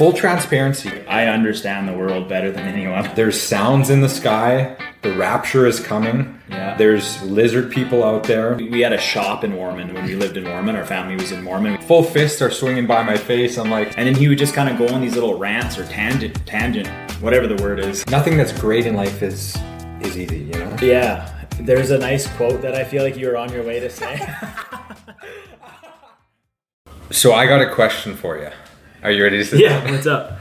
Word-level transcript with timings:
full 0.00 0.14
transparency. 0.14 0.90
I 1.06 1.26
understand 1.26 1.86
the 1.86 1.92
world 1.92 2.26
better 2.26 2.50
than 2.50 2.66
anyone. 2.66 3.10
There's 3.14 3.38
sounds 3.38 3.90
in 3.90 4.00
the 4.00 4.08
sky. 4.08 4.74
The 5.02 5.14
rapture 5.14 5.66
is 5.66 5.78
coming. 5.78 6.40
Yeah. 6.48 6.74
There's 6.78 7.22
lizard 7.24 7.70
people 7.70 8.02
out 8.02 8.24
there. 8.24 8.54
We 8.54 8.80
had 8.80 8.94
a 8.94 8.98
shop 8.98 9.44
in 9.44 9.54
Warman 9.54 9.92
when 9.92 10.06
we 10.06 10.14
lived 10.14 10.38
in 10.38 10.44
Warman. 10.44 10.74
Our 10.74 10.86
family 10.86 11.16
was 11.16 11.32
in 11.32 11.44
Warman. 11.44 11.82
Full 11.82 12.02
fists 12.02 12.40
are 12.40 12.50
swinging 12.50 12.86
by 12.86 13.02
my 13.02 13.18
face. 13.18 13.58
I'm 13.58 13.70
like, 13.70 13.88
And 13.98 14.08
then 14.08 14.14
he 14.14 14.26
would 14.26 14.38
just 14.38 14.54
kind 14.54 14.70
of 14.70 14.78
go 14.78 14.94
on 14.94 15.02
these 15.02 15.12
little 15.12 15.36
rants 15.36 15.76
or 15.76 15.84
tangent, 15.84 16.46
tangent, 16.46 16.88
whatever 17.20 17.46
the 17.46 17.62
word 17.62 17.78
is. 17.78 18.06
nothing 18.06 18.38
that's 18.38 18.58
great 18.58 18.86
in 18.86 18.94
life 18.94 19.22
is 19.22 19.54
is 20.00 20.16
easy, 20.16 20.38
you 20.38 20.52
know. 20.52 20.76
Yeah. 20.80 21.30
There's 21.60 21.90
a 21.90 21.98
nice 21.98 22.26
quote 22.38 22.62
that 22.62 22.74
I 22.74 22.84
feel 22.84 23.02
like 23.02 23.18
you 23.18 23.26
were 23.26 23.36
on 23.36 23.52
your 23.52 23.64
way 23.64 23.80
to 23.80 23.90
say. 23.90 24.18
So 27.12 27.32
I 27.32 27.46
got 27.46 27.60
a 27.60 27.74
question 27.74 28.14
for 28.14 28.38
you. 28.38 28.50
Are 29.02 29.10
you 29.10 29.22
ready 29.22 29.38
to 29.38 29.44
sit 29.44 29.60
yeah, 29.60 29.90
what's 29.90 30.06
up? 30.06 30.38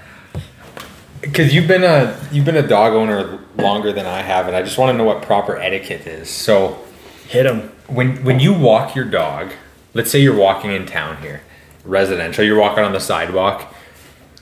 Because 1.22 1.54
you've 1.54 1.68
been 1.68 1.84
a 1.84 2.20
you've 2.32 2.46
been 2.46 2.58
a 2.58 2.68
dog 2.68 2.94
owner 2.94 3.40
longer 3.58 3.92
than 3.94 4.06
I 4.06 4.22
have, 4.22 4.48
and 4.48 4.56
I 4.56 4.62
just 4.62 4.78
want 4.78 4.94
to 4.94 4.98
know 4.98 5.04
what 5.04 5.22
proper 5.22 5.58
etiquette 5.58 6.08
is. 6.08 6.30
So 6.30 6.78
Hit 7.28 7.44
them 7.44 7.72
when 7.88 8.24
when 8.24 8.40
you 8.40 8.54
walk 8.54 8.96
your 8.96 9.06
dog, 9.06 9.52
let's 9.94 10.10
say 10.10 10.20
you're 10.20 10.36
walking 10.36 10.72
in 10.72 10.86
town 10.86 11.22
here, 11.22 11.42
residential, 11.86 12.44
you're 12.44 12.60
walking 12.60 12.84
on 12.84 12.92
the 12.92 13.00
sidewalk, 13.00 13.72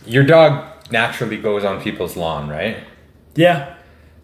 your 0.06 0.24
dog 0.24 0.66
naturally 0.90 1.38
goes 1.38 1.66
on 1.66 1.82
people's 1.82 2.16
lawn, 2.16 2.48
right? 2.48 2.78
Yeah. 3.36 3.76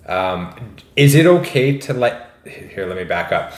Um, 0.05 0.75
is 0.95 1.13
it 1.13 1.25
okay 1.25 1.77
to 1.79 1.93
let 1.93 2.31
here? 2.45 2.85
Let 2.85 2.97
me 2.97 3.03
back 3.03 3.31
up. 3.31 3.53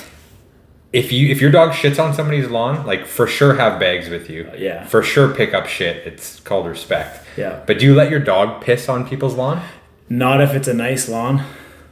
If 0.96 1.12
you 1.12 1.28
if 1.30 1.42
your 1.42 1.52
dog 1.52 1.72
shits 1.72 2.00
on 2.04 2.14
somebody's 2.14 2.50
lawn, 2.50 2.86
like 2.86 3.06
for 3.06 3.28
sure 3.28 3.54
have 3.56 3.80
bags 3.80 4.10
with 4.10 4.30
you. 4.30 4.50
Uh, 4.52 4.56
yeah. 4.58 4.86
For 4.86 5.04
sure 5.04 5.28
pick 5.34 5.54
up 5.54 5.68
shit. 5.68 6.08
It's 6.08 6.40
called 6.40 6.66
respect. 6.68 7.24
Yeah. 7.38 7.62
But 7.68 7.80
do 7.80 7.86
you 7.86 7.94
let 7.96 8.10
your 8.10 8.20
dog 8.22 8.62
piss 8.64 8.88
on 8.90 9.08
people's 9.08 9.36
lawn? 9.36 9.62
Not 10.10 10.40
if 10.42 10.54
it's 10.54 10.68
a 10.68 10.74
nice 10.74 11.10
lawn. 11.10 11.44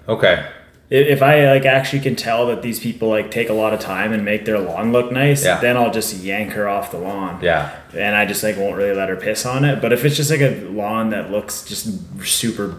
Okay. 0.07 0.45
If 0.89 1.23
I 1.23 1.49
like 1.51 1.65
actually 1.65 2.01
can 2.01 2.15
tell 2.15 2.45
that 2.47 2.61
these 2.61 2.79
people 2.79 3.09
like 3.09 3.31
take 3.31 3.49
a 3.49 3.53
lot 3.53 3.73
of 3.73 3.79
time 3.79 4.13
and 4.13 4.23
make 4.23 4.45
their 4.45 4.59
lawn 4.59 4.91
look 4.91 5.11
nice, 5.11 5.43
Yeah. 5.43 5.59
then 5.59 5.75
I'll 5.75 5.91
just 5.91 6.13
yank 6.23 6.51
her 6.51 6.69
off 6.69 6.91
the 6.91 6.99
lawn. 6.99 7.39
Yeah. 7.41 7.71
And 7.97 8.15
I 8.15 8.25
just 8.25 8.43
like 8.43 8.57
won't 8.57 8.75
really 8.77 8.93
let 8.95 9.09
her 9.09 9.15
piss 9.15 9.45
on 9.45 9.65
it. 9.65 9.81
But 9.81 9.91
if 9.91 10.05
it's 10.05 10.15
just 10.15 10.29
like 10.29 10.41
a 10.41 10.61
lawn 10.69 11.09
that 11.09 11.31
looks 11.31 11.63
just 11.65 11.89
super 12.23 12.75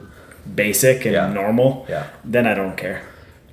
basic 0.55 1.05
and 1.05 1.15
Yeah. 1.15 1.33
normal, 1.33 1.87
Yeah. 1.89 2.05
then 2.25 2.47
I 2.47 2.55
don't 2.55 2.77
care. 2.77 3.03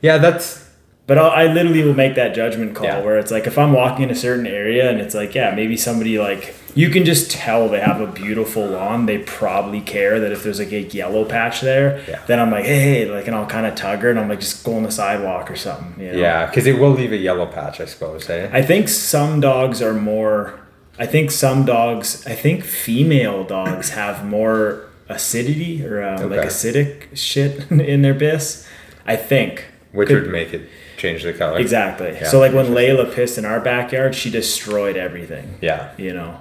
Yeah, 0.01 0.17
that's 0.19 0.63
But 1.07 1.17
I'll, 1.17 1.31
I 1.31 1.51
literally 1.51 1.83
will 1.83 1.93
make 1.95 2.15
that 2.15 2.33
judgment 2.33 2.73
call 2.75 2.85
Yeah. 2.85 3.01
where 3.01 3.17
it's 3.17 3.31
like 3.31 3.45
if 3.47 3.57
I'm 3.57 3.73
walking 3.73 4.03
in 4.05 4.11
a 4.11 4.15
certain 4.15 4.47
area 4.47 4.89
and 4.89 5.01
it's 5.01 5.13
like 5.15 5.35
yeah 5.35 5.53
maybe 5.53 5.75
somebody 5.75 6.17
like 6.19 6.53
you 6.73 6.89
can 6.89 7.03
just 7.03 7.29
tell 7.31 7.67
they 7.67 7.81
have 7.81 7.99
a 7.99 8.07
beautiful 8.07 8.65
lawn 8.65 9.05
they 9.07 9.17
probably 9.17 9.81
care 9.81 10.21
that 10.21 10.31
if 10.31 10.43
there's 10.43 10.59
like 10.59 10.71
a 10.71 10.83
yellow 10.83 11.25
patch 11.25 11.59
there 11.61 12.01
Yeah. 12.07 12.21
then 12.27 12.39
I'm 12.39 12.49
like 12.51 12.63
hey, 12.65 12.79
hey 12.79 13.05
like 13.11 13.27
and 13.27 13.35
I'll 13.35 13.45
kind 13.47 13.65
of 13.65 13.75
tug 13.75 13.99
her 13.99 14.09
and 14.09 14.17
I'm 14.19 14.29
like 14.29 14.39
just 14.39 14.63
go 14.63 14.75
on 14.77 14.83
the 14.83 14.91
sidewalk 14.91 15.51
or 15.51 15.57
something 15.57 16.01
you 16.01 16.13
know? 16.13 16.17
yeah, 16.17 16.45
because 16.45 16.65
it 16.65 16.79
will 16.79 16.91
leave 16.91 17.11
a 17.11 17.17
yellow 17.17 17.45
patch, 17.47 17.81
I 17.81 17.85
suppose. 17.85 18.29
Eh? 18.29 18.49
I 18.53 18.61
think 18.61 18.87
some 18.87 19.41
dogs 19.41 19.81
are 19.81 19.93
more 19.93 20.59
I 20.97 21.07
think 21.07 21.31
some 21.31 21.65
dogs 21.65 22.25
I 22.25 22.35
think 22.35 22.63
female 22.63 23.43
dogs 23.43 23.89
have 24.01 24.23
more 24.25 24.87
acidity 25.09 25.85
or 25.85 26.01
um, 26.01 26.29
like 26.29 26.41
acidic 26.47 27.17
shit 27.17 27.69
in 27.71 28.01
their 28.01 28.15
piss 28.15 28.65
I 29.05 29.17
think 29.17 29.65
Which 29.91 30.07
Could- 30.07 30.23
would 30.23 30.31
make 30.31 30.53
it 30.53 30.69
change 31.01 31.23
the 31.23 31.33
color. 31.33 31.59
Exactly. 31.59 32.09
Yeah. 32.13 32.27
So 32.29 32.39
like 32.39 32.53
when 32.53 32.67
Layla 32.67 33.11
pissed 33.13 33.37
in 33.37 33.45
our 33.45 33.59
backyard, 33.59 34.13
she 34.15 34.29
destroyed 34.29 34.95
everything. 34.95 35.55
Yeah. 35.61 35.91
You 35.97 36.13
know. 36.13 36.39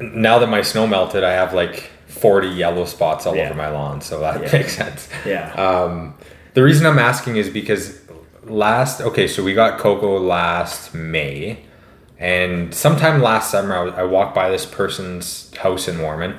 Now 0.00 0.38
that 0.38 0.48
my 0.48 0.62
snow 0.62 0.86
melted, 0.86 1.24
I 1.24 1.32
have 1.32 1.54
like 1.54 1.90
40 2.06 2.48
yellow 2.48 2.84
spots 2.84 3.26
all 3.26 3.34
Yeah. 3.34 3.46
over 3.46 3.54
my 3.54 3.68
lawn, 3.70 4.00
so 4.00 4.20
that 4.20 4.42
Yeah. 4.42 4.52
makes 4.52 4.76
sense. 4.76 5.08
Yeah. 5.26 5.52
Um, 5.54 6.14
the 6.54 6.62
reason 6.62 6.86
I'm 6.86 6.98
asking 6.98 7.36
is 7.36 7.48
because 7.48 7.98
last, 8.44 9.00
okay, 9.00 9.26
so 9.26 9.42
we 9.42 9.54
got 9.54 9.78
Coco 9.78 10.18
last 10.18 10.94
May, 10.94 11.58
and 12.18 12.74
sometime 12.74 13.22
last 13.22 13.50
summer, 13.50 13.74
I, 13.74 14.02
I 14.02 14.04
walked 14.04 14.34
by 14.34 14.50
this 14.50 14.66
person's 14.66 15.50
house 15.56 15.88
in 15.88 16.00
Warman, 16.00 16.36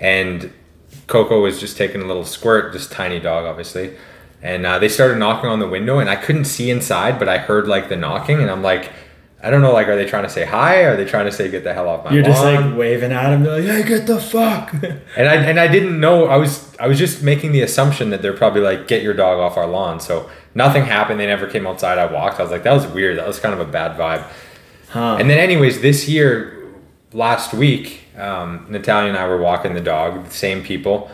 and 0.00 0.52
Coco 1.06 1.40
was 1.40 1.60
just 1.60 1.76
taking 1.76 2.02
a 2.02 2.06
little 2.06 2.24
squirt, 2.24 2.72
this 2.72 2.86
tiny 2.88 3.20
dog, 3.20 3.44
obviously. 3.46 3.92
And 4.42 4.66
uh, 4.66 4.78
they 4.80 4.88
started 4.88 5.18
knocking 5.18 5.48
on 5.48 5.60
the 5.60 5.68
window, 5.68 5.98
and 6.00 6.10
I 6.10 6.16
couldn't 6.16 6.46
see 6.46 6.70
inside, 6.70 7.18
but 7.18 7.28
I 7.28 7.38
heard 7.38 7.68
like 7.68 7.88
the 7.88 7.96
knocking, 7.96 8.40
and 8.40 8.50
I'm 8.50 8.62
like, 8.62 8.90
I 9.44 9.50
don't 9.50 9.60
know, 9.62 9.72
like, 9.72 9.88
are 9.88 9.96
they 9.96 10.04
trying 10.06 10.22
to 10.24 10.28
say 10.28 10.44
hi? 10.44 10.82
Are 10.84 10.96
they 10.96 11.04
trying 11.04 11.26
to 11.26 11.32
say 11.32 11.50
get 11.50 11.64
the 11.64 11.74
hell 11.74 11.88
off 11.88 12.04
my 12.04 12.12
You're 12.12 12.22
just 12.24 12.42
lawn? 12.42 12.70
like 12.70 12.78
waving 12.78 13.10
at 13.12 13.32
him, 13.32 13.44
like, 13.44 13.64
"Hey, 13.64 13.82
get 13.82 14.06
the 14.06 14.20
fuck!" 14.20 14.72
And 15.16 15.28
I 15.28 15.34
and 15.34 15.58
I 15.58 15.66
didn't 15.68 15.98
know 15.98 16.26
I 16.26 16.36
was 16.36 16.74
I 16.78 16.86
was 16.86 16.98
just 16.98 17.22
making 17.22 17.50
the 17.52 17.62
assumption 17.62 18.10
that 18.10 18.22
they're 18.22 18.32
probably 18.36 18.60
like 18.62 18.86
get 18.88 19.02
your 19.02 19.14
dog 19.14 19.38
off 19.40 19.56
our 19.56 19.66
lawn. 19.66 19.98
So 20.00 20.30
nothing 20.54 20.84
happened. 20.84 21.18
They 21.18 21.26
never 21.26 21.46
came 21.48 21.66
outside. 21.66 21.98
I 21.98 22.06
walked. 22.12 22.38
I 22.38 22.42
was 22.42 22.52
like 22.52 22.62
that 22.62 22.72
was 22.72 22.86
weird. 22.86 23.18
That 23.18 23.26
was 23.26 23.40
kind 23.40 23.52
of 23.52 23.60
a 23.60 23.64
bad 23.70 23.98
vibe. 23.98 24.24
huh. 24.90 25.16
And 25.18 25.28
then 25.28 25.38
anyways, 25.38 25.80
this 25.82 26.08
year, 26.08 26.64
last 27.12 27.52
week, 27.52 28.00
um, 28.16 28.66
Natalia 28.68 29.08
and 29.08 29.18
I 29.18 29.26
were 29.26 29.38
walking 29.40 29.74
the 29.74 29.80
dog, 29.80 30.24
the 30.24 30.30
same 30.30 30.62
people, 30.62 31.10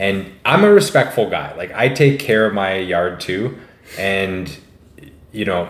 and 0.00 0.32
I'm 0.44 0.64
a 0.64 0.70
respectful 0.72 1.30
guy. 1.30 1.54
Like 1.56 1.70
I 1.72 1.88
take 1.88 2.18
care 2.18 2.44
of 2.46 2.54
my 2.54 2.74
yard 2.76 3.20
too, 3.20 3.56
and 3.98 4.50
you 5.32 5.44
know. 5.44 5.68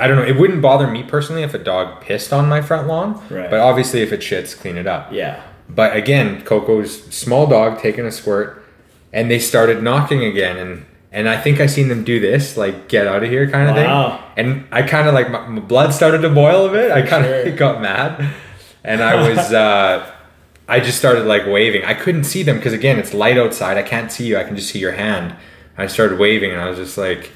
I 0.00 0.08
don't 0.08 0.16
know. 0.16 0.24
It 0.24 0.36
wouldn't 0.36 0.60
bother 0.62 0.88
me 0.88 1.04
personally 1.04 1.44
if 1.44 1.54
a 1.54 1.58
dog 1.58 2.00
pissed 2.00 2.32
on 2.32 2.48
my 2.48 2.60
front 2.60 2.88
lawn, 2.88 3.22
Right. 3.30 3.48
but 3.48 3.60
obviously 3.60 4.00
if 4.02 4.12
it 4.12 4.18
shits, 4.20 4.58
clean 4.58 4.76
it 4.76 4.88
up. 4.88 5.12
yeah. 5.12 5.40
But 5.68 5.94
again, 5.96 6.42
Coco's 6.42 7.04
small 7.14 7.46
dog 7.46 7.78
taking 7.78 8.04
a 8.04 8.10
squirt, 8.10 8.64
and 9.12 9.30
they 9.30 9.38
started 9.38 9.80
knocking 9.80 10.24
again, 10.24 10.56
and 10.56 10.84
and 11.12 11.28
I 11.28 11.36
think 11.36 11.60
I 11.60 11.66
seen 11.66 11.86
them 11.86 12.02
do 12.02 12.18
this, 12.18 12.56
like 12.56 12.88
get 12.88 13.06
out 13.06 13.22
of 13.22 13.30
here 13.30 13.48
kind 13.48 13.68
of 13.70 13.76
Wow. 13.76 14.16
thing. 14.34 14.46
And 14.46 14.64
I 14.72 14.82
kind 14.82 15.06
of 15.06 15.14
like 15.14 15.30
my, 15.30 15.46
my 15.46 15.60
blood 15.60 15.94
started 15.94 16.22
to 16.22 16.30
boil 16.30 16.66
a 16.66 16.72
bit. 16.72 16.90
I 16.90 17.02
kind 17.02 17.24
of 17.24 17.30
sure. 17.46 17.56
got 17.64 17.80
mad, 17.80 18.28
and 18.82 19.00
I 19.04 19.28
was 19.28 19.52
uh, 19.52 20.10
I 20.72 20.80
just 20.80 20.96
started 20.96 21.26
like 21.26 21.46
waving. 21.46 21.84
I 21.84 21.92
couldn't 21.92 22.24
see 22.24 22.42
them 22.42 22.56
because 22.56 22.72
again, 22.72 22.98
it's 22.98 23.12
light 23.12 23.36
outside. 23.36 23.76
I 23.76 23.82
can't 23.82 24.10
see 24.10 24.26
you. 24.26 24.38
I 24.38 24.44
can 24.44 24.56
just 24.56 24.70
see 24.70 24.78
your 24.78 24.92
hand. 24.92 25.36
I 25.76 25.86
started 25.86 26.18
waving, 26.18 26.50
and 26.50 26.60
I 26.62 26.68
was 26.70 26.78
just 26.78 26.96
like. 26.96 27.30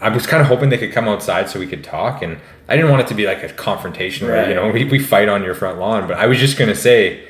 I 0.00 0.08
was 0.08 0.26
kind 0.26 0.40
of 0.40 0.48
hoping 0.48 0.68
they 0.68 0.78
could 0.78 0.92
come 0.92 1.06
outside 1.06 1.48
so 1.48 1.60
we 1.60 1.66
could 1.66 1.84
talk, 1.84 2.22
and 2.22 2.38
I 2.68 2.74
didn't 2.76 2.90
want 2.90 3.02
it 3.02 3.08
to 3.08 3.14
be 3.14 3.24
like 3.26 3.42
a 3.42 3.48
confrontation 3.48 4.28
where 4.28 4.48
you 4.48 4.54
know 4.54 4.70
we, 4.70 4.84
we 4.84 4.98
fight 5.00 5.28
on 5.28 5.42
your 5.42 5.54
front 5.54 5.78
lawn. 5.80 6.06
But 6.06 6.18
I 6.18 6.26
was 6.26 6.38
just 6.38 6.56
gonna 6.56 6.74
say, 6.74 7.24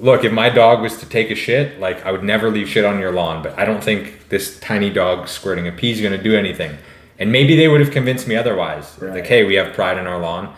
look, 0.00 0.24
if 0.24 0.32
my 0.32 0.48
dog 0.48 0.82
was 0.82 0.98
to 0.98 1.06
take 1.06 1.30
a 1.30 1.36
shit, 1.36 1.80
like 1.80 2.04
I 2.04 2.10
would 2.10 2.24
never 2.24 2.50
leave 2.50 2.68
shit 2.68 2.84
on 2.84 2.98
your 2.98 3.12
lawn. 3.12 3.44
But 3.44 3.56
I 3.58 3.64
don't 3.64 3.82
think 3.82 4.28
this 4.30 4.58
tiny 4.58 4.90
dog 4.90 5.28
squirting 5.28 5.68
a 5.68 5.72
pee 5.72 5.92
is 5.92 6.00
gonna 6.00 6.22
do 6.22 6.36
anything. 6.36 6.76
And 7.20 7.30
maybe 7.30 7.54
they 7.56 7.68
would 7.68 7.80
have 7.80 7.92
convinced 7.92 8.26
me 8.26 8.34
otherwise. 8.34 8.96
Right. 9.00 9.14
Like, 9.14 9.26
hey, 9.26 9.44
we 9.44 9.54
have 9.54 9.74
pride 9.74 9.96
in 9.96 10.06
our 10.08 10.18
lawn. 10.18 10.54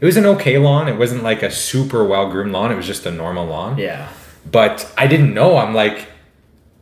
It 0.00 0.04
was 0.04 0.16
an 0.16 0.26
okay 0.26 0.58
lawn. 0.58 0.88
It 0.88 0.96
wasn't 0.98 1.22
like 1.22 1.42
a 1.42 1.50
super 1.50 2.04
well 2.04 2.30
groomed 2.30 2.52
lawn. 2.52 2.70
It 2.70 2.76
was 2.76 2.86
just 2.86 3.06
a 3.06 3.10
normal 3.10 3.46
lawn 3.46 3.78
Yeah. 3.78 4.08
but 4.50 4.92
I 4.98 5.06
didn't 5.06 5.32
know. 5.34 5.56
I'm 5.56 5.74
like, 5.74 6.08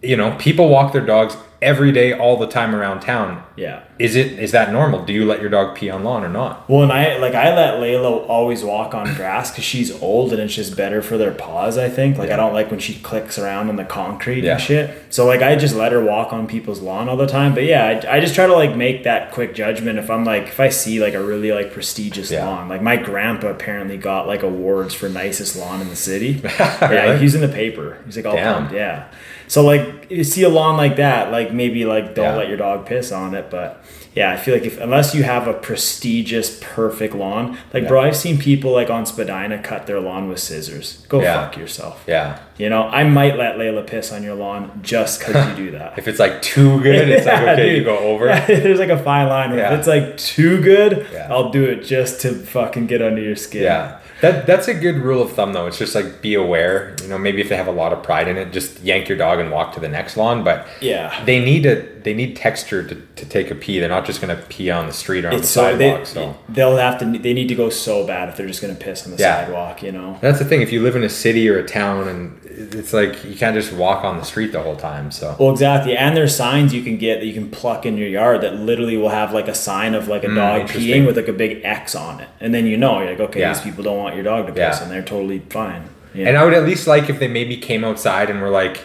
you 0.03 0.17
know, 0.17 0.35
people 0.39 0.69
walk 0.69 0.93
their 0.93 1.05
dogs 1.07 1.37
every 1.65 1.91
day, 1.91 2.13
all 2.13 2.37
the 2.37 2.47
time 2.47 2.75
around 2.75 3.01
town. 3.01 3.43
Yeah. 3.57 3.83
Is 3.99 4.17
it 4.17 4.33
is 4.39 4.51
that 4.53 4.73
normal? 4.73 5.05
Do 5.05 5.13
you 5.13 5.25
let 5.25 5.41
your 5.41 5.49
dog 5.51 5.77
pee 5.77 5.89
on 5.89 6.03
lawn 6.05 6.25
or 6.25 6.29
not? 6.29 6.69
Well, 6.69 6.83
and 6.83 6.93
I 6.93 7.17
like 7.19 7.35
I 7.35 7.55
let 7.55 7.75
Layla 7.75 8.29
always 8.29 8.63
walk 8.65 8.93
on 8.95 9.15
grass 9.15 9.51
because 9.51 9.65
she's 9.65 9.91
old 10.03 10.33
and 10.33 10.41
it's 10.43 10.55
just 10.55 10.77
better 10.77 11.01
for 11.03 11.17
their 11.17 11.31
paws. 11.33 11.79
I 11.79 11.89
think. 11.89 12.19
Like 12.19 12.31
I 12.31 12.37
don't 12.37 12.53
like 12.53 12.71
when 12.71 12.81
she 12.81 12.95
clicks 13.01 13.39
around 13.39 13.69
on 13.69 13.77
the 13.77 13.85
concrete 13.85 14.43
Yeah. 14.45 14.55
and 14.55 14.61
shit. 14.61 15.15
So 15.15 15.25
like 15.27 15.41
I 15.43 15.55
just 15.57 15.75
let 15.77 15.93
her 15.93 16.03
walk 16.05 16.33
on 16.33 16.47
people's 16.49 16.81
lawn 16.81 17.09
all 17.09 17.17
the 17.17 17.27
time. 17.29 17.55
But 17.55 17.65
yeah, 17.65 18.01
I, 18.05 18.17
I 18.17 18.21
just 18.21 18.35
try 18.35 18.47
to 18.47 18.53
like 18.55 18.75
make 18.77 19.05
that 19.05 19.31
quick 19.33 19.55
judgment 19.55 19.99
if 20.01 20.11
I'm 20.11 20.25
like 20.25 20.45
if 20.49 20.59
I 20.59 20.69
see 20.71 21.01
like 21.01 21.15
a 21.15 21.23
really 21.23 21.53
like 21.53 21.73
prestigious 21.73 22.31
Yeah. 22.33 22.47
lawn. 22.49 22.69
Like 22.69 22.83
my 22.83 22.97
grandpa 22.97 23.49
apparently 23.49 23.97
got 23.97 24.27
like 24.27 24.43
awards 24.43 24.95
for 24.95 25.09
nicest 25.09 25.57
lawn 25.57 25.81
in 25.81 25.89
the 25.89 25.97
city. 25.97 26.43
Yeah, 26.59 26.89
Really? 26.89 27.19
he's 27.19 27.35
in 27.35 27.41
the 27.41 27.49
paper. 27.49 27.99
He's 28.05 28.17
like 28.17 28.27
all 28.27 28.37
pumped. 28.37 28.73
Yeah. 28.73 29.09
So 29.49 29.63
like 29.65 30.07
you 30.11 30.25
see 30.25 30.43
a 30.43 30.49
lawn 30.49 30.77
like 30.77 30.97
that, 30.97 31.31
like 31.33 31.53
maybe 31.53 31.85
like 31.85 32.15
don't 32.15 32.25
Yeah. 32.27 32.37
let 32.37 32.49
your 32.49 32.57
dog 32.59 32.87
piss 32.87 33.13
on 33.13 33.35
it, 33.35 33.51
but 33.51 33.83
yeah, 34.15 34.31
I 34.33 34.37
feel 34.37 34.55
like 34.55 34.65
if 34.65 34.81
unless 34.81 35.13
you 35.15 35.25
have 35.25 35.49
a 35.49 35.53
prestigious, 35.55 36.59
perfect 36.63 37.15
lawn, 37.15 37.59
like 37.73 37.89
bro, 37.89 38.01
I've 38.01 38.17
seen 38.17 38.39
people 38.39 38.71
like 38.73 38.89
on 38.91 39.07
Spadina 39.07 39.59
cut 39.59 39.87
their 39.87 40.01
lawn 40.01 40.29
with 40.29 40.39
scissors. 40.39 41.05
Go 41.09 41.21
Yeah. 41.21 41.35
fuck 41.45 41.57
yourself. 41.57 42.03
Yeah. 42.07 42.39
You 42.57 42.71
know, 42.71 42.85
I 42.85 43.03
might 43.05 43.37
let 43.37 43.57
Layla 43.57 43.85
piss 43.87 44.13
on 44.13 44.23
your 44.23 44.35
lawn 44.35 44.79
just 44.83 45.19
because 45.21 45.49
you 45.51 45.67
do 45.67 45.71
that. 45.73 45.95
If 45.99 46.07
it's 46.09 46.21
like 46.21 46.41
too 46.43 46.81
good, 46.81 47.09
it's 47.09 47.27
like 47.27 47.41
Yeah, 47.45 47.53
okay, 47.53 47.77
you 47.79 47.85
go 47.85 47.99
over. 47.99 48.27
Yeah, 48.27 48.47
there's 48.47 48.79
like 48.79 48.91
a 48.91 49.03
fine 49.03 49.29
line. 49.29 49.53
Yeah. 49.57 49.73
If 49.73 49.79
it's 49.81 49.89
like 49.89 50.17
too 50.17 50.61
good, 50.63 51.07
Yeah. 51.13 51.27
I'll 51.31 51.51
do 51.51 51.65
it 51.65 51.83
just 51.85 52.21
to 52.23 52.33
fucking 52.35 52.87
get 52.87 53.03
under 53.03 53.21
your 53.21 53.37
skin. 53.37 53.65
Yeah. 53.65 53.99
That 54.25 54.47
that's 54.47 54.69
a 54.69 54.75
good 54.75 54.97
rule 54.97 55.21
of 55.23 55.33
thumb 55.33 55.53
though. 55.53 55.67
It's 55.67 55.77
just 55.79 55.95
like 55.95 56.23
be 56.23 56.35
aware. 56.35 56.97
You 57.03 57.09
know, 57.09 57.19
maybe 57.19 57.41
if 57.43 57.49
they 57.51 57.57
have 57.57 57.67
a 57.67 57.73
lot 57.73 57.93
of 57.93 58.03
pride 58.03 58.27
in 58.29 58.37
it, 58.39 58.53
just 58.53 58.81
yank 58.81 59.09
your 59.09 59.19
dog 59.19 59.39
and 59.39 59.51
walk 59.51 59.75
to 59.75 59.81
the 59.81 59.89
next 59.89 60.17
lawn. 60.17 60.43
But 60.43 60.67
Yeah. 60.81 61.13
they 61.27 61.45
need 61.45 61.67
a 61.67 61.83
they 62.05 62.15
need 62.15 62.37
texture 62.37 62.83
to, 62.87 62.95
to 62.95 63.27
take 63.27 63.51
a 63.51 63.55
pee. 63.55 63.79
They're 63.81 63.89
not 63.89 64.05
just 64.07 64.21
gonna 64.21 64.37
pee 64.49 64.71
on 64.71 64.87
the 64.87 64.93
street 64.93 65.25
or 65.25 65.29
on 65.29 65.35
It's 65.35 65.43
the 65.43 65.47
so 65.49 65.77
they, 65.77 65.91
sidewalk. 65.91 66.07
so 66.07 66.37
they'll 66.49 66.77
have 66.77 66.99
to. 67.01 67.05
They 67.19 67.33
need 67.33 67.49
to 67.49 67.55
go 67.55 67.71
so 67.71 68.07
bad 68.07 68.29
if 68.29 68.37
they're 68.37 68.47
just 68.47 68.61
gonna 68.63 68.75
piss 68.75 69.05
on 69.07 69.13
the 69.13 69.19
Yeah. 69.19 69.45
sidewalk. 69.45 69.83
You 69.83 69.93
know. 69.93 70.19
that's 70.21 70.39
the 70.39 70.45
thing. 70.45 70.63
If 70.63 70.71
you 70.73 70.83
live 70.83 70.95
in 70.97 71.03
a 71.03 71.09
city 71.09 71.49
or 71.49 71.59
a 71.59 71.65
town, 71.67 72.07
and 72.09 72.41
it's 72.75 72.93
like 72.93 73.25
you 73.25 73.35
can't 73.35 73.55
just 73.57 73.73
walk 73.73 74.05
on 74.05 74.19
the 74.19 74.25
street 74.25 74.53
the 74.53 74.61
whole 74.61 74.77
time. 74.77 75.11
So 75.11 75.35
Well, 75.39 75.51
exactly. 75.51 75.97
And 75.97 76.17
there's 76.17 76.37
signs 76.37 76.73
you 76.73 76.83
can 76.83 76.97
get 76.99 77.21
that 77.21 77.27
you 77.27 77.33
can 77.35 77.51
pluck 77.51 77.85
in 77.87 77.97
your 77.97 78.09
yard 78.09 78.43
that 78.43 78.55
literally 78.57 78.97
will 78.97 79.09
have 79.09 79.33
like 79.33 79.49
a 79.49 79.55
sign 79.55 79.95
of 79.95 80.07
like 80.09 80.23
a 80.25 80.29
dog 80.29 80.37
Mm, 80.37 80.61
interesting. 80.63 81.03
peeing 81.03 81.07
with 81.07 81.17
like 81.17 81.29
a 81.29 81.33
big 81.33 81.61
X 81.65 81.95
on 81.95 82.21
it, 82.21 82.29
and 82.41 82.55
then 82.55 82.67
you 82.67 82.77
know 82.77 83.01
you're 83.01 83.11
like, 83.11 83.21
okay, 83.21 83.41
Yeah. 83.41 83.53
these 83.55 83.63
people 83.63 83.83
don't 83.83 83.97
want 83.99 84.15
your 84.15 84.25
dog 84.25 84.47
to 84.47 84.53
piss, 84.53 84.59
Yeah. 84.79 84.83
and 84.83 84.93
they're 84.93 85.03
totally 85.03 85.43
fine. 85.51 85.83
And 86.17 86.37
I 86.39 86.45
would 86.45 86.55
at 86.55 86.65
least 86.65 86.87
like 86.87 87.11
if 87.11 87.19
they 87.19 87.27
maybe 87.27 87.57
came 87.57 87.83
outside 87.83 88.31
and 88.31 88.41
were 88.41 88.49
like, 88.51 88.79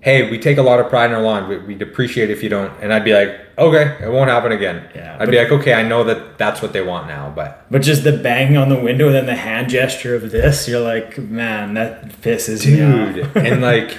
"Hey, 0.00 0.30
we 0.30 0.38
take 0.38 0.58
a 0.58 0.62
lot 0.62 0.80
of 0.80 0.88
pride 0.88 1.10
in 1.10 1.16
our 1.16 1.22
lawn. 1.22 1.48
We, 1.48 1.58
we'd 1.58 1.82
appreciate 1.82 2.30
if 2.30 2.42
you 2.42 2.48
don't." 2.48 2.72
And 2.80 2.92
I'd 2.92 3.04
be 3.04 3.12
like, 3.14 3.38
"Okay, 3.58 3.96
it 4.02 4.10
won't 4.10 4.30
happen 4.30 4.52
again." 4.52 4.82
Yeah, 4.94 5.14
I'd 5.14 5.18
but- 5.26 5.30
be 5.30 5.38
like, 5.38 5.50
"Okay, 5.52 5.74
I 5.74 5.82
know 5.82 6.04
that 6.04 6.38
that's 6.38 6.62
what 6.62 6.72
they 6.72 6.82
want 6.82 7.08
now." 7.08 7.32
But 7.34 7.64
But 7.70 7.82
just 7.82 8.04
the 8.04 8.12
banging 8.12 8.56
on 8.56 8.68
the 8.68 8.78
window 8.80 9.06
and 9.06 9.14
then 9.14 9.26
the 9.26 9.34
hand 9.36 9.68
gesture 9.70 10.14
of 10.14 10.30
this, 10.30 10.68
you're 10.68 10.80
like, 10.80 11.18
man, 11.18 11.74
that 11.74 12.08
pisses 12.22 12.66
me 12.66 12.82
off. 12.82 13.14
dude, 13.14 13.36
and 13.44 13.60
like, 13.72 13.96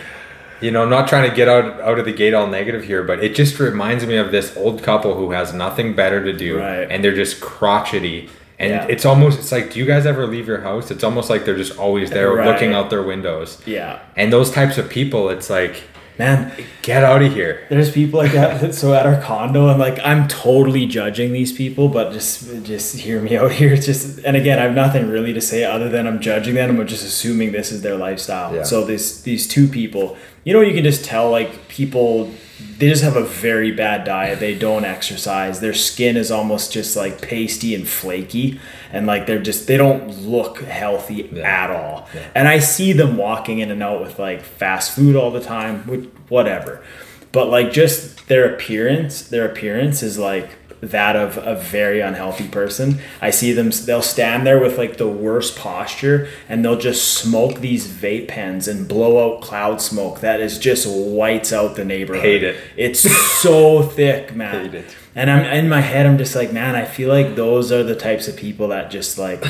you 0.61 0.71
know, 0.71 0.85
not 0.87 1.07
trying 1.07 1.29
to 1.29 1.35
get 1.35 1.47
out 1.47 1.79
out 1.81 1.99
of 1.99 2.05
the 2.05 2.11
gate 2.13 2.33
all 2.33 2.47
negative 2.47 2.83
here, 2.83 3.03
but 3.03 3.23
it 3.23 3.35
just 3.35 3.59
reminds 3.59 4.05
me 4.05 4.17
of 4.17 4.31
this 4.31 4.55
old 4.57 4.81
couple 4.83 5.15
who 5.15 5.31
has 5.31 5.53
nothing 5.53 5.95
better 5.95 6.23
to 6.23 6.33
do, 6.33 6.57
Right. 6.59 6.87
and 6.91 7.03
they're 7.03 7.15
just 7.15 7.39
crotchety. 7.41 8.29
And 8.59 8.71
Yeah. 8.71 8.85
it's 8.89 9.05
almost 9.05 9.39
it's 9.39 9.51
like, 9.51 9.71
do 9.73 9.79
you 9.79 9.85
guys 9.85 10.05
ever 10.05 10.27
leave 10.27 10.47
your 10.47 10.61
house? 10.61 10.91
It's 10.91 11.03
almost 11.03 11.29
like 11.29 11.45
they're 11.45 11.55
just 11.57 11.77
always 11.77 12.09
there 12.09 12.31
Right. 12.33 12.45
looking 12.47 12.73
out 12.73 12.89
their 12.89 13.03
windows. 13.03 13.57
Yeah. 13.65 13.99
And 14.17 14.33
those 14.33 14.51
types 14.51 14.77
of 14.77 14.89
people, 14.89 15.29
it's 15.29 15.49
like, 15.49 15.75
Man, 16.17 16.51
get 16.81 17.01
out 17.01 17.21
of 17.21 17.33
here. 17.33 17.61
there's 17.69 17.91
people 17.91 18.19
like 18.19 18.33
that. 18.33 18.75
So 18.75 18.93
at 18.93 19.05
our 19.05 19.21
condo, 19.21 19.69
and 19.69 19.79
like 19.79 19.97
I'm 20.03 20.27
totally 20.27 20.85
judging 20.85 21.31
these 21.31 21.53
people, 21.53 21.87
but 21.87 22.11
just 22.11 22.43
just 22.65 22.97
hear 22.97 23.21
me 23.21 23.37
out 23.37 23.53
here. 23.53 23.71
It's 23.73 23.85
just, 23.85 24.19
and 24.25 24.35
again, 24.35 24.59
I 24.59 24.63
have 24.63 24.75
nothing 24.75 25.09
really 25.09 25.31
to 25.31 25.39
say 25.39 25.63
other 25.63 25.87
than 25.87 26.05
I'm 26.07 26.19
judging 26.19 26.55
them. 26.55 26.77
I'm 26.77 26.87
just 26.87 27.05
assuming 27.05 27.53
this 27.53 27.71
is 27.71 27.83
their 27.83 27.95
lifestyle. 27.95 28.53
Yeah. 28.53 28.63
So 28.63 28.83
this 28.83 29.21
these 29.21 29.47
two 29.47 29.69
people, 29.69 30.17
you 30.43 30.51
know, 30.53 30.59
you 30.59 30.73
can 30.73 30.83
just 30.83 31.05
tell 31.05 31.31
like 31.31 31.69
people. 31.69 32.29
They 32.77 32.89
just 32.89 33.03
have 33.03 33.15
a 33.15 33.23
very 33.23 33.71
bad 33.71 34.03
diet. 34.05 34.39
They 34.39 34.55
don't 34.57 34.85
exercise. 34.85 35.59
Their 35.59 35.73
skin 35.73 36.15
is 36.17 36.31
almost 36.31 36.71
just 36.73 36.95
like 36.95 37.21
pasty 37.21 37.73
and 37.75 37.87
flaky, 37.87 38.59
and 38.91 39.05
like 39.05 39.25
they're 39.27 39.41
just 39.41 39.67
they 39.67 39.77
don't 39.77 40.09
look 40.25 40.59
healthy 40.61 41.29
Yeah. 41.31 41.43
at 41.43 41.71
all. 41.71 42.07
Yeah. 42.13 42.21
And 42.35 42.47
I 42.47 42.59
see 42.59 42.93
them 42.93 43.17
walking 43.17 43.59
in 43.59 43.71
and 43.71 43.81
out 43.83 44.01
with 44.01 44.19
like 44.19 44.41
fast 44.41 44.95
food 44.95 45.15
all 45.15 45.31
the 45.31 45.41
time, 45.41 45.83
which, 45.87 46.05
whatever. 46.29 46.81
But 47.31 47.49
like 47.49 47.71
just 47.71 48.27
their 48.27 48.53
appearance, 48.53 49.21
their 49.23 49.45
appearance 49.45 50.01
is 50.01 50.17
like 50.17 50.49
that 50.81 51.15
of 51.15 51.37
a 51.37 51.55
very 51.55 51.99
unhealthy 52.01 52.47
person. 52.47 52.99
I 53.21 53.31
see 53.31 53.51
them 53.51 53.71
they'll 53.85 54.01
stand 54.01 54.45
there 54.45 54.59
with 54.59 54.77
like 54.77 54.97
the 54.97 55.07
worst 55.07 55.57
posture 55.57 56.29
and 56.47 56.63
they'll 56.63 56.79
just 56.79 57.13
smoke 57.13 57.59
these 57.59 57.87
vape 57.87 58.27
pens 58.27 58.67
and 58.67 58.87
blow 58.87 59.35
out 59.35 59.41
cloud 59.41 59.81
smoke 59.81 60.21
that 60.21 60.39
is 60.39 60.57
just 60.57 60.87
whites 60.87 61.51
out 61.51 61.75
the 61.75 61.85
neighborhood. 61.85 62.23
Hate 62.23 62.43
it. 62.43 62.55
It's 62.77 62.99
so 62.99 63.81
thick, 63.95 64.35
man. 64.35 64.65
Hate 64.65 64.73
it. 64.73 64.95
And 65.15 65.29
I'm 65.29 65.45
in 65.45 65.67
my 65.67 65.81
head 65.81 66.05
I'm 66.05 66.17
just 66.17 66.35
like, 66.35 66.53
man, 66.53 66.75
I 66.75 66.85
feel 66.85 67.09
like 67.09 67.35
those 67.35 67.71
are 67.71 67.83
the 67.83 67.95
types 67.95 68.27
of 68.27 68.37
people 68.37 68.69
that 68.69 68.91
just 68.91 69.17
like 69.17 69.43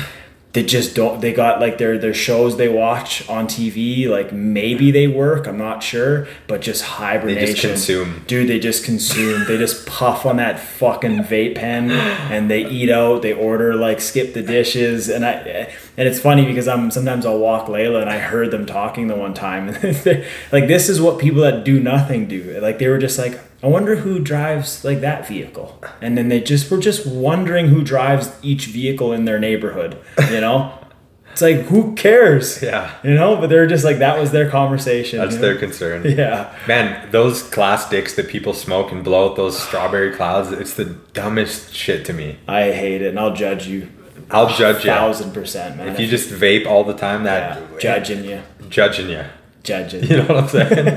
they 0.52 0.64
just 0.64 0.96
don't 0.96 1.20
they 1.20 1.32
got 1.32 1.60
like 1.60 1.78
their 1.78 1.96
their 1.98 2.14
shows 2.14 2.56
they 2.56 2.68
watch 2.68 3.28
on 3.28 3.46
TV 3.46 4.08
like 4.08 4.32
maybe 4.32 4.90
they 4.90 5.06
work 5.06 5.46
I'm 5.46 5.58
not 5.58 5.82
sure 5.82 6.26
but 6.48 6.60
just 6.60 6.82
hibernation 6.82 7.46
they 7.46 7.52
just 7.52 7.62
consume. 7.62 8.24
dude 8.26 8.48
they 8.48 8.58
just 8.58 8.84
consume. 8.84 9.46
They 9.46 9.56
just 9.56 9.86
puff 9.86 10.26
on 10.26 10.36
that 10.36 10.58
fucking 10.58 11.20
vape 11.20 11.54
pen 11.54 11.90
and 11.90 12.50
they 12.50 12.66
eat 12.66 12.90
out 12.90 13.22
they 13.22 13.32
order 13.32 13.74
like 13.74 14.00
skip 14.00 14.34
the 14.34 14.42
dishes. 14.42 15.08
And 15.08 15.24
I 15.24 15.72
and 15.96 16.08
it's 16.08 16.18
funny 16.18 16.44
because 16.44 16.68
I'm 16.68 16.90
sometimes 16.90 17.24
I'll 17.26 17.38
walk 17.38 17.66
Layla 17.66 18.00
and 18.00 18.10
I 18.10 18.18
heard 18.18 18.50
them 18.50 18.66
talking 18.66 19.08
the 19.08 19.16
one 19.16 19.34
time. 19.34 19.68
And 19.68 20.26
like 20.52 20.68
this 20.68 20.88
is 20.88 21.00
what 21.00 21.18
people 21.18 21.42
that 21.42 21.64
do 21.64 21.80
nothing 21.80 22.26
do. 22.26 22.58
Like 22.60 22.78
they 22.78 22.88
were 22.88 22.98
just 22.98 23.18
like 23.18 23.38
I 23.62 23.66
wonder 23.66 23.96
who 23.96 24.18
drives 24.20 24.84
like 24.84 25.00
that 25.02 25.26
vehicle 25.28 25.82
and 26.00 26.16
then 26.16 26.28
they 26.28 26.40
just 26.40 26.70
were 26.70 26.78
just 26.78 27.06
wondering 27.06 27.68
who 27.68 27.82
drives 27.82 28.32
each 28.42 28.66
vehicle 28.66 29.12
in 29.12 29.24
their 29.26 29.38
neighborhood 29.38 29.98
you 30.30 30.40
know 30.40 30.72
it's 31.32 31.42
like 31.42 31.58
who 31.66 31.94
cares 31.94 32.62
Yeah. 32.62 32.90
you 33.04 33.14
know 33.14 33.36
but 33.36 33.48
they're 33.50 33.66
just 33.66 33.84
like 33.84 33.98
that 33.98 34.18
was 34.18 34.30
their 34.32 34.48
conversation 34.48 35.18
That's 35.18 35.34
you 35.34 35.40
know? 35.40 35.46
their 35.48 35.56
concern. 35.58 36.02
yeah 36.06 36.54
Man, 36.66 37.10
those 37.10 37.42
class 37.42 37.88
dicks 37.90 38.14
that 38.14 38.28
people 38.28 38.54
smoke 38.54 38.92
and 38.92 39.04
blow 39.04 39.30
out 39.30 39.36
those 39.36 39.58
strawberry 39.60 40.12
clouds, 40.12 40.52
it's 40.52 40.74
the 40.74 40.86
dumbest 41.12 41.74
shit 41.74 42.04
to 42.06 42.12
me. 42.12 42.38
I 42.48 42.72
hate 42.72 43.02
it, 43.02 43.08
and 43.08 43.18
I'll 43.20 43.34
judge 43.34 43.66
you. 43.66 43.88
I'll 44.30 44.48
judge 44.48 44.84
you. 44.84 44.90
thousand 44.90 45.32
percent, 45.32 45.76
man. 45.76 45.88
If 45.88 45.98
you 46.00 46.06
just 46.06 46.30
vape 46.30 46.64
all 46.66 46.84
the 46.84 46.94
time, 46.94 47.24
that 47.24 47.60
yeah, 47.72 47.78
judging 47.78 48.24
you, 48.24 48.40
judging 48.68 49.08
you. 49.10 49.24
judging. 49.64 50.04
You 50.10 50.16
know 50.18 50.34
what 50.34 50.36
I'm 50.44 50.48
saying? 50.48 50.88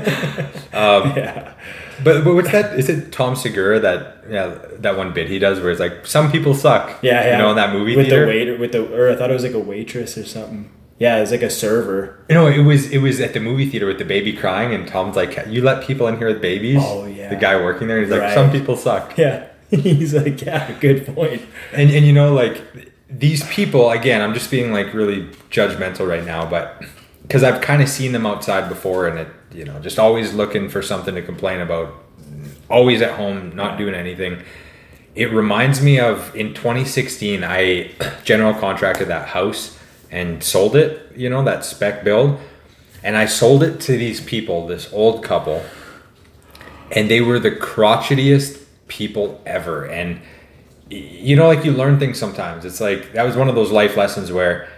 Um, 0.72 1.16
yeah, 1.16 1.52
but 2.02 2.24
but 2.24 2.34
what's 2.34 2.50
that? 2.52 2.78
Is 2.78 2.88
it 2.88 3.12
Tom 3.12 3.36
Segura 3.36 3.78
that 3.80 4.24
yeah 4.28 4.58
that 4.78 4.96
one 4.96 5.12
bit 5.12 5.28
he 5.28 5.38
does 5.38 5.60
where 5.60 5.70
it's 5.70 5.80
like 5.80 6.06
some 6.06 6.30
people 6.32 6.54
suck. 6.54 6.98
yeah, 7.02 7.24
yeah. 7.24 7.32
You 7.32 7.38
know 7.38 7.50
in 7.50 7.56
that 7.56 7.72
movie 7.72 7.96
with 7.96 8.06
theater. 8.06 8.22
the 8.22 8.26
waiter, 8.26 8.56
with 8.56 8.72
the 8.72 8.94
or 8.94 9.10
I 9.10 9.16
thought 9.16 9.30
it 9.30 9.34
was 9.34 9.44
like 9.44 9.52
a 9.52 9.60
waitress 9.60 10.16
or 10.18 10.24
something. 10.24 10.70
Yeah, 10.98 11.18
it 11.18 11.20
was 11.22 11.30
like 11.32 11.42
a 11.42 11.50
server. 11.50 12.24
You 12.28 12.34
know, 12.36 12.46
it 12.46 12.62
was 12.62 12.90
it 12.90 12.98
was 12.98 13.20
at 13.20 13.34
the 13.34 13.40
movie 13.40 13.68
theater 13.68 13.86
with 13.86 13.98
the 13.98 14.04
baby 14.04 14.32
crying, 14.32 14.72
and 14.72 14.86
Tom's 14.86 15.16
like, 15.16 15.36
"You 15.48 15.62
let 15.62 15.84
people 15.84 16.06
in 16.06 16.18
here 16.18 16.28
with 16.28 16.40
babies." 16.40 16.80
Oh, 16.80 17.04
yeah. 17.06 17.28
The 17.30 17.36
guy 17.36 17.56
working 17.56 17.88
there, 17.88 18.00
he's 18.00 18.10
like, 18.10 18.32
"Some 18.32 18.50
people 18.50 18.76
suck." 18.76 19.18
Yeah, 19.18 19.48
he's 19.70 20.14
like, 20.14 20.40
yeah, 20.42 20.78
good 20.80 21.06
point. 21.06 21.42
And 21.72 21.90
and 21.90 22.06
you 22.06 22.12
know 22.12 22.32
like 22.32 22.62
these 23.10 23.44
people 23.48 23.90
again, 23.90 24.22
I'm 24.22 24.34
just 24.34 24.50
being 24.50 24.72
like 24.72 24.94
really 24.94 25.24
judgmental 25.50 26.08
right 26.08 26.24
now, 26.24 26.48
but 26.48 26.82
because 27.26 27.42
I've 27.42 27.60
kind 27.60 27.82
of 27.82 27.88
seen 27.88 28.12
them 28.12 28.26
outside 28.26 28.68
before, 28.68 29.08
and 29.08 29.18
it 29.18 29.28
you 29.52 29.64
know 29.64 29.78
just 29.80 29.98
always 29.98 30.34
looking 30.34 30.68
for 30.68 30.82
something 30.82 31.14
to 31.14 31.22
complain 31.22 31.60
about, 31.60 31.94
always 32.68 33.02
at 33.02 33.12
home, 33.12 33.54
not 33.56 33.78
doing 33.78 33.94
anything. 33.94 34.42
It 35.14 35.32
reminds 35.32 35.80
me 35.80 36.00
of 36.00 36.34
in 36.34 36.54
2016, 36.54 37.44
I 37.44 37.90
general 38.24 38.54
contracted 38.54 39.08
that 39.08 39.28
house 39.28 39.78
and 40.10 40.42
sold 40.42 40.76
it. 40.76 41.12
You 41.16 41.30
know 41.30 41.42
that 41.44 41.64
spec 41.64 42.04
build, 42.04 42.38
and 43.02 43.16
I 43.16 43.26
sold 43.26 43.62
it 43.62 43.80
to 43.82 43.96
these 43.96 44.20
people, 44.20 44.66
this 44.66 44.92
old 44.92 45.24
couple, 45.24 45.64
and 46.90 47.10
they 47.10 47.20
were 47.20 47.38
the 47.38 47.52
crotchetiest 47.52 48.62
people 48.88 49.40
ever. 49.46 49.86
And 49.86 50.20
you 50.90 51.36
know, 51.36 51.46
like 51.46 51.64
you 51.64 51.72
learn 51.72 51.98
things 51.98 52.18
sometimes. 52.18 52.64
It's 52.64 52.80
like 52.80 53.12
that 53.12 53.24
was 53.24 53.36
one 53.36 53.48
of 53.48 53.54
those 53.54 53.70
life 53.70 53.96
lessons 53.96 54.30
where 54.30 54.68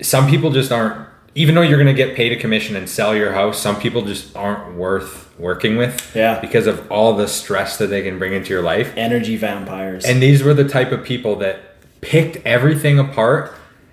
some 0.00 0.28
people 0.28 0.50
just 0.50 0.72
aren't. 0.72 1.08
Even 1.34 1.54
though 1.54 1.62
you're 1.62 1.82
going 1.82 1.94
to 1.94 1.94
get 1.94 2.14
paid 2.14 2.32
a 2.32 2.36
commission 2.36 2.76
and 2.76 2.88
sell 2.88 3.14
your 3.14 3.32
house, 3.32 3.60
some 3.60 3.78
people 3.80 4.02
just 4.02 4.36
aren't 4.36 4.76
worth 4.76 5.36
working 5.38 5.76
with. 5.76 6.14
Yeah. 6.14 6.38
Because 6.40 6.66
of 6.66 6.90
all 6.92 7.16
the 7.16 7.26
stress 7.26 7.76
that 7.78 7.88
they 7.88 8.02
can 8.02 8.18
bring 8.18 8.32
into 8.32 8.50
your 8.50 8.62
life. 8.62 8.92
Energy 8.96 9.36
vampires. 9.36 10.04
And 10.04 10.22
these 10.22 10.42
were 10.42 10.54
the 10.54 10.68
type 10.68 10.92
of 10.92 11.04
people 11.04 11.36
that 11.36 11.60
picked 12.00 12.36
everything 12.46 12.98
apart. 12.98 13.52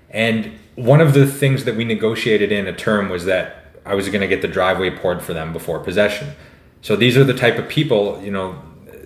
And 0.09 0.51
one 0.75 1.01
of 1.01 1.13
the 1.13 1.25
things 1.25 1.65
that 1.65 1.75
we 1.75 1.83
negotiated 1.83 2.51
in 2.51 2.67
a 2.67 2.73
term 2.73 3.09
was 3.09 3.25
that 3.25 3.57
I 3.85 3.95
was 3.95 4.07
going 4.09 4.21
to 4.21 4.27
get 4.27 4.41
the 4.41 4.47
driveway 4.47 4.91
poured 4.91 5.23
for 5.23 5.33
them 5.33 5.53
before 5.53 5.79
possession. 5.79 6.35
So 6.81 6.95
these 6.95 7.17
are 7.17 7.23
the 7.23 7.33
type 7.33 7.57
of 7.57 7.67
people, 7.67 8.21
you 8.23 8.31
know, 8.31 8.61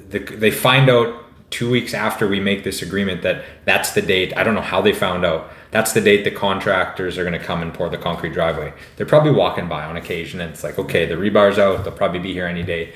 the, 0.10 0.20
they 0.20 0.52
find 0.52 0.90
out 0.90 1.24
two 1.50 1.70
weeks 1.70 1.94
after 1.94 2.28
we 2.28 2.40
make 2.40 2.64
this 2.64 2.82
agreement 2.82 3.22
that 3.22 3.44
that's 3.66 3.92
the 3.92 4.02
date. 4.02 4.36
I 4.36 4.44
don't 4.44 4.56
know 4.56 4.62
how 4.62 4.82
they 4.82 4.94
found 4.94 5.26
out. 5.26 5.50
That's 5.76 5.92
the 5.92 6.00
date 6.00 6.24
the 6.24 6.32
contractors 6.32 7.18
are 7.18 7.26
going 7.30 7.38
to 7.42 7.46
come 7.46 7.62
and 7.62 7.74
pour 7.74 7.90
the 7.90 7.98
concrete 7.98 8.32
driveway. 8.32 8.72
They're 8.96 9.06
probably 9.06 9.32
walking 9.32 9.68
by 9.68 9.84
on 9.84 9.98
occasion 9.98 10.40
and 10.40 10.50
it's 10.54 10.64
like, 10.64 10.80
okay, 10.80 11.06
the 11.06 11.18
rebar's 11.18 11.60
out. 11.60 11.84
They'll 11.84 11.92
probably 12.04 12.20
be 12.20 12.32
here 12.32 12.48
any 12.48 12.64
day 12.64 12.94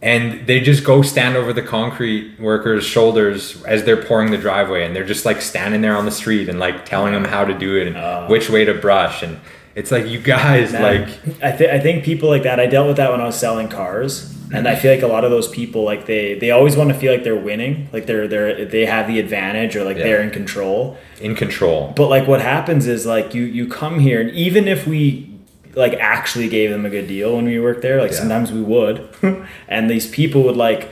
and 0.00 0.46
they 0.46 0.60
just 0.60 0.84
go 0.84 1.00
stand 1.02 1.36
over 1.36 1.52
the 1.52 1.62
concrete 1.62 2.38
workers' 2.38 2.84
shoulders 2.84 3.62
as 3.64 3.84
they're 3.84 4.02
pouring 4.02 4.30
the 4.30 4.36
driveway, 4.36 4.84
and 4.84 4.94
they're 4.94 5.04
just 5.14 5.24
like 5.24 5.40
standing 5.40 5.80
there 5.80 5.96
on 5.96 6.04
the 6.04 6.10
street 6.10 6.48
and 6.50 6.58
like 6.58 6.84
telling 6.84 7.14
them 7.14 7.24
how 7.24 7.42
to 7.44 7.54
do 7.58 7.76
it 7.76 7.86
and 7.88 7.96
Oh. 7.96 8.26
which 8.28 8.50
way 8.50 8.66
to 8.66 8.74
brush, 8.74 9.22
and 9.22 9.38
it's 9.74 9.90
like 9.90 10.06
you 10.06 10.18
guys 10.20 10.72
Man, 10.72 10.82
like 10.82 11.42
I 11.42 11.52
think 11.52 11.70
I 11.70 11.80
think 11.80 12.04
people 12.04 12.28
like 12.28 12.42
that. 12.42 12.60
I 12.60 12.66
dealt 12.66 12.86
with 12.86 12.98
that 12.98 13.10
when 13.12 13.20
I 13.22 13.24
was 13.24 13.38
selling 13.38 13.68
cars, 13.68 14.34
and 14.52 14.68
I 14.68 14.76
feel 14.76 14.92
like 14.92 15.02
a 15.02 15.06
lot 15.06 15.24
of 15.24 15.30
those 15.30 15.48
people 15.48 15.84
like 15.84 16.06
they 16.06 16.34
they 16.34 16.50
always 16.50 16.76
want 16.76 16.90
to 16.90 16.94
feel 16.94 17.12
like 17.12 17.24
they're 17.24 17.34
winning, 17.34 17.88
like 17.92 18.06
they're 18.06 18.28
they're 18.28 18.64
they 18.64 18.86
have 18.86 19.06
the 19.06 19.18
advantage 19.18 19.74
or 19.76 19.84
like 19.84 19.96
Yeah. 19.96 20.04
they're 20.04 20.22
in 20.22 20.30
control. 20.30 20.96
in 21.20 21.34
control. 21.34 21.92
But 21.96 22.08
like 22.08 22.26
what 22.28 22.40
happens 22.40 22.86
is 22.86 23.06
like 23.06 23.34
you 23.34 23.42
you 23.44 23.66
come 23.68 23.98
here 24.00 24.20
and 24.20 24.30
even 24.30 24.68
if 24.68 24.86
we 24.86 25.30
like 25.74 25.94
actually 25.94 26.48
gave 26.48 26.70
them 26.70 26.84
a 26.86 26.90
good 26.90 27.08
deal 27.08 27.36
when 27.36 27.46
we 27.46 27.58
worked 27.58 27.82
there, 27.82 28.00
like 28.00 28.12
Yeah. 28.12 28.18
sometimes 28.18 28.52
we 28.52 28.60
would. 28.62 29.08
and 29.68 29.88
these 29.90 30.06
people 30.08 30.42
would 30.44 30.56
like 30.56 30.90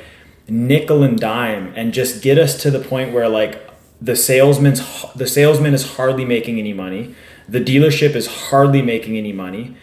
nickel 0.49 1.03
and 1.03 1.19
dime 1.19 1.73
and 1.77 1.93
just 1.95 2.23
get 2.23 2.39
us 2.39 2.61
to 2.63 2.71
the 2.71 2.81
point 2.81 3.13
where 3.13 3.29
like 3.29 3.61
the 4.01 4.17
salesman's 4.17 4.81
the 5.15 5.27
salesman 5.27 5.75
is 5.75 5.97
hardly 5.97 6.25
making 6.25 6.59
any 6.59 6.73
money. 6.73 7.15
The 7.49 7.61
dealership 7.61 8.15
is 8.17 8.27
hardly 8.51 8.83
making 8.83 9.17
any 9.19 9.33
money. 9.33 9.77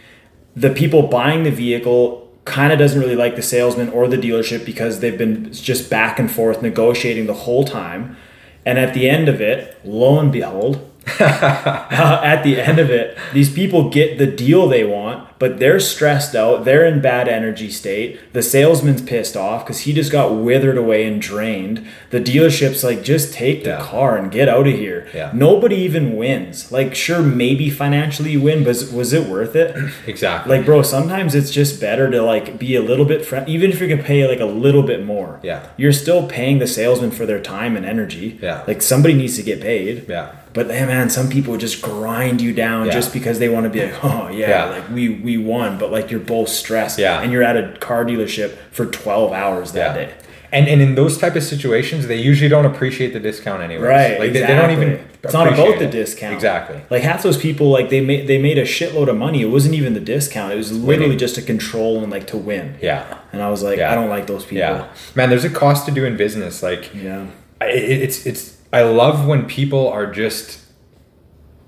The 0.55 0.69
people 0.71 1.03
buying 1.03 1.43
the 1.43 1.51
vehicle 1.51 2.28
kind 2.49 2.73
of 2.73 2.79
doesn't 2.79 2.99
really 2.99 3.15
like 3.15 3.35
the 3.35 3.41
salesman 3.41 3.89
or 3.89 4.07
the 4.07 4.17
dealership 4.17 4.65
because 4.65 4.99
they've 4.99 5.17
been 5.17 5.53
just 5.53 5.89
back 5.89 6.19
and 6.19 6.29
forth 6.29 6.61
negotiating 6.61 7.27
the 7.27 7.33
whole 7.33 7.63
time. 7.63 8.17
And 8.65 8.77
at 8.77 8.93
the 8.93 9.09
end 9.09 9.29
of 9.29 9.39
it, 9.39 9.79
lo 9.85 10.19
and 10.19 10.31
behold, 10.31 10.88
uh, 11.19 12.19
at 12.23 12.43
the 12.43 12.59
end 12.59 12.79
of 12.79 12.89
it, 12.89 13.17
these 13.33 13.51
people 13.53 13.89
get 13.89 14.17
the 14.17 14.27
deal 14.27 14.67
they 14.67 14.83
want, 14.83 15.27
but 15.39 15.59
they're 15.59 15.79
stressed 15.79 16.35
out. 16.35 16.65
They're 16.65 16.85
in 16.85 17.01
bad 17.01 17.27
energy 17.27 17.69
state. 17.71 18.19
The 18.33 18.41
salesman's 18.41 19.01
pissed 19.01 19.37
off 19.37 19.63
because 19.65 19.81
he 19.81 19.93
just 19.93 20.11
got 20.11 20.31
withered 20.33 20.77
away 20.77 21.05
and 21.05 21.21
drained. 21.21 21.87
The 22.09 22.19
dealership's 22.19 22.83
like, 22.83 23.03
just 23.03 23.33
take 23.33 23.63
the 23.63 23.69
Yeah. 23.71 23.79
car 23.81 24.17
and 24.17 24.31
get 24.31 24.49
out 24.49 24.67
of 24.67 24.73
here. 24.73 25.07
Yeah. 25.13 25.31
Nobody 25.33 25.77
even 25.77 26.15
wins. 26.17 26.71
Like, 26.71 26.93
sure, 26.95 27.21
maybe 27.21 27.69
financially 27.69 28.31
you 28.31 28.41
win, 28.41 28.63
but 28.63 28.75
was- 28.93 29.09
it 29.13 29.27
worth 29.27 29.55
it? 29.55 29.75
Exactly. 30.07 30.57
Like, 30.57 30.65
bro, 30.65 30.81
sometimes 30.81 31.33
it's 31.35 31.49
just 31.51 31.79
better 31.81 32.09
to 32.11 32.21
like 32.21 32.57
be 32.59 32.75
a 32.75 32.81
little 32.81 33.05
bit 33.05 33.25
friend, 33.25 33.47
even 33.49 33.71
if 33.71 33.79
you 33.81 33.87
can 33.87 34.03
pay 34.03 34.27
like 34.27 34.39
a 34.39 34.45
little 34.45 34.83
bit 34.83 35.03
more. 35.05 35.39
Yeah. 35.43 35.67
you're 35.77 35.93
still 35.93 36.27
paying 36.27 36.59
the 36.59 36.67
salesman 36.67 37.11
for 37.11 37.25
their 37.25 37.39
time 37.41 37.75
and 37.77 37.85
energy. 37.85 38.37
Yeah. 38.41 38.63
like 38.67 38.81
somebody 38.81 39.13
needs 39.13 39.35
to 39.37 39.43
get 39.43 39.61
paid. 39.61 40.05
yeah. 40.09 40.35
But 40.53 40.69
hey, 40.71 40.85
man, 40.85 41.09
some 41.09 41.29
people 41.29 41.57
just 41.57 41.81
grind 41.81 42.41
you 42.41 42.53
down 42.53 42.87
Yeah. 42.87 42.91
just 42.93 43.13
because 43.13 43.37
they 43.39 43.49
want 43.49 43.65
to 43.65 43.69
be 43.69 43.85
like, 43.85 44.03
oh 44.03 44.29
yeah, 44.29 44.49
Yeah. 44.49 44.65
like 44.65 44.89
we 44.89 45.09
we 45.09 45.37
won, 45.37 45.77
but 45.77 45.91
like 45.91 46.09
you're 46.11 46.19
both 46.19 46.49
stressed. 46.49 46.97
Yeah. 46.99 47.21
and 47.21 47.31
you're 47.31 47.43
at 47.43 47.55
a 47.57 47.77
car 47.79 48.03
dealership 48.05 48.55
for 48.71 48.85
twelve 48.85 49.31
hours 49.31 49.71
that 49.73 49.93
day. 49.93 50.13
And 50.51 50.67
and 50.67 50.81
in 50.81 50.95
those 50.95 51.19
type 51.19 51.35
of 51.35 51.43
situations, 51.43 52.07
they 52.07 52.15
usually 52.15 52.49
don't 52.49 52.65
appreciate 52.65 53.13
the 53.13 53.19
discount 53.19 53.61
anyway. 53.61 53.83
Right, 53.83 54.19
Like 54.19 54.33
they, 54.33 54.41
they 54.41 54.55
don't 54.55 54.71
even. 54.71 55.05
It's 55.21 55.31
not 55.33 55.45
about 55.47 55.59
appreciate 55.59 55.79
the 55.85 55.91
discount. 55.91 56.33
Exactly. 56.33 56.81
Like 56.89 57.03
half 57.03 57.21
those 57.21 57.37
people, 57.37 57.69
like 57.69 57.89
they 57.91 58.01
made 58.01 58.25
they 58.25 58.39
made 58.41 58.57
a 58.57 58.63
shitload 58.63 59.09
of 59.09 59.17
money. 59.17 59.43
It 59.43 59.51
wasn't 59.51 59.75
even 59.75 59.93
the 59.93 59.99
discount. 59.99 60.51
It 60.51 60.55
was 60.55 60.71
literally 60.71 61.09
Winning. 61.09 61.19
just 61.19 61.35
to 61.35 61.43
control 61.43 62.01
and 62.01 62.11
like 62.11 62.25
to 62.27 62.37
win. 62.37 62.75
Yeah. 62.81 63.19
And 63.31 63.43
I 63.43 63.51
was 63.51 63.61
like, 63.61 63.77
Yeah. 63.77 63.91
I 63.91 63.95
don't 63.95 64.09
like 64.09 64.25
those 64.25 64.43
people. 64.43 64.57
Yeah. 64.57 64.87
Man, 65.13 65.29
there's 65.29 65.45
a 65.45 65.49
cost 65.51 65.85
to 65.85 65.91
doing 65.91 66.17
business. 66.17 66.63
Like 66.63 66.95
Yeah. 66.95 67.27
It, 67.61 68.01
it's 68.01 68.25
it's. 68.25 68.57
I 68.71 68.83
love 68.83 69.25
when 69.25 69.45
people 69.45 69.88
are 69.89 70.05
just 70.11 70.59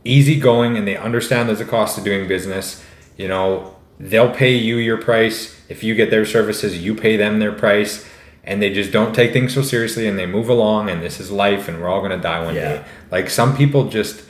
easygoing 0.04 0.78
and 0.78 0.88
they 0.88 0.96
understand 0.98 1.50
there's 1.50 1.62
a 1.62 1.66
cost 1.66 1.96
to 1.98 2.04
doing 2.04 2.28
business. 2.28 2.84
You 3.18 3.28
know, 3.28 3.76
they'll 4.00 4.34
pay 4.34 4.56
you 4.56 4.78
your 4.78 4.98
price. 4.98 5.60
If 5.70 5.84
you 5.84 5.96
get 5.96 6.10
their 6.10 6.26
services, 6.26 6.78
you 6.84 6.96
pay 6.96 7.18
them 7.18 7.40
their 7.40 7.52
price. 7.52 8.08
And 8.44 8.62
they 8.62 8.74
just 8.74 8.92
don't 8.92 9.14
take 9.14 9.34
things 9.34 9.54
so 9.54 9.62
seriously 9.62 10.08
and 10.08 10.18
they 10.18 10.26
move 10.26 10.50
along 10.50 10.90
and 10.90 11.02
this 11.04 11.20
is 11.20 11.32
life 11.32 11.68
and 11.68 11.80
we're 11.80 11.88
all 11.88 12.02
gonna 12.02 12.18
die 12.18 12.44
one 12.44 12.56
Yeah. 12.56 12.62
day. 12.78 12.84
Like 13.12 13.30
some 13.30 13.56
people 13.56 13.88
just 13.90 14.24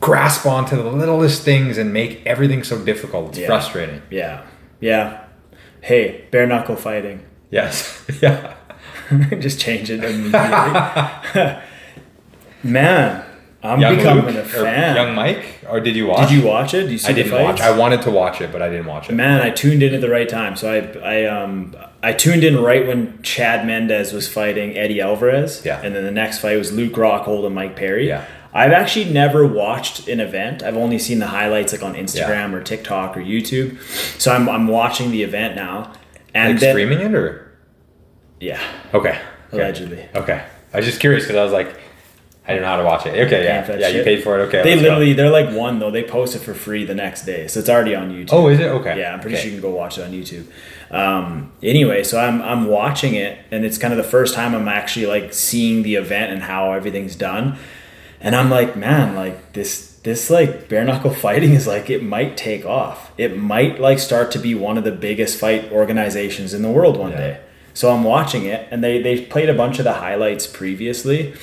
grasp 0.00 0.44
onto 0.44 0.76
the 0.76 0.90
littlest 0.90 1.42
things 1.44 1.78
and 1.78 1.92
make 1.92 2.22
everything 2.26 2.64
so 2.64 2.78
difficult. 2.84 3.30
It's 3.30 3.38
Yeah. 3.38 3.46
frustrating. 3.46 4.02
Yeah. 4.10 4.40
Yeah. 4.80 5.18
Hey, 5.82 6.24
bare 6.32 6.46
knuckle 6.46 6.74
fighting. 6.76 7.20
Yes. 7.50 8.02
yeah. 8.20 8.54
just 9.40 9.60
change 9.60 9.90
it 9.90 10.02
immediately. 10.02 10.32
Man, 12.62 13.24
I'm 13.64 13.80
Young 13.80 13.96
becoming 13.96 14.26
Luke 14.26 14.36
a 14.36 14.44
fan. 14.44 14.94
Young 14.94 15.14
Mike, 15.14 15.64
or 15.68 15.80
did 15.80 15.96
you 15.96 16.06
watch? 16.06 16.28
Did 16.28 16.38
you 16.38 16.46
watch 16.46 16.74
it? 16.74 16.82
Did 16.82 16.92
you 16.92 16.98
see 16.98 17.08
I 17.08 17.12
didn't 17.12 17.32
watch. 17.32 17.60
I 17.62 17.76
wanted 17.76 18.02
to 18.02 18.10
watch 18.10 18.42
it, 18.42 18.52
but 18.52 18.60
I 18.60 18.68
didn't 18.68 18.86
watch 18.86 19.08
it. 19.08 19.14
Man, 19.14 19.40
I 19.40 19.50
tuned 19.50 19.82
in 19.82 19.94
at 19.94 20.02
the 20.02 20.10
right 20.10 20.28
time. 20.28 20.54
So 20.54 20.70
I, 20.70 20.98
I, 20.98 21.24
um, 21.24 21.74
I 22.02 22.12
tuned 22.12 22.44
in 22.44 22.62
right 22.62 22.86
when 22.86 23.22
Chad 23.22 23.66
Mendes 23.66 24.12
was 24.12 24.28
fighting 24.28 24.76
Eddie 24.76 25.00
Alvarez. 25.00 25.62
Yeah. 25.64 25.80
And 25.82 25.94
then 25.94 26.04
the 26.04 26.10
next 26.10 26.40
fight 26.40 26.58
was 26.58 26.72
Luke 26.72 26.92
Rockhold 26.92 27.46
and 27.46 27.54
Mike 27.54 27.74
Perry. 27.74 28.06
Yeah. 28.08 28.26
I've 28.52 28.72
actually 28.72 29.06
never 29.06 29.46
watched 29.46 30.08
an 30.08 30.20
event. 30.20 30.62
I've 30.62 30.76
only 30.76 30.98
seen 30.98 31.18
the 31.18 31.26
highlights 31.26 31.72
like 31.72 31.82
on 31.82 31.94
Instagram 31.94 32.52
or 32.52 32.62
TikTok 32.62 33.16
or 33.16 33.20
YouTube. 33.20 33.80
So 34.20 34.30
I'm, 34.30 34.48
I'm 34.48 34.68
watching 34.68 35.10
the 35.10 35.22
event 35.22 35.56
now. 35.56 35.92
And 36.34 36.52
like 36.52 36.60
then, 36.60 36.74
streaming 36.74 37.00
it 37.00 37.14
or 37.14 37.43
yeah, 38.40 38.60
okay, 38.92 39.10
okay. 39.10 39.20
allegedly. 39.52 40.08
Okay, 40.14 40.44
I 40.72 40.76
was 40.76 40.86
just 40.86 41.00
curious 41.00 41.24
because 41.24 41.36
I 41.36 41.44
was 41.44 41.52
like, 41.52 41.74
I 42.46 42.48
didn't 42.48 42.62
know 42.62 42.68
how 42.68 42.76
to 42.76 42.84
watch 42.84 43.06
it. 43.06 43.26
Okay, 43.26 43.44
yeah, 43.44 43.62
Paying 43.62 43.64
for 43.64 43.72
that 43.72 43.80
yeah, 43.80 43.98
you 43.98 44.04
paid 44.04 44.22
for 44.22 44.38
it. 44.38 44.42
Okay, 44.48 44.62
They 44.62 44.70
let's 44.72 44.82
go. 44.82 44.88
literally, 44.88 45.12
they're 45.14 45.30
like 45.30 45.50
one 45.56 45.78
though. 45.78 45.90
They 45.90 46.02
post 46.04 46.36
it 46.36 46.40
for 46.40 46.52
free 46.54 46.84
the 46.84 46.94
next 46.94 47.24
day, 47.24 47.48
so 47.48 47.60
it's 47.60 47.68
already 47.70 47.94
on 47.94 48.10
YouTube. 48.12 48.28
Oh, 48.32 48.48
is 48.48 48.60
it 48.60 48.66
okay? 48.66 48.98
Yeah, 48.98 49.14
I'm 49.14 49.20
pretty 49.20 49.36
okay. 49.36 49.44
sure 49.44 49.52
you 49.52 49.60
can 49.60 49.70
go 49.70 49.74
watch 49.76 49.96
it 49.98 50.02
on 50.02 50.10
YouTube. 50.12 50.46
Um, 50.90 51.52
anyway, 51.62 52.04
so 52.04 52.20
I'm 52.20 52.42
I'm 52.42 52.66
watching 52.66 53.14
it, 53.14 53.38
and 53.50 53.64
it's 53.64 53.78
kind 53.78 53.92
of 53.92 53.96
the 53.98 54.04
first 54.10 54.34
time 54.34 54.54
I'm 54.54 54.68
actually 54.68 55.06
like 55.06 55.32
seeing 55.32 55.82
the 55.82 55.94
event 55.94 56.32
and 56.32 56.42
how 56.42 56.72
everything's 56.72 57.16
done, 57.16 57.56
and 58.20 58.36
I'm 58.36 58.50
like, 58.50 58.76
man, 58.76 59.14
like 59.16 59.54
this 59.54 59.92
this 60.04 60.28
like 60.28 60.68
bare 60.68 60.84
knuckle 60.84 61.14
fighting 61.14 61.54
is 61.54 61.66
like 61.66 61.88
it 61.88 62.02
might 62.02 62.36
take 62.36 62.66
off. 62.66 63.10
It 63.16 63.38
might 63.38 63.80
like 63.80 63.98
start 63.98 64.30
to 64.32 64.38
be 64.38 64.54
one 64.54 64.76
of 64.76 64.84
the 64.84 64.92
biggest 64.92 65.40
fight 65.40 65.72
organizations 65.72 66.52
in 66.52 66.60
the 66.60 66.70
world 66.70 66.98
one 66.98 67.12
Yeah. 67.12 67.16
day. 67.16 67.40
So 67.74 67.90
I'm 67.92 68.04
watching 68.04 68.46
it, 68.46 68.66
and 68.70 68.82
they 68.82 69.02
they 69.02 69.20
played 69.20 69.50
a 69.50 69.54
bunch 69.54 69.78
of 69.78 69.84
the 69.84 69.94
highlights 69.94 70.46
previously, 70.46 71.34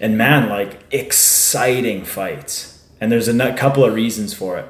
and 0.00 0.18
man, 0.18 0.48
like 0.48 0.80
exciting 0.90 2.04
fights. 2.04 2.84
And 3.00 3.10
there's 3.12 3.28
a 3.28 3.52
couple 3.54 3.84
of 3.84 3.94
reasons 3.94 4.34
for 4.34 4.58
it 4.58 4.66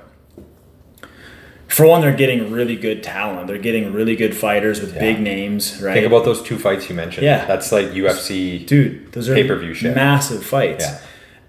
for 1.69 1.85
one, 1.87 2.01
they're 2.01 2.15
getting 2.15 2.51
really 2.53 2.77
good 2.77 3.03
talent. 3.03 3.49
They're 3.49 3.59
getting 3.59 3.93
really 3.93 4.17
good 4.17 4.35
fighters 4.37 4.81
with 4.81 4.95
Yeah. 4.95 5.01
big 5.01 5.21
names, 5.21 5.81
right? 5.83 5.95
Think 5.95 6.07
about 6.07 6.25
those 6.25 6.41
two 6.43 6.59
fights 6.59 6.89
you 6.89 6.95
mentioned. 6.95 7.25
Yeah. 7.27 7.45
that's 7.45 7.73
like 7.73 7.93
UFC. 7.93 8.65
dude. 8.65 9.13
Those 9.13 9.29
are 9.29 9.35
Pay-per-view 9.35 9.75
shit. 9.75 9.95
massive 9.95 10.45
fights. 10.45 10.85
Yeah. 10.87 10.99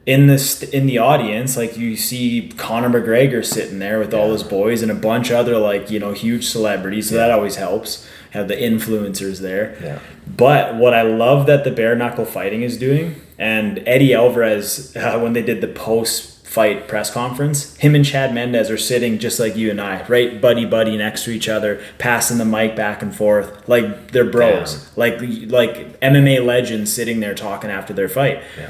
In 0.08 0.26
this 0.26 0.64
in 0.64 0.88
the 0.88 0.98
audience, 0.98 1.56
like 1.56 1.78
you 1.78 1.96
see 1.96 2.50
Conor 2.58 2.90
McGregor 2.90 3.46
sitting 3.46 3.78
there 3.78 4.00
with 4.00 4.14
all 4.14 4.32
his 4.32 4.42
boys 4.42 4.82
and 4.82 4.90
a 4.90 4.96
bunch 4.96 5.30
of 5.30 5.36
other 5.36 5.58
like 5.58 5.92
you 5.92 6.00
know 6.00 6.14
huge 6.14 6.48
celebrities. 6.48 7.10
So 7.10 7.16
that 7.16 7.30
always 7.30 7.58
helps. 7.58 8.08
Have 8.32 8.50
the 8.50 8.56
influencers 8.56 9.40
there. 9.40 9.78
Yeah. 9.82 10.00
But 10.28 10.76
what 10.76 10.94
I 10.94 11.02
love 11.02 11.46
that 11.48 11.64
the 11.64 11.72
bare 11.72 11.96
knuckle 11.96 12.26
fighting 12.26 12.62
is 12.62 12.78
doing, 12.78 13.22
and 13.40 13.82
Eddie 13.88 14.14
Alvarez, 14.14 14.96
uh, 14.98 15.20
when 15.20 15.34
they 15.34 15.42
did 15.42 15.62
the 15.62 15.68
post 15.68 16.46
fight 16.46 16.88
press 16.88 17.10
conference, 17.12 17.76
him 17.78 17.96
and 17.96 18.04
Chad 18.06 18.34
Mendes 18.34 18.70
are 18.70 18.78
sitting 18.78 19.18
just 19.20 19.40
like 19.40 19.56
you 19.56 19.70
and 19.72 19.80
I, 19.80 20.06
right, 20.08 20.40
buddy 20.42 20.66
buddy 20.66 20.98
next 20.98 21.24
to 21.26 21.32
each 21.32 21.48
other, 21.48 21.82
passing 22.00 22.38
the 22.38 22.46
mic 22.46 22.76
back 22.76 23.02
and 23.02 23.16
forth, 23.16 23.68
like 23.68 24.12
they're 24.12 24.30
bros, 24.30 24.90
like 24.98 25.20
like 25.22 26.00
MMA 26.02 26.46
legends 26.46 26.92
sitting 26.92 27.20
there 27.22 27.36
talking 27.36 27.70
after 27.70 27.94
their 27.94 28.10
fight. 28.10 28.42
Yeah. 28.58 28.70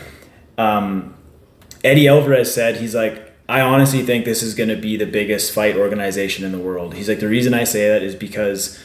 Eddie 1.83 2.07
Alvarez 2.07 2.53
said 2.53 2.77
he's 2.77 2.95
like, 2.95 3.33
I 3.49 3.61
honestly 3.61 4.03
think 4.03 4.25
this 4.25 4.43
is 4.43 4.53
going 4.55 4.69
to 4.69 4.75
be 4.75 4.97
the 4.97 5.05
biggest 5.05 5.53
fight 5.53 5.77
organization 5.77 6.43
in 6.43 6.51
the 6.51 6.59
world. 6.59 6.95
He's 6.95 7.07
like, 7.07 7.19
the 7.19 7.29
reason 7.29 7.53
I 7.53 7.63
say 7.63 7.87
that 7.87 8.03
is 8.03 8.13
because 8.13 8.77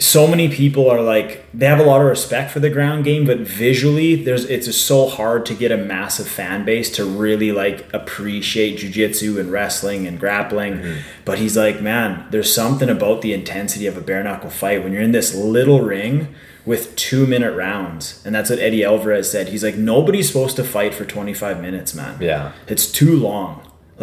so 0.00 0.26
many 0.26 0.48
people 0.48 0.88
are 0.88 1.02
like 1.02 1.44
they 1.52 1.66
have 1.66 1.78
a 1.78 1.84
lot 1.84 2.00
of 2.00 2.06
respect 2.06 2.50
for 2.50 2.58
the 2.58 2.70
ground 2.70 3.04
game 3.04 3.26
but 3.26 3.38
visually 3.40 4.14
there's 4.14 4.46
it's 4.46 4.64
just 4.64 4.86
so 4.86 5.06
hard 5.06 5.44
to 5.44 5.54
get 5.54 5.70
a 5.70 5.76
massive 5.76 6.26
fan 6.26 6.64
base 6.64 6.90
to 6.90 7.04
really 7.04 7.52
like 7.52 7.86
appreciate 7.92 8.78
jiu-jitsu 8.78 9.38
and 9.38 9.52
wrestling 9.52 10.06
and 10.06 10.18
grappling. 10.18 10.74
Mm-hmm. 10.74 11.00
But 11.26 11.38
he's 11.38 11.54
like 11.54 11.82
man 11.82 12.26
there's 12.30 12.52
something 12.52 12.88
about 12.88 13.20
the 13.20 13.34
intensity 13.34 13.86
of 13.86 13.98
a 13.98 14.00
bare 14.00 14.22
knuckle 14.22 14.48
fight. 14.48 14.82
When 14.82 14.94
you're 14.94 15.02
in 15.02 15.12
this 15.12 15.34
little 15.34 15.82
ring 15.82 16.34
with 16.70 16.82
two 16.96 17.24
minute 17.34 17.54
rounds 17.66 18.02
and 18.24 18.30
that's 18.34 18.48
what 18.50 18.58
eddie 18.66 18.84
alvarez 18.90 19.26
said 19.34 19.44
he's 19.48 19.64
like 19.68 19.76
nobody's 19.94 20.26
supposed 20.30 20.54
to 20.60 20.64
fight 20.76 20.92
for 20.98 21.04
25 21.04 21.60
minutes 21.66 21.90
man 22.00 22.14
Yeah. 22.20 22.52
it's 22.72 22.86
too 23.00 23.14
long. 23.30 23.52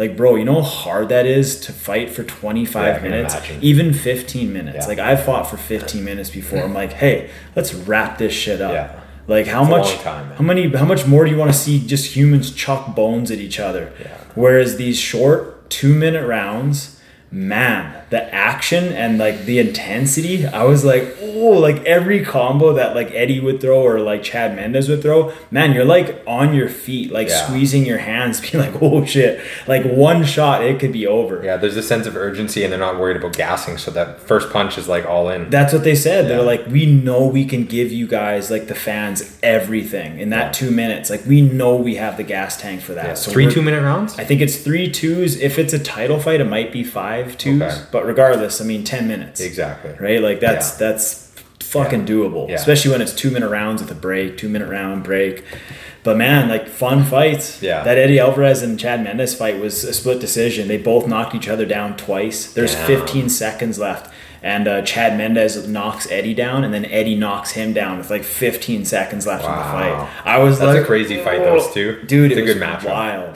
Like, 0.02 0.16
bro, 0.16 0.36
you 0.36 0.44
know 0.44 0.62
how 0.62 0.74
hard 0.86 1.08
that 1.08 1.26
is 1.26 1.58
to 1.66 1.72
fight 1.72 2.08
for 2.14 2.22
25 2.22 2.86
Yeah, 2.86 3.02
minutes, 3.02 3.34
imagine. 3.34 3.58
even 3.70 3.92
15 3.92 4.52
minutes. 4.52 4.76
Yeah. 4.82 4.86
Like, 4.86 5.00
I've 5.00 5.24
fought 5.24 5.50
for 5.50 5.56
15 5.56 6.04
minutes 6.04 6.30
before. 6.30 6.60
I'm 6.62 6.72
like, 6.82 6.92
hey, 6.92 7.30
let's 7.56 7.74
wrap 7.74 8.16
this 8.16 8.32
shit 8.32 8.60
up. 8.60 8.70
Yeah. 8.78 9.00
Like, 9.26 9.48
how 9.48 9.62
It's 9.62 9.70
much? 9.76 9.90
time, 10.04 10.26
how 10.38 10.44
many? 10.44 10.70
How 10.70 10.84
much 10.84 11.04
more 11.04 11.24
do 11.24 11.32
you 11.32 11.36
want 11.36 11.50
to 11.52 11.58
see 11.66 11.84
just 11.94 12.14
humans 12.14 12.52
chuck 12.52 12.94
bones 12.94 13.32
at 13.32 13.38
each 13.46 13.58
other? 13.58 13.84
Yeah. 14.00 14.16
Whereas 14.36 14.76
these 14.76 14.96
short 15.10 15.68
two 15.68 15.92
minute 16.04 16.24
rounds, 16.36 17.00
man, 17.32 17.82
the 18.10 18.34
action 18.34 18.84
and 18.92 19.18
like 19.18 19.44
the 19.44 19.58
intensity, 19.58 20.46
I 20.46 20.64
was 20.64 20.84
like, 20.84 21.16
oh, 21.20 21.50
like 21.50 21.84
every 21.84 22.24
combo 22.24 22.72
that 22.74 22.94
like 22.94 23.10
Eddie 23.12 23.40
would 23.40 23.60
throw 23.60 23.82
or 23.82 24.00
like 24.00 24.22
Chad 24.22 24.56
Mendes 24.56 24.88
would 24.88 25.02
throw, 25.02 25.32
man, 25.50 25.72
you're 25.74 25.84
like 25.84 26.22
on 26.26 26.54
your 26.54 26.68
feet, 26.68 27.10
like 27.12 27.28
Yeah. 27.28 27.46
squeezing 27.46 27.84
your 27.86 27.98
hands, 27.98 28.40
being 28.50 28.58
like, 28.64 28.80
oh 28.82 29.04
shit, 29.04 29.40
like 29.66 29.84
one 29.84 30.24
shot, 30.24 30.64
it 30.64 30.80
could 30.80 30.92
be 30.92 31.06
over. 31.06 31.42
Yeah, 31.44 31.56
there's 31.56 31.76
a 31.76 31.82
sense 31.82 32.06
of 32.06 32.16
urgency, 32.16 32.62
and 32.64 32.72
they're 32.72 32.80
not 32.80 32.98
worried 32.98 33.16
about 33.16 33.34
gassing, 33.36 33.76
so 33.78 33.90
that 33.92 34.20
first 34.20 34.50
punch 34.52 34.78
is 34.78 34.88
like 34.88 35.04
all 35.06 35.28
in. 35.28 35.50
That's 35.50 35.72
what 35.72 35.84
they 35.84 35.94
said. 35.94 36.24
Yeah. 36.24 36.28
They're 36.36 36.42
like, 36.42 36.66
we 36.66 36.86
know 36.86 37.26
we 37.26 37.44
can 37.44 37.64
give 37.64 37.92
you 37.92 38.06
guys, 38.06 38.50
like 38.50 38.68
the 38.68 38.74
fans, 38.74 39.38
everything 39.42 40.18
in 40.18 40.30
that 40.30 40.46
Yeah. 40.46 40.52
two 40.52 40.70
minutes. 40.70 41.10
Like, 41.10 41.24
we 41.26 41.40
know 41.42 41.76
we 41.76 41.96
have 41.96 42.16
the 42.16 42.22
gas 42.22 42.60
tank 42.60 42.80
for 42.80 42.94
that. 42.94 43.18
So 43.18 43.30
Three 43.30 43.50
two 43.50 43.62
minute 43.62 43.82
rounds. 43.82 44.18
I 44.18 44.24
think 44.24 44.40
it's 44.40 44.56
three 44.56 44.90
twos. 44.90 45.38
If 45.40 45.58
it's 45.58 45.72
a 45.72 45.78
title 45.78 46.18
fight, 46.18 46.40
it 46.40 46.44
might 46.48 46.72
be 46.72 46.82
five 46.84 47.36
twos. 47.38 47.60
Okay. 47.62 47.82
But 47.92 47.97
regardless, 48.06 48.60
I 48.60 48.64
mean, 48.64 48.84
ten 48.84 49.06
minutes. 49.08 49.40
Exactly. 49.40 49.92
Right? 50.00 50.20
Like 50.22 50.40
that's 50.40 50.72
Yeah. 50.80 50.88
that's 50.88 51.28
fucking 51.60 52.06
doable, 52.06 52.48
Yeah. 52.48 52.54
especially 52.56 52.92
when 52.92 53.02
it's 53.02 53.12
two 53.12 53.30
minute 53.30 53.48
rounds 53.50 53.82
with 53.82 53.90
a 53.90 53.94
break, 53.94 54.38
two 54.38 54.48
minute 54.48 54.68
round 54.68 55.02
break. 55.04 55.44
But 56.04 56.16
man, 56.16 56.48
like 56.48 56.68
fun 56.68 57.04
fights. 57.04 57.60
Yeah. 57.62 57.82
That 57.82 57.98
Eddie 57.98 58.18
Alvarez 58.18 58.62
and 58.62 58.78
Chad 58.80 59.02
Mendes 59.04 59.34
fight 59.34 59.60
was 59.60 59.84
a 59.84 59.92
split 59.92 60.20
decision. 60.20 60.68
They 60.68 60.78
both 60.78 61.06
knocked 61.06 61.34
each 61.34 61.48
other 61.48 61.66
down 61.66 61.96
twice. 61.96 62.46
There's 62.52 62.74
Damn. 62.74 62.86
15 62.86 63.28
seconds 63.28 63.78
left. 63.78 64.10
And 64.42 64.68
uh, 64.68 64.82
Chad 64.82 65.18
Mendes 65.18 65.66
knocks 65.68 66.08
Eddie 66.12 66.32
down, 66.32 66.62
and 66.62 66.72
then 66.72 66.84
Eddie 66.86 67.16
knocks 67.16 67.50
him 67.50 67.72
down 67.72 67.98
with 67.98 68.08
like 68.08 68.22
15 68.22 68.84
seconds 68.84 69.26
left 69.26 69.44
in 69.44 69.50
the 69.50 69.56
Wow. 69.56 69.72
fight. 69.72 70.08
I 70.24 70.38
was 70.38 70.60
That's 70.60 70.74
like, 70.74 70.82
a 70.84 70.86
crazy 70.86 71.20
fight, 71.22 71.40
those 71.40 71.74
two. 71.74 72.00
Dude, 72.06 72.30
It's 72.30 72.38
it 72.38 72.42
a 72.42 72.44
was 72.44 72.54
good 72.54 72.62
matchup. 72.62 72.90
wild. 72.90 73.34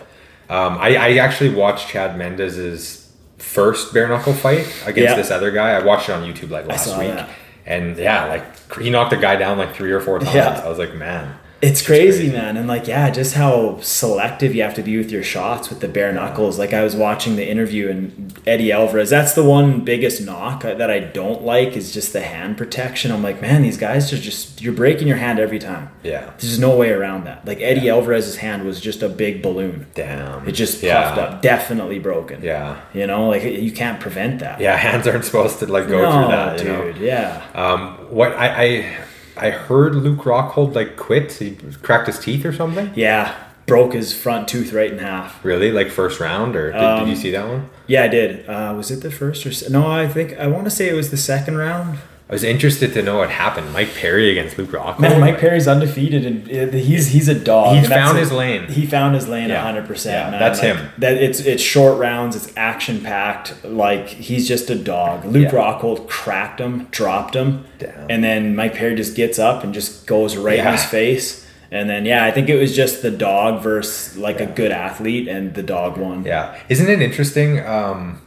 Um, 0.48 0.78
I, 0.80 0.96
I 0.96 1.14
actually 1.16 1.50
watched 1.50 1.88
Chad 1.88 2.16
Mendes's 2.16 3.01
first 3.42 3.92
bare 3.92 4.08
knuckle 4.08 4.32
fight 4.32 4.66
against 4.86 4.96
Yeah. 4.96 5.14
this 5.16 5.30
other 5.30 5.50
guy. 5.50 5.70
I 5.72 5.82
watched 5.84 6.08
it 6.08 6.12
on 6.12 6.22
YouTube 6.22 6.50
like 6.50 6.66
last 6.66 6.88
week, 6.98 7.08
that. 7.08 7.28
and 7.66 7.96
yeah, 7.98 8.26
like 8.26 8.74
he 8.78 8.88
knocked 8.90 9.12
a 9.12 9.16
guy 9.16 9.36
down 9.36 9.58
like 9.58 9.74
three 9.74 9.92
or 9.92 10.00
four 10.00 10.18
times. 10.20 10.34
Yeah. 10.34 10.62
I 10.64 10.68
was 10.68 10.78
like, 10.78 10.94
man, 10.94 11.34
It's 11.62 11.80
crazy, 11.80 12.24
crazy. 12.28 12.32
man. 12.36 12.56
And 12.56 12.66
like, 12.66 12.88
yeah, 12.88 13.08
just 13.10 13.34
how 13.34 13.78
selective 13.80 14.52
you 14.52 14.62
have 14.62 14.74
to 14.74 14.82
be 14.82 14.96
with 14.98 15.12
your 15.12 15.22
shots 15.22 15.70
with 15.70 15.78
the 15.80 15.86
bare 15.86 16.12
knuckles. 16.12 16.58
Like, 16.58 16.72
I 16.72 16.82
was 16.82 16.96
watching 16.96 17.36
the 17.36 17.48
interview 17.48 17.88
and 17.88 18.36
Eddie 18.46 18.72
Alvarez, 18.72 19.10
that's 19.10 19.34
the 19.34 19.44
one 19.44 19.84
biggest 19.84 20.20
knock 20.26 20.62
that 20.64 20.90
I 20.90 20.98
don't 20.98 21.42
like 21.42 21.76
is 21.76 21.92
just 21.94 22.12
the 22.12 22.20
hand 22.22 22.58
protection. 22.58 23.12
I'm 23.12 23.22
like, 23.22 23.40
man, 23.40 23.62
these 23.62 23.76
guys 23.78 24.12
are 24.12 24.16
just, 24.18 24.60
you're 24.60 24.72
breaking 24.74 25.06
your 25.06 25.18
hand 25.18 25.38
every 25.38 25.60
time. 25.60 25.90
yeah, 26.02 26.32
There's 26.40 26.58
no 26.58 26.76
way 26.76 26.90
around 26.90 27.24
that. 27.26 27.46
Like, 27.46 27.60
Eddie 27.60 27.88
Alvarez's 27.88 28.38
hand 28.38 28.64
was 28.64 28.80
just 28.80 29.00
a 29.00 29.08
big 29.08 29.40
balloon. 29.40 29.86
damn, 29.94 30.48
It 30.48 30.52
just 30.52 30.82
yeah. 30.82 31.02
puffed 31.14 31.18
up, 31.20 31.42
definitely 31.42 32.00
broken. 32.00 32.42
Yeah, 32.42 32.80
You 32.92 33.06
know, 33.06 33.28
like, 33.28 33.44
you 33.44 33.70
can't 33.70 34.00
prevent 34.00 34.40
that. 34.40 34.60
yeah, 34.60 34.74
hands 34.88 35.06
aren't 35.06 35.24
supposed 35.24 35.60
to 35.60 35.66
like 35.66 35.86
go 35.88 36.02
no, 36.02 36.10
through 36.10 36.28
that, 36.36 36.58
you 36.58 36.64
dude. 36.64 36.96
know. 36.96 37.06
Yeah. 37.06 37.46
Um, 37.54 37.94
what 38.10 38.32
I, 38.32 38.64
I 38.64 39.04
I 39.36 39.50
heard 39.50 39.94
Luke 39.94 40.20
Rockhold 40.24 40.74
like 40.74 40.96
quit. 40.96 41.32
He 41.32 41.56
cracked 41.82 42.06
his 42.06 42.18
teeth 42.18 42.44
or 42.44 42.52
something. 42.52 42.92
Yeah. 42.94 43.34
Broke 43.66 43.94
his 43.94 44.12
front 44.14 44.48
tooth 44.48 44.72
right 44.72 44.90
in 44.90 44.98
half. 44.98 45.42
Really, 45.44 45.70
like 45.70 45.88
first 45.88 46.18
round, 46.20 46.56
or 46.56 46.72
did, 46.72 46.78
did 46.78 46.84
Um, 46.84 47.08
you 47.08 47.16
see 47.16 47.30
that 47.30 47.46
one? 47.46 47.70
Yeah, 47.86 48.02
I 48.02 48.08
did. 48.08 48.46
Uh, 48.48 48.74
was 48.76 48.90
it 48.90 49.02
the 49.02 49.10
first 49.10 49.46
or 49.46 49.70
no? 49.70 49.86
I 49.86 50.08
think 50.08 50.36
I 50.36 50.48
want 50.48 50.64
to 50.64 50.70
say 50.70 50.88
it 50.88 50.94
was 50.94 51.10
the 51.12 51.16
second 51.16 51.56
round. 51.56 51.98
I 52.32 52.34
was 52.34 52.44
interested 52.44 52.94
to 52.94 53.02
know 53.02 53.18
what 53.18 53.28
happened. 53.28 53.74
Mike 53.74 53.92
Perry 53.94 54.30
against 54.30 54.56
Luke 54.56 54.70
Rockhold. 54.70 55.00
Man, 55.00 55.20
Mike 55.20 55.38
Perry's 55.38 55.68
undefeated, 55.68 56.24
and 56.24 56.48
uh, 56.74 56.74
he's 56.78 57.08
he's 57.08 57.28
a 57.28 57.34
dog. 57.38 57.76
That's 57.76 57.88
found 57.88 58.16
a- 58.16 58.20
his 58.20 58.32
lane. 58.32 58.68
He 58.68 58.86
found 58.86 59.14
his 59.14 59.28
lane, 59.28 59.50
Yeah. 59.50 59.60
hundred 59.62 59.86
percent. 59.86 60.32
Yeah, 60.32 60.38
that's 60.38 60.58
Like, 60.62 60.76
him. 60.78 60.88
That 60.96 61.18
it's 61.18 61.40
it's 61.40 61.62
short 61.62 61.98
rounds. 61.98 62.34
It's 62.34 62.50
action 62.56 63.02
packed. 63.02 63.62
Like 63.66 64.08
he's 64.08 64.48
just 64.48 64.70
a 64.70 64.74
dog. 64.74 65.26
Luke 65.26 65.52
Yeah. 65.52 65.58
Rockhold 65.58 66.08
cracked 66.08 66.58
him, 66.58 66.88
dropped 66.90 67.34
him, 67.36 67.66
Damn. 67.78 68.06
and 68.08 68.24
then 68.24 68.56
Mike 68.56 68.76
Perry 68.76 68.94
just 68.94 69.14
gets 69.14 69.38
up 69.38 69.62
and 69.62 69.74
just 69.74 70.06
goes 70.06 70.34
right 70.38 70.58
in 70.58 70.66
his 70.66 70.84
face. 70.86 71.46
And 71.70 71.90
then 71.90 72.06
yeah, 72.06 72.24
I 72.24 72.30
think 72.30 72.48
it 72.48 72.56
was 72.58 72.74
just 72.74 73.02
the 73.02 73.10
dog 73.10 73.62
versus 73.62 74.16
like 74.16 74.40
a 74.40 74.46
good 74.46 74.72
athlete, 74.72 75.28
and 75.28 75.52
the 75.52 75.62
dog 75.62 75.98
won. 75.98 76.24
Yeah, 76.24 76.56
isn't 76.70 76.88
it 76.88 77.02
interesting? 77.02 77.60
Um, 77.60 78.22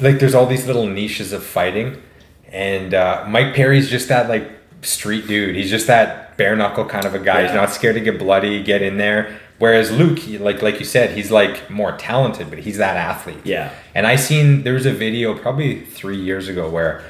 like, 0.00 0.18
there's 0.18 0.34
all 0.34 0.46
these 0.46 0.66
little 0.66 0.86
niches 0.86 1.32
of 1.32 1.42
fighting, 1.44 2.02
and 2.52 2.94
uh, 2.94 3.24
Mike 3.28 3.54
Perry's 3.54 3.88
just 3.90 4.08
that 4.08 4.28
like 4.28 4.50
street 4.82 5.26
dude. 5.26 5.56
He's 5.56 5.70
just 5.70 5.86
that 5.86 6.36
bare 6.36 6.54
knuckle 6.56 6.84
kind 6.84 7.04
of 7.04 7.14
a 7.14 7.18
guy. 7.18 7.42
He's 7.44 7.54
not 7.54 7.70
scared 7.70 7.94
to 7.94 8.00
get 8.00 8.18
bloody, 8.18 8.62
get 8.62 8.82
in 8.82 8.96
there. 8.98 9.38
Whereas 9.58 9.90
Luke, 9.90 10.18
he- 10.18 10.38
like 10.38 10.60
like 10.62 10.78
you 10.78 10.84
said, 10.84 11.16
he's 11.16 11.30
like 11.30 11.70
more 11.70 11.96
talented, 11.96 12.50
but 12.50 12.58
he's 12.58 12.76
that 12.78 12.96
athlete. 12.96 13.38
Yeah. 13.44 13.72
And 13.94 14.06
I 14.06 14.16
seen 14.16 14.62
there 14.64 14.74
was 14.74 14.84
a 14.86 14.92
video 14.92 15.36
probably 15.36 15.80
three 15.80 16.20
years 16.20 16.48
ago 16.48 16.68
where 16.68 17.02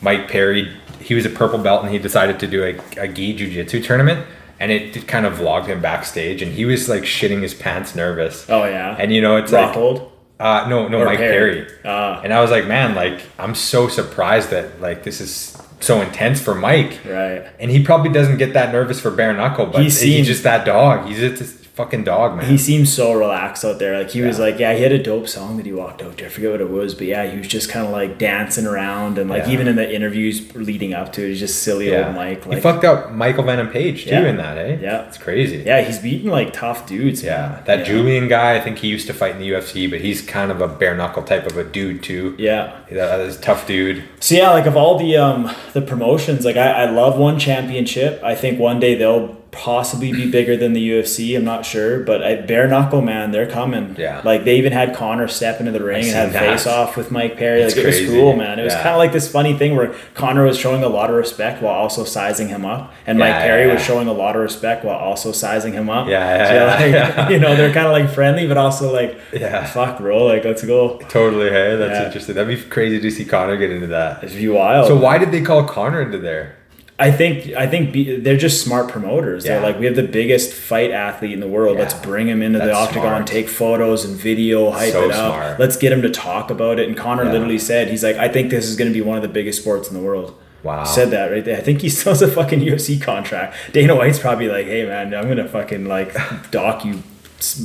Mike 0.00 0.28
Perry 0.28 0.72
he 1.00 1.14
was 1.14 1.24
a 1.26 1.30
purple 1.30 1.58
belt 1.58 1.82
and 1.84 1.92
he 1.92 1.98
decided 1.98 2.38
to 2.40 2.46
do 2.46 2.64
a, 2.64 2.76
a 3.00 3.08
gi 3.08 3.32
jiu-jitsu 3.34 3.82
tournament 3.82 4.26
and 4.60 4.72
it, 4.72 5.06
kind 5.06 5.24
of 5.26 5.34
vlogged 5.34 5.66
him 5.66 5.80
backstage 5.80 6.42
and 6.42 6.52
he 6.52 6.64
was 6.64 6.88
like 6.88 7.02
shitting 7.04 7.42
his 7.42 7.54
pants 7.54 7.94
nervous. 7.94 8.48
Oh 8.48 8.64
yeah. 8.64 8.96
And 8.98 9.12
you 9.12 9.20
know 9.20 9.36
it's 9.36 9.52
like 9.52 9.74
Rockhold. 9.74 10.10
Uh, 10.40 10.66
no, 10.68 10.88
no, 10.88 11.00
Or 11.00 11.04
Mike 11.06 11.18
Perry. 11.18 11.64
Perry. 11.64 11.78
Ah. 11.84 12.20
and 12.22 12.32
I 12.32 12.40
was 12.40 12.50
like, 12.50 12.66
man, 12.66 12.94
like 12.94 13.20
I'm 13.38 13.54
so 13.54 13.88
surprised 13.88 14.50
that 14.50 14.80
like 14.80 15.02
this 15.02 15.20
is 15.20 15.56
so 15.80 16.00
intense 16.00 16.40
for 16.40 16.54
Mike. 16.54 16.98
Right. 17.04 17.46
And 17.58 17.70
he 17.70 17.82
probably 17.84 18.10
doesn't 18.10 18.38
get 18.38 18.52
that 18.54 18.72
nervous 18.72 19.00
for 19.00 19.10
bare 19.10 19.32
knuckle, 19.32 19.66
but 19.66 19.82
He 19.82 19.84
he's, 19.88 20.26
just 20.26 20.42
that 20.42 20.64
dog. 20.64 21.06
He's 21.08 21.18
just 21.18 21.57
fucking 21.78 22.02
dog, 22.02 22.36
man. 22.36 22.46
He 22.50 22.58
seems 22.58 22.92
so 22.92 23.12
relaxed 23.12 23.64
out 23.64 23.78
there. 23.78 23.96
Like 23.96 24.10
he 24.10 24.20
was 24.20 24.40
like, 24.40 24.58
yeah, 24.58 24.74
he 24.74 24.82
had 24.82 24.90
a 24.90 25.00
dope 25.00 25.28
song 25.28 25.56
that 25.58 25.64
he 25.64 25.72
walked 25.72 26.02
out 26.02 26.18
to. 26.18 26.26
I 26.26 26.28
forget 26.28 26.50
what 26.50 26.60
it 26.60 26.68
was, 26.68 26.92
but 26.92 27.06
yeah, 27.06 27.30
he 27.30 27.38
was 27.38 27.46
just 27.46 27.70
kind 27.70 27.86
of 27.86 27.92
like 27.92 28.18
dancing 28.18 28.66
around 28.66 29.16
and 29.16 29.30
like 29.30 29.46
Yeah. 29.46 29.52
even 29.52 29.68
in 29.68 29.76
the 29.76 29.88
interviews 29.94 30.54
leading 30.56 30.92
up 30.92 31.12
to 31.12 31.24
it, 31.24 31.28
he's 31.28 31.38
just 31.38 31.62
silly 31.62 31.90
yeah. 31.90 32.06
old 32.08 32.16
Mike. 32.16 32.44
Like, 32.46 32.56
he 32.56 32.60
fucked 32.60 32.84
up 32.84 33.12
Michael 33.12 33.44
Venom 33.44 33.68
Page 33.68 34.04
too 34.04 34.10
Yeah. 34.10 34.26
in 34.26 34.36
that, 34.38 34.58
eh? 34.58 34.78
Yeah. 34.82 35.06
It's 35.06 35.18
crazy. 35.18 35.58
yeah, 35.64 35.80
he's 35.82 36.00
beating 36.00 36.30
like 36.30 36.52
tough 36.52 36.84
dudes. 36.86 37.22
Yeah, 37.22 37.48
man. 37.48 37.62
that 37.66 37.78
yeah. 37.78 37.84
Julian 37.84 38.26
guy, 38.26 38.56
I 38.56 38.60
think 38.60 38.78
he 38.78 38.88
used 38.88 39.06
to 39.06 39.14
fight 39.14 39.36
in 39.36 39.38
the 39.38 39.48
UFC, 39.52 39.88
but 39.88 40.00
he's 40.00 40.20
kind 40.20 40.50
of 40.50 40.60
a 40.60 40.66
bare 40.66 40.96
knuckle 40.96 41.22
type 41.22 41.46
of 41.46 41.56
a 41.56 41.62
dude 41.64 42.02
too. 42.02 42.34
Yeah. 42.38 42.76
That 42.90 43.20
is 43.20 43.38
a 43.38 43.40
tough 43.40 43.68
dude. 43.68 44.02
So 44.18 44.34
yeah, 44.34 44.50
like 44.50 44.66
of 44.66 44.76
all 44.76 44.98
the 44.98 45.16
um 45.16 45.48
the 45.74 45.82
promotions, 45.82 46.44
like 46.44 46.56
I, 46.56 46.84
I 46.84 46.90
love 46.90 47.16
one 47.16 47.38
championship. 47.38 48.20
I 48.24 48.34
think 48.34 48.58
one 48.58 48.80
day 48.80 48.96
they'll 48.96 49.37
possibly 49.58 50.12
be 50.12 50.30
bigger 50.30 50.56
than 50.56 50.72
the 50.72 50.90
UFC. 50.90 51.36
I'm 51.36 51.44
not 51.44 51.66
sure, 51.66 51.98
but 52.00 52.22
I, 52.22 52.36
bare 52.36 52.68
knuckle 52.68 53.02
man, 53.02 53.32
they're 53.32 53.50
coming. 53.50 53.96
Yeah. 53.98 54.22
like 54.24 54.44
they 54.44 54.56
even 54.56 54.72
had 54.72 54.94
Conor 54.94 55.26
step 55.26 55.58
into 55.58 55.72
the 55.72 55.82
ring 55.82 56.04
and 56.04 56.14
have 56.14 56.32
that. 56.32 56.40
face 56.40 56.66
off 56.66 56.96
with 56.96 57.10
Mike 57.10 57.36
Perry. 57.36 57.62
It's 57.62 57.74
like 57.76 57.84
it 57.84 57.86
was 57.86 58.08
cool, 58.08 58.36
man. 58.36 58.60
It 58.60 58.64
was 58.64 58.74
kind 58.74 58.88
of 58.90 58.98
like 58.98 59.12
this 59.12 59.30
funny 59.30 59.58
thing 59.58 59.74
where 59.76 59.94
Conor 60.14 60.44
was 60.44 60.56
showing 60.56 60.84
a 60.84 60.88
lot 60.88 61.10
of 61.10 61.16
respect 61.16 61.60
while 61.60 61.74
also 61.74 62.04
sizing 62.04 62.48
him 62.48 62.64
up, 62.64 62.94
and 63.06 63.18
Mike 63.18 63.34
Perry 63.34 63.66
yeah, 63.66 63.74
was 63.74 63.82
showing 63.82 64.06
a 64.06 64.12
lot 64.12 64.36
of 64.36 64.42
respect 64.42 64.84
while 64.84 64.96
also 64.98 65.32
sizing 65.32 65.72
him 65.72 65.90
up. 65.90 66.06
Yeah, 66.06 66.36
yeah, 66.36 66.48
So, 66.48 66.54
yeah, 66.54 66.64
like, 66.64 66.92
yeah. 66.92 67.28
You 67.38 67.38
know, 67.40 67.56
they're 67.56 67.72
kind 67.74 67.86
of 67.86 67.92
like 67.92 68.08
friendly, 68.10 68.46
but 68.46 68.56
also 68.56 68.92
like, 68.92 69.18
Yeah. 69.32 69.66
fuck, 69.66 69.98
bro, 69.98 70.24
like 70.24 70.44
let's 70.44 70.64
go. 70.64 70.98
Totally, 71.08 71.50
hey, 71.50 71.74
that's 71.76 71.98
Yeah. 71.98 72.06
interesting. 72.06 72.36
That'd 72.36 72.56
be 72.56 72.62
crazy 72.68 73.00
to 73.00 73.10
see 73.10 73.24
Conor 73.24 73.56
get 73.56 73.70
into 73.72 73.88
that. 73.88 74.22
It'd 74.22 74.36
be 74.38 74.48
wild. 74.48 74.86
So 74.86 74.96
why 74.96 75.18
did 75.18 75.32
they 75.32 75.42
call 75.42 75.64
Conor 75.64 76.02
into 76.02 76.18
there? 76.18 76.54
I 77.00 77.12
think 77.12 77.54
I 77.54 77.68
think 77.68 77.92
be, 77.92 78.16
they're 78.16 78.36
just 78.36 78.62
smart 78.64 78.88
promoters. 78.90 79.44
They're 79.44 79.60
like, 79.60 79.78
we 79.78 79.86
have 79.86 79.94
the 79.94 80.02
biggest 80.02 80.52
fight 80.52 80.90
athlete 80.90 81.30
in 81.32 81.38
the 81.38 81.46
world. 81.46 81.76
Yeah. 81.76 81.82
Let's 81.84 81.94
bring 81.94 82.26
him 82.26 82.42
into 82.42 82.58
the 82.58 82.72
octagon, 82.72 83.02
smart. 83.02 83.26
take 83.28 83.48
photos 83.48 84.04
and 84.04 84.16
video, 84.16 84.70
hype 84.72 84.92
So 84.92 85.04
it 85.04 85.12
up. 85.12 85.32
smart. 85.34 85.60
Let's 85.60 85.76
get 85.76 85.92
him 85.92 86.02
to 86.02 86.10
talk 86.10 86.50
about 86.50 86.80
it. 86.80 86.88
And 86.88 86.96
Conor 86.96 87.24
Yeah. 87.24 87.32
literally 87.32 87.58
said, 87.60 87.86
he's 87.88 88.02
like, 88.02 88.16
I 88.16 88.26
think 88.28 88.50
this 88.50 88.64
is 88.66 88.74
going 88.74 88.90
to 88.90 88.94
be 88.94 89.00
one 89.00 89.16
of 89.16 89.22
the 89.22 89.28
biggest 89.28 89.60
sports 89.62 89.88
in 89.88 89.94
the 89.94 90.02
world. 90.02 90.34
Wow. 90.64 90.82
Said 90.82 91.12
that 91.12 91.30
right 91.30 91.44
there. 91.44 91.56
I 91.56 91.60
think 91.60 91.82
he 91.82 91.88
still 91.96 92.12
has 92.12 92.20
a 92.20 92.26
fucking 92.28 92.58
UFC 92.60 93.00
contract. 93.00 93.54
Dana 93.72 93.94
White's 93.94 94.18
probably 94.18 94.48
like, 94.48 94.66
hey 94.66 94.84
man, 94.84 95.14
I'm 95.14 95.28
gonna 95.28 95.46
fucking 95.48 95.84
like 95.84 96.16
dock 96.50 96.84
you 96.84 97.04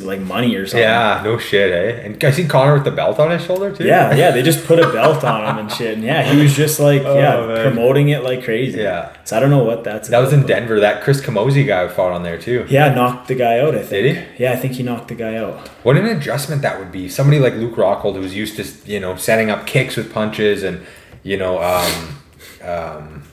like 0.02 0.20
money 0.20 0.56
or 0.56 0.68
something. 0.68 0.82
Yeah, 0.82 1.22
no 1.24 1.38
shit, 1.40 1.72
eh? 1.72 2.06
And 2.06 2.24
I 2.24 2.30
see 2.32 2.46
Conor 2.48 2.76
with 2.76 2.84
the 2.84 2.92
belt 2.92 3.20
on 3.20 3.32
his 3.32 3.44
shoulder 3.44 3.76
too. 3.76 3.86
Yeah, 3.86 4.14
yeah, 4.14 4.30
they 4.32 4.44
just 4.44 4.66
put 4.66 4.78
a 4.80 4.92
belt 4.92 5.24
on 5.24 5.44
him 5.50 5.58
and 5.58 5.72
shit. 5.78 5.96
And 5.96 6.04
yeah, 6.04 6.22
he 6.32 6.42
was 6.42 6.56
just 6.56 6.80
like, 6.80 7.02
yeah, 7.02 7.38
Oh, 7.38 7.48
man. 7.48 7.64
promoting 7.64 8.10
it 8.10 8.24
like 8.24 8.44
crazy. 8.44 8.80
Yeah. 8.82 9.14
So 9.24 9.36
I 9.36 9.40
don't 9.40 9.50
know 9.50 9.64
what 9.64 9.84
that's 9.84 10.10
That 10.10 10.20
was 10.20 10.32
in 10.32 10.46
Denver. 10.46 10.80
That 10.80 11.02
Chris 11.04 11.22
Camozzi 11.22 11.66
guy 11.66 11.88
fought 11.88 12.12
on 12.12 12.22
there 12.24 12.38
too. 12.38 12.66
Yeah, 12.70 12.94
knocked 12.94 13.28
the 13.30 13.36
guy 13.36 13.60
out. 13.60 13.74
I 13.74 13.80
think. 13.80 13.90
Did 13.90 14.16
he? 14.38 14.44
Yeah, 14.44 14.52
I 14.54 14.58
think 14.58 14.74
he 14.74 14.84
knocked 14.84 15.08
the 15.08 15.16
guy 15.16 15.36
out. 15.38 15.68
What 15.84 15.98
an 15.98 16.06
adjustment 16.06 16.62
that 16.62 16.78
would 16.80 16.92
be. 16.92 17.10
Somebody 17.10 17.40
like 17.40 17.54
Luke 17.56 17.76
Rockhold, 17.76 18.16
who's 18.16 18.36
used 18.36 18.58
to 18.58 18.92
you 18.92 19.00
know 19.00 19.16
setting 19.16 19.50
up 19.50 19.66
kicks 19.66 19.98
with 19.98 20.14
punches, 20.14 20.62
and 20.64 20.86
you 21.24 21.38
know, 21.38 21.62
um, 21.64 22.20
um, 22.64 23.24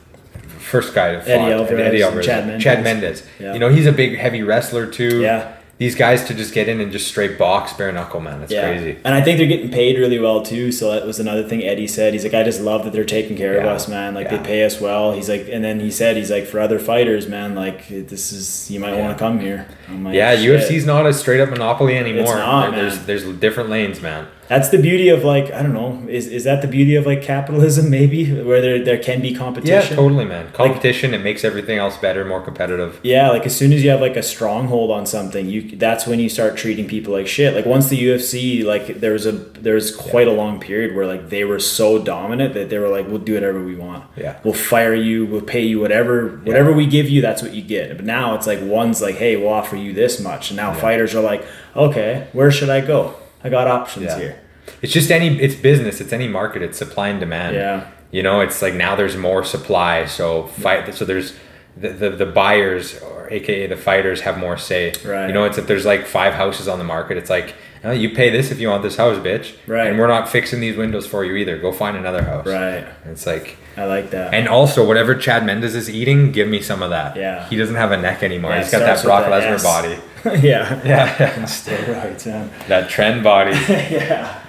first 0.59 0.93
guy 0.95 1.19
fought 1.19 1.27
Eddie 1.29 1.51
Alvarez 1.53 2.01
and 2.13 2.23
Chad 2.23 2.47
Mendes. 2.47 2.63
Chad 2.63 2.83
Mendes. 2.83 3.23
Yeah. 3.39 3.53
You 3.53 3.59
know, 3.59 3.69
he's 3.69 3.85
a 3.85 3.91
big, 3.91 4.17
heavy 4.17 4.41
wrestler 4.43 4.87
too. 4.87 5.21
Yeah. 5.21 5.57
These 5.81 5.95
guys 5.95 6.23
to 6.25 6.35
just 6.35 6.53
get 6.53 6.69
in 6.69 6.79
and 6.79 6.91
just 6.91 7.07
straight 7.07 7.39
box 7.39 7.73
bare 7.73 7.91
knuckle, 7.91 8.19
man. 8.19 8.43
It's 8.43 8.51
Yeah, 8.51 8.69
crazy. 8.69 8.97
and 9.03 9.15
I 9.15 9.21
think 9.23 9.39
they're 9.39 9.47
getting 9.47 9.71
paid 9.71 9.97
really 9.97 10.19
well 10.19 10.43
too. 10.43 10.71
So 10.71 10.91
that 10.91 11.07
was 11.07 11.19
another 11.19 11.41
thing 11.41 11.63
Eddie 11.63 11.87
said. 11.87 12.13
He's 12.13 12.23
like, 12.23 12.35
I 12.35 12.43
just 12.43 12.61
love 12.61 12.83
that 12.83 12.93
they're 12.93 13.03
taking 13.03 13.35
care 13.35 13.57
of 13.59 13.65
us, 13.65 13.87
man. 13.87 14.13
Like 14.13 14.29
Yeah. 14.29 14.37
they 14.37 14.43
pay 14.45 14.63
us 14.63 14.79
well. 14.79 15.11
He's 15.11 15.27
like, 15.27 15.47
and 15.51 15.63
then 15.63 15.79
he 15.79 15.89
said, 15.89 16.17
he's 16.17 16.29
like, 16.29 16.45
for 16.45 16.59
other 16.59 16.77
fighters, 16.77 17.27
man, 17.27 17.55
like 17.55 17.87
this 17.89 18.31
is 18.31 18.69
you 18.69 18.79
might 18.79 18.93
Yeah. 18.93 19.01
want 19.07 19.17
to 19.17 19.23
come 19.23 19.39
here. 19.39 19.65
Like, 20.03 20.13
Yeah, 20.13 20.35
"Shit." 20.35 20.43
UFC's 20.61 20.85
not 20.85 21.07
a 21.07 21.13
straight 21.13 21.41
up 21.41 21.49
monopoly 21.49 21.97
anymore. 21.97 22.35
not, 22.35 22.75
There- 22.75 22.81
there's 22.83 22.99
there's 23.07 23.23
different 23.39 23.71
lanes, 23.71 24.03
man. 24.03 24.27
That's 24.51 24.67
the 24.67 24.79
beauty 24.79 25.07
of 25.07 25.23
like 25.23 25.49
I 25.53 25.63
don't 25.63 25.71
know. 25.73 26.05
Is 26.09 26.27
is 26.27 26.43
that 26.43 26.61
the 26.61 26.67
beauty 26.67 26.95
of 26.95 27.05
like 27.05 27.21
capitalism? 27.21 27.89
Maybe 27.99 28.19
where 28.49 28.59
there 28.59 28.83
there 28.83 28.97
can 28.97 29.21
be 29.21 29.33
competition 29.33 29.89
Yeah, 29.91 29.95
totally, 29.95 30.25
man. 30.25 30.51
Competition 30.51 31.13
it 31.13 31.19
makes 31.19 31.45
everything 31.45 31.77
else 31.77 31.95
better, 31.97 32.25
more 32.25 32.41
competitive. 32.41 32.99
Yeah, 33.01 33.29
like 33.29 33.45
as 33.45 33.55
soon 33.55 33.71
as 33.71 33.81
you 33.81 33.89
have 33.91 34.01
like 34.01 34.17
a 34.17 34.23
stronghold 34.23 34.91
on 34.91 35.05
something, 35.05 35.47
you 35.47 35.77
that's 35.77 36.05
when 36.05 36.19
you 36.19 36.27
start 36.27 36.57
treating 36.57 36.85
people 36.85 37.13
like 37.13 37.27
shit. 37.27 37.55
Like 37.55 37.65
once 37.65 37.87
the 37.87 37.97
UFC, 38.07 38.65
like 38.65 38.99
there 38.99 39.13
was 39.13 39.25
a 39.25 39.31
there 39.31 39.75
was 39.75 39.95
quite 39.95 40.27
a 40.27 40.33
long 40.33 40.59
period 40.59 40.97
where 40.97 41.07
like 41.07 41.29
they 41.29 41.45
were 41.45 41.59
so 41.59 41.97
dominant 42.03 42.53
that 42.53 42.69
they 42.69 42.77
were 42.77 42.89
like, 42.89 43.07
we'll 43.07 43.19
do 43.19 43.35
whatever 43.35 43.63
we 43.63 43.75
want. 43.75 44.03
Yeah. 44.17 44.37
we'll 44.43 44.53
fire 44.53 44.93
you, 44.93 45.25
we'll 45.27 45.39
pay 45.55 45.61
you 45.63 45.79
whatever 45.79 46.27
whatever 46.43 46.73
we 46.73 46.87
give 46.87 47.07
you, 47.09 47.21
that's 47.21 47.41
what 47.41 47.53
you 47.53 47.61
get. 47.61 47.95
But 47.95 48.03
now 48.05 48.35
it's 48.35 48.47
like 48.47 48.59
one's 48.61 49.01
like, 49.01 49.15
hey, 49.15 49.37
we'll 49.37 49.53
offer 49.53 49.77
you 49.77 49.93
this 49.93 50.19
much, 50.19 50.49
and 50.51 50.57
now 50.57 50.73
fighters 50.73 51.15
are 51.15 51.21
like, 51.21 51.45
okay, 51.73 52.27
where 52.33 52.51
should 52.51 52.69
I 52.69 52.81
go? 52.81 53.15
I 53.43 53.49
got 53.49 53.67
options 53.67 54.05
Yeah. 54.05 54.19
here. 54.19 54.40
It's 54.81 54.93
just 54.93 55.11
any 55.11 55.39
it's 55.39 55.55
business, 55.55 56.01
it's 56.01 56.13
any 56.13 56.27
market, 56.27 56.61
it's 56.61 56.77
supply 56.77 57.09
and 57.09 57.19
demand. 57.19 57.55
Yeah. 57.55 57.89
You 58.11 58.23
know, 58.23 58.41
it's 58.41 58.61
like 58.61 58.73
now 58.73 58.95
there's 58.95 59.15
more 59.15 59.43
supply, 59.43 60.05
so 60.05 60.47
fight. 60.47 60.93
So 60.93 61.05
there's 61.05 61.33
the, 61.77 61.89
the, 61.89 62.09
the 62.09 62.25
buyers 62.25 62.99
or 63.01 63.29
AKA 63.31 63.67
the 63.67 63.77
fighters 63.77 64.21
have 64.21 64.37
more 64.37 64.57
say. 64.57 64.93
Right. 65.05 65.27
You 65.27 65.33
know, 65.33 65.45
it's 65.45 65.57
if 65.57 65.67
there's 65.67 65.85
like 65.85 66.05
five 66.05 66.33
houses 66.33 66.67
on 66.67 66.77
the 66.77 66.83
market, 66.83 67.17
it's 67.17 67.29
like 67.29 67.53
oh, 67.83 67.91
you 67.91 68.13
pay 68.13 68.29
this 68.29 68.51
if 68.51 68.59
you 68.59 68.69
want 68.69 68.83
this 68.83 68.97
house, 68.97 69.17
bitch. 69.17 69.55
Right. 69.67 69.87
And 69.87 69.99
we're 69.99 70.07
not 70.07 70.29
fixing 70.29 70.59
these 70.59 70.77
windows 70.77 71.07
for 71.07 71.23
you 71.23 71.35
either. 71.35 71.57
Go 71.57 71.71
find 71.71 71.97
another 71.97 72.23
house. 72.23 72.45
Right. 72.45 72.85
And 73.03 73.11
it's 73.11 73.25
like. 73.25 73.57
I 73.77 73.85
like 73.85 74.11
that. 74.11 74.33
And 74.33 74.49
also, 74.49 74.85
whatever 74.85 75.15
Chad 75.15 75.45
Mendes 75.45 75.75
is 75.75 75.89
eating, 75.89 76.31
give 76.33 76.47
me 76.47 76.61
some 76.61 76.83
of 76.83 76.89
that. 76.89 77.15
Yeah. 77.15 77.47
He 77.47 77.55
doesn't 77.55 77.75
have 77.75 77.91
a 77.91 77.97
neck 77.97 78.21
anymore. 78.21 78.51
Yeah, 78.51 78.63
He's 78.63 78.71
got 78.71 78.79
that 78.79 79.03
Brock 79.03 79.25
Lesnar 79.25 79.63
body. 79.63 79.97
yeah. 80.45 80.81
Yeah. 80.85 81.35
Steroids, 81.45 82.25
man. 82.25 82.51
that 82.67 82.89
trend 82.89 83.23
body. 83.23 83.51
yeah. 83.51 84.40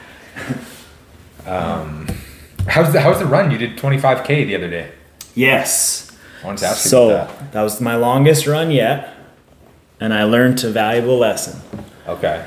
Um, 1.47 2.07
How's 2.69 2.93
the 2.93 3.01
How's 3.01 3.19
the 3.19 3.27
run? 3.27 3.51
You 3.51 3.59
did 3.59 3.77
25k 3.77 4.47
the 4.47 4.55
other 4.55 4.71
day. 4.71 4.93
Yes. 5.35 6.17
I 6.43 6.47
wanted 6.47 6.61
to 6.61 6.67
ask 6.67 6.85
you 6.85 6.91
So 6.91 7.11
about 7.11 7.39
that. 7.39 7.53
that 7.53 7.63
was 7.63 7.81
my 7.81 7.97
longest 7.97 8.47
run 8.47 8.71
yet, 8.71 9.15
and 10.01 10.13
I 10.13 10.25
learned 10.25 10.63
a 10.65 10.71
valuable 10.71 11.19
lesson. 11.19 11.61
Okay. 12.07 12.45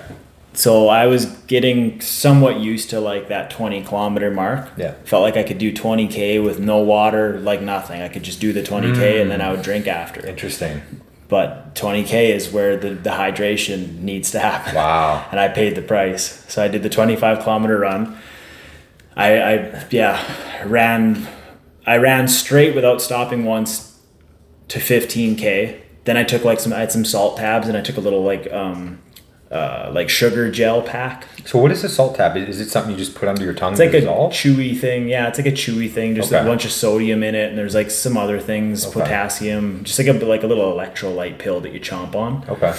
So 0.54 0.88
I 0.88 1.08
was 1.08 1.26
getting 1.48 2.00
somewhat 2.00 2.60
used 2.60 2.90
to 2.92 3.00
like 3.00 3.28
that 3.28 3.50
20 3.50 3.84
kilometer 3.84 4.32
mark. 4.32 4.70
Yeah. 4.78 4.94
Felt 5.04 5.22
like 5.22 5.36
I 5.36 5.44
could 5.44 5.58
do 5.58 5.74
20k 5.74 6.42
with 6.44 6.60
no 6.60 6.80
water, 6.80 7.40
like 7.40 7.62
nothing. 7.62 8.02
I 8.02 8.08
could 8.08 8.24
just 8.24 8.40
do 8.40 8.54
the 8.54 8.64
20k 8.64 9.22
and 9.22 9.30
then 9.30 9.42
I 9.42 9.50
would 9.50 9.60
hmm. 9.60 9.64
drink 9.64 9.88
after. 9.88 10.26
Interesting. 10.26 10.82
But 11.28 11.76
20k 11.76 12.30
is 12.30 12.52
where 12.52 12.78
the, 12.78 12.92
the 12.92 13.10
hydration 13.10 14.00
needs 14.00 14.32
to 14.32 14.40
happen. 14.40 14.76
Wow. 14.76 15.26
and 15.32 15.40
I 15.40 15.50
paid 15.50 15.76
the 15.76 15.82
price. 15.82 16.46
So 16.48 16.64
I 16.64 16.70
did 16.70 16.84
the 16.84 16.90
25 16.90 17.44
kilometer 17.44 17.78
run. 17.78 18.18
I, 19.16 19.38
I 19.54 19.86
yeah 19.92 20.66
ran 20.66 21.28
I 21.86 21.98
ran 21.98 22.28
straight 22.28 22.76
without 22.76 23.02
stopping 23.02 23.46
once 23.46 24.00
to 24.68 24.80
15k. 24.80 25.82
Then 26.06 26.18
I 26.18 26.24
took 26.24 26.44
like 26.44 26.60
some 26.60 26.74
I 26.74 26.80
had 26.80 26.92
some 26.92 27.06
salt 27.06 27.38
tabs 27.38 27.68
and 27.68 27.78
I 27.78 27.82
took 27.82 27.98
a 27.98 28.02
little 28.02 28.24
like 28.24 28.52
um 28.52 29.00
uh, 29.52 29.92
like 29.94 30.10
sugar 30.10 30.50
gel 30.52 30.82
pack. 30.82 31.26
So 31.46 31.60
what 31.60 31.72
is 31.72 31.84
a 31.84 31.88
salt 31.88 32.16
tab? 32.16 32.36
Is 32.36 32.60
it 32.60 32.70
something 32.70 32.92
you 32.92 32.98
just 32.98 33.14
put 33.16 33.30
under 33.30 33.44
your 33.44 33.54
tongue 33.54 33.74
It's 33.74 33.80
like 33.80 33.92
to 33.92 33.98
a 33.98 34.02
dissolve? 34.02 34.32
chewy 34.34 34.78
thing. 34.78 35.08
Yeah, 35.08 35.28
it's 35.28 35.38
like 35.38 35.48
a 35.48 35.52
chewy 35.52 35.90
thing. 35.90 36.16
Just 36.16 36.34
Okay. 36.34 36.42
a 36.42 36.46
bunch 36.46 36.66
of 36.66 36.72
sodium 36.72 37.22
in 37.24 37.36
it, 37.36 37.50
and 37.50 37.58
there's 37.58 37.76
like 37.76 37.92
some 37.92 38.18
other 38.18 38.40
things, 38.40 38.86
Okay. 38.88 39.00
potassium, 39.02 39.84
just 39.84 40.00
like 40.00 40.08
a 40.08 40.14
like 40.26 40.44
a 40.44 40.48
little 40.48 40.74
electrolyte 40.74 41.38
pill 41.38 41.62
that 41.62 41.72
you 41.74 41.80
chomp 41.80 42.16
on. 42.16 42.44
Okay. 42.50 42.74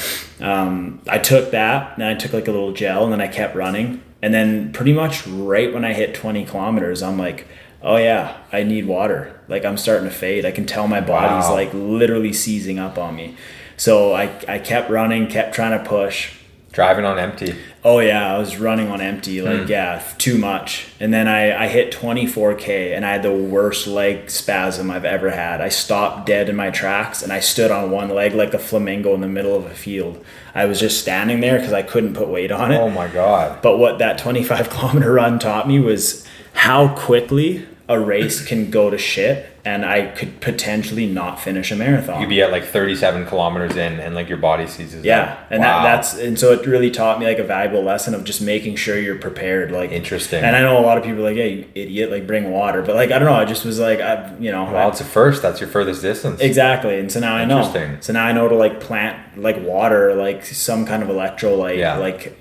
Um, 0.44 1.00
I 1.08 1.18
took 1.18 1.52
that, 1.52 1.96
then 1.98 2.08
I 2.08 2.14
took 2.14 2.32
like 2.32 2.48
a 2.48 2.52
little 2.52 2.72
gel, 2.72 3.04
and 3.04 3.12
then 3.12 3.20
I 3.20 3.28
kept 3.28 3.54
running. 3.54 4.02
And 4.22 4.32
then 4.32 4.72
pretty 4.72 4.92
much 4.92 5.26
right 5.26 5.72
when 5.72 5.84
I 5.84 5.92
hit 5.92 6.14
20 6.14 6.44
kilometers, 6.46 7.02
I'm 7.02 7.18
like, 7.18 7.46
oh 7.82 7.96
yeah, 7.96 8.36
I 8.52 8.62
need 8.62 8.86
water. 8.86 9.38
Like 9.48 9.64
I'm 9.64 9.76
starting 9.76 10.08
to 10.08 10.14
fade. 10.14 10.44
I 10.44 10.50
can 10.50 10.66
tell 10.66 10.88
my 10.88 11.00
body's 11.00 11.46
Wow. 11.48 11.54
like 11.54 11.72
literally 11.74 12.32
seizing 12.32 12.78
up 12.78 12.98
on 12.98 13.14
me. 13.16 13.36
So 13.76 14.14
I, 14.14 14.30
I 14.48 14.58
kept 14.58 14.88
running, 14.90 15.26
kept 15.28 15.54
trying 15.54 15.78
to 15.78 15.88
push. 15.88 16.32
Driving 16.76 17.06
on 17.06 17.18
empty. 17.18 17.56
Oh 17.82 18.00
yeah, 18.00 18.34
I 18.34 18.38
was 18.38 18.58
running 18.58 18.90
on 18.90 19.00
empty, 19.00 19.40
like 19.40 19.62
hmm. 19.62 19.66
yeah, 19.66 20.02
too 20.18 20.36
much. 20.36 20.88
And 21.00 21.10
then 21.10 21.26
I, 21.26 21.64
I 21.64 21.68
hit 21.68 21.90
24k 21.90 22.94
and 22.94 23.02
I 23.02 23.12
had 23.12 23.22
the 23.22 23.32
worst 23.32 23.86
leg 23.86 24.28
spasm 24.28 24.90
I've 24.90 25.06
ever 25.06 25.30
had. 25.30 25.62
I 25.62 25.70
stopped 25.70 26.26
dead 26.26 26.50
in 26.50 26.56
my 26.56 26.68
tracks 26.68 27.22
and 27.22 27.32
I 27.32 27.40
stood 27.40 27.70
on 27.70 27.90
one 27.90 28.10
leg 28.10 28.34
like 28.34 28.52
a 28.52 28.58
flamingo 28.58 29.14
in 29.14 29.22
the 29.22 29.26
middle 29.26 29.56
of 29.56 29.64
a 29.64 29.74
field. 29.74 30.22
I 30.54 30.66
was 30.66 30.78
just 30.78 31.00
standing 31.00 31.40
there 31.40 31.56
because 31.56 31.72
I 31.72 31.80
couldn't 31.80 32.12
put 32.12 32.28
weight 32.28 32.52
on 32.52 32.70
it. 32.70 32.76
Oh 32.76 32.90
my 32.90 33.08
god. 33.08 33.62
But 33.62 33.78
what 33.78 33.98
that 34.00 34.18
25 34.18 34.68
kilometer 34.78 35.14
run 35.14 35.38
taught 35.38 35.66
me 35.66 35.80
was 35.80 36.26
how 36.52 36.94
quickly 36.94 37.66
a 37.88 38.00
race 38.00 38.44
can 38.44 38.68
go 38.70 38.90
to 38.90 38.98
shit 38.98 39.46
and 39.64 39.84
I 39.84 40.06
could 40.06 40.40
potentially 40.40 41.06
not 41.06 41.40
finish 41.40 41.70
a 41.70 41.76
marathon. 41.76 42.20
You'd 42.20 42.28
be 42.28 42.40
at 42.42 42.50
like 42.52 42.64
37 42.64 43.26
kilometers 43.26 43.76
in, 43.76 43.98
and 44.00 44.14
like 44.14 44.28
your 44.28 44.38
body 44.38 44.66
seizes. 44.68 45.04
Yeah, 45.04 45.22
up. 45.32 45.38
and 45.50 45.60
Wow. 45.60 45.82
that, 45.82 45.96
that's 45.96 46.16
and 46.18 46.38
so 46.38 46.52
it 46.52 46.66
really 46.66 46.90
taught 46.90 47.18
me 47.20 47.26
like 47.26 47.38
a 47.38 47.44
valuable 47.44 47.82
lesson 47.82 48.14
of 48.14 48.22
just 48.24 48.40
making 48.42 48.76
sure 48.76 48.96
you're 48.98 49.18
prepared. 49.18 49.70
Like 49.72 49.90
Interesting. 49.92 50.42
And 50.44 50.54
I 50.56 50.60
know 50.62 50.78
a 50.78 50.82
lot 50.86 50.98
of 50.98 51.04
people 51.04 51.20
are 51.20 51.24
like, 51.30 51.36
"Hey, 51.36 51.50
you 51.52 51.64
idiot! 51.74 52.10
Like 52.12 52.26
bring 52.28 52.50
water," 52.50 52.82
but 52.82 52.94
like 52.96 53.10
I 53.10 53.18
don't 53.18 53.26
know. 53.28 53.34
I 53.34 53.44
just 53.44 53.64
was 53.64 53.78
like, 53.80 54.00
I 54.00 54.32
you 54.38 54.50
know, 54.52 54.64
Well, 54.70 54.88
it's 54.88 55.00
a 55.00 55.04
first. 55.04 55.42
That's 55.42 55.60
your 55.60 55.68
furthest 55.68 56.00
distance. 56.02 56.40
exactly. 56.40 56.98
And 57.00 57.10
so 57.10 57.18
now 57.20 57.34
I 57.34 57.44
know. 57.44 57.58
Interesting. 57.58 57.98
So 58.02 58.12
now 58.12 58.24
I 58.24 58.32
know 58.32 58.48
to 58.48 58.54
like 58.54 58.78
plant 58.80 59.16
like 59.36 59.60
water, 59.62 60.14
like 60.14 60.44
some 60.44 60.86
kind 60.86 61.02
of 61.02 61.08
electrolyte, 61.08 61.78
Yeah. 61.78 61.96
like 61.98 62.36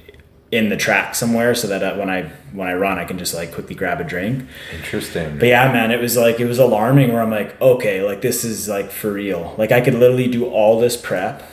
in 0.55 0.69
the 0.69 0.77
track 0.77 1.15
somewhere, 1.15 1.53
so 1.53 1.67
that 1.67 1.83
uh, 1.83 1.95
when 1.95 2.09
I 2.09 2.23
when 2.53 2.67
I 2.67 2.73
run, 2.73 2.97
I 2.97 3.05
can 3.05 3.17
just 3.17 3.33
like 3.33 3.53
quickly 3.53 3.75
grab 3.75 3.99
a 3.99 4.03
drink. 4.03 4.47
Interesting. 4.73 5.37
But 5.37 5.49
yeah, 5.49 5.71
man, 5.71 5.91
it 5.91 5.99
was 5.99 6.15
like 6.17 6.39
it 6.39 6.45
was 6.45 6.59
alarming. 6.59 7.11
Where 7.11 7.21
I'm 7.21 7.31
like, 7.31 7.59
okay, 7.61 8.01
like 8.01 8.21
this 8.21 8.43
is 8.43 8.67
like 8.67 8.91
for 8.91 9.13
real. 9.13 9.55
Like 9.57 9.71
I 9.71 9.81
could 9.81 9.93
literally 9.93 10.27
do 10.27 10.45
all 10.45 10.79
this 10.79 10.97
prep, 10.97 11.43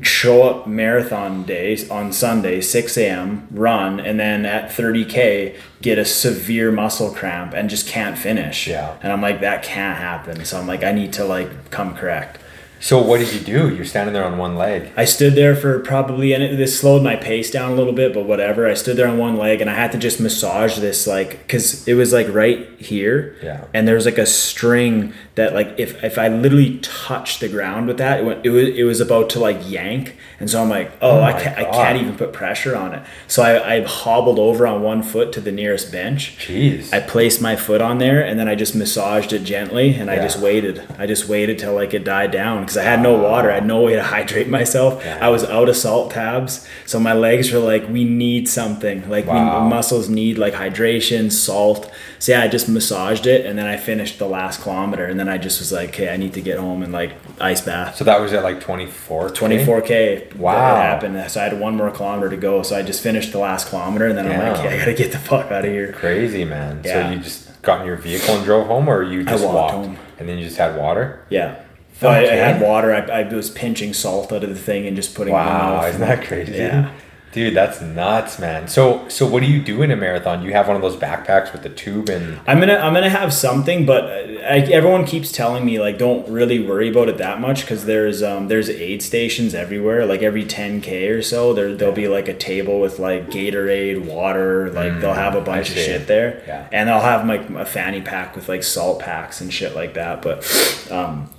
show 0.00 0.42
up 0.42 0.66
marathon 0.66 1.44
days 1.44 1.90
on 1.90 2.12
Sunday, 2.12 2.60
6 2.60 2.96
a.m., 2.96 3.46
run, 3.50 4.00
and 4.00 4.18
then 4.18 4.46
at 4.46 4.70
30k 4.70 5.56
get 5.82 5.98
a 5.98 6.04
severe 6.04 6.72
muscle 6.72 7.10
cramp 7.10 7.52
and 7.52 7.68
just 7.68 7.86
can't 7.86 8.16
finish. 8.16 8.66
Yeah. 8.66 8.96
And 9.02 9.12
I'm 9.12 9.20
like, 9.20 9.40
that 9.40 9.62
can't 9.62 9.98
happen. 9.98 10.44
So 10.44 10.58
I'm 10.58 10.66
like, 10.66 10.82
I 10.82 10.92
need 10.92 11.12
to 11.14 11.24
like 11.24 11.70
come 11.70 11.94
correct. 11.94 12.38
So 12.82 13.00
what 13.00 13.20
did 13.20 13.32
you 13.32 13.38
do? 13.38 13.72
You're 13.72 13.84
standing 13.84 14.12
there 14.12 14.24
on 14.24 14.38
one 14.38 14.56
leg. 14.56 14.90
I 14.96 15.04
stood 15.04 15.36
there 15.36 15.54
for 15.54 15.78
probably, 15.78 16.32
and 16.32 16.42
it, 16.42 16.56
this 16.56 16.80
slowed 16.80 17.00
my 17.00 17.14
pace 17.14 17.48
down 17.48 17.70
a 17.70 17.74
little 17.76 17.92
bit, 17.92 18.12
but 18.12 18.24
whatever. 18.24 18.66
I 18.66 18.74
stood 18.74 18.96
there 18.96 19.06
on 19.06 19.18
one 19.18 19.36
leg 19.36 19.60
and 19.60 19.70
I 19.70 19.74
had 19.74 19.92
to 19.92 19.98
just 19.98 20.18
massage 20.18 20.76
this, 20.78 21.06
like, 21.06 21.38
because 21.46 21.86
it 21.86 21.94
was 21.94 22.12
like 22.12 22.26
right 22.28 22.68
here. 22.80 23.36
Yeah. 23.40 23.66
And 23.72 23.86
there 23.86 23.94
was 23.94 24.04
like 24.04 24.18
a 24.18 24.26
string 24.26 25.14
that, 25.36 25.54
like, 25.54 25.76
if, 25.78 26.02
if 26.02 26.18
I 26.18 26.26
literally 26.26 26.80
touched 26.80 27.38
the 27.38 27.48
ground 27.48 27.86
with 27.86 27.98
that, 27.98 28.18
it, 28.18 28.26
went, 28.26 28.44
it, 28.44 28.50
was, 28.50 28.68
it 28.70 28.82
was 28.82 29.00
about 29.00 29.30
to 29.30 29.38
like 29.38 29.60
yank. 29.70 30.16
And 30.40 30.50
so 30.50 30.60
I'm 30.60 30.68
like, 30.68 30.90
oh, 31.00 31.18
Oh 31.18 31.20
I, 31.20 31.34
I 31.34 31.64
can't 31.64 32.02
even 32.02 32.16
put 32.16 32.32
pressure 32.32 32.74
on 32.74 32.94
it. 32.94 33.06
So 33.28 33.44
I, 33.44 33.76
I 33.76 33.84
hobbled 33.84 34.40
over 34.40 34.66
on 34.66 34.82
one 34.82 35.04
foot 35.04 35.32
to 35.34 35.40
the 35.40 35.52
nearest 35.52 35.92
bench. 35.92 36.36
Jeez. 36.36 36.92
I 36.92 36.98
placed 36.98 37.40
my 37.40 37.54
foot 37.54 37.80
on 37.80 37.98
there 37.98 38.26
and 38.26 38.40
then 38.40 38.48
I 38.48 38.56
just 38.56 38.74
massaged 38.74 39.32
it 39.32 39.44
gently 39.44 39.94
and 39.94 40.10
I 40.10 40.16
just 40.16 40.40
waited. 40.40 40.82
I 40.98 41.06
just 41.06 41.28
waited 41.28 41.60
till 41.60 41.74
like 41.74 41.94
it 41.94 42.02
died 42.02 42.32
down 42.32 42.71
because 42.72 42.86
I 42.86 42.90
had 42.90 43.00
no 43.02 43.16
water. 43.18 43.50
I 43.50 43.54
had 43.54 43.66
no 43.66 43.82
way 43.82 43.94
to 43.94 44.02
hydrate 44.02 44.48
myself. 44.58 45.02
Yeah. 45.04 45.18
I 45.20 45.28
was 45.28 45.44
out 45.44 45.68
of 45.68 45.76
salt 45.76 46.10
tabs. 46.12 46.66
So 46.86 46.98
my 46.98 47.12
legs 47.12 47.52
were 47.52 47.58
like, 47.58 47.88
we 47.88 48.04
need 48.04 48.48
something. 48.48 49.08
Like 49.08 49.26
Wow. 49.26 49.64
we, 49.64 49.68
muscles 49.70 50.08
need 50.08 50.38
like 50.38 50.54
hydration, 50.54 51.30
salt. 51.30 51.90
So 52.18 52.32
yeah, 52.32 52.42
I 52.42 52.48
just 52.48 52.68
massaged 52.68 53.26
it 53.26 53.44
and 53.46 53.58
then 53.58 53.66
I 53.66 53.76
finished 53.76 54.18
the 54.18 54.26
last 54.26 54.62
kilometer 54.62 55.04
and 55.06 55.18
then 55.20 55.28
I 55.28 55.38
just 55.38 55.60
was 55.60 55.72
like, 55.72 55.90
okay, 55.90 56.12
I 56.12 56.16
need 56.16 56.32
to 56.34 56.40
get 56.40 56.58
home 56.58 56.82
and 56.82 56.92
like 56.92 57.12
ice 57.40 57.60
bath. 57.60 57.96
so 57.96 58.04
that 58.04 58.20
was 58.20 58.32
at 58.32 58.42
like 58.42 58.60
24. 58.60 59.30
24k. 59.30 60.36
Wow. 60.36 60.52
That 60.54 60.76
happened. 61.02 61.30
So 61.30 61.40
I 61.40 61.44
had 61.44 61.58
one 61.60 61.76
more 61.76 61.90
kilometer 61.90 62.30
to 62.30 62.36
go. 62.36 62.62
So 62.62 62.76
I 62.76 62.82
just 62.82 63.02
finished 63.02 63.32
the 63.32 63.38
last 63.38 63.68
kilometer 63.68 64.06
and 64.08 64.16
then 64.16 64.26
I'm 64.26 64.38
like, 64.38 64.56
Yeah. 64.64 64.70
yeah, 64.70 64.74
I 64.76 64.78
gotta 64.78 64.94
get 64.94 65.12
the 65.12 65.18
fuck 65.18 65.50
out 65.50 65.64
of 65.64 65.70
here. 65.70 65.92
Crazy 65.92 66.44
man. 66.44 66.80
Yeah. 66.84 67.08
So 67.08 67.14
you 67.14 67.20
just 67.22 67.62
got 67.62 67.80
in 67.82 67.86
your 67.86 67.96
vehicle 67.96 68.34
and 68.36 68.44
drove 68.44 68.66
home, 68.66 68.88
or 68.88 69.04
you 69.04 69.22
just 69.22 69.44
walked 69.44 69.54
walked, 69.54 69.86
home. 69.86 69.96
and 70.18 70.28
then 70.28 70.36
you 70.36 70.44
just 70.44 70.56
had 70.56 70.76
water. 70.76 71.24
Yeah. 71.30 71.62
So 72.02 72.08
I, 72.10 72.18
I 72.18 72.34
had 72.34 72.60
water. 72.60 72.92
I, 72.92 73.20
I 73.22 73.34
was 73.34 73.48
pinching 73.50 73.94
salt 73.94 74.32
out 74.32 74.44
of 74.44 74.50
the 74.50 74.56
thing 74.56 74.86
and 74.86 74.94
just 74.96 75.14
putting 75.14 75.32
it 75.34 75.38
in 75.38 75.44
my 75.44 75.50
Wow, 75.52 75.76
mouth. 75.76 75.88
isn't 75.88 76.00
that 76.00 76.24
crazy? 76.26 76.52
Yeah. 76.54 76.90
Dude, 77.32 77.54
that's 77.56 77.80
nuts, 77.80 78.38
man. 78.38 78.68
So, 78.68 79.08
so 79.08 79.26
what 79.26 79.40
do 79.42 79.46
you 79.50 79.62
do 79.62 79.80
in 79.80 79.90
a 79.90 79.96
marathon? 79.96 80.42
You 80.42 80.52
have 80.52 80.66
one 80.66 80.76
of 80.76 80.82
those 80.82 80.96
backpacks 80.96 81.50
with 81.50 81.62
the 81.62 81.70
tube 81.70 82.10
and 82.10 82.38
I'm 82.46 82.60
gonna 82.60 82.76
I'm 82.76 82.92
gonna 82.92 83.08
have 83.08 83.32
something, 83.32 83.86
but 83.86 84.04
I, 84.04 84.58
everyone 84.70 85.06
keeps 85.06 85.32
telling 85.32 85.64
me 85.64 85.80
like 85.80 85.96
don't 85.96 86.28
really 86.28 86.58
worry 86.62 86.90
about 86.90 87.08
it 87.08 87.16
that 87.16 87.40
much 87.40 87.62
because 87.62 87.86
there's 87.86 88.22
um 88.22 88.48
there's 88.48 88.68
aid 88.68 89.00
stations 89.02 89.54
everywhere. 89.54 90.04
Like 90.04 90.20
every 90.20 90.44
10k 90.44 91.08
or 91.10 91.22
so, 91.22 91.54
there 91.54 91.74
there'll 91.74 91.94
be 91.94 92.06
like 92.06 92.28
a 92.28 92.34
table 92.34 92.80
with 92.80 92.98
like 92.98 93.30
Gatorade, 93.30 94.04
water. 94.04 94.68
Like 94.70 95.00
they'll 95.00 95.14
have 95.14 95.34
a 95.34 95.40
bunch 95.40 95.70
of 95.70 95.76
Mm, 95.76 95.84
shit 95.86 96.06
there, 96.06 96.42
Yeah. 96.46 96.68
and 96.70 96.90
I'll 96.90 97.00
have 97.00 97.26
like 97.26 97.48
a 97.48 97.64
fanny 97.64 98.02
pack 98.02 98.36
with 98.36 98.46
like 98.50 98.62
salt 98.62 98.98
packs 99.00 99.40
and 99.40 99.50
shit 99.50 99.74
like 99.74 99.94
that. 99.94 100.20
But 100.20 100.44
um, 100.92 101.30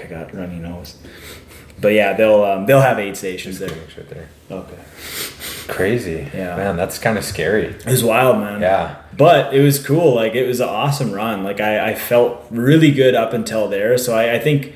fuck, 0.00 0.10
I 0.10 0.24
got 0.24 0.34
runny 0.34 0.58
nose. 0.58 0.96
But 1.80 1.94
yeah, 1.94 2.12
they'll 2.12 2.44
um, 2.44 2.66
they'll 2.66 2.80
have 2.80 2.98
aid 2.98 3.16
stations 3.16 3.58
there. 3.58 3.70
Right 3.70 4.08
there. 4.08 4.28
Okay. 4.50 4.78
Crazy. 5.68 6.28
Yeah. 6.34 6.56
Man, 6.56 6.76
that's 6.76 6.98
kind 6.98 7.16
of 7.16 7.24
scary. 7.24 7.66
It 7.66 7.86
was 7.86 8.04
wild, 8.04 8.38
man. 8.38 8.60
Yeah. 8.60 8.96
But 9.16 9.54
it 9.54 9.62
was 9.62 9.84
cool. 9.84 10.14
Like 10.14 10.34
it 10.34 10.46
was 10.46 10.60
an 10.60 10.68
awesome 10.68 11.12
run. 11.12 11.42
Like 11.42 11.60
I, 11.60 11.90
I 11.90 11.94
felt 11.94 12.44
really 12.50 12.90
good 12.90 13.14
up 13.14 13.32
until 13.32 13.68
there. 13.68 13.96
So 13.96 14.14
I, 14.14 14.34
I 14.34 14.38
think, 14.38 14.74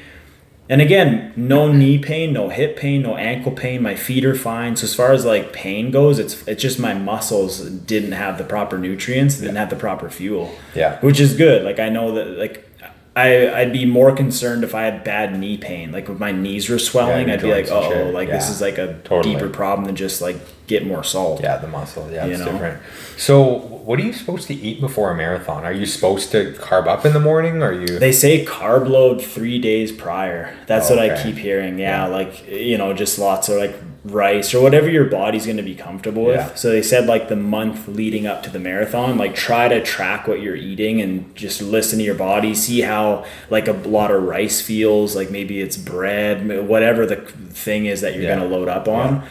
and 0.68 0.80
again, 0.80 1.32
no 1.36 1.70
knee 1.70 1.98
pain, 1.98 2.32
no 2.32 2.48
hip 2.48 2.76
pain, 2.76 3.02
no 3.02 3.16
ankle 3.16 3.52
pain. 3.52 3.82
My 3.82 3.96
feet 3.96 4.24
are 4.24 4.34
fine. 4.34 4.76
So 4.76 4.84
as 4.84 4.94
far 4.94 5.12
as 5.12 5.24
like 5.26 5.52
pain 5.52 5.90
goes, 5.90 6.18
it's 6.18 6.46
it's 6.48 6.62
just 6.62 6.78
my 6.78 6.94
muscles 6.94 7.60
didn't 7.60 8.12
have 8.12 8.38
the 8.38 8.44
proper 8.44 8.78
nutrients, 8.78 9.38
didn't 9.38 9.56
have 9.56 9.70
the 9.70 9.76
proper 9.76 10.08
fuel. 10.08 10.54
Yeah. 10.74 11.00
Which 11.00 11.20
is 11.20 11.36
good. 11.36 11.64
Like 11.64 11.78
I 11.78 11.90
know 11.90 12.14
that 12.14 12.38
like 12.38 12.73
I, 13.16 13.60
I'd 13.60 13.72
be 13.72 13.86
more 13.86 14.14
concerned 14.14 14.64
if 14.64 14.74
I 14.74 14.82
had 14.82 15.04
bad 15.04 15.38
knee 15.38 15.56
pain, 15.56 15.92
like 15.92 16.08
if 16.08 16.18
my 16.18 16.32
knees 16.32 16.68
were 16.68 16.80
swelling. 16.80 17.28
your 17.28 17.36
I'd 17.36 17.42
be 17.42 17.50
like, 17.50 17.68
oh, 17.70 18.10
like 18.10 18.28
this 18.28 18.50
is 18.50 18.60
like 18.60 18.76
a 18.78 18.98
Totally. 19.04 19.34
deeper 19.36 19.48
problem 19.48 19.84
than 19.86 19.94
just 19.94 20.20
like 20.20 20.36
get 20.66 20.84
more 20.84 21.04
salt. 21.04 21.40
Yeah, 21.40 21.58
the 21.58 21.68
muscle. 21.68 22.10
Yeah, 22.10 22.26
it's 22.26 22.40
know? 22.40 22.50
different. 22.50 22.82
So, 23.16 23.44
what 23.84 24.00
are 24.00 24.02
you 24.02 24.12
supposed 24.12 24.48
to 24.48 24.54
eat 24.54 24.80
before 24.80 25.12
a 25.12 25.14
marathon? 25.16 25.64
Are 25.64 25.72
you 25.72 25.86
supposed 25.86 26.32
to 26.32 26.54
carb 26.54 26.88
up 26.88 27.06
in 27.06 27.12
the 27.12 27.20
morning? 27.20 27.62
Or 27.62 27.66
are 27.68 27.72
you? 27.72 28.00
They 28.00 28.10
say 28.10 28.44
carb 28.44 28.88
load 28.88 29.22
three 29.22 29.60
days 29.60 29.92
prior. 29.92 30.52
That's 30.66 30.90
Oh, 30.90 30.96
what 30.96 31.10
I 31.10 31.22
keep 31.22 31.36
hearing. 31.36 31.78
Yeah, 31.78 32.06
Yeah. 32.08 32.12
like 32.12 32.48
you 32.50 32.76
know, 32.78 32.92
just 32.94 33.18
lots 33.20 33.48
of 33.48 33.58
like 33.58 33.76
rice 34.04 34.52
or 34.52 34.60
whatever 34.62 34.88
your 34.90 35.06
body's 35.06 35.46
going 35.46 35.56
to 35.56 35.62
be 35.62 35.74
comfortable 35.74 36.24
with. 36.26 36.36
Yeah. 36.36 36.54
So 36.54 36.68
they 36.70 36.82
said 36.82 37.06
like 37.06 37.28
the 37.28 37.36
month 37.36 37.88
leading 37.88 38.26
up 38.26 38.42
to 38.42 38.50
the 38.50 38.58
marathon, 38.58 39.16
like 39.16 39.34
try 39.34 39.66
to 39.68 39.82
track 39.82 40.28
what 40.28 40.42
you're 40.42 40.56
eating 40.56 41.00
and 41.00 41.34
just 41.34 41.62
listen 41.62 41.98
to 42.00 42.04
your 42.04 42.14
body, 42.14 42.54
see 42.54 42.82
how 42.82 43.24
like 43.48 43.66
a 43.66 43.72
lot 43.72 44.10
of 44.10 44.22
rice 44.24 44.60
feels, 44.60 45.16
like 45.16 45.30
maybe 45.30 45.60
it's 45.60 45.76
bread, 45.78 46.46
whatever 46.68 47.06
the 47.06 47.16
thing 47.16 47.86
is 47.86 48.02
that 48.02 48.12
you're 48.14 48.24
Yeah. 48.24 48.36
going 48.36 48.48
to 48.50 48.54
load 48.54 48.68
up 48.68 48.88
on. 48.88 49.22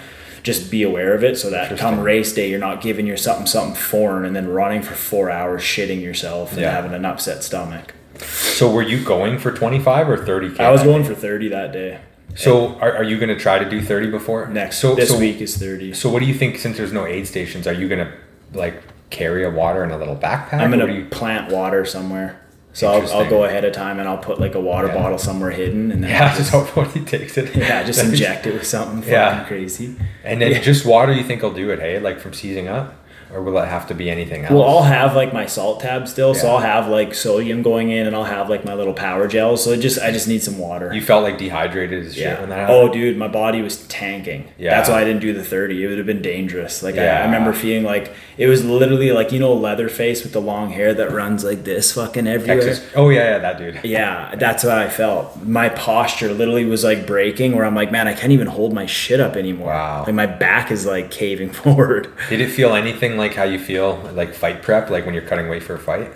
Just 0.42 0.70
be 0.72 0.84
aware 0.84 1.14
of 1.14 1.24
it 1.24 1.38
so 1.38 1.50
that 1.52 1.78
come 1.78 2.00
race 2.02 2.34
day, 2.34 2.50
you're 2.50 2.60
not 2.60 2.82
giving 2.82 3.06
your 3.08 3.16
something 3.16 3.46
something 3.46 3.76
foreign 3.76 4.26
and 4.26 4.36
then 4.36 4.50
running 4.50 4.82
for 4.82 4.94
four 4.96 5.30
hours, 5.30 5.62
shitting 5.62 6.02
yourself 6.02 6.52
and 6.54 6.62
Yeah. 6.62 6.72
having 6.72 6.94
an 6.94 7.06
upset 7.06 7.44
stomach. 7.44 7.94
so, 8.20 8.70
were 8.72 8.82
you 8.82 9.04
going 9.04 9.38
for 9.40 9.52
twenty 9.52 9.80
five 9.80 10.10
or 10.10 10.18
thirty 10.18 10.50
k? 10.54 10.64
I 10.64 10.70
was 10.72 10.84
going 10.84 11.04
for 11.04 11.14
30 11.16 11.48
that 11.50 11.72
day. 11.72 12.00
So, 12.36 12.76
are, 12.80 12.96
are 12.98 13.04
you 13.04 13.18
going 13.18 13.30
to 13.30 13.38
try 13.40 13.60
to 13.60 13.70
do 13.70 13.82
thirty 13.82 14.10
before 14.10 14.48
Next 14.48 14.80
So, 14.80 14.96
this 14.96 15.10
so, 15.10 15.20
week 15.20 15.40
is 15.42 15.56
30. 15.58 15.94
So, 15.94 16.10
what 16.10 16.20
do 16.20 16.26
you 16.26 16.34
think? 16.34 16.58
Since 16.58 16.78
there's 16.78 16.94
no 16.94 17.06
aid 17.06 17.28
stations, 17.28 17.68
are 17.68 17.74
you 17.74 17.88
going 17.88 18.06
to 18.06 18.12
like 18.58 18.82
carry 19.10 19.44
a 19.44 19.50
water 19.52 19.84
in 19.84 19.92
a 19.92 19.98
little 19.98 20.16
backpack? 20.16 20.54
I'm 20.54 20.72
gonna 20.72 20.92
you- 20.92 21.06
plant 21.06 21.52
water 21.52 21.86
somewhere. 21.86 22.40
So 22.76 22.92
I'll, 22.92 23.08
I'll 23.14 23.30
go 23.30 23.44
ahead 23.44 23.66
of 23.66 23.74
time 23.74 24.00
and 24.00 24.10
I'll 24.10 24.18
put 24.18 24.40
like 24.40 24.56
a 24.56 24.60
water 24.60 24.88
Yeah. 24.88 24.96
bottle 24.96 25.20
somewhere 25.20 25.52
hidden 25.52 25.92
and 25.92 26.04
then 26.04 26.10
yeah, 26.10 26.26
I'll 26.32 26.36
just 26.36 26.50
hope 26.50 26.76
nobody 26.76 27.06
takes 27.06 27.38
it. 27.38 27.56
yeah, 27.56 27.84
just 27.84 28.04
inject 28.04 28.48
it 28.48 28.54
with 28.56 28.66
something 28.66 29.02
fucking 29.02 29.14
Yeah. 29.14 29.44
crazy. 29.44 29.96
And 30.24 30.42
then 30.42 30.54
Yeah. 30.54 30.60
just 30.60 30.84
water, 30.84 31.14
you 31.14 31.24
think 31.24 31.44
will 31.44 31.54
do 31.54 31.70
it? 31.70 31.78
Hey, 31.80 32.00
like 32.00 32.20
from 32.20 32.34
seizing 32.34 32.68
up, 32.68 32.96
or 33.34 33.42
will 33.42 33.58
it 33.58 33.68
have 33.68 33.88
to 33.88 33.96
be 33.96 34.10
anything 34.10 34.44
else? 34.44 34.54
Well, 34.54 34.64
I'll 34.64 34.84
have 34.84 35.16
like 35.16 35.34
my 35.34 35.46
salt 35.46 35.80
tab 35.82 36.08
still, 36.08 36.36
so 36.36 36.50
I'll 36.50 36.60
have 36.60 36.88
like 36.88 37.16
sodium 37.16 37.64
going 37.64 37.90
in, 37.90 38.06
and 38.06 38.16
I'll 38.16 38.24
have 38.24 38.50
like 38.50 38.64
my 38.64 38.74
little 38.74 38.94
power 38.94 39.28
gels. 39.28 39.64
So 39.64 39.72
it 39.72 39.80
just 39.80 40.00
I 40.00 40.12
just 40.12 40.28
need 40.28 40.44
some 40.44 40.60
water. 40.60 40.94
you 40.94 41.02
felt 41.02 41.24
like 41.24 41.38
dehydrated 41.38 42.06
as 42.06 42.14
shit 42.14 42.24
yeah. 42.24 42.40
when 42.40 42.50
that 42.50 42.70
oh, 42.70 42.74
happened. 42.74 42.90
Oh, 42.90 42.94
dude, 42.94 43.18
my 43.18 43.28
body 43.28 43.62
was 43.62 43.86
tanking. 43.88 44.48
Yeah. 44.58 44.76
That's 44.76 44.90
why 44.90 45.02
I 45.02 45.04
didn't 45.04 45.22
do 45.22 45.34
the 45.34 45.44
30. 45.44 45.84
It 45.84 45.88
would 45.88 45.98
have 45.98 46.08
been 46.08 46.22
dangerous. 46.22 46.84
Like 46.84 46.96
I, 46.96 47.08
I 47.08 47.26
remember 47.26 47.54
feeling 47.54 47.84
like 47.84 48.14
it 48.38 48.48
was 48.48 48.64
literally 48.64 49.12
like 49.12 49.32
you 49.32 49.40
know 49.40 49.54
Leatherface 49.54 50.24
with 50.24 50.34
the 50.34 50.42
long 50.42 50.70
hair 50.70 50.94
that 50.94 51.12
runs 51.12 51.44
like 51.44 51.64
this 51.64 51.94
fucking 51.94 52.28
everywhere. 52.28 52.62
Texas. 52.62 52.92
Oh 52.96 53.10
yeah, 53.10 53.32
yeah, 53.32 53.38
that 53.40 53.58
dude. 53.58 53.82
Yeah, 53.84 54.36
that's 54.36 54.64
how 54.64 54.78
I 54.78 54.90
felt. 54.90 55.42
My 55.44 55.70
posture 55.70 56.34
literally 56.34 56.66
was 56.66 56.84
like 56.84 57.08
breaking 57.08 57.56
where 57.56 57.66
I'm 57.66 57.76
like, 57.76 57.92
man, 57.92 58.08
I 58.08 58.14
can't 58.14 58.32
even 58.32 58.48
hold 58.48 58.74
my 58.74 58.86
shit 58.86 59.20
up 59.20 59.36
anymore. 59.36 59.68
Wow. 59.68 60.04
Like 60.06 60.16
my 60.16 60.26
back 60.26 60.72
is 60.72 60.86
like 60.86 61.10
caving 61.10 61.50
forward. 61.64 62.14
Did 62.30 62.42
it 62.42 62.50
feel 62.50 62.76
anything 62.76 63.18
like 63.18 63.23
how 63.32 63.44
you 63.44 63.60
feel 63.60 63.96
like 64.14 64.34
fight 64.34 64.62
prep, 64.62 64.90
like 64.90 65.06
when 65.06 65.14
you're 65.14 65.24
cutting 65.24 65.48
weight 65.48 65.64
for 65.64 65.76
a 65.76 65.80
fight? 65.80 66.12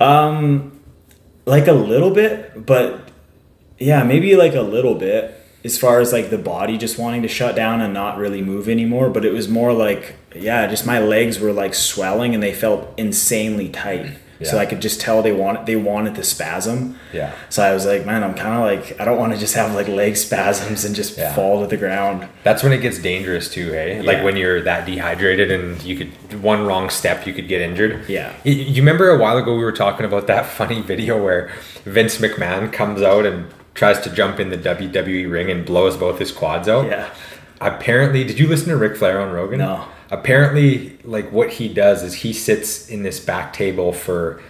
Um 0.00 0.80
like 1.46 1.66
a 1.66 1.72
little 1.72 2.10
bit, 2.10 2.66
but 2.66 3.08
yeah, 3.78 4.04
maybe 4.04 4.36
like 4.36 4.54
a 4.54 4.60
little 4.62 4.94
bit 4.94 5.38
as 5.64 5.78
far 5.78 6.00
as 6.00 6.12
like 6.12 6.30
the 6.30 6.38
body 6.38 6.76
just 6.76 6.98
wanting 6.98 7.22
to 7.22 7.28
shut 7.28 7.56
down 7.56 7.80
and 7.80 7.94
not 7.94 8.18
really 8.18 8.42
move 8.42 8.68
anymore, 8.68 9.08
but 9.08 9.24
it 9.24 9.32
was 9.32 9.48
more 9.48 9.72
like 9.72 10.16
yeah, 10.34 10.66
just 10.66 10.86
my 10.86 10.98
legs 10.98 11.38
were 11.40 11.52
like 11.52 11.74
swelling 11.74 12.34
and 12.34 12.42
they 12.42 12.52
felt 12.52 12.92
insanely 12.98 13.68
tight. 13.68 14.18
So 14.44 14.58
I 14.58 14.66
could 14.66 14.80
just 14.82 15.00
tell 15.00 15.22
they 15.22 15.32
wanted 15.32 15.66
they 15.66 15.76
wanted 15.76 16.14
the 16.14 16.24
spasm. 16.24 16.98
Yeah. 17.12 17.32
So 17.48 17.62
I 17.62 17.72
was 17.74 17.86
like, 17.86 18.04
man, 18.06 18.22
I'm 18.24 18.34
kind 18.34 18.54
of 18.54 18.60
like 18.60 19.00
I 19.00 19.04
don't 19.04 19.18
want 19.18 19.32
to 19.32 19.38
just 19.38 19.54
have 19.54 19.74
like 19.74 19.88
leg 19.88 20.16
spasms 20.26 20.84
and 20.84 20.94
just 20.94 21.16
Yeah. 21.16 21.34
fall 21.34 21.60
to 21.60 21.66
the 21.66 21.76
ground. 21.76 22.26
That's 22.44 22.62
when 22.62 22.72
it 22.72 22.78
gets 22.80 22.98
dangerous 22.98 23.48
too, 23.50 23.72
hey? 23.72 24.02
Like 24.02 24.22
when 24.24 24.36
you're 24.36 24.60
that 24.62 24.86
dehydrated 24.86 25.50
and 25.50 25.82
you 25.82 25.96
could 25.96 26.42
one 26.42 26.66
wrong 26.66 26.90
step 26.90 27.26
you 27.26 27.32
could 27.32 27.48
get 27.48 27.60
injured. 27.60 28.08
Yeah. 28.08 28.32
You 28.44 28.80
remember 28.82 29.10
a 29.10 29.18
while 29.18 29.38
ago 29.38 29.56
we 29.56 29.62
were 29.64 29.72
talking 29.72 30.04
about 30.06 30.26
that 30.26 30.46
funny 30.58 30.80
video 30.82 31.22
where 31.22 31.50
Vince 31.84 32.18
McMahon 32.18 32.72
comes 32.72 33.02
out 33.02 33.26
and 33.26 33.46
tries 33.74 34.00
to 34.00 34.10
jump 34.10 34.38
in 34.38 34.50
the 34.50 34.58
WWE 34.58 35.30
ring 35.30 35.50
and 35.50 35.64
blows 35.64 35.96
both 35.96 36.18
his 36.18 36.30
quads 36.32 36.68
out. 36.68 36.86
Yeah. 36.86 37.08
Apparently, 37.60 38.24
did 38.24 38.38
you 38.38 38.48
listen 38.48 38.68
to 38.68 38.76
Ric 38.76 38.96
Flair 38.96 39.20
on 39.20 39.32
Rogan? 39.32 39.58
No. 39.60 39.86
Apparently, 40.12 40.98
like 41.04 41.32
what 41.32 41.48
he 41.50 41.68
does 41.72 42.02
is 42.02 42.14
he 42.14 42.32
sits 42.34 42.88
in 42.88 43.02
this 43.02 43.18
back 43.18 43.52
table 43.52 43.92
for 43.92 44.40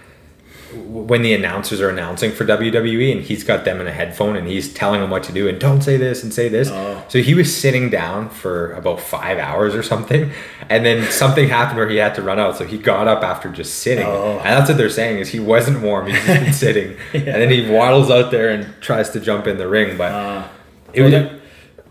when 0.75 1.21
the 1.21 1.33
announcers 1.35 1.79
are 1.79 1.89
announcing 1.89 2.31
for 2.31 2.45
WWE 2.45 3.11
and 3.11 3.21
he's 3.21 3.43
got 3.43 3.63
them 3.63 3.79
in 3.79 3.85
a 3.85 3.91
headphone 3.91 4.35
and 4.35 4.47
he's 4.47 4.73
telling 4.73 4.99
them 5.01 5.09
what 5.11 5.21
to 5.23 5.31
do 5.31 5.47
and 5.47 5.59
don't 5.59 5.81
say 5.83 5.97
this 5.97 6.23
and 6.23 6.33
say 6.33 6.49
this. 6.49 6.67
Oh. 6.71 7.03
So 7.09 7.21
he 7.21 7.33
was 7.35 7.55
sitting 7.55 7.89
down 7.91 8.29
for 8.29 8.73
about 8.73 8.99
five 8.99 9.37
hours 9.37 9.75
or 9.75 9.83
something, 9.83 10.31
and 10.69 10.83
then 10.85 11.09
something 11.11 11.47
happened 11.47 11.77
where 11.77 11.87
he 11.87 11.97
had 11.97 12.15
to 12.15 12.21
run 12.23 12.39
out. 12.39 12.57
So 12.57 12.65
he 12.65 12.77
got 12.79 13.07
up 13.07 13.23
after 13.23 13.49
just 13.49 13.75
sitting, 13.79 14.05
Oh. 14.05 14.39
and 14.39 14.45
that's 14.57 14.67
what 14.69 14.77
they're 14.77 14.89
saying 14.89 15.19
is 15.19 15.29
he 15.29 15.39
wasn't 15.39 15.81
warm, 15.81 16.07
he's 16.07 16.15
just 16.25 16.27
been 16.43 16.53
sitting, 16.65 16.97
and 17.13 17.23
then 17.27 17.49
he 17.51 17.69
waddles 17.69 18.09
out 18.09 18.31
there 18.31 18.49
and 18.49 18.73
tries 18.81 19.11
to 19.11 19.19
jump 19.19 19.45
in 19.47 19.57
the 19.59 19.67
ring. 19.67 19.95
But 19.97 20.11
Uh, 20.11 20.47
it 20.93 21.01
was, 21.03 21.13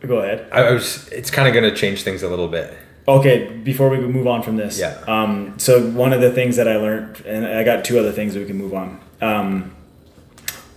Go 0.00 0.18
ahead. 0.18 0.48
I 0.52 0.72
was, 0.72 1.08
it's 1.12 1.30
kind 1.30 1.46
of 1.46 1.54
going 1.54 1.72
to 1.72 1.74
change 1.76 2.02
things 2.02 2.24
a 2.24 2.28
little 2.28 2.48
bit. 2.48 2.76
Okay, 3.08 3.48
before 3.64 3.88
we 3.88 3.98
move 3.98 4.26
on 4.26 4.42
from 4.42 4.56
this, 4.56 4.78
Yeah. 4.78 4.96
Um, 5.08 5.54
so 5.58 5.80
one 5.90 6.12
of 6.12 6.20
the 6.20 6.30
things 6.30 6.56
that 6.56 6.68
I 6.68 6.76
learned, 6.76 7.22
and 7.26 7.44
I 7.46 7.64
got 7.64 7.84
two 7.84 7.98
other 7.98 8.12
things 8.12 8.34
that 8.34 8.40
we 8.40 8.46
can 8.46 8.56
move 8.56 8.74
on. 8.74 9.00
Um, 9.20 9.72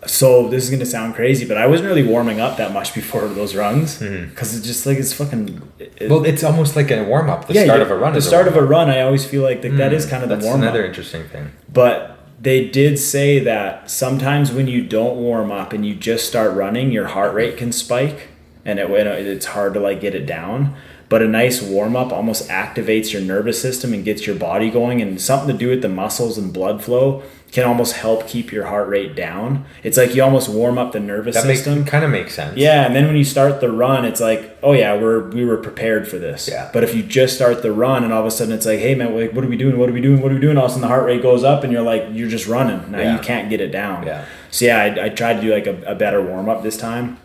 so 0.07 0.47
this 0.49 0.63
is 0.63 0.69
gonna 0.69 0.85
sound 0.85 1.15
crazy, 1.15 1.45
but 1.45 1.57
I 1.57 1.65
wasn't 1.67 1.87
really 1.89 2.03
warming 2.03 2.39
up 2.39 2.57
that 2.57 2.71
much 2.73 2.93
before 2.99 3.27
those 3.27 3.55
runs 3.55 3.97
because 3.97 4.55
it's 4.55 4.65
just 4.65 4.85
like 4.85 4.97
it's 4.97 5.13
fucking. 5.13 5.61
It, 5.79 5.95
Mm-hmm. 5.95 6.09
Well, 6.09 6.25
it's 6.25 6.43
almost 6.43 6.75
like 6.75 6.91
a 6.91 7.03
warm 7.03 7.29
up. 7.29 7.47
The 7.47 7.53
yeah, 7.53 7.63
start 7.63 7.81
of 7.81 7.89
a 7.89 7.95
run. 7.95 8.13
The 8.13 8.21
start 8.21 8.47
of 8.47 8.57
a 8.57 8.61
run, 8.61 8.89
I 8.89 9.01
always 9.01 9.25
feel 9.25 9.43
like 9.43 9.61
that, 9.61 9.77
that 9.77 9.93
is 9.93 10.05
kind 10.05 10.23
of 10.23 10.29
the 10.29 10.35
warm 10.35 10.55
up. 10.55 10.61
That's 10.61 10.75
another 10.75 10.85
interesting 10.85 11.23
thing. 11.23 11.51
But 11.71 12.17
they 12.39 12.67
did 12.67 12.99
say 12.99 13.39
that 13.39 13.89
sometimes 13.89 14.51
when 14.51 14.67
you 14.67 14.83
don't 14.85 15.15
warm 15.17 15.51
up 15.51 15.71
and 15.73 15.85
you 15.85 15.95
just 15.95 16.27
start 16.27 16.53
running, 16.53 16.91
your 16.91 17.07
heart 17.07 17.33
rate 17.33 17.55
can 17.57 17.71
spike, 17.71 18.27
and 18.65 18.77
it 18.77 18.89
it's 18.89 19.45
hard 19.47 19.73
to 19.75 19.79
like 19.79 20.01
get 20.01 20.13
it 20.15 20.25
down. 20.25 20.75
But 21.07 21.21
a 21.21 21.27
nice 21.27 21.61
warm 21.61 21.95
up 21.95 22.11
almost 22.11 22.49
activates 22.49 23.13
your 23.13 23.21
nervous 23.21 23.61
system 23.61 23.93
and 23.93 24.03
gets 24.03 24.25
your 24.25 24.35
body 24.35 24.69
going, 24.71 25.01
and 25.01 25.21
something 25.21 25.47
to 25.49 25.57
do 25.57 25.69
with 25.69 25.81
the 25.83 25.89
muscles 25.89 26.37
and 26.37 26.51
blood 26.51 26.83
flow 26.83 27.21
can 27.51 27.63
almost 27.63 27.95
help 27.95 28.27
keep 28.27 28.51
your 28.51 28.65
heart 28.65 28.89
rate 28.89 29.15
down. 29.15 29.63
It's 29.83 29.97
like 29.97 30.13
you 30.15 30.23
almost 30.23 30.49
warm 30.49 30.77
up 30.77 30.91
the 30.91 30.99
nervous 30.99 31.35
That 31.35 31.45
makes 31.45 31.59
system. 31.63 31.85
kind 31.85 32.03
of 32.03 32.09
makes 32.11 32.33
sense. 32.33 32.57
Yeah, 32.57 32.85
and 32.85 32.93
then 32.95 33.05
when 33.05 33.15
you 33.15 33.23
start 33.23 33.61
the 33.61 33.71
run, 33.71 34.03
it's 34.03 34.19
like, 34.19 34.57
oh 34.63 34.73
yeah, 34.73 34.99
we're 34.99 35.29
we 35.29 35.45
were 35.45 35.57
prepared 35.57 36.07
for 36.07 36.17
this. 36.17 36.49
Yeah. 36.51 36.69
But 36.73 36.83
if 36.83 36.93
you 36.95 37.03
just 37.03 37.35
start 37.35 37.61
the 37.61 37.71
run 37.71 38.03
and 38.03 38.11
all 38.11 38.19
of 38.21 38.25
a 38.25 38.31
sudden 38.31 38.53
it's 38.53 38.65
like, 38.65 38.79
hey 38.79 38.95
man, 38.95 39.15
like, 39.15 39.31
what 39.31 39.45
are 39.45 39.47
we 39.47 39.55
doing? 39.57 39.77
What 39.77 39.89
are 39.89 39.93
we 39.93 40.01
doing? 40.01 40.21
What 40.21 40.31
are 40.31 40.35
we 40.35 40.41
doing? 40.41 40.57
All 40.57 40.65
of 40.65 40.71
a 40.71 40.73
sudden 40.73 40.81
the 40.81 40.87
heart 40.87 41.05
rate 41.05 41.21
goes 41.21 41.43
up 41.45 41.63
and 41.63 41.71
you're 41.71 41.81
like, 41.83 42.03
you're 42.11 42.27
just 42.29 42.47
running. 42.47 42.91
Now 42.91 42.99
Yeah. 42.99 43.13
you 43.15 43.19
can't 43.21 43.49
get 43.49 43.61
it 43.61 43.69
down. 43.71 44.05
Yeah. 44.05 44.25
So 44.51 44.65
yeah, 44.65 44.79
I, 44.81 45.05
I 45.05 45.09
tried 45.09 45.35
to 45.35 45.41
do 45.41 45.53
like 45.53 45.67
a, 45.67 45.81
a 45.83 45.95
better 45.95 46.21
warm 46.21 46.49
up 46.49 46.61
this 46.63 46.75
time. 46.77 47.19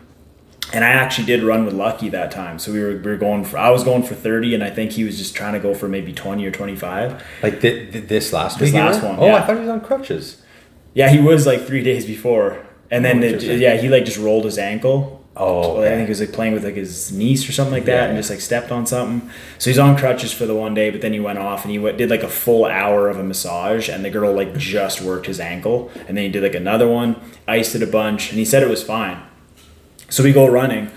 And 0.73 0.83
I 0.85 0.89
actually 0.89 1.25
did 1.25 1.43
run 1.43 1.65
with 1.65 1.73
Lucky 1.73 2.09
that 2.09 2.31
time. 2.31 2.57
So 2.59 2.71
we 2.71 2.79
were, 2.81 2.91
we 2.91 3.01
were 3.11 3.17
going 3.17 3.43
for, 3.43 3.57
I 3.57 3.69
was 3.71 3.83
going 3.83 4.03
for 4.03 4.15
30 4.15 4.55
and 4.55 4.63
I 4.63 4.69
think 4.69 4.91
he 4.91 5.03
was 5.03 5.17
just 5.17 5.35
trying 5.35 5.53
to 5.53 5.59
go 5.59 5.73
for 5.73 5.87
maybe 5.87 6.13
20 6.13 6.45
or 6.45 6.51
25. 6.51 7.21
Like 7.43 7.59
th- 7.61 7.91
th- 7.91 8.07
this 8.07 8.31
last 8.31 8.59
This 8.59 8.73
last 8.73 9.03
one, 9.03 9.17
Oh, 9.19 9.25
yeah. 9.25 9.35
I 9.35 9.41
thought 9.41 9.55
he 9.55 9.61
was 9.61 9.69
on 9.69 9.81
crutches. 9.81 10.41
Yeah, 10.93 11.09
he 11.09 11.19
was 11.19 11.45
like 11.45 11.65
three 11.65 11.83
days 11.83 12.05
before. 12.05 12.65
And 12.89 13.03
then, 13.03 13.19
Oh, 13.23 13.27
it, 13.27 13.41
yeah, 13.59 13.75
he 13.77 13.89
like 13.89 14.05
just 14.05 14.17
rolled 14.17 14.45
his 14.45 14.57
ankle. 14.57 15.17
Oh, 15.35 15.75
Well, 15.79 15.83
I 15.83 15.95
think 15.95 16.07
he 16.07 16.09
was 16.09 16.19
like 16.19 16.33
playing 16.33 16.53
with 16.53 16.65
like 16.65 16.75
his 16.75 17.11
niece 17.13 17.47
or 17.47 17.53
something 17.53 17.73
like 17.73 17.85
that, 17.85 18.03
Yeah, 18.03 18.07
and 18.09 18.17
just 18.17 18.29
like 18.29 18.41
stepped 18.41 18.69
on 18.69 18.85
something. 18.85 19.29
So 19.59 19.69
he's 19.69 19.79
on 19.79 19.95
crutches 19.97 20.33
for 20.33 20.45
the 20.45 20.53
one 20.55 20.73
day, 20.73 20.89
but 20.89 20.99
then 21.01 21.13
he 21.13 21.19
went 21.21 21.39
off 21.39 21.63
and 21.63 21.71
he 21.71 21.79
went, 21.79 21.97
did 21.97 22.09
like 22.09 22.23
a 22.23 22.27
full 22.27 22.65
hour 22.65 23.07
of 23.07 23.17
a 23.17 23.23
massage, 23.23 23.87
and 23.87 24.03
the 24.03 24.09
girl 24.09 24.33
like 24.33 24.57
just 24.57 25.01
worked 25.01 25.27
his 25.27 25.39
ankle, 25.39 25.89
and 26.07 26.17
then 26.17 26.25
he 26.25 26.29
did 26.29 26.43
like 26.43 26.55
another 26.55 26.87
one, 26.87 27.15
iced 27.47 27.75
it 27.75 27.81
a 27.83 27.87
bunch, 27.87 28.29
and 28.29 28.39
he 28.39 28.43
said 28.45 28.61
it 28.61 28.69
was 28.69 28.83
fine. 28.83 29.21
So 30.11 30.23
we 30.23 30.31
go 30.33 30.47
running, 30.47 30.91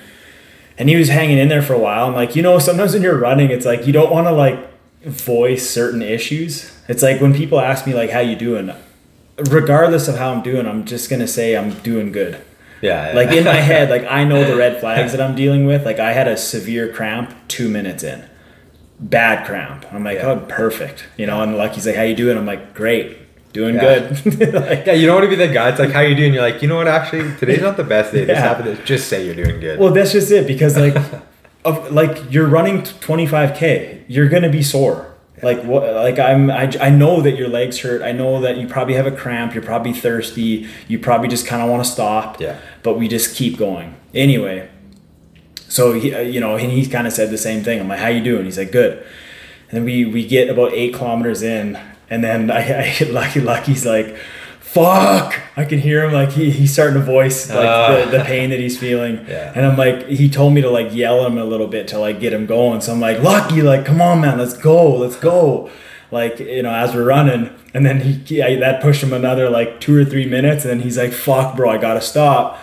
and 0.76 0.88
he 0.90 0.96
was 0.96 1.08
hanging 1.08 1.38
in 1.38 1.48
there 1.48 1.62
for 1.62 1.72
a 1.72 1.78
while. 1.78 2.06
And 2.08 2.14
like 2.14 2.36
you 2.36 2.42
know, 2.42 2.58
sometimes 2.58 2.92
when 2.92 3.02
you're 3.02 3.18
running, 3.18 3.50
it's 3.50 3.64
like 3.64 3.86
you 3.86 3.92
don't 3.94 4.12
want 4.12 4.26
to 4.26 4.32
like 4.32 4.58
voice 5.02 5.68
certain 5.70 6.02
issues. 6.02 6.70
It's 6.88 7.02
like 7.02 7.20
when 7.22 7.32
people 7.32 7.58
ask 7.60 7.86
me 7.86 7.94
like 7.94 8.10
how 8.10 8.20
you 8.20 8.36
doing, 8.36 8.70
regardless 9.50 10.08
of 10.08 10.16
how 10.16 10.32
I'm 10.32 10.42
doing, 10.42 10.66
I'm 10.66 10.84
just 10.84 11.08
gonna 11.10 11.26
say 11.28 11.56
I'm 11.56 11.70
doing 11.80 12.12
good 12.12 12.40
Yeah. 12.82 13.08
yeah. 13.08 13.14
like 13.16 13.30
in 13.32 13.44
my 13.44 13.54
head 13.70 13.88
like 13.90 14.04
i 14.10 14.24
know 14.24 14.44
the 14.44 14.56
red 14.56 14.78
flags 14.80 15.12
that 15.12 15.20
i'm 15.20 15.34
dealing 15.34 15.64
with 15.64 15.84
like 15.86 15.98
i 15.98 16.12
had 16.12 16.28
a 16.28 16.36
severe 16.36 16.92
cramp 16.92 17.32
two 17.48 17.68
minutes 17.68 18.02
in 18.02 18.28
bad 19.00 19.46
cramp 19.46 19.86
i'm 19.92 20.04
like 20.04 20.18
Yeah. 20.18 20.32
oh 20.32 20.40
perfect 20.48 21.06
you 21.16 21.26
know 21.26 21.40
and 21.42 21.56
lucky's 21.56 21.86
like 21.86 21.96
how 21.96 22.02
you 22.02 22.14
doing 22.14 22.36
i'm 22.36 22.44
like 22.46 22.74
great 22.74 23.16
doing 23.54 23.76
Yeah. 23.76 24.10
good 24.10 24.52
like, 24.54 24.84
yeah, 24.86 24.92
you 24.92 25.06
don't 25.06 25.14
want 25.16 25.24
to 25.30 25.34
be 25.36 25.36
the 25.46 25.48
guy. 25.52 25.70
It's 25.70 25.78
like, 25.78 25.92
how 25.92 26.00
you 26.00 26.14
doing? 26.14 26.34
You're 26.34 26.42
like, 26.42 26.60
you 26.60 26.68
know 26.68 26.76
what? 26.76 26.88
Actually, 26.88 27.34
today's 27.36 27.62
not 27.62 27.76
the 27.78 27.84
best 27.84 28.12
day. 28.12 28.24
This 28.26 28.36
Yeah. 28.36 28.42
happened. 28.48 28.78
Just 28.84 29.08
say 29.08 29.24
you're 29.24 29.34
doing 29.42 29.58
good. 29.60 29.78
well 29.78 29.92
that's 29.92 30.12
just 30.12 30.30
it 30.30 30.46
because 30.46 30.76
like 30.76 30.96
of 31.64 31.90
like 31.90 32.14
you're 32.30 32.46
running 32.48 32.82
25k 32.82 34.04
you're 34.08 34.28
gonna 34.28 34.50
be 34.50 34.62
sore 34.62 35.14
Like 35.42 35.62
what? 35.64 35.82
Like 36.06 36.18
I'm. 36.18 36.50
I, 36.50 36.64
I 36.88 36.90
know 36.90 37.20
that 37.26 37.34
your 37.40 37.48
legs 37.48 37.76
hurt. 37.84 38.00
I 38.02 38.12
know 38.12 38.40
that 38.44 38.56
you 38.58 38.66
probably 38.76 38.94
have 39.00 39.06
a 39.06 39.16
cramp. 39.22 39.52
You're 39.54 39.64
probably 39.72 39.92
thirsty. 39.92 40.66
You 40.90 40.98
probably 41.08 41.28
just 41.28 41.44
kind 41.50 41.60
of 41.62 41.68
want 41.72 41.84
to 41.84 41.90
stop. 41.96 42.40
Yeah. 42.40 42.56
But 42.82 42.92
we 43.00 43.08
just 43.08 43.34
keep 43.36 43.58
going 43.58 43.88
anyway. 44.14 44.68
So 45.68 45.92
he, 45.92 46.14
uh, 46.14 46.20
you 46.34 46.40
know, 46.40 46.56
and 46.56 46.70
he 46.70 46.86
kind 46.86 47.06
of 47.06 47.12
said 47.12 47.30
the 47.30 47.38
same 47.48 47.60
thing. 47.64 47.80
I'm 47.80 47.88
like, 47.88 47.98
"How 47.98 48.08
you 48.08 48.22
doing?" 48.22 48.44
He's 48.44 48.58
like, 48.58 48.70
"Good." 48.72 48.92
And 49.68 49.72
then 49.76 49.84
we 49.84 50.04
we 50.16 50.22
get 50.26 50.48
about 50.48 50.72
eight 50.72 50.94
kilometers 50.94 51.42
in, 51.42 51.78
and 52.14 52.22
then 52.24 52.50
I, 52.58 52.58
I 52.80 52.82
hit 52.82 53.10
Lucky 53.12 53.40
Lucky's 53.40 53.84
like, 53.84 54.16
"Fuck!" 54.60 55.38
I 55.56 55.64
can 55.64 55.78
hear 55.78 56.04
him 56.04 56.12
like 56.12 56.30
he, 56.32 56.50
he's 56.50 56.72
starting 56.72 56.94
to 56.98 57.04
voice 57.04 57.48
like 57.50 57.66
Ah. 57.68 58.04
the, 58.10 58.18
the 58.18 58.24
pain 58.24 58.50
that 58.50 58.58
he's 58.60 58.78
feeling. 58.78 59.24
Yeah. 59.28 59.52
And 59.54 59.64
I'm 59.66 59.76
like, 59.76 60.06
he 60.08 60.28
told 60.28 60.52
me 60.54 60.60
to 60.62 60.70
like 60.70 60.94
yell 60.94 61.20
at 61.24 61.30
him 61.30 61.38
a 61.38 61.44
little 61.44 61.66
bit 61.68 61.88
to 61.88 61.98
like 61.98 62.20
get 62.20 62.32
him 62.32 62.46
going. 62.46 62.80
So 62.80 62.92
I'm 62.92 63.00
like, 63.00 63.20
Lucky, 63.22 63.62
like, 63.62 63.84
come 63.84 64.00
on, 64.00 64.20
man, 64.20 64.38
let's 64.38 64.54
go, 64.56 64.96
let's 64.96 65.16
go. 65.16 65.70
Like, 66.10 66.38
you 66.38 66.62
know, 66.62 66.70
as 66.72 66.94
we're 66.94 67.04
running. 67.04 67.50
And 67.72 67.84
then 67.86 68.00
he, 68.00 68.12
he 68.12 68.42
I, 68.42 68.56
that 68.56 68.80
pushed 68.82 69.02
him 69.02 69.12
another 69.12 69.50
like 69.50 69.80
two 69.80 69.96
or 70.00 70.04
three 70.04 70.26
minutes. 70.26 70.64
And 70.64 70.70
then 70.72 70.80
he's 70.80 70.96
like, 70.98 71.12
fuck, 71.12 71.56
bro, 71.56 71.70
I 71.70 71.78
gotta 71.78 72.00
stop. 72.00 72.60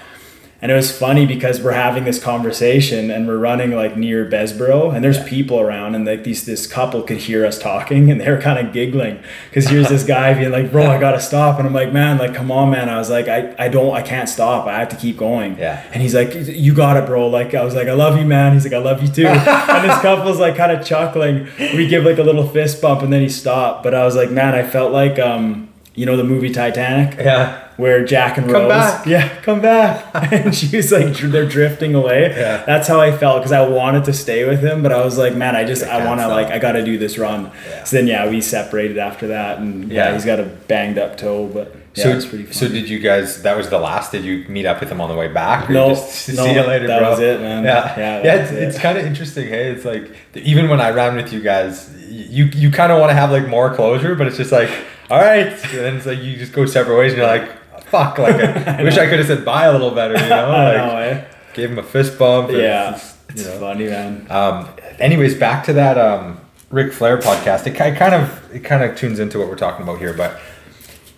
And 0.62 0.72
it 0.72 0.76
was 0.76 0.96
funny 0.96 1.26
because 1.26 1.60
we're 1.60 1.72
having 1.72 2.04
this 2.04 2.22
conversation 2.22 3.10
and 3.10 3.28
we're 3.28 3.40
running 3.40 3.72
like 3.72 3.98
near 3.98 4.30
Bessborough 4.30 4.94
and 4.94 5.04
there's 5.04 5.24
people 5.24 5.60
around 5.60 5.96
and 5.96 6.06
like 6.06 6.24
these 6.24 6.46
this 6.46 6.68
couple 6.68 7.02
could 7.02 7.18
hear 7.18 7.48
us 7.48 7.58
talking 7.58 8.12
and 8.12 8.22
they 8.22 8.30
were 8.30 8.40
kind 8.40 8.64
of 8.66 8.72
giggling 8.72 9.24
because 9.50 9.68
here's 9.68 9.90
this 9.90 10.04
guy 10.04 10.36
being 10.36 10.52
like, 10.52 10.72
bro, 10.72 10.86
I 10.86 11.00
gotta 11.00 11.20
stop. 11.20 11.58
And 11.58 11.68
I'm 11.68 11.74
like, 11.74 11.92
man, 11.92 12.20
like 12.20 12.36
come 12.36 12.52
on, 12.52 12.70
man. 12.70 12.90
I 12.90 13.00
was 13.00 13.10
like, 13.10 13.28
I, 13.28 13.56
I 13.58 13.70
don't 13.70 13.96
I 13.96 14.04
can't 14.04 14.30
stop. 14.30 14.68
I 14.68 14.78
have 14.78 14.90
to 14.90 14.96
keep 14.96 15.18
going. 15.18 15.58
Yeah. 15.58 15.84
And 15.94 16.04
he's 16.04 16.14
like, 16.14 16.36
You 16.36 16.76
got 16.76 16.96
it, 16.96 17.08
bro. 17.08 17.28
Like 17.28 17.56
I 17.56 17.64
was 17.64 17.74
like, 17.74 17.88
I 17.88 17.94
love 17.94 18.20
you, 18.20 18.26
man. 18.26 18.54
He's 18.54 18.64
like, 18.64 18.74
I 18.74 18.78
love 18.78 19.02
you 19.02 19.08
too. 19.08 19.26
and 19.28 19.90
this 19.90 20.00
couple's 20.02 20.40
like 20.40 20.56
kind 20.56 20.72
of 20.72 20.86
chuckling. 20.86 21.48
We 21.58 21.88
give 21.88 22.04
like 22.04 22.20
a 22.20 22.24
little 22.24 22.48
fist 22.48 22.84
bump 22.84 23.02
and 23.02 23.12
then 23.12 23.22
he 23.22 23.30
stopped. 23.30 23.82
But 23.82 23.96
I 23.96 24.06
was 24.06 24.16
like, 24.16 24.30
man, 24.30 24.54
I 24.54 24.62
felt 24.62 24.92
like 24.92 25.18
um, 25.18 25.71
you 25.96 26.06
know, 26.06 26.16
the 26.16 26.24
movie 26.24 26.50
Titanic 26.52 27.18
Yeah. 27.18 27.60
where 27.78 28.06
Jack 28.06 28.38
and 28.38 28.46
Come 28.48 28.64
Rose, 28.64 28.70
back. 28.70 29.06
yeah, 29.14 29.28
come 29.42 29.60
back, 29.62 30.06
and 30.32 30.56
she 30.56 30.76
was 30.78 30.92
like, 30.92 31.18
they're 31.18 31.46
drifting 31.48 31.96
away. 31.96 32.30
Yeah. 32.36 32.64
That's 32.66 32.88
how 32.88 33.02
I 33.02 33.12
felt 33.12 33.40
because 33.42 33.52
I 33.52 33.68
wanted 33.68 34.06
to 34.06 34.14
stay 34.14 34.46
with 34.48 34.62
him, 34.64 34.84
but 34.84 34.92
I 34.94 35.04
was 35.04 35.18
like, 35.18 35.36
man, 35.36 35.56
I 35.56 35.66
just, 35.66 35.84
I 35.84 36.00
I, 36.02 36.06
want 36.06 36.22
to 36.22 36.28
like, 36.30 36.48
I 36.48 36.60
got 36.60 36.74
to 36.74 36.84
do 36.86 36.98
this 36.98 37.18
run. 37.18 37.52
Yeah. 37.68 37.84
So 37.84 37.98
then, 37.98 38.08
yeah, 38.08 38.30
we 38.30 38.40
separated 38.42 38.98
after 38.98 39.28
that, 39.28 39.60
and 39.60 39.92
yeah, 39.92 40.08
Yeah. 40.08 40.14
he's 40.14 40.26
got 40.26 40.40
a 40.40 40.44
banged 40.44 40.98
up 40.98 41.18
toe, 41.18 41.48
but 41.48 41.76
yeah, 41.96 42.04
so, 42.06 42.10
it's 42.12 42.26
pretty. 42.26 42.46
Fun. 42.46 42.54
so 42.54 42.68
did 42.70 42.88
you 42.88 43.00
guys? 43.00 43.42
That 43.44 43.58
was 43.58 43.70
the 43.70 43.78
last. 43.78 44.14
Did 44.14 44.24
you 44.24 44.46
meet 44.48 44.66
up 44.66 44.80
with 44.80 44.90
him 44.90 45.02
on 45.02 45.10
the 45.10 45.16
way 45.16 45.28
back? 45.28 45.70
No, 45.70 45.94
see 45.96 46.32
you 46.54 46.62
later, 46.62 46.88
that 46.88 47.00
bro? 47.00 47.10
was 47.10 47.20
it, 47.20 47.42
man. 47.42 47.66
Yeah, 47.66 48.00
Yeah, 48.00 48.24
yeah. 48.24 48.36
it's 48.44 48.52
it. 48.54 48.64
it's 48.64 48.80
kind 48.80 48.98
of 48.98 49.06
interesting. 49.06 49.50
Hey, 49.50 49.72
it's 49.72 49.84
like 49.84 50.10
even 50.36 50.70
when 50.70 50.80
I 50.80 50.92
ran 50.92 51.18
with 51.18 51.34
you 51.34 51.42
guys, 51.42 51.90
you 52.10 52.46
you 52.46 52.72
kind 52.72 52.94
of 52.94 53.00
want 53.02 53.10
to 53.10 53.16
have 53.16 53.30
like 53.30 53.46
more 53.50 53.76
closure, 53.76 54.16
but 54.16 54.26
it's 54.28 54.38
just 54.38 54.54
like, 54.54 54.70
all 55.12 55.20
right, 55.20 55.48
and 55.48 55.62
then 55.74 55.96
it's 55.98 56.06
like 56.06 56.20
you 56.20 56.38
just 56.38 56.54
go 56.54 56.66
separate 56.66 56.98
ways, 56.98 57.12
and 57.14 57.20
you're 57.20 57.28
like, 57.28 57.50
fuck, 57.86 58.18
like 58.18 58.36
I 58.36 58.82
wish 58.84 58.98
I 58.98 59.08
could 59.08 59.20
have 59.20 59.28
said 59.28 59.44
bye 59.46 59.66
a 59.66 59.72
little 59.72 59.92
better, 59.92 60.14
you 60.14 60.30
know? 60.30 60.46
I 60.52 60.76
Like 60.76 60.78
know, 60.78 60.98
eh? 60.98 61.26
gave 61.54 61.70
him 61.72 61.80
a 61.80 61.84
fist 61.84 62.18
bump. 62.18 62.52
Yeah, 62.52 62.96
it's 62.96 63.18
it's 63.30 63.44
you 63.44 63.50
know. 63.50 63.60
funny, 63.60 63.88
man. 63.88 64.28
Um, 64.30 64.70
anyways, 65.00 65.36
back 65.36 65.66
to 65.66 65.74
that 65.74 65.98
um, 65.98 66.40
Ric 66.70 66.94
Flair 66.94 67.18
podcast. 67.18 67.68
It, 67.68 67.72
ki- 67.72 67.98
kind 67.98 68.16
of 68.16 68.56
it 68.56 68.60
kind 68.64 68.84
of 68.84 68.98
tunes 68.98 69.20
into 69.20 69.38
what 69.40 69.48
we're 69.50 69.56
talking 69.56 69.84
about 69.84 70.00
here, 70.00 70.14
but 70.14 70.40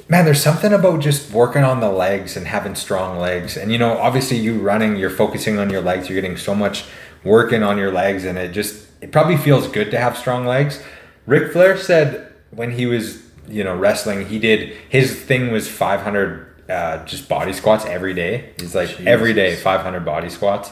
man, 0.10 0.26
there's 0.26 0.42
something 0.44 0.74
about 0.74 1.00
just 1.00 1.32
working 1.32 1.64
on 1.64 1.80
the 1.80 1.90
legs 1.90 2.36
and 2.36 2.48
having 2.48 2.76
strong 2.76 3.18
legs. 3.20 3.56
And 3.58 3.72
you 3.72 3.78
know, 3.78 3.98
obviously, 3.98 4.38
you 4.38 4.60
running, 4.60 4.96
you're 4.98 5.10
focusing 5.10 5.60
on 5.60 5.70
your 5.70 5.82
legs. 5.82 6.10
You're 6.10 6.20
getting 6.20 6.38
so 6.38 6.54
much 6.56 6.86
working 7.24 7.64
on 7.64 7.78
your 7.78 7.92
legs, 7.92 8.26
and 8.26 8.38
it 8.38 8.52
just 8.52 8.88
it 9.02 9.12
probably 9.12 9.38
feels 9.38 9.68
good 9.68 9.92
to 9.92 10.00
have 10.00 10.18
strong 10.18 10.46
legs. 10.46 10.82
Ric 11.26 11.52
Flair 11.54 11.78
said 11.78 12.34
when 12.52 12.72
he 12.72 12.86
was 12.86 13.23
you 13.48 13.64
know 13.64 13.76
wrestling, 13.76 14.28
he 14.28 14.40
did 14.40 14.74
his 14.90 15.20
thing 15.20 15.52
was 15.52 15.70
500 15.70 16.70
uh, 16.70 17.06
just 17.06 17.28
body 17.28 17.54
squats 17.54 17.86
every 17.86 18.14
day. 18.14 18.54
He's 18.60 18.74
like 18.76 19.02
every 19.02 19.34
day 19.34 19.56
500 19.56 20.06
body 20.06 20.30
squats. 20.30 20.72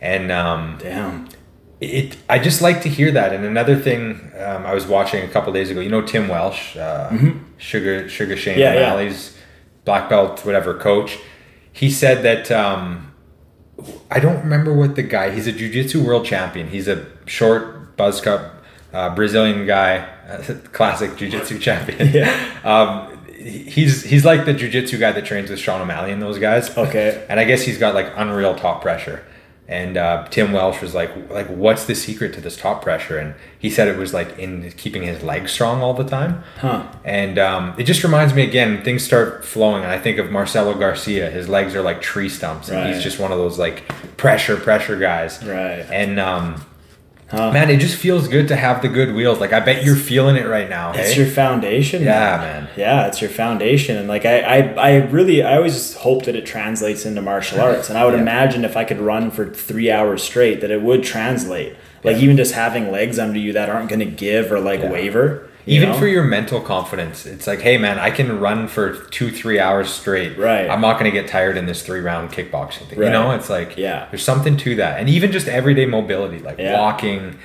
And 0.00 0.30
um, 0.32 0.78
Damn. 0.80 1.28
it 1.80 2.16
i 2.28 2.38
just 2.38 2.60
like 2.60 2.82
to 2.82 2.88
hear 2.88 3.10
that 3.12 3.32
and 3.32 3.44
another 3.44 3.76
thing 3.76 4.30
um, 4.38 4.64
i 4.66 4.72
was 4.74 4.86
watching 4.86 5.24
a 5.24 5.28
couple 5.28 5.52
days 5.52 5.70
ago 5.70 5.80
you 5.80 5.88
know 5.88 6.02
tim 6.02 6.28
welch 6.28 6.76
uh, 6.76 7.10
sugar 7.56 8.08
sugar 8.08 8.36
shane 8.36 8.54
Mm-hmm. 8.58 8.60
Yeah, 8.60 9.00
yeah. 9.00 9.16
black 9.84 10.08
belt 10.08 10.44
whatever 10.44 10.74
coach 10.74 11.18
he 11.72 11.90
said 11.90 12.22
that 12.22 12.50
um, 12.52 13.12
i 14.10 14.20
don't 14.20 14.38
remember 14.42 14.72
what 14.72 14.94
the 14.94 15.02
guy 15.02 15.30
he's 15.30 15.46
a 15.48 15.52
jiu-jitsu 15.52 16.02
world 16.04 16.24
champion 16.24 16.68
he's 16.68 16.86
a 16.88 17.04
short 17.26 17.96
buzz 17.96 18.20
cut 18.20 18.61
uh, 18.92 19.14
brazilian 19.14 19.66
guy 19.66 20.06
classic 20.72 21.16
jiu-jitsu 21.16 21.58
champion 21.58 22.10
Yeah. 22.12 22.60
um, 22.64 23.18
he's 23.36 24.02
he's 24.04 24.24
like 24.24 24.44
the 24.44 24.52
jiu-jitsu 24.52 24.98
guy 24.98 25.12
that 25.12 25.24
trains 25.24 25.50
with 25.50 25.58
sean 25.58 25.80
o'malley 25.80 26.12
and 26.12 26.20
those 26.22 26.38
guys 26.38 26.76
Okay. 26.76 27.24
and 27.28 27.40
I 27.40 27.44
guess 27.44 27.62
he's 27.62 27.78
got 27.78 27.94
like 27.94 28.12
unreal 28.16 28.54
top 28.54 28.82
pressure. 28.82 29.24
And 29.68 29.96
uh, 29.96 30.26
Tim 30.28 30.52
Welch 30.52 30.82
was 30.82 30.92
like, 30.92 31.30
like, 31.30 31.46
what's 31.46 31.86
the 31.86 31.94
secret 31.94 32.34
to 32.34 32.42
this 32.42 32.58
top 32.58 32.82
pressure? 32.82 33.16
And 33.16 33.34
he 33.58 33.70
said 33.70 33.88
it 33.88 33.96
was 33.96 34.12
like 34.12 34.36
in 34.38 34.70
keeping 34.72 35.02
his 35.02 35.22
legs 35.22 35.50
strong 35.52 35.80
all 35.80 35.94
the 35.94 36.04
time. 36.04 36.42
Huh. 36.58 36.82
And 37.04 37.38
um, 37.38 37.74
it 37.78 37.84
just 37.84 38.02
reminds 38.04 38.34
me 38.34 38.42
again, 38.42 38.82
things 38.82 39.02
start 39.02 39.46
flowing, 39.46 39.82
and 39.84 39.90
I 39.90 39.98
think 39.98 40.18
of 40.18 40.30
Marcelo 40.30 40.74
Garcia. 40.74 41.30
His 41.30 41.48
legs 41.48 41.74
are 41.74 41.80
like 41.80 42.02
tree 42.02 42.28
stumps, 42.28 42.68
and 42.68 42.76
Right. 42.78 42.92
he's 42.92 43.02
just 43.02 43.18
one 43.18 43.32
of 43.32 43.38
those 43.38 43.58
like 43.58 43.86
pressure, 44.18 44.56
pressure 44.56 44.98
guys. 44.98 45.42
Right. 45.42 45.86
And 45.90 46.20
um, 46.20 46.62
Huh. 47.32 47.50
man, 47.50 47.70
it 47.70 47.78
just 47.78 47.96
feels 47.96 48.28
good 48.28 48.46
to 48.48 48.56
have 48.56 48.82
the 48.82 48.88
good 48.88 49.14
wheels. 49.14 49.40
Like 49.40 49.54
I 49.54 49.60
bet 49.60 49.84
you're 49.84 49.96
feeling 49.96 50.36
it 50.36 50.46
right 50.46 50.68
now. 50.68 50.92
It's 50.92 51.12
hey? 51.12 51.22
your 51.22 51.26
foundation. 51.30 52.02
Yeah, 52.02 52.36
man. 52.36 52.68
Yeah, 52.76 53.06
it's 53.06 53.20
your 53.22 53.30
foundation, 53.30 53.96
and 53.96 54.06
like 54.06 54.26
I, 54.26 54.40
I, 54.40 54.58
I 54.74 54.94
really, 55.06 55.42
I 55.42 55.56
always 55.56 55.94
hope 55.96 56.26
that 56.26 56.36
it 56.36 56.44
translates 56.44 57.06
into 57.06 57.22
martial 57.22 57.60
arts, 57.68 57.88
and 57.88 57.96
I 57.98 58.04
would 58.04 58.14
Yeah. 58.14 58.20
imagine 58.20 58.64
if 58.66 58.76
I 58.76 58.84
could 58.84 59.00
run 59.00 59.30
for 59.30 59.48
three 59.48 59.90
hours 59.90 60.22
straight, 60.22 60.60
that 60.60 60.70
it 60.70 60.82
would 60.82 61.02
translate. 61.04 61.74
Like 62.04 62.16
Yeah. 62.18 62.22
even 62.24 62.36
just 62.36 62.52
having 62.54 62.92
legs 62.92 63.18
under 63.18 63.38
you 63.38 63.52
that 63.54 63.70
aren't 63.70 63.88
going 63.88 64.00
to 64.00 64.04
give 64.06 64.52
or 64.52 64.60
like 64.60 64.80
Yeah. 64.80 64.90
waver. 64.90 65.48
Even 65.66 65.90
know? 65.90 65.98
for 65.98 66.06
your 66.06 66.24
mental 66.24 66.60
confidence 66.60 67.24
it's 67.26 67.46
like 67.46 67.60
hey 67.60 67.78
man 67.78 67.98
i 67.98 68.10
can 68.10 68.40
run 68.40 68.66
for 68.68 68.94
two 69.10 69.30
three 69.30 69.58
hours 69.60 69.88
straight 69.90 70.36
Right. 70.36 70.68
i'm 70.68 70.80
not 70.80 70.98
going 70.98 71.10
to 71.10 71.16
get 71.20 71.28
tired 71.30 71.56
in 71.56 71.66
this 71.66 71.82
three 71.82 72.00
round 72.00 72.30
kickboxing 72.30 72.88
thing 72.88 72.98
you 73.02 73.10
know 73.10 73.30
it's 73.32 73.48
like 73.50 73.76
Yeah. 73.76 74.06
there's 74.10 74.24
something 74.24 74.56
to 74.58 74.74
that 74.76 74.98
and 75.00 75.08
even 75.08 75.30
just 75.32 75.46
everyday 75.48 75.86
mobility 75.86 76.38
like 76.38 76.58
Yeah. 76.58 76.80
walking 76.80 77.38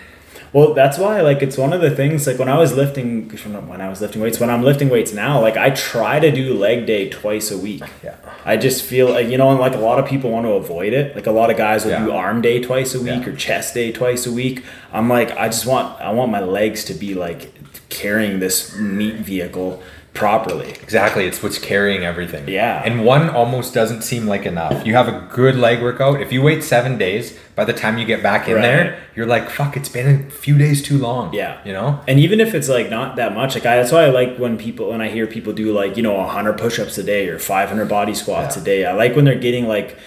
Well, 0.54 0.74
that's 0.74 0.98
why 0.98 1.20
like 1.22 1.42
it's 1.44 1.58
one 1.58 1.74
of 1.74 1.82
the 1.82 1.92
things 1.92 2.26
like 2.26 2.40
when 2.40 2.48
I 2.48 2.58
was 2.58 2.74
lifting 2.74 3.30
when 3.68 3.82
I 3.82 3.90
was 3.90 4.00
lifting 4.02 4.22
weights 4.22 4.40
when 4.40 4.50
I'm 4.50 4.64
lifting 4.64 4.90
weights 4.90 5.12
now 5.14 5.42
like 5.42 5.58
I 5.58 5.70
try 5.72 6.20
to 6.22 6.32
do 6.32 6.54
leg 6.54 6.86
day 6.88 7.10
twice 7.10 7.52
a 7.52 7.58
week. 7.58 7.84
Yeah. 8.04 8.16
I 8.46 8.56
just 8.56 8.82
feel 8.84 9.10
like 9.12 9.28
you 9.28 9.38
know 9.38 9.50
and 9.52 9.60
like 9.60 9.76
a 9.76 9.84
lot 9.90 10.00
of 10.00 10.06
people 10.08 10.32
want 10.32 10.46
to 10.46 10.54
avoid 10.54 10.94
it. 10.94 11.16
Like 11.18 11.28
a 11.28 11.32
lot 11.32 11.52
of 11.52 11.58
guys 11.58 11.84
will 11.84 11.92
Yeah. 11.92 12.06
do 12.06 12.12
arm 12.14 12.42
day 12.42 12.62
twice 12.62 12.96
a 12.96 13.00
week 13.00 13.24
Yeah. 13.26 13.30
or 13.30 13.36
chest 13.36 13.74
day 13.74 13.92
twice 13.92 14.26
a 14.26 14.32
week. 14.32 14.64
I'm 14.94 15.10
like 15.10 15.30
I 15.38 15.48
just 15.50 15.66
want 15.66 16.00
I 16.02 16.12
want 16.12 16.32
my 16.32 16.42
legs 16.42 16.86
to 16.86 16.94
be 16.94 17.14
like 17.14 17.52
carrying 17.90 18.40
this 18.40 18.76
meat 18.76 19.16
vehicle 19.16 19.82
properly. 20.14 20.70
exactly 20.82 21.28
it's 21.28 21.44
what's 21.44 21.60
carrying 21.60 22.04
everything 22.04 22.48
Yeah. 22.48 22.82
and 22.84 23.06
one 23.06 23.30
almost 23.30 23.76
doesn't 23.76 24.02
seem 24.02 24.26
like 24.26 24.48
enough 24.48 24.84
you 24.84 24.94
have 24.96 25.08
a 25.08 25.28
good 25.32 25.56
leg 25.56 25.80
workout 25.80 26.20
if 26.22 26.32
you 26.32 26.42
wait 26.42 26.64
seven 26.64 26.98
days 26.98 27.38
by 27.54 27.64
the 27.66 27.74
time 27.74 28.00
you 28.00 28.06
get 28.06 28.24
back 28.24 28.48
in 28.48 28.56
Right. 28.56 28.62
there 28.64 29.00
you're 29.16 29.28
like 29.28 29.48
fuck 29.48 29.78
it's 29.78 29.90
been 29.90 30.26
a 30.28 30.32
few 30.32 30.58
days 30.58 30.82
too 30.82 30.98
long 30.98 31.32
Yeah. 31.36 31.60
you 31.64 31.72
know 31.72 32.00
And 32.08 32.20
even 32.20 32.40
if 32.40 32.56
it's 32.56 32.68
like 32.68 32.90
not 32.90 33.16
that 33.18 33.36
much, 33.36 33.54
like 33.54 33.68
I, 33.68 33.76
that's 33.78 33.92
why 33.92 34.06
I 34.06 34.10
like 34.10 34.38
when 34.38 34.58
people 34.58 34.90
when 34.90 35.02
I 35.02 35.10
hear 35.10 35.28
people 35.28 35.54
do 35.54 35.72
like 35.72 35.96
you 35.98 36.02
know 36.04 36.16
100 36.16 36.58
push-ups 36.58 36.98
a 36.98 37.04
day 37.04 37.28
or 37.30 37.38
500 37.38 37.88
body 37.88 38.16
squats 38.16 38.56
Yeah. 38.56 38.62
a 38.64 38.66
day. 38.66 38.86
I 38.86 38.94
like 38.94 39.16
when 39.16 39.26
they're 39.26 39.36
getting 39.48 39.68
like 39.68 39.98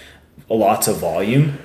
lots 0.49 0.89
of 0.89 0.97
volume. 0.97 1.57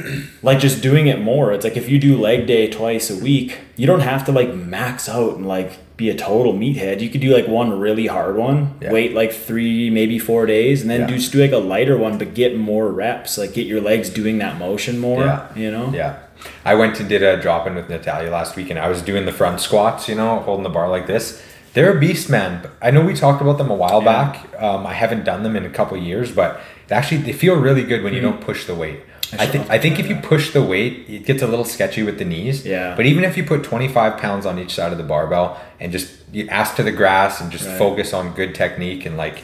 like 0.42 0.58
just 0.58 0.82
doing 0.82 1.06
it 1.06 1.20
more. 1.20 1.52
It's 1.52 1.64
like 1.64 1.76
if 1.76 1.88
you 1.88 1.98
do 1.98 2.16
leg 2.16 2.46
day 2.46 2.70
twice 2.70 3.10
a 3.10 3.16
week, 3.16 3.58
you 3.76 3.86
don't 3.86 4.00
have 4.00 4.24
to 4.26 4.32
like 4.32 4.54
max 4.54 5.08
out 5.08 5.36
and 5.36 5.46
like 5.46 5.78
be 5.96 6.08
a 6.10 6.14
total 6.16 6.52
meathead. 6.54 7.00
You 7.00 7.10
could 7.10 7.20
do 7.20 7.34
like 7.34 7.46
one 7.48 7.78
really 7.78 8.06
hard 8.06 8.36
one, 8.36 8.74
Yeah. 8.80 8.92
wait 8.92 9.14
like 9.14 9.32
three, 9.32 9.90
maybe 9.90 10.18
four 10.18 10.46
days, 10.46 10.80
and 10.82 10.90
then 10.90 11.00
Yeah. 11.00 11.06
do 11.06 11.14
just 11.16 11.32
do 11.32 11.40
like 11.40 11.52
a 11.52 11.58
lighter 11.58 11.96
one, 11.96 12.18
but 12.18 12.34
get 12.34 12.56
more 12.56 12.90
reps. 12.90 13.38
Like 13.38 13.52
get 13.54 13.66
your 13.66 13.80
legs 13.80 14.10
doing 14.10 14.38
that 14.38 14.58
motion 14.58 14.98
more. 14.98 15.24
Yeah. 15.24 15.46
You 15.54 15.70
know. 15.70 15.92
Yeah. 15.94 16.16
I 16.64 16.74
went 16.74 16.98
and 16.98 17.08
did 17.08 17.22
a 17.22 17.40
drop 17.40 17.66
in 17.68 17.74
with 17.76 17.88
Natalia 17.88 18.30
last 18.30 18.56
week 18.56 18.70
and 18.70 18.78
I 18.78 18.88
was 18.88 19.00
doing 19.02 19.26
the 19.26 19.32
front 19.32 19.60
squats, 19.60 20.08
you 20.08 20.14
know, 20.16 20.40
holding 20.40 20.64
the 20.64 20.70
bar 20.70 20.88
like 20.88 21.06
this. 21.06 21.40
They're 21.74 21.96
a 21.96 22.00
beast, 22.00 22.28
man. 22.28 22.62
I 22.82 22.90
know 22.90 23.02
we 23.04 23.14
talked 23.14 23.40
about 23.40 23.58
them 23.58 23.70
a 23.70 23.74
while 23.74 24.02
Yeah. 24.02 24.12
back. 24.12 24.46
Um, 24.62 24.86
I 24.86 24.92
haven't 24.94 25.24
done 25.24 25.42
them 25.42 25.54
in 25.56 25.64
a 25.64 25.70
couple 25.70 25.96
years, 25.96 26.30
but 26.32 26.60
actually 26.90 27.18
they 27.22 27.32
feel 27.32 27.54
really 27.56 27.82
good 27.84 28.02
when 28.02 28.12
you 28.12 28.20
don't 28.20 28.40
push 28.40 28.64
the 28.66 28.74
weight. 28.74 29.00
I, 29.38 29.46
think 29.46 29.70
I 29.70 29.78
think 29.78 29.98
if 29.98 30.08
you 30.08 30.16
push 30.16 30.52
the 30.52 30.62
weight, 30.62 31.06
it 31.08 31.24
gets 31.24 31.42
a 31.42 31.46
little 31.46 31.64
sketchy 31.64 32.02
with 32.02 32.18
the 32.18 32.24
knees. 32.24 32.66
Yeah. 32.66 32.94
But 32.96 33.06
even 33.06 33.24
if 33.24 33.36
you 33.36 33.44
put 33.44 33.64
25 33.64 34.18
pounds 34.18 34.44
on 34.46 34.58
each 34.58 34.74
side 34.74 34.92
of 34.92 34.98
the 34.98 35.04
barbell 35.04 35.58
and 35.80 35.90
just 35.92 36.12
you 36.32 36.48
ask 36.48 36.76
to 36.76 36.82
the 36.82 36.92
grass 36.92 37.40
and 37.40 37.50
just 37.50 37.66
Right. 37.66 37.78
focus 37.78 38.12
on 38.12 38.34
good 38.34 38.54
technique 38.54 39.06
and 39.06 39.16
like, 39.16 39.42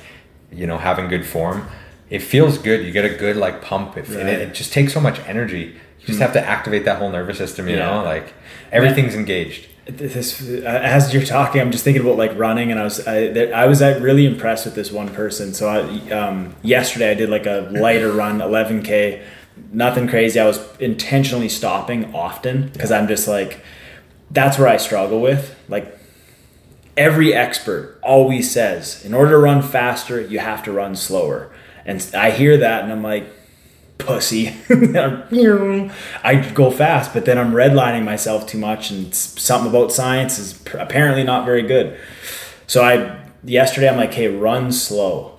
you 0.52 0.66
know, 0.66 0.78
having 0.78 1.08
good 1.08 1.24
form, 1.26 1.66
it 2.10 2.20
feels 2.20 2.58
good. 2.58 2.84
You 2.84 2.92
get 2.92 3.04
a 3.04 3.10
good 3.14 3.36
like 3.36 3.62
pump. 3.62 3.96
It, 3.96 4.08
and 4.08 4.28
it, 4.28 4.36
Hmm. 4.36 4.50
it 4.50 4.54
just 4.54 4.72
takes 4.72 4.92
so 4.92 5.00
much 5.00 5.18
energy. 5.26 5.74
You 6.00 6.06
just 6.06 6.20
have 6.20 6.32
to 6.34 6.42
activate 6.46 6.84
that 6.84 6.98
whole 6.98 7.10
nervous 7.10 7.38
system, 7.38 7.68
you 7.68 7.76
Yeah. 7.76 7.86
know, 7.86 8.02
like 8.04 8.32
everything's 8.72 9.14
engaged. 9.14 9.66
this 9.86 10.38
as 10.66 11.14
you're 11.14 11.24
talking 11.24 11.62
i'm 11.62 11.70
just 11.72 11.82
thinking 11.82 12.02
about 12.02 12.18
like 12.18 12.36
running 12.36 12.70
and 12.70 12.78
i 12.78 12.84
was 12.84 13.06
i, 13.08 13.16
I 13.62 13.64
was 13.64 13.80
uh, 13.80 13.98
really 14.02 14.26
impressed 14.26 14.66
with 14.66 14.74
this 14.74 14.92
one 14.92 15.08
person 15.08 15.54
so 15.54 15.66
I, 15.66 15.78
um, 16.12 16.54
yesterday 16.62 17.10
i 17.10 17.14
did 17.14 17.30
like 17.30 17.46
a 17.46 17.70
lighter 17.72 18.12
run 18.12 18.40
11k 18.42 19.22
nothing 19.72 20.08
crazy 20.08 20.38
i 20.38 20.46
was 20.46 20.60
intentionally 20.78 21.48
stopping 21.48 22.14
often 22.14 22.68
because 22.68 22.90
i'm 22.90 23.08
just 23.08 23.28
like 23.28 23.60
that's 24.30 24.58
where 24.58 24.68
i 24.68 24.76
struggle 24.76 25.20
with 25.20 25.56
like 25.68 25.98
every 26.96 27.32
expert 27.32 27.98
always 28.02 28.50
says 28.50 29.04
in 29.04 29.14
order 29.14 29.32
to 29.32 29.38
run 29.38 29.62
faster 29.62 30.20
you 30.20 30.38
have 30.38 30.62
to 30.62 30.72
run 30.72 30.96
slower 30.96 31.50
and 31.84 32.10
i 32.14 32.30
hear 32.30 32.56
that 32.56 32.82
and 32.82 32.92
i'm 32.92 33.02
like 33.02 33.26
pussy. 33.98 34.54
I 36.24 36.50
go 36.54 36.70
fast, 36.70 37.12
but 37.12 37.24
then 37.24 37.36
I'm 37.36 37.52
redlining 37.52 38.04
myself 38.04 38.46
too 38.46 38.58
much, 38.58 38.90
and 38.90 39.14
something 39.14 39.68
about 39.68 39.92
science 39.92 40.38
is 40.38 40.58
apparently 40.74 41.24
not 41.24 41.44
very 41.44 41.62
good. 41.62 41.98
So 42.66 42.82
I 42.82 43.18
yesterday 43.44 43.88
I'm 43.88 43.96
like, 43.96 44.14
hey, 44.14 44.28
run 44.28 44.72
slow. 44.72 45.37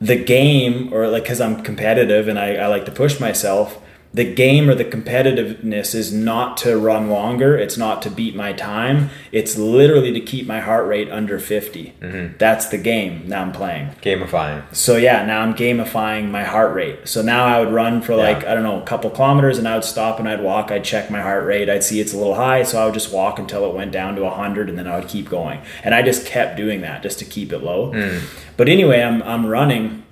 The 0.00 0.16
game, 0.16 0.92
or 0.92 1.08
like, 1.08 1.24
cause 1.24 1.40
I'm 1.40 1.62
competitive 1.62 2.28
and 2.28 2.38
I, 2.38 2.54
I 2.54 2.66
like 2.66 2.84
to 2.86 2.92
push 2.92 3.18
myself 3.18 3.80
the 4.14 4.24
game 4.24 4.70
or 4.70 4.74
the 4.74 4.84
competitiveness 4.84 5.94
is 5.94 6.12
not 6.12 6.56
to 6.58 6.78
run 6.78 7.10
longer. 7.10 7.58
It's 7.58 7.76
not 7.76 8.00
to 8.02 8.10
beat 8.10 8.34
my 8.34 8.54
time. 8.54 9.10
It's 9.32 9.58
literally 9.58 10.12
to 10.12 10.20
keep 10.20 10.46
my 10.46 10.60
heart 10.60 10.86
rate 10.86 11.10
under 11.10 11.38
50. 11.38 11.94
Mm-hmm. 12.00 12.36
That's 12.38 12.66
the 12.66 12.78
game 12.78 13.28
now 13.28 13.42
I'm 13.42 13.52
playing. 13.52 13.90
Gamifying. 14.00 14.74
So 14.74 14.96
yeah, 14.96 15.26
now 15.26 15.42
I'm 15.42 15.54
gamifying 15.54 16.30
my 16.30 16.42
heart 16.42 16.74
rate. 16.74 17.06
So 17.06 17.20
now 17.20 17.44
I 17.44 17.60
would 17.60 17.72
run 17.72 18.00
for 18.00 18.16
like, 18.16 18.42
yeah. 18.42 18.52
I 18.52 18.54
don't 18.54 18.62
know, 18.62 18.80
a 18.80 18.86
couple 18.86 19.10
kilometers 19.10 19.58
and 19.58 19.68
I 19.68 19.74
would 19.74 19.84
stop 19.84 20.18
and 20.18 20.28
I'd 20.28 20.42
walk. 20.42 20.70
I'd 20.70 20.84
check 20.84 21.10
my 21.10 21.20
heart 21.20 21.44
rate. 21.44 21.68
I'd 21.68 21.84
see 21.84 22.00
it's 22.00 22.14
a 22.14 22.16
little 22.16 22.34
high. 22.34 22.62
So 22.62 22.80
I 22.80 22.86
would 22.86 22.94
just 22.94 23.12
walk 23.12 23.38
until 23.38 23.68
it 23.68 23.74
went 23.74 23.92
down 23.92 24.16
to 24.16 24.22
100 24.22 24.70
and 24.70 24.78
then 24.78 24.88
I 24.88 24.98
would 24.98 25.08
keep 25.08 25.28
going. 25.28 25.60
And 25.84 25.94
I 25.94 26.00
just 26.00 26.24
kept 26.24 26.56
doing 26.56 26.80
that 26.80 27.02
just 27.02 27.18
to 27.18 27.26
keep 27.26 27.52
it 27.52 27.58
low. 27.58 27.92
Mm. 27.92 28.22
But 28.56 28.70
anyway, 28.70 29.02
I'm, 29.02 29.22
I'm 29.22 29.44
running 29.44 30.04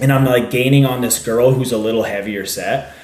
and 0.00 0.12
I'm 0.12 0.24
like 0.24 0.50
gaining 0.50 0.84
on 0.84 1.02
this 1.02 1.24
girl 1.24 1.52
who's 1.52 1.72
a 1.72 1.78
little 1.78 2.02
heavier 2.02 2.44
set 2.44 2.94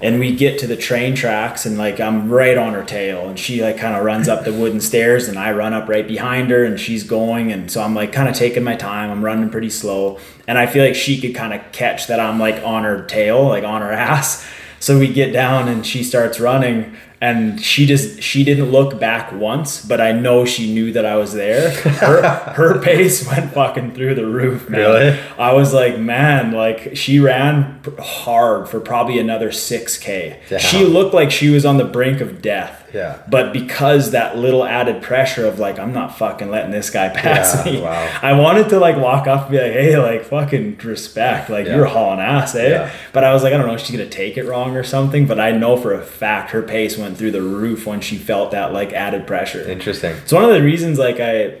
and 0.00 0.20
we 0.20 0.34
get 0.34 0.58
to 0.60 0.66
the 0.66 0.76
train 0.76 1.14
tracks 1.14 1.66
and 1.66 1.76
like 1.76 1.98
I'm 1.98 2.30
right 2.30 2.56
on 2.56 2.74
her 2.74 2.84
tail 2.84 3.28
and 3.28 3.38
she 3.38 3.62
like 3.62 3.78
kind 3.78 3.96
of 3.96 4.04
runs 4.04 4.28
up 4.28 4.44
the 4.44 4.52
wooden 4.52 4.80
stairs 4.80 5.28
and 5.28 5.38
I 5.38 5.52
run 5.52 5.74
up 5.74 5.88
right 5.88 6.06
behind 6.06 6.50
her 6.50 6.64
and 6.64 6.78
she's 6.78 7.02
going 7.02 7.50
and 7.52 7.70
so 7.70 7.82
I'm 7.82 7.94
like 7.94 8.12
kind 8.12 8.28
of 8.28 8.34
taking 8.34 8.62
my 8.62 8.76
time. 8.76 9.10
I'm 9.10 9.24
running 9.24 9.50
pretty 9.50 9.70
slow 9.70 10.18
and 10.46 10.56
I 10.56 10.66
feel 10.66 10.84
like 10.84 10.94
she 10.94 11.20
could 11.20 11.34
kind 11.34 11.52
of 11.52 11.72
catch 11.72 12.06
that 12.06 12.20
I'm 12.20 12.38
like 12.38 12.62
on 12.64 12.84
her 12.84 13.04
tail 13.06 13.48
like 13.48 13.64
on 13.64 13.82
her 13.82 13.92
ass. 14.08 14.46
So 14.80 14.98
we 14.98 15.12
get 15.12 15.32
down 15.32 15.68
and 15.68 15.84
she 15.84 16.04
starts 16.04 16.38
running 16.38 16.96
and 17.20 17.60
she 17.60 17.84
just 17.84 18.22
she 18.22 18.44
didn't 18.44 18.70
look 18.70 19.00
back 19.00 19.32
once, 19.32 19.84
but 19.84 20.00
I 20.00 20.12
know 20.12 20.44
she 20.44 20.72
knew 20.72 20.92
that 20.92 21.04
I 21.04 21.16
was 21.16 21.32
there. 21.32 21.70
Her 21.70 22.28
her 22.54 22.80
pace 22.80 23.26
went 23.26 23.52
fucking 23.52 23.94
through 23.94 24.14
the 24.14 24.26
roof, 24.26 24.68
man. 24.70 24.80
Really? 24.80 25.18
I 25.36 25.52
was 25.52 25.74
like, 25.74 25.98
man, 25.98 26.52
like 26.52 26.96
she 26.96 27.18
ran 27.18 27.80
hard 27.98 28.68
for 28.68 28.78
probably 28.80 29.18
another 29.18 29.50
six 29.50 29.98
k. 29.98 30.40
She 30.58 30.84
looked 30.84 31.12
like 31.14 31.30
she 31.30 31.50
was 31.50 31.66
on 31.66 31.76
the 31.76 31.84
brink 31.84 32.20
of 32.20 32.40
death. 32.40 32.87
Yeah. 32.92 33.22
But 33.28 33.52
because 33.52 34.12
that 34.12 34.36
little 34.36 34.64
added 34.64 35.02
pressure 35.02 35.46
of 35.46 35.58
like, 35.58 35.78
I'm 35.78 35.92
not 35.92 36.16
fucking 36.16 36.50
letting 36.50 36.70
this 36.70 36.90
guy 36.90 37.08
pass 37.08 37.66
yeah, 37.66 37.72
me. 37.72 37.82
Wow. 37.82 38.18
I 38.22 38.32
wanted 38.32 38.68
to 38.70 38.78
like 38.78 38.96
walk 38.96 39.26
off 39.26 39.42
and 39.42 39.50
be 39.52 39.58
like, 39.58 39.72
hey, 39.72 39.98
like 39.98 40.24
fucking 40.24 40.78
respect, 40.78 41.50
like 41.50 41.66
yeah. 41.66 41.76
you're 41.76 41.86
hauling 41.86 42.20
ass, 42.20 42.54
eh? 42.54 42.68
Yeah. 42.68 42.90
But 43.12 43.24
I 43.24 43.32
was 43.32 43.42
like, 43.42 43.52
I 43.52 43.56
don't 43.56 43.66
know, 43.66 43.74
if 43.74 43.80
she's 43.80 43.96
gonna 43.96 44.08
take 44.08 44.36
it 44.36 44.44
wrong 44.44 44.76
or 44.76 44.84
something. 44.84 45.26
But 45.26 45.40
I 45.40 45.52
know 45.52 45.76
for 45.76 45.94
a 45.94 46.02
fact 46.02 46.50
her 46.50 46.62
pace 46.62 46.96
went 46.96 47.16
through 47.16 47.32
the 47.32 47.42
roof 47.42 47.86
when 47.86 48.00
she 48.00 48.16
felt 48.16 48.52
that 48.52 48.72
like 48.72 48.92
added 48.92 49.26
pressure. 49.26 49.68
Interesting. 49.68 50.16
It's 50.16 50.32
one 50.32 50.44
of 50.44 50.50
the 50.50 50.62
reasons 50.62 50.98
like 50.98 51.20
I 51.20 51.58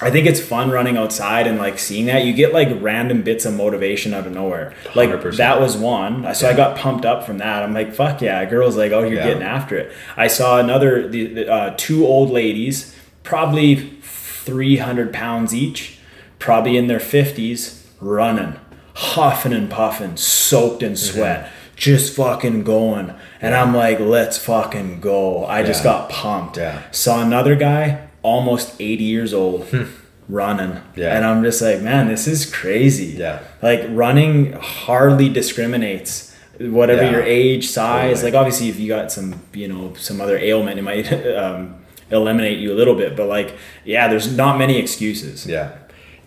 I 0.00 0.10
think 0.10 0.26
it's 0.26 0.40
fun 0.40 0.70
running 0.70 0.96
outside 0.96 1.48
and 1.48 1.58
like 1.58 1.78
seeing 1.78 2.06
that 2.06 2.24
you 2.24 2.32
get 2.32 2.52
like 2.52 2.68
random 2.80 3.22
bits 3.22 3.44
of 3.44 3.54
motivation 3.54 4.14
out 4.14 4.26
of 4.26 4.32
nowhere. 4.32 4.72
Like 4.94 5.10
100%. 5.10 5.36
that 5.38 5.60
was 5.60 5.76
one. 5.76 6.34
So 6.34 6.46
yeah. 6.46 6.52
I 6.52 6.56
got 6.56 6.76
pumped 6.76 7.04
up 7.04 7.24
from 7.24 7.38
that. 7.38 7.64
I'm 7.64 7.74
like, 7.74 7.92
fuck 7.92 8.22
yeah, 8.22 8.44
girls 8.44 8.76
like, 8.76 8.92
oh, 8.92 9.00
you're 9.00 9.14
yeah. 9.14 9.26
getting 9.26 9.42
after 9.42 9.76
it. 9.76 9.92
I 10.16 10.28
saw 10.28 10.60
another 10.60 11.08
the, 11.08 11.48
uh, 11.48 11.74
two 11.76 12.06
old 12.06 12.30
ladies, 12.30 12.94
probably 13.24 13.74
300 13.74 15.12
pounds 15.12 15.52
each, 15.52 15.98
probably 16.38 16.76
in 16.76 16.86
their 16.86 17.00
50s, 17.00 17.84
running, 18.00 18.58
huffing 18.94 19.52
and 19.52 19.68
puffing, 19.68 20.16
soaked 20.16 20.82
in 20.82 20.92
mm-hmm. 20.92 21.18
sweat. 21.18 21.44
Mm-hmm. 21.44 21.54
Just 21.74 22.16
fucking 22.16 22.64
going. 22.64 23.14
And 23.40 23.54
I'm 23.54 23.72
like, 23.74 24.00
let's 24.00 24.36
fucking 24.36 25.00
go. 25.00 25.44
I 25.44 25.60
yeah. 25.60 25.66
just 25.66 25.84
got 25.84 26.10
pumped. 26.10 26.56
Yeah. 26.56 26.88
Saw 26.90 27.22
another 27.22 27.54
guy, 27.54 28.07
almost 28.22 28.74
80 28.80 29.04
years 29.04 29.34
old 29.34 29.64
hmm. 29.66 29.84
running. 30.28 30.80
Yeah. 30.96 31.16
And 31.16 31.24
I'm 31.24 31.42
just 31.42 31.62
like, 31.62 31.80
man, 31.80 32.08
this 32.08 32.26
is 32.26 32.52
crazy. 32.52 33.16
Yeah. 33.18 33.40
Like 33.62 33.84
running 33.88 34.52
hardly 34.52 35.28
discriminates 35.28 36.34
whatever 36.58 37.04
yeah. 37.04 37.10
your 37.10 37.22
age, 37.22 37.68
size. 37.68 38.18
Totally. 38.18 38.32
Like 38.32 38.38
obviously 38.38 38.68
if 38.68 38.78
you 38.78 38.88
got 38.88 39.12
some, 39.12 39.40
you 39.52 39.68
know, 39.68 39.94
some 39.94 40.20
other 40.20 40.38
ailment, 40.38 40.78
it 40.78 40.82
might 40.82 41.12
um, 41.36 41.78
eliminate 42.10 42.58
you 42.58 42.72
a 42.72 42.76
little 42.76 42.94
bit, 42.94 43.16
but 43.16 43.28
like, 43.28 43.56
yeah, 43.84 44.08
there's 44.08 44.34
not 44.34 44.58
many 44.58 44.78
excuses. 44.78 45.46
Yeah. 45.46 45.77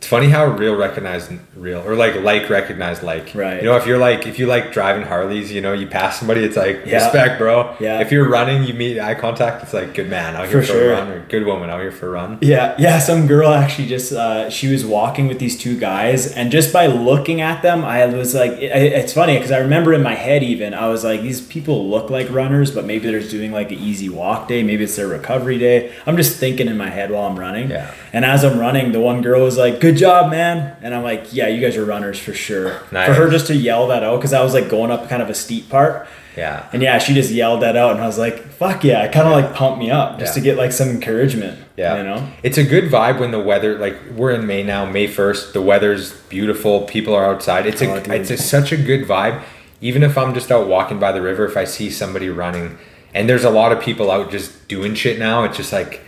It's 0.02 0.08
funny 0.08 0.30
how 0.30 0.47
real 0.47 0.76
recognized 0.76 1.32
real 1.56 1.88
or 1.88 1.95
like 1.95 2.16
like 2.16 2.49
recognized 2.49 3.04
like. 3.04 3.36
Right. 3.36 3.58
You 3.58 3.70
know, 3.70 3.78
if 3.78 3.86
you're 3.86 3.99
like 3.99 4.26
if 4.26 4.39
you 4.39 4.47
like 4.47 4.74
driving 4.74 5.04
Harleys, 5.04 5.52
you 5.52 5.62
know, 5.62 5.74
you 5.74 5.86
pass 5.86 6.18
somebody, 6.18 6.43
it's 6.43 6.58
like 6.58 6.88
yeah. 6.88 7.04
respect, 7.04 7.38
bro. 7.38 7.76
Yeah. 7.80 8.02
If 8.02 8.12
you're 8.12 8.28
running, 8.28 8.64
you 8.64 8.74
meet 8.74 8.99
eye 8.99 9.14
contact, 9.14 9.62
it's 9.62 9.76
like 9.76 9.93
good 9.93 10.10
man 10.10 10.36
out 10.36 10.47
here 10.47 10.62
for, 10.62 10.66
for 10.66 10.74
sure. 10.74 10.93
a 10.93 10.95
run 10.95 11.08
or 11.10 11.20
good 11.28 11.45
woman 11.45 11.70
out 11.70 11.82
here 11.82 11.91
for 11.91 12.08
a 12.08 12.10
run. 12.14 12.39
Yeah, 12.41 12.76
yeah. 12.80 12.97
Some 12.97 13.28
girl 13.28 13.52
actually 13.52 13.89
just 13.89 14.12
uh, 14.12 14.49
she 14.49 14.72
was 14.72 14.84
walking 14.84 15.28
with 15.28 15.38
these 15.38 15.56
two 15.56 15.78
guys, 15.78 16.32
and 16.34 16.52
just 16.52 16.74
by 16.74 16.88
looking 16.88 17.41
at 17.41 17.62
them, 17.62 17.86
I 17.86 18.04
was 18.08 18.34
like, 18.34 18.54
it, 18.54 18.72
it's 18.72 19.14
funny 19.14 19.36
because 19.36 19.52
I 19.52 19.60
remember 19.60 19.93
in 19.93 20.02
my 20.02 20.16
head 20.16 20.41
even 20.41 20.74
I 20.74 20.88
was 20.88 21.04
like, 21.04 21.22
these 21.22 21.41
people 21.41 21.88
look 21.88 22.10
like 22.10 22.28
runners, 22.32 22.72
but 22.72 22.86
maybe 22.86 23.06
they're 23.08 23.20
just 23.20 23.30
doing 23.30 23.52
like 23.52 23.72
an 23.72 23.78
easy 23.78 24.10
walk 24.10 24.47
day, 24.47 24.64
maybe 24.64 24.84
it's 24.84 24.95
their 24.95 25.08
recovery 25.08 25.60
day. 25.60 25.93
I'm 26.08 26.18
just 26.18 26.38
thinking 26.38 26.68
in 26.68 26.76
my 26.76 26.89
head 26.89 27.12
while 27.12 27.30
I'm 27.30 27.38
running. 27.38 27.70
Yeah. 27.70 27.93
And 28.12 28.26
as 28.26 28.43
I'm 28.43 28.58
running, 28.58 28.93
the 28.93 28.99
one 28.99 29.22
girl 29.22 29.43
was 29.43 29.60
like, 29.60 29.80
"Good 29.80 29.91
job, 29.98 30.32
man!" 30.32 30.76
And 30.82 30.94
I'm 30.94 31.04
like, 31.04 31.34
"Yeah, 31.34 31.48
you 31.48 31.62
guys 31.62 31.78
are 31.78 31.86
runners 31.86 32.20
for 32.20 32.34
sure." 32.34 32.82
Nice. 32.92 33.08
For 33.08 33.14
her 33.14 33.30
just 33.30 33.48
to 33.48 33.56
yell 33.56 33.88
that 33.88 34.04
out 34.04 34.18
because 34.18 34.34
I 34.34 34.44
was 34.44 34.54
like 34.54 34.70
going 34.70 34.92
up 34.92 35.10
kind 35.10 35.22
of 35.22 35.30
a 35.30 35.34
steep 35.34 35.70
part. 35.70 36.08
Yeah. 36.38 36.70
And 36.72 36.82
yeah, 36.82 36.98
she 36.98 37.14
just 37.14 37.32
yelled 37.32 37.62
that 37.62 37.76
out, 37.76 37.92
and 37.92 38.02
I 38.02 38.08
was 38.08 38.18
like, 38.18 38.39
"Fuck 38.54 38.84
yeah!" 38.84 39.04
It 39.04 39.12
kind 39.12 39.28
of 39.28 39.38
yeah. 39.38 39.48
like 39.48 39.56
pumped 39.56 39.80
me 39.80 39.92
up 39.92 40.20
just 40.20 40.36
yeah. 40.36 40.42
to 40.42 40.42
get 40.42 40.58
like 40.58 40.72
some 40.72 40.89
encouragement. 40.89 41.60
Yeah. 41.76 41.98
You 41.98 42.04
know, 42.04 42.28
it's 42.44 42.58
a 42.58 42.64
good 42.64 42.86
vibe 42.86 43.20
when 43.20 43.32
the 43.32 43.39
weather 43.39 43.78
like 43.78 43.98
we're 44.16 44.32
in 44.32 44.48
May 44.48 44.64
now, 44.64 44.86
May 44.86 45.08
first. 45.08 45.54
The 45.54 45.62
weather's 45.62 46.14
beautiful. 46.24 46.82
People 46.84 47.14
are 47.14 47.26
outside. 47.26 47.66
It's 47.66 47.82
a 47.82 47.92
oh, 47.92 48.14
it's 48.14 48.30
a, 48.30 48.38
such 48.38 48.72
a 48.72 48.78
good 48.78 49.08
vibe. 49.08 49.42
Even 49.82 50.04
if 50.04 50.18
I'm 50.18 50.34
just 50.34 50.52
out 50.52 50.68
walking 50.68 51.00
by 51.00 51.12
the 51.12 51.22
river, 51.22 51.46
if 51.46 51.58
I 51.58 51.64
see 51.64 51.89
somebody 51.89 52.30
running, 52.30 52.78
and 53.14 53.28
there's 53.28 53.44
a 53.44 53.50
lot 53.50 53.72
of 53.72 53.82
people 53.82 54.12
out 54.12 54.32
just 54.32 54.68
doing 54.68 54.94
shit 54.94 55.18
now, 55.18 55.44
it's 55.44 55.58
just 55.58 55.74
like 55.74 56.02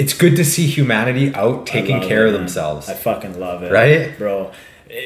it's 0.00 0.14
good 0.14 0.34
to 0.36 0.46
see 0.46 0.66
humanity 0.66 1.34
out 1.34 1.66
taking 1.66 2.00
care 2.00 2.26
it, 2.26 2.28
of 2.28 2.32
themselves. 2.32 2.88
I 2.88 2.94
fucking 2.94 3.38
love 3.38 3.62
it, 3.62 3.70
right, 3.70 4.16
bro? 4.16 4.50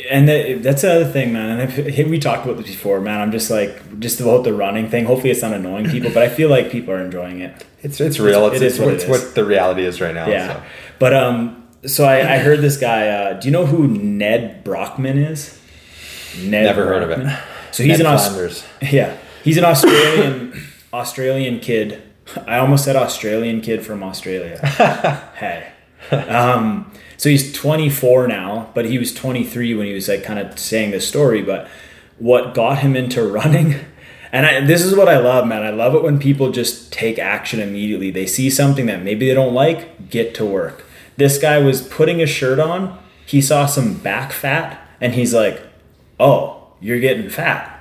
And 0.09 0.29
that's 0.65 0.83
the 0.83 0.95
other 0.95 1.05
thing, 1.05 1.33
man. 1.33 1.61
And 1.61 2.11
we 2.11 2.21
talked 2.21 2.47
about 2.47 2.59
this 2.59 2.69
before, 2.69 3.01
man. 3.01 3.21
I'm 3.21 3.33
just 3.33 3.51
like 3.51 3.99
just 3.99 4.21
about 4.21 4.45
the 4.45 4.55
running 4.55 4.89
thing. 4.89 5.05
Hopefully, 5.05 5.31
it's 5.31 5.43
not 5.43 5.53
annoying 5.53 5.91
people, 5.91 6.11
but 6.15 6.23
I 6.23 6.29
feel 6.29 6.49
like 6.49 6.71
people 6.71 6.95
are 6.95 7.05
enjoying 7.05 7.41
it. 7.41 7.67
It's 7.83 8.01
it's 8.01 8.21
real. 8.21 8.47
It's, 8.47 8.63
it's, 8.63 8.79
what, 8.79 8.95
it's 8.95 9.07
what, 9.07 9.35
the 9.35 9.45
reality 9.45 9.85
is 9.85 10.01
right 10.01 10.15
now. 10.15 10.29
Yeah, 10.29 10.55
so. 10.55 10.63
but 11.01 11.13
um, 11.13 11.67
so 11.85 12.05
I, 12.05 12.37
I 12.37 12.39
heard 12.39 12.61
this 12.61 12.77
guy. 12.77 13.09
Uh, 13.09 13.33
do 13.41 13.49
you 13.49 13.53
know 13.53 13.67
who 13.67 13.89
Nedd 13.89 14.63
Brockman 14.63 15.19
is? 15.19 15.61
Nedd 16.39 16.67
Never 16.67 16.87
Brockman. 16.87 17.27
heard 17.27 17.27
of 17.27 17.35
it. 17.35 17.75
So 17.75 17.83
he's 17.83 17.99
Nedd 17.99 18.07
an 18.07 18.15
Aus- 18.15 18.65
yeah, 18.93 19.19
he's 19.43 19.59
an 19.59 19.65
Australian 19.65 20.55
Australian 20.95 21.59
kid 21.59 22.01
I 22.47 22.59
almost 22.59 22.85
said 22.85 22.97
Australian 22.97 23.61
kid 23.61 23.85
from 23.85 24.03
Australia. 24.03 24.59
hey. 25.37 25.73
Um, 26.11 26.91
so 27.17 27.29
he's 27.29 27.53
24 27.53 28.29
now, 28.29 28.71
but 28.75 28.85
he 28.85 28.99
was 28.99 29.15
23 29.15 29.75
when 29.75 29.87
he 29.87 29.95
was 29.95 30.09
like 30.09 30.23
kind 30.23 30.39
of 30.39 30.59
saying 30.59 30.91
this 30.91 31.07
story. 31.09 31.43
But 31.43 31.69
what 32.19 32.55
got 32.55 32.79
him 32.79 32.97
into 32.97 33.27
running, 33.27 33.77
and 34.33 34.47
I, 34.47 34.61
this 34.61 34.83
is 34.83 34.95
what 34.95 35.09
I 35.09 35.19
love, 35.19 35.47
man. 35.47 35.63
I 35.63 35.71
love 35.71 35.95
it 35.95 36.03
when 36.03 36.19
people 36.19 36.51
just 36.51 36.93
take 36.93 37.19
action 37.19 37.61
immediately. 37.61 38.11
They 38.11 38.27
see 38.27 38.51
something 38.51 38.87
that 38.87 39.03
maybe 39.03 39.29
they 39.29 39.35
don't 39.35 39.55
like, 39.55 40.11
get 40.11 40.35
to 40.37 40.45
work. 40.45 40.85
This 41.17 41.39
guy 41.39 41.59
was 41.59 41.81
putting 41.81 42.21
a 42.21 42.27
shirt 42.27 42.59
on, 42.59 42.99
he 43.25 43.41
saw 43.41 43.67
some 43.67 43.95
back 43.95 44.33
fat, 44.33 44.81
and 45.01 45.15
he's 45.15 45.33
like, 45.33 45.63
oh, 46.19 46.73
you're 46.81 47.01
getting 47.01 47.31
fat 47.31 47.74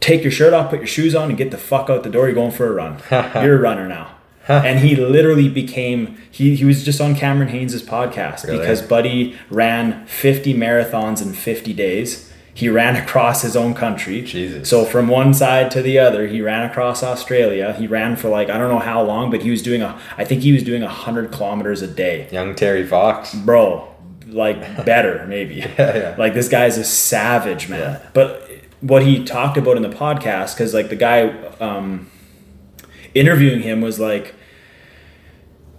take 0.00 0.22
your 0.22 0.32
shirt 0.32 0.52
off, 0.52 0.70
put 0.70 0.80
your 0.80 0.86
shoes 0.86 1.14
on, 1.14 1.28
and 1.28 1.38
get 1.38 1.50
the 1.50 1.58
fuck 1.58 1.88
out 1.88 2.02
the 2.02 2.10
door. 2.10 2.26
You're 2.26 2.34
going 2.34 2.50
for 2.52 2.66
a 2.66 2.72
run. 2.72 3.00
You're 3.44 3.58
a 3.58 3.60
runner 3.60 3.88
now. 3.88 4.16
and 4.48 4.80
he 4.80 4.96
literally 4.96 5.48
became 5.48 6.18
he, 6.30 6.56
he 6.56 6.64
was 6.64 6.84
just 6.84 7.00
on 7.00 7.14
Cameron 7.14 7.48
Hanes' 7.48 7.82
podcast 7.82 8.44
really? 8.44 8.58
because 8.58 8.82
Buddy 8.82 9.38
ran 9.48 10.04
50 10.06 10.54
marathons 10.54 11.22
in 11.22 11.34
50 11.34 11.72
days. 11.72 12.32
He 12.52 12.68
ran 12.68 12.96
across 12.96 13.42
his 13.42 13.54
own 13.54 13.74
country. 13.74 14.22
Jesus. 14.22 14.68
So 14.68 14.84
from 14.84 15.06
one 15.06 15.32
side 15.34 15.70
to 15.72 15.82
the 15.82 15.98
other, 15.98 16.26
he 16.26 16.40
ran 16.42 16.68
across 16.68 17.02
Australia. 17.02 17.72
He 17.74 17.86
ran 17.86 18.16
for 18.16 18.28
like 18.28 18.50
I 18.50 18.58
don't 18.58 18.70
know 18.70 18.80
how 18.80 19.02
long, 19.02 19.30
but 19.30 19.42
he 19.42 19.50
was 19.50 19.62
doing 19.62 19.82
a. 19.82 19.98
I 20.18 20.24
think 20.24 20.42
he 20.42 20.52
was 20.52 20.64
doing 20.64 20.82
a 20.82 20.88
hundred 20.88 21.30
kilometers 21.30 21.80
a 21.80 21.86
day, 21.86 22.28
Young 22.32 22.54
Terry 22.54 22.84
Fox. 22.86 23.34
bro. 23.34 23.86
Like 24.26 24.84
better 24.84 25.26
maybe. 25.28 25.56
Yeah, 25.78 25.96
yeah. 25.96 26.14
Like 26.18 26.34
this 26.34 26.48
guy's 26.48 26.76
a 26.76 26.84
savage, 26.84 27.68
man. 27.68 28.00
But 28.14 28.49
what 28.80 29.04
he 29.04 29.24
talked 29.24 29.56
about 29.56 29.76
in 29.76 29.82
the 29.82 29.88
podcast, 29.88 30.54
because 30.54 30.74
like 30.74 30.88
the 30.88 30.96
guy 30.96 31.28
um, 31.60 32.10
interviewing 33.14 33.62
him 33.62 33.80
was 33.80 34.00
like, 34.00 34.34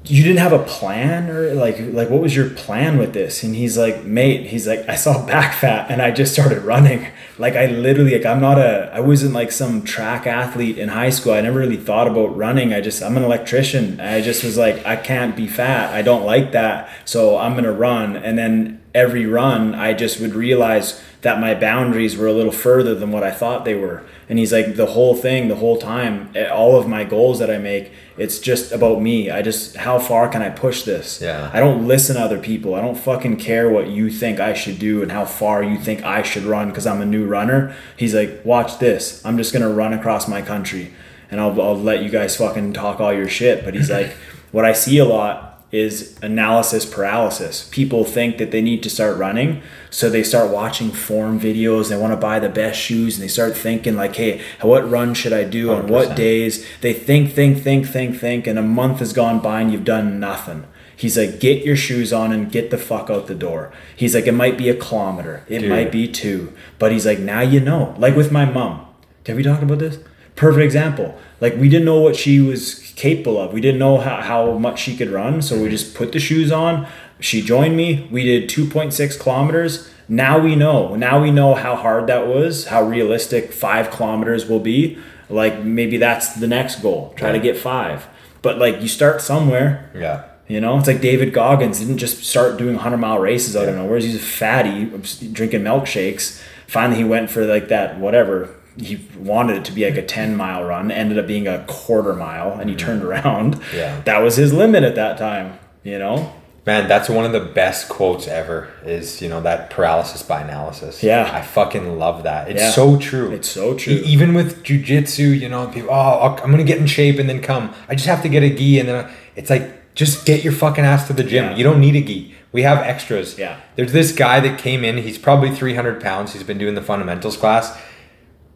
you 0.06 0.24
didn't 0.24 0.40
have 0.40 0.52
a 0.52 0.64
plan 0.64 1.30
or 1.30 1.54
like 1.54 1.80
like 1.80 2.10
what 2.10 2.22
was 2.22 2.36
your 2.36 2.50
plan 2.50 2.98
with 2.98 3.14
this? 3.14 3.44
And 3.44 3.56
he's 3.56 3.78
like 3.78 4.04
mate 4.04 4.48
he's 4.48 4.68
like 4.68 4.88
i 4.90 4.96
saw 4.96 5.24
back 5.28 5.54
fat 5.54 5.92
and 5.92 6.02
i 6.02 6.10
just 6.10 6.34
started 6.34 6.64
running. 6.64 7.08
Like 7.38 7.56
i 7.56 7.68
literally 7.68 8.18
like 8.18 8.26
i'm 8.26 8.42
not 8.42 8.58
a 8.58 8.90
i 8.94 9.00
wasn't 9.00 9.34
like 9.34 9.52
some 9.52 9.84
track 9.84 10.26
athlete 10.26 10.80
in 10.80 10.90
high 10.90 11.12
school. 11.12 11.34
I 11.34 11.42
never 11.42 11.60
really 11.60 11.78
thought 11.78 12.08
about 12.08 12.36
running. 12.36 12.74
I 12.74 12.82
just 12.82 13.04
i'm 13.04 13.16
an 13.16 13.24
electrician. 13.24 14.00
I 14.00 14.22
just 14.22 14.44
was 14.44 14.58
like 14.58 14.84
i 14.86 14.96
can't 14.96 15.36
be 15.36 15.48
fat. 15.48 15.94
I 15.94 16.02
don't 16.02 16.26
like 16.26 16.52
that. 16.54 16.90
So 17.06 17.38
i'm 17.38 17.54
gonna 17.54 17.72
run. 17.72 18.16
And 18.16 18.38
then 18.38 18.81
every 18.94 19.26
run 19.26 19.74
i 19.76 19.94
just 19.94 20.20
would 20.20 20.34
realize 20.34 21.02
that 21.22 21.40
my 21.40 21.54
boundaries 21.54 22.18
were 22.18 22.28
a 22.28 22.34
little 22.34 22.52
further 22.52 22.96
than 22.96 23.12
what 23.12 23.24
i 23.24 23.32
thought 23.32 23.66
they 23.66 23.76
were. 23.76 24.04
And 24.28 24.40
he's 24.40 24.54
like 24.54 24.76
the 24.76 24.88
whole 24.88 25.16
thing 25.16 25.50
the 25.50 25.56
whole 25.56 25.78
time 25.78 26.30
eh, 26.36 26.48
all 26.48 26.78
of 26.78 26.88
my 26.88 27.04
goals 27.04 27.40
that 27.40 27.52
i 27.52 27.58
make 27.58 27.92
it's 28.18 28.40
just 28.40 28.72
about 28.72 29.02
me. 29.02 29.32
I 29.32 29.42
just 29.42 29.78
how 29.78 30.00
far 30.00 30.30
can 30.30 30.42
i 30.42 30.50
push 30.50 30.84
this? 30.84 31.22
Yeah. 31.22 31.50
i 31.54 31.60
don't 31.60 31.88
listen 31.88 32.16
to 32.16 32.22
other 32.22 32.40
people. 32.40 32.76
I 32.76 32.82
don't 32.82 32.98
fucking 32.98 33.38
care 33.38 33.70
what 33.70 33.88
you 33.88 34.10
think 34.10 34.40
i 34.40 34.54
should 34.54 34.80
do 34.80 35.02
and 35.02 35.12
how 35.12 35.26
far 35.26 35.64
you 35.64 35.78
think 35.78 36.04
i 36.04 36.22
should 36.22 36.44
run 36.44 36.70
because 36.70 36.88
i'm 36.88 37.02
a 37.02 37.06
new 37.06 37.26
runner. 37.26 37.76
He's 37.98 38.16
like 38.16 38.42
watch 38.44 38.80
this. 38.80 39.24
I'm 39.26 39.38
just 39.38 39.54
gonna 39.54 39.70
run 39.70 39.94
across 39.94 40.28
my 40.28 40.42
country 40.42 40.94
and 41.30 41.40
i'll, 41.40 41.60
I'll 41.62 41.78
let 41.80 42.04
you 42.04 42.10
guys 42.10 42.36
fucking 42.36 42.74
talk 42.74 43.00
all 43.00 43.14
your 43.14 43.30
shit. 43.30 43.64
But 43.64 43.76
he's 43.76 43.90
like 43.90 44.12
what 44.52 44.66
i 44.66 44.74
see 44.74 44.98
a 44.98 45.06
lot 45.06 45.51
is 45.72 46.18
analysis 46.22 46.86
paralysis. 46.86 47.68
People 47.72 48.04
think 48.04 48.38
that 48.38 48.52
they 48.52 48.62
need 48.62 48.84
to 48.84 48.90
start 48.90 49.18
running, 49.18 49.62
so 49.90 50.10
they 50.10 50.24
start 50.24 50.52
watching 50.52 50.92
form 50.92 51.40
videos. 51.40 51.90
They 51.90 51.98
want 51.98 52.14
to 52.14 52.18
buy 52.18 52.40
the 52.40 52.50
best 52.50 52.80
shoes, 52.80 53.16
and 53.16 53.24
they 53.24 53.30
start 53.30 53.56
thinking 53.56 53.96
like, 53.96 54.16
"Hey, 54.16 54.42
what 54.62 54.90
run 54.90 55.14
should 55.14 55.34
I 55.34 55.44
do 55.44 55.72
on 55.72 55.88
what 55.88 56.16
days?" 56.16 56.66
They 56.82 56.94
think, 56.94 57.34
think, 57.34 57.64
think, 57.64 57.88
think, 57.88 58.18
think, 58.18 58.48
and 58.48 58.60
a 58.60 58.64
month 58.64 59.00
has 59.00 59.14
gone 59.14 59.40
by, 59.40 59.62
and 59.62 59.72
you've 59.72 59.86
done 59.86 60.20
nothing. 60.20 60.66
He's 60.96 61.18
like, 61.18 61.40
"Get 61.40 61.66
your 61.66 61.78
shoes 61.78 62.12
on 62.14 62.32
and 62.32 62.52
get 62.52 62.70
the 62.70 62.78
fuck 62.78 63.10
out 63.10 63.28
the 63.28 63.34
door." 63.34 63.72
He's 63.96 64.14
like, 64.14 64.28
"It 64.28 64.34
might 64.34 64.58
be 64.58 64.70
a 64.70 64.76
kilometer, 64.76 65.44
it 65.48 65.60
Dude. 65.60 65.70
might 65.70 65.92
be 65.92 66.08
two, 66.08 66.52
but 66.80 66.92
he's 66.92 67.06
like, 67.06 67.20
now 67.20 67.42
you 67.42 67.60
know." 67.60 67.96
Like 67.98 68.16
with 68.16 68.32
my 68.32 68.46
mom, 68.46 68.86
have 69.26 69.38
we 69.38 69.44
talked 69.44 69.64
about 69.64 69.80
this? 69.80 70.00
Perfect 70.36 70.64
example. 70.64 71.18
Like 71.40 71.56
we 71.58 71.70
didn't 71.70 71.86
know 71.86 72.00
what 72.00 72.16
she 72.16 72.40
was 72.40 72.81
capable 72.96 73.40
of. 73.40 73.54
We 73.54 73.62
didn't 73.62 73.80
know 73.80 73.98
how, 73.98 74.22
how 74.22 74.58
much 74.58 74.80
she 74.80 74.96
could 74.96 75.10
run, 75.10 75.42
so 75.42 75.62
we 75.62 75.70
just 75.70 75.96
put 75.96 76.12
the 76.12 76.20
shoes 76.20 76.52
on. 76.52 76.88
She 77.20 77.42
joined 77.42 77.78
me. 77.78 78.08
We 78.12 78.24
did 78.24 78.50
2.6 78.50 79.20
kilometers. 79.20 79.90
Now 80.08 80.40
we 80.40 80.56
know. 80.56 80.96
Now 80.96 81.22
we 81.22 81.32
know 81.32 81.56
how 81.56 81.76
hard 81.76 82.08
that 82.08 82.28
was, 82.28 82.68
how 82.68 82.84
realistic 82.84 83.54
five 83.54 83.92
kilometers 83.92 84.48
will 84.48 84.60
be. 84.60 84.98
Like 85.30 85.64
maybe 85.64 85.98
that's 85.98 86.34
the 86.34 86.48
next 86.48 86.82
goal. 86.82 87.14
Try 87.16 87.32
to 87.32 87.40
get 87.40 87.58
five. 87.58 88.08
But 88.42 88.58
like 88.58 88.82
you 88.82 88.88
start 88.88 89.22
somewhere. 89.22 89.90
Yeah. 89.96 90.26
You 90.48 90.60
know, 90.60 90.78
it's 90.78 90.88
like 90.88 91.00
David 91.00 91.32
Goggins 91.32 91.80
didn't 91.80 92.00
just 92.00 92.26
start 92.26 92.58
doing 92.58 92.76
100 92.76 92.98
mile 92.98 93.20
races 93.20 93.56
out 93.56 93.70
of 93.70 93.76
nowhere. 93.76 94.00
He's 94.00 94.16
a 94.16 94.20
fatty, 94.20 94.86
drinking 95.32 95.62
milkshakes. 95.62 96.42
Finally, 96.68 96.98
he 96.98 97.06
went 97.06 97.30
for 97.30 97.46
like 97.46 97.70
that, 97.70 98.00
whatever. 98.00 98.54
He 98.78 99.00
wanted 99.18 99.58
it 99.58 99.66
to 99.66 99.72
be 99.72 99.84
like 99.86 99.98
a 99.98 100.06
10 100.06 100.36
mile 100.38 100.64
run, 100.64 100.92
ended 100.92 101.18
up 101.20 101.28
being 101.28 101.48
a 101.48 101.64
quarter 101.68 102.14
mile, 102.14 102.58
and 102.60 102.70
he 102.70 102.76
turned 102.76 103.04
around. 103.04 103.56
Mm-hmm. 103.58 103.76
Yeah. 103.78 104.02
That 104.02 104.20
was 104.20 104.36
his 104.38 104.54
limit 104.54 104.84
at 104.84 104.96
that 104.96 105.18
time, 105.18 105.60
you 105.84 105.98
know? 106.00 106.34
Man, 106.66 106.88
that's 106.88 107.10
one 107.10 107.26
of 107.26 107.32
the 107.32 107.40
best 107.40 107.90
quotes 107.90 108.28
ever. 108.28 108.70
Is 108.86 109.20
you 109.20 109.28
know 109.30 109.42
that 109.42 109.72
paralysis 109.72 110.22
by 110.22 110.42
analysis. 110.42 111.02
Yeah. 111.02 111.28
I 111.34 111.42
fucking 111.42 111.98
love 111.98 112.22
that. 112.24 112.50
It's 112.50 112.62
Yeah. 112.62 112.70
so 112.72 112.98
true. 112.98 113.32
It's 113.32 113.50
so 113.50 113.74
true. 113.74 113.94
E- 113.94 114.04
even 114.06 114.36
with 114.36 114.64
jujitsu, 114.64 115.40
you 115.40 115.50
know, 115.50 115.66
people. 115.68 115.90
Oh, 115.92 116.38
I'm 116.44 116.52
gonna 116.52 116.64
get 116.64 116.78
in 116.78 116.86
shape 116.86 117.18
and 117.18 117.28
then 117.28 117.42
come. 117.42 117.74
I 117.90 117.96
just 117.96 118.06
have 118.08 118.22
to 118.22 118.30
get 118.30 118.44
a 118.44 118.50
gi, 118.52 118.80
and 118.80 118.88
then 118.88 119.06
I, 119.06 119.12
it's 119.36 119.50
like 119.50 119.96
just 119.96 120.24
get 120.26 120.44
your 120.44 120.54
fucking 120.54 120.86
ass 120.86 121.08
to 121.08 121.14
the 121.14 121.24
gym. 121.24 121.46
Yeah. 121.46 121.56
You 121.58 121.64
don't 121.64 121.80
need 121.82 121.96
a 121.96 122.02
gi. 122.02 122.36
We 122.52 122.62
have 122.62 122.78
extras. 122.78 123.40
Yeah. 123.40 123.60
There's 123.76 123.92
this 123.94 124.12
guy 124.12 124.40
that 124.42 124.60
came 124.60 124.84
in. 124.86 124.98
He's 124.98 125.18
probably 125.18 125.50
300 125.50 126.00
pounds. 126.00 126.34
He's 126.34 126.44
been 126.44 126.60
doing 126.60 126.76
the 126.76 126.82
fundamentals 126.84 127.38
class. 127.38 127.76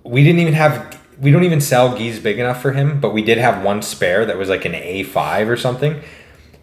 We 0.05 0.23
didn't 0.23 0.39
even 0.39 0.53
have. 0.53 0.99
We 1.19 1.31
don't 1.31 1.43
even 1.45 1.61
sell 1.61 1.97
gis 1.97 2.19
big 2.19 2.39
enough 2.39 2.61
for 2.61 2.73
him, 2.73 2.99
but 2.99 3.13
we 3.13 3.21
did 3.23 3.37
have 3.37 3.63
one 3.63 3.81
spare 3.81 4.25
that 4.25 4.37
was 4.37 4.49
like 4.49 4.65
an 4.65 4.73
A5 4.73 5.47
or 5.47 5.55
something. 5.57 6.01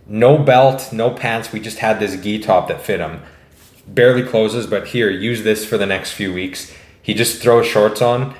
No 0.06 0.36
belt, 0.36 0.90
no 0.92 1.10
pants. 1.10 1.52
We 1.52 1.60
just 1.60 1.78
had 1.78 1.98
this 2.00 2.20
gi 2.20 2.40
top 2.40 2.68
that 2.68 2.82
fit 2.82 3.00
him. 3.00 3.22
Barely 3.88 4.22
closes, 4.22 4.66
but 4.66 4.88
here, 4.88 5.10
use 5.10 5.42
this 5.42 5.64
for 5.64 5.78
the 5.78 5.86
next 5.86 6.12
few 6.12 6.32
weeks. 6.34 6.72
He 7.00 7.14
just 7.14 7.40
throws 7.42 7.66
shorts 7.66 8.02
on. 8.02 8.34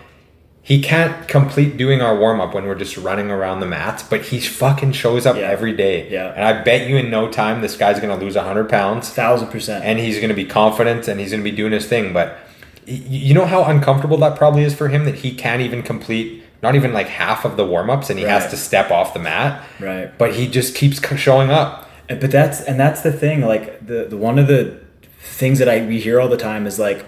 He 0.65 0.81
can't 0.81 1.27
complete 1.27 1.77
doing 1.77 2.01
our 2.01 2.17
warm 2.17 2.41
up 2.41 2.55
when 2.55 2.67
we're 2.67 2.77
just 2.77 2.97
running 2.97 3.31
around 3.31 3.59
the 3.59 3.67
mats, 3.67 4.05
but 4.05 4.27
he 4.27 4.39
fucking 4.39 4.93
shows 4.93 5.27
up 5.27 5.35
Yeah. 5.37 5.49
every 5.51 5.73
day. 5.73 6.07
Yeah. 6.09 6.33
And 6.37 6.45
I 6.45 6.63
bet 6.63 6.87
you 6.89 6.97
in 6.99 7.11
no 7.11 7.29
time 7.29 7.63
this 7.63 7.77
guy's 7.77 7.99
gonna 7.99 8.17
lose 8.17 8.37
100 8.37 8.69
pounds 8.69 9.09
Thousand 9.11 9.49
percent. 9.49 9.85
and 9.85 9.99
he's 9.99 10.21
gonna 10.21 10.35
be 10.35 10.45
confident 10.45 11.09
and 11.09 11.19
he's 11.19 11.33
gonna 11.33 11.43
be 11.43 11.51
doing 11.51 11.73
his 11.73 11.87
thing. 11.87 12.13
But 12.13 12.39
you 12.87 13.33
know 13.35 13.47
how 13.47 13.65
uncomfortable 13.65 14.17
that 14.19 14.37
probably 14.37 14.63
is 14.65 14.75
for 14.75 14.89
him 14.89 15.05
that 15.05 15.17
he 15.17 15.35
can't 15.35 15.61
even 15.63 15.83
complete 15.83 16.43
not 16.63 16.75
even 16.77 16.93
like 16.93 17.09
half 17.09 17.45
of 17.45 17.57
the 17.57 17.65
warm 17.67 17.91
ups 17.91 18.09
and 18.09 18.19
he 18.19 18.25
has 18.25 18.49
to 18.51 18.57
step 18.57 18.91
off 18.93 19.13
the 19.15 19.19
mat. 19.19 19.65
Right. 19.81 20.17
But 20.17 20.35
he 20.35 20.47
just 20.47 20.77
keeps 20.77 21.01
showing 21.19 21.51
up. 21.51 21.89
But 22.09 22.31
that's 22.31 22.61
and 22.61 22.79
that's 22.79 23.01
the 23.01 23.13
thing. 23.13 23.41
Like 23.41 23.85
the, 23.85 24.05
the 24.05 24.17
one 24.17 24.39
of 24.39 24.47
the 24.47 24.81
things 25.21 25.59
that 25.59 25.69
I 25.69 25.85
we 25.85 25.99
hear 26.01 26.21
all 26.21 26.29
the 26.29 26.37
time 26.37 26.67
is 26.69 26.79
like, 26.79 27.05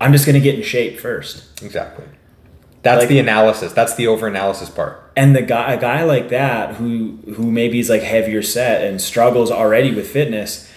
I'm 0.00 0.12
just 0.12 0.24
gonna 0.24 0.40
get 0.40 0.54
in 0.54 0.62
shape 0.62 0.98
first. 1.00 1.62
Exactly. 1.62 2.06
That's 2.82 3.00
Like- 3.00 3.08
the 3.10 3.18
analysis. 3.18 3.72
That's 3.74 3.94
the 3.94 4.06
over 4.06 4.26
analysis 4.26 4.70
part. 4.70 5.02
and 5.16 5.36
the 5.36 5.42
guy 5.42 5.72
a 5.74 5.80
guy 5.80 6.02
like 6.02 6.30
that 6.30 6.76
who 6.76 7.18
who 7.36 7.50
maybe 7.50 7.78
is 7.80 7.90
like 7.90 8.02
heavier 8.02 8.42
set 8.42 8.82
and 8.86 9.00
struggles 9.02 9.50
already 9.50 9.94
with 9.94 10.08
fitness 10.10 10.70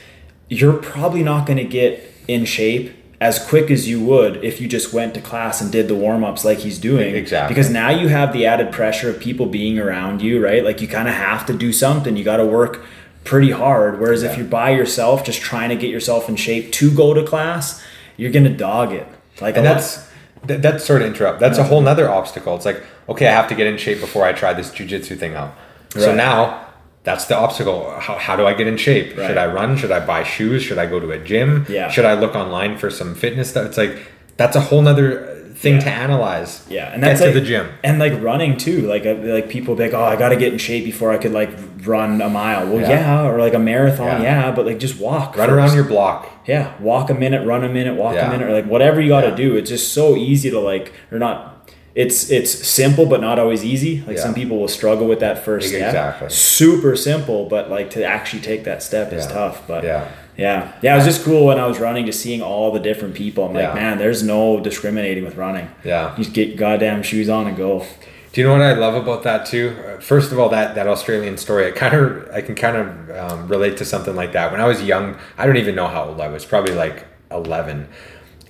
you're 0.50 0.74
probably 0.74 1.24
not 1.24 1.46
going 1.46 1.58
to 1.58 1.64
get 1.66 2.02
in 2.28 2.46
shape 2.46 2.94
as 3.20 3.44
quick 3.48 3.72
as 3.72 3.88
you 3.88 4.00
would 4.04 4.44
if 4.44 4.62
you 4.62 4.68
just 4.68 4.94
went 4.94 5.14
to 5.16 5.22
class 5.22 5.60
and 5.62 5.72
did 5.72 5.88
the 5.88 5.96
warm-ups 5.96 6.46
like 6.46 6.60
he's 6.60 6.78
doing 6.78 7.16
Exactly. 7.16 7.54
because 7.54 7.70
now 7.72 7.90
you 7.90 8.10
have 8.10 8.32
the 8.32 8.46
added 8.46 8.72
pressure 8.72 9.10
of 9.10 9.20
people 9.20 9.48
being 9.48 9.80
around 9.80 10.22
you 10.22 10.44
right 10.44 10.64
like 10.64 10.82
you 10.82 10.88
kind 10.88 11.08
of 11.08 11.16
have 11.16 11.46
to 11.48 11.54
do 11.54 11.74
something 11.74 12.16
you 12.16 12.24
got 12.24 12.38
to 12.38 12.46
work 12.46 12.84
pretty 13.24 13.52
hard 13.52 14.00
whereas 14.00 14.22
if 14.24 14.38
you're 14.38 14.46
by 14.46 14.70
yourself 14.70 15.24
just 15.26 15.42
trying 15.42 15.70
to 15.70 15.76
get 15.76 15.90
yourself 15.90 16.30
in 16.30 16.36
shape 16.36 16.72
to 16.72 16.94
go 16.96 17.14
to 17.14 17.24
class 17.26 17.84
you're 18.18 18.32
going 18.32 18.46
to 18.46 18.56
dog 18.56 18.92
it 18.94 19.08
like 19.42 19.58
And 19.58 19.66
that's 19.66 20.08
that, 20.46 20.62
that's 20.62 20.86
sort 20.86 21.02
of 21.02 21.08
interrupt. 21.08 21.40
That's 21.40 21.58
a 21.58 21.64
whole 21.64 21.82
nother 21.82 22.10
obstacle. 22.10 22.56
It's 22.56 22.64
like, 22.66 22.82
okay, 23.10 23.28
I 23.28 23.32
have 23.32 23.50
to 23.50 23.56
get 23.56 23.68
in 23.68 23.78
shape 23.78 24.00
before 24.00 24.24
I 24.24 24.34
try 24.34 24.54
this 24.54 24.70
jujitsu 24.70 25.18
thing 25.18 25.34
out. 25.36 25.54
So 25.90 26.14
now 26.16 26.67
that's 27.08 27.26
the 27.32 27.38
obstacle. 27.38 27.80
How, 28.06 28.16
how 28.18 28.36
do 28.36 28.46
I 28.46 28.54
get 28.54 28.68
in 28.68 28.76
shape? 28.78 29.18
Right. 29.18 29.28
Should 29.28 29.38
I 29.38 29.48
run? 29.60 29.78
Should 29.78 29.92
I 29.94 30.06
buy 30.06 30.24
shoes? 30.24 30.62
Should 30.62 30.78
I 30.78 30.86
go 30.88 31.00
to 31.00 31.10
a 31.12 31.18
gym? 31.32 31.66
Yeah. 31.70 31.90
Should 31.90 32.04
I 32.06 32.14
look 32.16 32.36
online 32.36 32.78
for 32.78 32.90
some 32.90 33.16
fitness 33.16 33.50
stuff? 33.50 33.66
It's 33.68 33.78
like 33.78 33.94
that's 34.36 34.56
a 34.58 34.62
whole 34.62 34.82
nother 34.82 35.36
thing 35.56 35.76
Yeah. 35.76 35.80
to 35.88 35.90
analyze. 35.90 36.52
Yeah, 36.70 36.92
and 36.94 37.02
get 37.02 37.18
that's 37.18 37.22
to 37.22 37.32
the 37.40 37.46
gym. 37.52 37.66
and 37.84 37.98
like 37.98 38.14
running 38.22 38.58
too. 38.58 38.82
Like 38.94 39.06
uh, 39.06 39.16
like 39.38 39.48
people 39.50 39.74
be 39.76 39.84
like, 39.86 39.94
oh, 39.94 40.04
I 40.04 40.16
got 40.18 40.30
to 40.30 40.36
get 40.36 40.52
in 40.54 40.60
shape 40.60 40.84
before 40.86 41.12
I 41.12 41.18
could 41.18 41.32
like 41.32 41.50
run 41.84 42.22
a 42.22 42.30
mile. 42.30 42.68
Well, 42.68 42.82
Yeah. 42.82 42.90
yeah, 42.90 43.28
or 43.28 43.40
like 43.40 43.54
a 43.56 43.60
marathon, 43.60 44.22
Yeah. 44.22 44.48
yeah, 44.48 44.52
but 44.52 44.66
like 44.68 44.78
just 44.78 45.00
walk. 45.00 45.36
Run 45.38 45.48
first. 45.50 45.56
around 45.58 45.74
your 45.76 45.86
block. 45.86 46.30
yeah, 46.46 46.74
walk 46.80 47.10
a 47.10 47.14
minute, 47.16 47.48
run 47.48 47.64
a 47.64 47.70
minute, 47.70 47.96
walk 47.96 48.16
a 48.16 48.30
minute, 48.30 48.48
or 48.48 48.54
like 48.54 48.66
whatever 48.66 49.00
you 49.02 49.10
got 49.10 49.22
to 49.22 49.36
do. 49.36 49.56
It's 49.56 49.70
just 49.70 49.94
so 49.94 50.16
easy 50.16 50.50
to 50.52 50.60
like, 50.60 50.92
or 51.12 51.18
not. 51.20 51.57
It's 52.04 52.30
it's 52.30 52.52
simple, 52.68 53.06
but 53.08 53.22
not 53.22 53.40
always 53.40 53.64
easy. 53.66 54.04
Like 54.06 54.18
Yeah. 54.18 54.24
some 54.24 54.36
people 54.36 54.58
will 54.60 54.68
struggle 54.80 55.08
with 55.08 55.20
that 55.22 55.44
first 55.44 55.70
step. 55.70 55.88
Exactly. 55.88 56.30
Super 56.30 56.96
simple, 56.96 57.46
but 57.50 57.72
like 57.72 57.90
to 57.92 58.04
actually 58.04 58.44
take 58.44 58.66
that 58.66 58.84
step 58.84 59.12
is 59.12 59.26
Yeah. 59.26 59.32
tough. 59.34 59.56
But 59.68 59.84
Yeah. 59.84 60.04
yeah, 60.38 60.68
yeah, 60.84 60.94
it 60.94 60.98
was 60.98 61.06
just 61.06 61.24
cool 61.26 61.48
when 61.48 61.60
I 61.60 61.66
was 61.66 61.80
running, 61.80 62.06
to 62.06 62.14
seeing 62.14 62.42
all 62.44 62.72
the 62.72 62.80
different 62.90 63.16
people. 63.16 63.46
I'm 63.46 63.54
like, 63.56 63.64
Yeah. 63.64 63.74
man, 63.74 63.98
there's 63.98 64.22
no 64.22 64.60
discriminating 64.60 65.26
with 65.26 65.36
running. 65.38 65.70
Yeah. 65.84 66.12
You 66.16 66.24
just 66.24 66.36
get 66.36 66.56
goddamn 66.56 67.02
shoes 67.02 67.30
on 67.30 67.48
and 67.48 67.58
go. 67.58 67.84
Do 68.32 68.42
you 68.42 68.46
know 68.48 68.54
what 68.54 68.62
I 68.62 68.74
love 68.74 68.94
about 68.94 69.24
that 69.24 69.48
too? 69.48 69.74
First 70.00 70.32
of 70.32 70.38
all, 70.40 70.50
that 70.50 70.76
that 70.76 70.86
Australian 70.88 71.38
story, 71.38 71.66
I 71.66 71.72
kind 71.72 71.96
of 71.96 72.30
I 72.32 72.42
can 72.42 72.54
kind 72.54 72.78
of 72.78 72.88
um, 73.22 73.48
relate 73.48 73.76
to 73.78 73.86
something 73.86 74.16
like 74.16 74.34
that. 74.34 74.52
When 74.52 74.62
I 74.62 74.68
was 74.68 74.84
young, 74.84 75.16
I 75.40 75.48
don't 75.48 75.58
even 75.58 75.74
know 75.74 75.88
how 75.88 76.04
old 76.10 76.22
I 76.22 76.28
was. 76.28 76.46
Probably 76.46 76.76
like 76.76 77.06
eleven. 77.32 77.88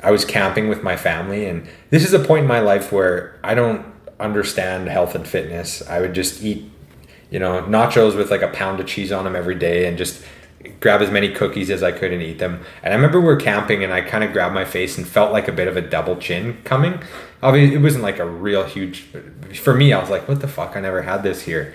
I 0.04 0.12
was 0.12 0.26
camping 0.26 0.70
with 0.70 0.84
my 0.84 0.96
family, 0.96 1.46
and 1.46 1.68
this 1.90 2.06
is 2.06 2.14
a 2.14 2.20
point 2.20 2.44
in 2.44 2.48
my 2.48 2.60
life 2.60 2.92
where 2.92 3.40
I 3.44 3.54
don't 3.54 3.86
understand 4.20 4.90
health 4.90 5.16
and 5.16 5.28
fitness. 5.28 5.82
I 5.88 6.00
would 6.00 6.14
just 6.14 6.44
eat, 6.44 6.70
you 7.30 7.40
know, 7.40 7.62
nachos 7.64 8.16
with 8.16 8.32
like 8.32 8.42
a 8.42 8.50
pound 8.50 8.80
of 8.80 8.88
cheese 8.88 9.12
on 9.12 9.24
them 9.24 9.36
every 9.36 9.56
day, 9.56 9.88
and 9.88 9.98
just 9.98 10.24
grab 10.80 11.02
as 11.02 11.12
many 11.12 11.32
cookies 11.32 11.70
as 11.70 11.84
I 11.84 11.92
could 11.92 12.12
and 12.12 12.22
eat 12.22 12.40
them. 12.40 12.64
And 12.84 12.94
I 12.94 12.96
remember 12.96 13.22
we 13.22 13.28
are 13.28 13.38
camping 13.38 13.84
and 13.84 13.94
I 13.94 14.02
kind 14.02 14.24
of 14.24 14.34
grabbed 14.34 14.54
my 14.54 14.66
face 14.66 14.98
and 14.98 15.08
felt 15.08 15.32
like 15.32 15.48
a 15.48 15.52
bit 15.52 15.68
of 15.68 15.78
a 15.78 15.82
double 15.82 16.18
chin 16.18 16.58
coming. 16.64 17.00
Obviously, 17.42 17.76
it 17.76 17.80
wasn't 17.80 18.04
like 18.04 18.20
a 18.20 18.26
real 18.26 18.64
huge. 18.64 19.06
For 19.62 19.74
me, 19.74 19.94
I 19.94 20.00
was 20.00 20.10
like, 20.10 20.28
"What 20.28 20.42
the 20.42 20.48
fuck? 20.48 20.76
I 20.76 20.82
never 20.82 21.04
had 21.04 21.24
this 21.24 21.44
here," 21.44 21.74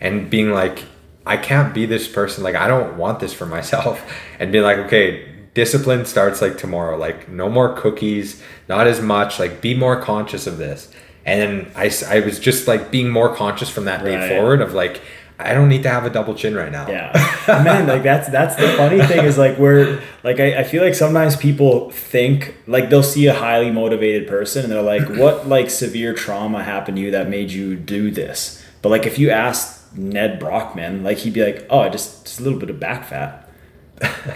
and 0.00 0.30
being 0.30 0.52
like, 0.52 0.84
"I 1.26 1.36
can't 1.36 1.74
be 1.74 1.86
this 1.86 2.06
person. 2.08 2.44
Like, 2.44 2.54
I 2.54 2.68
don't 2.68 2.96
want 2.96 3.20
this 3.20 3.32
for 3.32 3.46
myself." 3.56 4.02
And 4.38 4.52
being 4.52 4.64
like, 4.64 4.78
"Okay." 4.78 5.26
Discipline 5.54 6.04
starts 6.06 6.40
like 6.40 6.58
tomorrow. 6.58 6.96
Like, 6.96 7.28
no 7.28 7.48
more 7.48 7.74
cookies, 7.74 8.42
not 8.68 8.86
as 8.86 9.00
much. 9.00 9.38
Like, 9.38 9.60
be 9.60 9.74
more 9.74 10.00
conscious 10.00 10.46
of 10.46 10.58
this. 10.58 10.92
And 11.26 11.40
then 11.40 11.72
I, 11.74 11.90
I 12.08 12.20
was 12.20 12.38
just 12.38 12.66
like 12.68 12.90
being 12.90 13.10
more 13.10 13.34
conscious 13.34 13.68
from 13.68 13.84
that 13.86 14.02
day 14.04 14.16
Right. 14.16 14.28
forward 14.28 14.60
of 14.62 14.72
like, 14.74 15.00
I 15.38 15.54
don't 15.54 15.68
need 15.68 15.82
to 15.84 15.88
have 15.88 16.04
a 16.04 16.10
double 16.10 16.34
chin 16.34 16.54
right 16.54 16.70
now. 16.70 16.86
Yeah, 16.88 17.12
man, 17.48 17.86
like 17.86 18.02
that's 18.02 18.28
that's 18.28 18.56
the 18.56 18.68
funny 18.76 19.00
thing 19.02 19.24
is 19.24 19.38
like 19.38 19.56
we're 19.56 20.02
like 20.22 20.38
I, 20.38 20.58
I 20.60 20.64
feel 20.64 20.84
like 20.84 20.94
sometimes 20.94 21.34
people 21.34 21.90
think 21.92 22.56
like 22.66 22.90
they'll 22.90 23.02
see 23.02 23.26
a 23.26 23.32
highly 23.32 23.70
motivated 23.70 24.28
person 24.28 24.64
and 24.64 24.70
they're 24.72 24.82
like, 24.82 25.08
what 25.18 25.48
like 25.48 25.70
severe 25.70 26.12
trauma 26.12 26.62
happened 26.62 26.98
to 26.98 27.02
you 27.02 27.10
that 27.12 27.30
made 27.30 27.50
you 27.52 27.74
do 27.74 28.10
this? 28.10 28.62
But 28.82 28.90
like 28.90 29.06
if 29.06 29.18
you 29.18 29.30
asked 29.30 29.96
Nedd 29.96 30.38
Brockman, 30.40 31.02
like 31.02 31.16
he'd 31.18 31.32
be 31.32 31.42
like, 31.42 31.66
oh, 31.70 31.80
I 31.80 31.88
just 31.88 32.26
just 32.26 32.38
a 32.40 32.42
little 32.42 32.58
bit 32.58 32.68
of 32.68 32.78
back 32.78 33.06
fat. 33.06 33.39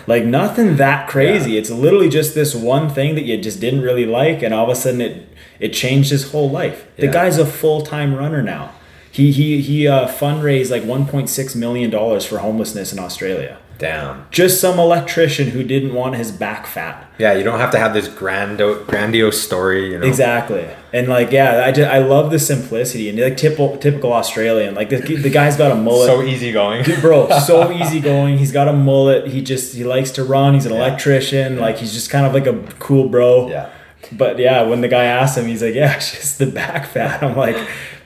Like 0.07 0.25
nothing 0.25 0.77
that 0.77 1.09
crazy. 1.09 1.57
It's 1.57 1.71
literally 1.71 2.09
just 2.09 2.35
this 2.35 2.55
one 2.55 2.91
thing 2.91 3.15
that 3.15 3.25
you 3.25 3.37
just 3.39 3.61
didn't 3.61 3.81
really 3.83 4.07
like, 4.07 4.43
and 4.43 4.53
all 4.53 4.65
of 4.65 4.71
a 4.71 4.77
sudden 4.77 5.01
it 5.01 5.29
it 5.61 5.73
changed 5.73 6.11
his 6.11 6.31
whole 6.33 6.51
life. 6.51 6.87
The 6.97 7.07
Yeah. 7.07 7.13
guy's 7.13 7.39
a 7.39 7.47
full 7.47 7.83
time 7.83 8.15
runner 8.15 8.43
now. 8.43 8.73
He 9.11 9.31
he 9.33 9.61
he 9.63 9.87
uh, 9.89 10.09
fundraised 10.09 10.71
like 10.71 10.83
1.6 10.83 11.57
million 11.57 11.91
dollars 11.91 12.25
for 12.27 12.39
homelessness 12.39 12.93
in 12.93 12.99
Australia. 12.99 13.59
Damn. 13.79 14.27
Just 14.31 14.61
some 14.61 14.79
electrician 14.79 15.49
who 15.49 15.63
didn't 15.63 15.95
want 15.95 16.15
his 16.15 16.31
back 16.31 16.67
fat. 16.67 17.11
Yeah, 17.19 17.33
you 17.35 17.45
don't 17.45 17.59
have 17.59 17.71
to 17.73 17.79
have 17.79 17.93
this 17.93 18.09
grando- 18.09 18.87
grandiose 18.87 19.41
story, 19.41 19.93
you 19.93 19.99
know. 19.99 20.07
Exactly. 20.07 20.69
And 20.93 21.09
like 21.09 21.33
yeah, 21.33 21.65
I 21.65 21.73
just, 21.73 21.91
I 21.91 21.99
love 21.99 22.31
the 22.31 22.39
simplicity 22.39 23.09
and 23.09 23.19
like 23.19 23.37
typical 23.37 23.77
typical 23.77 24.13
Australian. 24.13 24.75
Like 24.75 24.91
the 24.91 24.99
the 24.99 25.31
guy's 25.31 25.57
got 25.57 25.73
a 25.73 25.75
mullet. 25.75 26.07
So 26.07 26.23
easygoing. 26.23 26.85
bro 27.01 27.29
so 27.47 27.73
easygoing 27.73 28.39
he's 28.39 28.53
got 28.53 28.69
a 28.69 28.73
mullet 28.73 29.27
he 29.27 29.43
just 29.43 29.75
he 29.75 29.85
likes 29.85 30.11
to 30.13 30.25
run 30.25 30.55
he's 30.55 30.67
an 30.67 30.73
electrician 30.73 31.59
like 31.59 31.79
he's 31.79 31.93
just 31.93 32.11
kind 32.11 32.27
of 32.27 32.33
like 32.33 32.47
a 32.47 32.57
cool 32.79 33.09
bro 33.09 33.49
yeah. 33.49 33.71
but 34.13 34.39
yeah 34.39 34.63
when 34.63 34.81
the 34.81 34.89
guy 34.89 35.05
asked 35.05 35.37
him 35.37 35.47
he's 35.47 35.63
like 35.63 35.75
yeah 35.75 35.95
it's 35.97 36.11
just 36.13 36.39
the 36.39 36.47
back 36.47 36.87
fat 36.87 37.23
i'm 37.23 37.37
like 37.37 37.57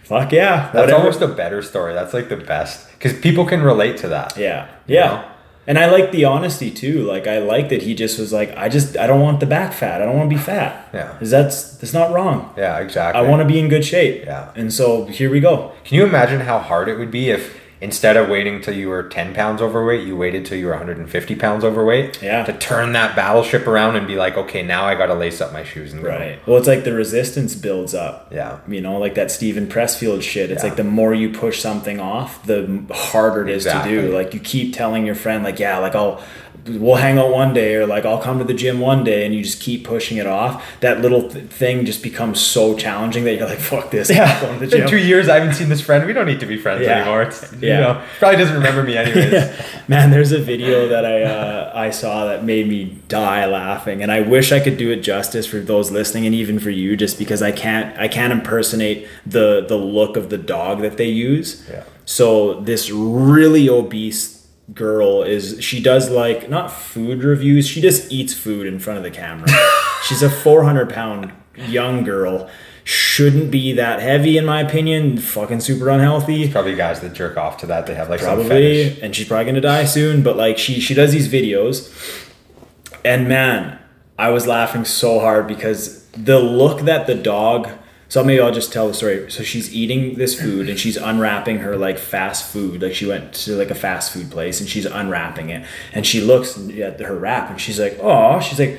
fuck 0.05 0.33
yeah 0.33 0.71
That's 0.73 0.75
whatever. 0.75 0.99
almost 0.99 1.21
a 1.21 1.29
better 1.29 1.63
story. 1.63 1.93
That's 1.95 2.15
like 2.15 2.29
the 2.29 2.37
best 2.37 2.89
because 2.93 3.19
people 3.21 3.45
can 3.45 3.63
relate 3.63 3.99
to 3.99 4.09
that. 4.09 4.37
yeah 4.37 4.69
yeah 4.87 5.07
know? 5.07 5.25
And 5.69 5.79
i 5.79 5.87
like 5.97 6.11
the 6.17 6.25
honesty 6.25 6.71
too 6.83 6.97
like 7.13 7.27
i 7.35 7.39
like 7.39 7.69
that 7.69 7.83
he 7.83 7.93
just 7.95 8.19
was 8.19 8.33
like 8.33 8.51
i 8.57 8.69
just 8.77 8.97
i 8.97 9.07
don't 9.07 9.21
want 9.21 9.39
the 9.41 9.47
back 9.47 9.73
fat 9.81 10.01
i 10.03 10.05
don't 10.07 10.17
want 10.17 10.29
to 10.31 10.35
be 10.37 10.43
fat 10.53 10.73
Yeah. 10.93 11.15
'Cause 11.19 11.31
that's 11.37 11.57
that's 11.79 11.93
not 12.01 12.11
wrong 12.15 12.39
Yeah, 12.57 12.79
exactly. 12.87 13.19
i 13.21 13.23
want 13.31 13.41
to 13.45 13.49
be 13.55 13.59
in 13.63 13.69
good 13.69 13.85
shape 13.85 14.25
Yeah. 14.25 14.49
and 14.61 14.73
so 14.73 14.87
here 15.19 15.31
we 15.31 15.41
go 15.51 15.55
Can 15.85 15.95
you 15.99 16.05
imagine 16.13 16.41
how 16.51 16.59
hard 16.71 16.89
it 16.89 16.97
would 17.01 17.11
be 17.21 17.25
if 17.39 17.43
instead 17.81 18.17
of 18.17 18.29
waiting 18.29 18.61
till 18.61 18.75
you 18.75 18.89
were 18.89 19.03
10 19.05 19.35
pounds 19.35 19.63
overweight, 19.63 20.07
you 20.07 20.17
waited 20.17 20.45
till 20.45 20.59
you 20.59 20.67
were 20.67 20.73
150 20.73 21.35
pounds 21.37 21.65
overweight? 21.65 22.23
Yeah. 22.23 22.45
To 22.45 22.53
turn 22.59 22.93
that 22.93 23.15
battleship 23.15 23.67
around 23.67 23.97
and 23.97 24.07
be 24.07 24.17
like, 24.17 24.37
okay, 24.37 24.63
now 24.63 24.85
I 24.85 24.95
got 24.95 25.07
to 25.07 25.15
lace 25.15 25.41
up 25.41 25.53
my 25.53 25.63
shoes 25.65 25.93
and 25.93 26.03
go. 26.03 26.09
right 26.09 26.39
well 26.47 26.57
it's 26.59 26.67
like 26.69 26.85
the 26.85 26.93
resistance 26.93 27.55
builds 27.55 27.95
up 27.95 28.29
Yeah. 28.33 28.59
You 28.67 28.81
know, 28.81 28.99
like 28.99 29.15
that 29.15 29.31
Steven 29.31 29.67
Pressfield 29.69 30.23
shit. 30.23 30.51
It's 30.51 30.63
Yeah. 30.63 30.69
like 30.71 30.77
the 30.77 30.85
more 30.85 31.15
you 31.15 31.31
push 31.31 31.61
something 31.61 32.01
off, 32.01 32.45
the 32.47 32.83
harder 32.91 33.47
it 33.49 33.55
is 33.55 33.65
to 33.65 33.81
do. 33.85 34.13
Like 34.15 34.35
you 34.35 34.41
keep 34.41 34.75
telling 34.75 35.07
your 35.07 35.15
friend, 35.15 35.45
like, 35.45 35.59
yeah, 35.59 35.79
like 35.79 35.95
I'll 35.95 36.23
we'll 36.67 36.97
hang 36.97 37.19
out 37.19 37.31
one 37.33 37.55
day 37.55 37.75
or 37.77 37.87
like 37.87 38.05
I'll 38.05 38.21
come 38.21 38.39
to 38.39 38.45
the 38.45 38.55
gym 38.55 38.81
one 38.81 39.05
day 39.05 39.25
and 39.25 39.35
you 39.35 39.43
just 39.43 39.61
keep 39.61 39.85
pushing 39.85 40.19
it 40.19 40.27
off. 40.27 40.63
That 40.81 41.01
little 41.01 41.29
th- 41.31 41.47
thing 41.47 41.85
just 41.87 42.03
becomes 42.03 42.41
so 42.41 42.77
challenging 42.77 43.25
that 43.25 43.37
you're 43.37 43.49
like, 43.49 43.59
fuck 43.59 43.91
this. 43.91 44.11
I'm 44.11 44.41
going 44.43 44.59
to 44.61 44.67
the 44.67 44.71
been 44.71 44.81
gym. 44.81 44.89
two 44.91 44.99
years. 44.99 45.29
I 45.29 45.39
haven't 45.39 45.55
seen 45.55 45.69
this 45.69 45.81
friend. 45.81 46.07
We 46.07 46.13
don't 46.13 46.27
need 46.27 46.41
to 46.41 46.47
be 46.47 46.57
friends 46.59 46.83
Yeah. 46.83 46.97
anymore. 46.99 47.23
It's, 47.23 47.53
you 47.55 47.69
Yeah. 47.69 47.81
know, 47.81 48.03
probably 48.19 48.37
doesn't 48.39 48.55
remember 48.57 48.83
me 48.83 48.97
anyways. 48.99 49.51
Man, 49.89 50.11
there's 50.11 50.33
a 50.33 50.41
video 50.41 50.89
that 50.89 51.05
I 51.07 51.23
uh, 51.23 51.73
I 51.75 51.91
saw 51.91 52.27
that 52.27 52.45
made 52.45 52.69
me 52.69 52.99
die 53.09 53.47
laughing, 53.47 54.03
and 54.03 54.13
I 54.13 54.21
wish 54.21 54.53
I 54.53 54.61
could 54.61 54.77
do 54.77 54.91
it 54.91 54.97
justice 55.01 55.47
for 55.47 55.61
those 55.61 55.91
listening, 55.91 56.27
and 56.27 56.35
even 56.35 56.59
for 56.59 56.71
you, 56.71 56.97
just 56.97 57.19
because 57.19 57.41
I 57.43 57.53
can't 57.53 57.97
I 57.99 58.09
can't 58.09 58.33
impersonate 58.33 59.09
the 59.25 59.65
the 59.67 59.77
look 59.77 60.17
of 60.17 60.29
the 60.29 60.39
dog 60.39 60.81
that 60.83 60.97
they 60.99 61.09
use. 61.09 61.67
Yeah. 61.71 61.85
So 62.05 62.61
this 62.61 62.91
really 62.91 63.69
obese 63.69 64.38
girl 64.75 65.23
is 65.23 65.63
she 65.63 65.83
does 65.83 66.11
like 66.11 66.49
not 66.49 66.73
food 66.73 67.23
reviews, 67.23 67.67
she 67.67 67.81
just 67.81 68.11
eats 68.13 68.35
food 68.35 68.67
in 68.67 68.79
front 68.79 68.99
of 68.99 69.03
the 69.03 69.11
camera. 69.11 69.49
She's 70.07 70.23
a 70.23 70.31
400 70.31 70.91
pound 70.91 71.33
young 71.57 72.05
girl. 72.05 72.49
Shouldn't 72.85 73.51
be 73.51 73.73
that 73.75 74.01
heavy 74.01 74.39
in 74.39 74.47
my 74.47 74.63
opinion. 74.63 75.19
Fucking 75.19 75.61
super 75.61 75.91
unhealthy 75.91 76.51
Probably 76.51 76.75
guys 76.75 77.01
that 77.01 77.13
jerk 77.13 77.37
off 77.37 77.59
to 77.59 77.67
that. 77.67 77.87
They 77.87 77.95
have 77.95 78.09
like 78.09 78.21
probably 78.21 79.01
and 79.03 79.15
she's 79.15 79.29
probably 79.29 79.45
gonna 79.47 79.61
die 79.61 79.85
soon 79.85 80.23
but 80.23 80.37
like 80.37 80.57
she 80.57 80.81
she 80.81 80.95
does 80.95 81.13
these 81.13 81.29
videos 81.29 81.93
and 83.05 83.29
man 83.29 83.79
i 84.19 84.31
was 84.31 84.47
laughing 84.47 84.85
so 84.85 85.21
hard 85.21 85.47
because 85.47 86.05
the 86.13 86.39
look 86.39 86.81
that 86.83 87.07
the 87.07 87.15
dog 87.15 87.69
so 88.09 88.25
maybe 88.25 88.41
i'll 88.41 88.53
just 88.53 88.73
tell 88.73 88.89
the 88.89 88.95
story 88.95 89.31
so 89.31 89.43
she's 89.43 89.75
eating 89.75 90.15
this 90.15 90.41
food 90.41 90.69
and 90.69 90.79
she's 90.79 90.97
unwrapping 90.97 91.59
her 91.59 91.77
like 91.77 91.99
fast 91.99 92.51
food 92.51 92.83
like 92.83 92.95
she 92.95 93.07
went 93.07 93.33
to 93.33 93.53
like 93.57 93.71
a 93.71 93.75
fast 93.75 94.13
food 94.13 94.31
place 94.31 94.61
and 94.61 94.69
she's 94.69 94.87
unwrapping 94.87 95.51
it 95.51 95.67
and 95.93 96.07
she 96.07 96.21
looks 96.21 96.59
at 96.59 97.01
her 97.01 97.17
wrap 97.17 97.51
and 97.51 97.61
she's 97.61 97.79
like 97.79 97.97
oh 98.01 98.41
she's 98.41 98.59
like 98.59 98.79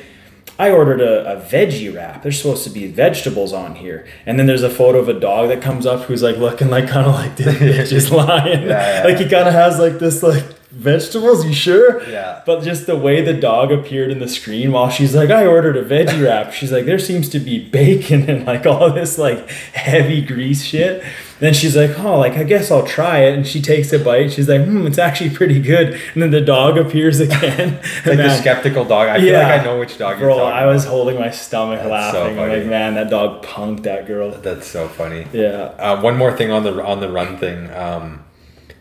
I 0.60 0.72
ordered 0.72 1.00
a, 1.00 1.38
a 1.38 1.42
veggie 1.42 1.96
wrap. 1.96 2.22
There's 2.22 2.38
supposed 2.38 2.66
to 2.66 2.70
be 2.70 2.86
vegetables 2.86 3.54
on 3.54 3.76
here. 3.76 4.06
And 4.26 4.38
then 4.38 4.46
there's 4.46 4.62
a 4.62 4.70
photo 4.70 5.00
of 5.00 5.08
a 5.08 5.18
dog 5.18 5.48
that 5.48 5.62
comes 5.62 5.86
up 5.86 6.02
who's 6.02 6.22
like 6.22 6.36
looking 6.36 6.70
like 6.70 6.90
kind 6.90 7.08
of 7.08 7.16
like 7.16 7.36
this 7.38 7.56
bitch 7.56 7.94
is 7.94 8.12
lying. 8.12 8.64
Yeah, 8.64 8.68
yeah. 8.68 9.04
Like 9.06 9.18
he 9.20 9.30
kind 9.30 9.48
of 9.48 9.54
has 9.54 9.80
like 9.80 10.00
this 10.00 10.22
like 10.22 10.44
vegetables. 10.72 11.46
You 11.46 11.54
sure? 11.54 12.08
Yeah. 12.10 12.42
But 12.46 12.64
just 12.64 12.86
the 12.86 12.96
way 12.96 13.22
the 13.22 13.34
dog 13.34 13.72
appeared 13.72 14.12
in 14.12 14.20
the 14.20 14.28
screen 14.28 14.72
while 14.72 14.90
she's 14.90 15.16
like, 15.16 15.30
I 15.30 15.46
ordered 15.46 15.78
a 15.78 15.84
veggie 15.84 16.24
wrap. 16.24 16.54
She's 16.60 16.72
like, 16.72 16.86
there 16.86 17.00
seems 17.00 17.30
to 17.30 17.40
be 17.40 17.60
bacon 17.70 18.30
and 18.30 18.46
like 18.46 18.66
all 18.66 18.92
this 18.92 19.18
like 19.18 19.50
heavy 19.50 20.22
grease 20.22 20.64
shit. 20.64 21.04
Then 21.40 21.54
she's 21.54 21.76
like, 21.78 21.98
oh, 22.00 22.20
like 22.20 22.34
I 22.34 22.44
guess 22.44 22.70
I'll 22.70 22.86
try 22.86 23.20
it. 23.20 23.34
And 23.34 23.48
she 23.48 23.62
takes 23.62 23.94
a 23.94 24.00
bite. 24.00 24.32
She's 24.34 24.50
like, 24.50 24.66
hmm, 24.66 24.86
it's 24.86 24.98
actually 24.98 25.30
pretty 25.30 25.60
good. 25.62 25.94
And 26.14 26.22
then 26.22 26.32
the 26.32 26.42
dog 26.42 26.78
appears 26.78 27.20
again. 27.28 27.76
Like 28.06 28.18
the 28.18 28.38
skeptical 28.38 28.84
dog. 28.84 29.08
I 29.08 29.20
feel 29.20 29.28
Yeah. 29.34 29.48
like 29.48 29.62
I 29.62 29.64
know 29.64 29.80
which 29.80 29.98
dog 29.98 30.20
Bro, 30.20 30.38
I 30.40 30.66
was 30.66 30.84
about. 30.84 30.92
holding 30.94 31.18
my 31.20 31.32
stomach 31.32 31.82
so 31.82 31.88
laughing. 31.90 32.36
Funny. 32.36 32.58
like, 32.58 32.66
man, 32.66 32.96
that 32.96 33.10
dog 33.10 33.44
punked 33.46 33.84
that 33.84 34.06
girl. 34.06 34.32
That's 34.32 34.68
so 34.68 34.90
funny. 34.90 35.28
Yeah. 35.32 35.72
Uh, 35.80 36.02
one 36.02 36.18
more 36.18 36.36
thing 36.36 36.52
on 36.52 36.64
the 36.64 36.84
on 36.84 37.00
the 37.00 37.10
run 37.10 37.38
thing. 37.38 37.72
Um, 37.72 38.26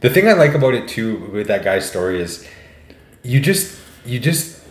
the 0.00 0.10
thing 0.10 0.28
I 0.28 0.32
like 0.32 0.54
about 0.54 0.74
it 0.74 0.88
too 0.88 1.16
with 1.32 1.48
that 1.48 1.64
guy's 1.64 1.88
story 1.88 2.20
is 2.20 2.46
you 3.22 3.40
just 3.40 3.78
you 4.04 4.18
just 4.18 4.62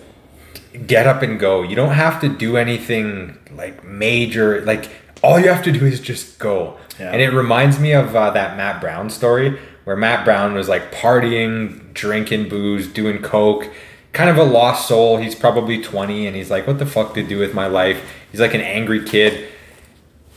get 0.85 1.07
up 1.07 1.21
and 1.21 1.39
go. 1.39 1.63
You 1.63 1.75
don't 1.75 1.93
have 1.93 2.21
to 2.21 2.29
do 2.29 2.57
anything 2.57 3.37
like 3.51 3.83
major. 3.83 4.61
Like 4.61 4.91
all 5.23 5.39
you 5.39 5.49
have 5.49 5.63
to 5.63 5.71
do 5.71 5.85
is 5.85 5.99
just 5.99 6.39
go. 6.39 6.77
Yeah. 6.99 7.11
And 7.11 7.21
it 7.21 7.29
reminds 7.29 7.79
me 7.79 7.93
of 7.93 8.15
uh, 8.15 8.31
that 8.31 8.57
Matt 8.57 8.81
Brown 8.81 9.09
story 9.09 9.59
where 9.83 9.95
Matt 9.95 10.25
Brown 10.25 10.53
was 10.53 10.67
like 10.67 10.91
partying, 10.91 11.93
drinking 11.93 12.49
booze, 12.49 12.87
doing 12.87 13.21
coke. 13.21 13.69
Kind 14.13 14.29
of 14.29 14.37
a 14.37 14.43
lost 14.43 14.87
soul. 14.87 15.17
He's 15.17 15.35
probably 15.35 15.81
20 15.81 16.27
and 16.27 16.35
he's 16.35 16.49
like, 16.49 16.65
what 16.65 16.79
the 16.79 16.85
fuck 16.85 17.13
to 17.13 17.23
do 17.23 17.37
with 17.37 17.53
my 17.53 17.67
life? 17.67 18.03
He's 18.31 18.41
like 18.41 18.53
an 18.53 18.61
angry 18.61 19.03
kid 19.03 19.49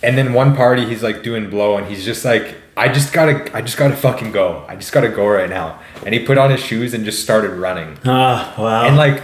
and 0.03 0.17
then 0.17 0.33
one 0.33 0.57
party 0.57 0.87
he's 0.87 1.03
like 1.03 1.23
doing 1.23 1.51
blow 1.51 1.77
and 1.77 1.87
he's 1.87 2.05
just 2.05 2.25
like 2.25 2.57
i 2.81 2.89
just 2.89 3.13
gotta 3.13 3.37
i 3.57 3.61
just 3.61 3.77
gotta 3.77 3.97
fucking 3.97 4.31
go 4.33 4.65
i 4.69 4.75
just 4.77 4.93
gotta 4.93 5.09
go 5.09 5.27
right 5.29 5.51
now 5.51 5.79
and 6.05 6.15
he 6.15 6.21
put 6.25 6.37
on 6.39 6.51
his 6.51 6.61
shoes 6.61 6.95
and 6.95 7.05
just 7.05 7.23
started 7.23 7.51
running 7.67 7.97
Ah, 8.05 8.55
wow. 8.59 8.85
and 8.87 8.97
like 8.97 9.23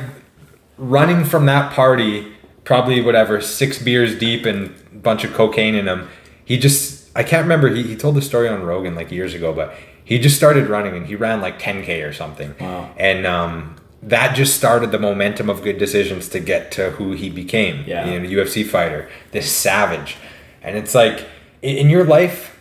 running 0.78 1.24
from 1.24 1.46
that 1.46 1.72
party 1.72 2.32
probably 2.64 3.00
whatever 3.00 3.40
six 3.40 3.80
beers 3.82 4.18
deep 4.18 4.44
and 4.44 4.74
a 4.92 4.96
bunch 4.96 5.24
of 5.24 5.32
cocaine 5.32 5.74
in 5.74 5.86
him 5.88 6.08
he 6.44 6.58
just 6.58 7.08
i 7.16 7.22
can't 7.22 7.42
remember 7.42 7.68
he, 7.74 7.82
he 7.82 7.96
told 7.96 8.14
the 8.14 8.22
story 8.22 8.48
on 8.48 8.62
rogan 8.62 8.94
like 8.94 9.10
years 9.10 9.32
ago 9.34 9.52
but 9.52 9.74
he 10.04 10.18
just 10.18 10.36
started 10.36 10.68
running 10.68 10.94
and 10.96 11.06
he 11.06 11.14
ran 11.16 11.40
like 11.40 11.58
10k 11.60 12.06
or 12.08 12.12
something 12.12 12.54
Wow. 12.60 12.90
and 12.96 13.26
um 13.26 13.76
that 14.02 14.36
just 14.36 14.54
started 14.56 14.92
the 14.92 14.98
momentum 14.98 15.48
of 15.48 15.62
good 15.62 15.78
decisions 15.78 16.28
to 16.28 16.38
get 16.40 16.70
to 16.72 16.90
who 16.92 17.12
he 17.12 17.30
became 17.30 17.84
Yeah. 17.86 18.06
you 18.10 18.20
know 18.20 18.28
UFC 18.28 18.64
fighter 18.66 19.08
this 19.32 19.50
savage 19.50 20.16
and 20.62 20.76
it's 20.76 20.94
like 20.94 21.26
in 21.62 21.76
in 21.78 21.90
your 21.90 22.04
life 22.04 22.55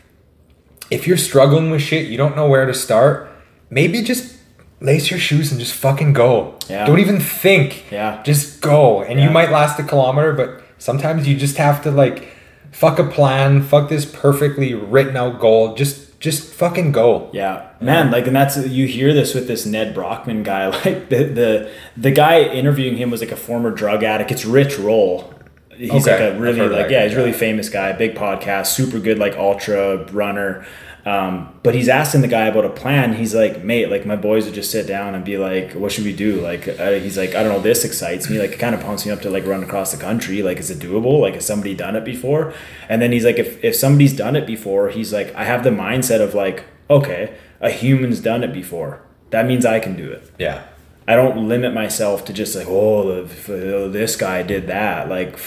if 0.92 1.08
you're 1.08 1.18
struggling 1.18 1.70
with 1.72 1.82
shit 1.82 2.08
you 2.08 2.18
don't 2.18 2.36
know 2.36 2.48
where 2.48 2.66
to 2.66 2.74
start 2.74 3.30
maybe 3.70 4.02
just 4.02 4.36
lace 4.82 5.10
your 5.10 5.20
shoes 5.20 5.52
and 5.52 5.60
just 5.60 5.74
fucking 5.74 6.14
go 6.14 6.56
Yeah. 6.68 6.86
don't 6.86 7.00
even 7.00 7.20
think 7.20 7.86
Yeah. 7.92 8.22
just 8.24 8.62
go 8.62 9.02
and 9.02 9.20
Yeah. 9.20 9.26
you 9.26 9.32
might 9.32 9.52
last 9.52 9.80
a 9.80 9.84
kilometer 9.84 10.34
but 10.34 10.62
sometimes 10.78 11.28
you 11.28 11.36
just 11.36 11.58
have 11.58 11.82
to 11.84 11.92
like 11.92 12.28
fuck 12.72 13.00
a 13.00 13.04
plan 13.04 13.62
fuck 13.62 13.90
this 13.90 14.06
perfectly 14.06 14.74
written 14.74 15.16
out 15.18 15.40
goal 15.40 15.74
just 15.76 16.02
just 16.18 16.52
fucking 16.54 16.92
go. 16.92 17.30
Yeah, 17.34 17.64
man. 17.80 18.10
Like, 18.10 18.26
and 18.26 18.36
that's 18.36 18.58
you 18.58 18.88
hear 18.88 19.14
this 19.14 19.36
with 19.36 19.48
this 19.48 19.64
Nedd 19.66 19.94
Brockman 19.94 20.42
guy. 20.42 20.70
Like 20.86 21.10
the 21.10 21.24
the 21.26 21.70
the 21.96 22.10
guy 22.10 22.42
interviewing 22.42 22.98
him 22.98 23.12
was 23.12 23.22
like 23.22 23.34
a 23.34 23.36
former 23.36 23.70
drug 23.70 24.02
addict. 24.04 24.32
It's 24.32 24.44
Rich 24.46 24.80
Roll. 24.80 25.32
He's 25.78 26.08
Okay, 26.08 26.28
like 26.30 26.36
a 26.36 26.40
really 26.40 26.60
like 26.62 26.90
yeah, 26.90 27.00
guy, 27.00 27.04
he's 27.08 27.14
a 27.14 27.18
really 27.18 27.34
famous 27.34 27.70
guy, 27.70 27.92
big 27.94 28.16
podcast, 28.16 28.68
super 28.68 29.00
good 29.00 29.20
like 29.20 29.36
ultra 29.36 30.06
runner. 30.12 30.66
Um, 31.06 31.54
but 31.62 31.76
he's 31.76 31.88
asking 31.88 32.22
the 32.22 32.28
guy 32.28 32.48
about 32.48 32.66
a 32.66 32.70
plan. 32.70 33.14
He's 33.14 33.36
like, 33.36 33.64
mate, 33.64 33.92
like 33.92 34.08
my 34.08 34.16
boys 34.16 34.46
would 34.46 34.56
just 34.56 34.72
sit 34.72 34.88
down 34.88 35.14
and 35.14 35.24
be 35.24 35.38
like, 35.38 35.74
what 35.74 35.92
should 35.92 36.04
we 36.04 36.16
do? 36.16 36.42
Like, 36.42 36.68
uh, 36.68 36.94
he's 36.94 37.16
like, 37.16 37.36
I 37.36 37.44
don't 37.44 37.54
know, 37.54 37.60
this 37.60 37.86
excites 37.86 38.28
me. 38.28 38.40
Like, 38.40 38.54
it 38.54 38.58
kind 38.58 38.74
of 38.74 38.82
pumps 38.82 39.06
me 39.06 39.12
up 39.12 39.22
to 39.22 39.30
like 39.30 39.46
run 39.46 39.64
across 39.64 39.92
the 39.92 40.02
country. 40.02 40.42
Like, 40.42 40.58
is 40.58 40.72
it 40.72 40.80
doable? 40.80 41.22
Like, 41.22 41.36
has 41.36 41.46
somebody 41.46 41.76
done 41.76 41.96
it 41.96 42.04
before? 42.06 42.56
And 42.90 43.04
then 43.04 43.12
he's 43.12 43.24
like, 43.24 43.38
if, 43.38 43.64
if 43.64 43.76
somebody's 43.76 44.14
done 44.16 44.36
it 44.36 44.48
before, 44.48 44.90
he's 44.90 45.14
like, 45.14 45.32
I 45.36 45.44
have 45.44 45.64
the 45.64 45.70
mindset 45.70 46.22
of 46.22 46.34
like, 46.34 46.64
okay, 46.90 47.36
a 47.62 47.70
human's 47.70 48.20
done 48.20 48.44
it 48.44 48.52
before. 48.52 49.06
That 49.30 49.46
means 49.46 49.64
I 49.64 49.80
can 49.80 49.96
do 49.96 50.10
it. 50.12 50.32
Yeah. 50.40 50.66
I 51.08 51.16
don't 51.16 51.48
limit 51.48 51.74
myself 51.74 52.26
to 52.26 52.34
just 52.34 52.56
like, 52.56 52.68
oh, 52.68 53.10
uh, 53.24 53.88
this 53.90 54.16
guy 54.16 54.42
did 54.44 54.68
that. 54.68 55.08
Like, 55.10 55.38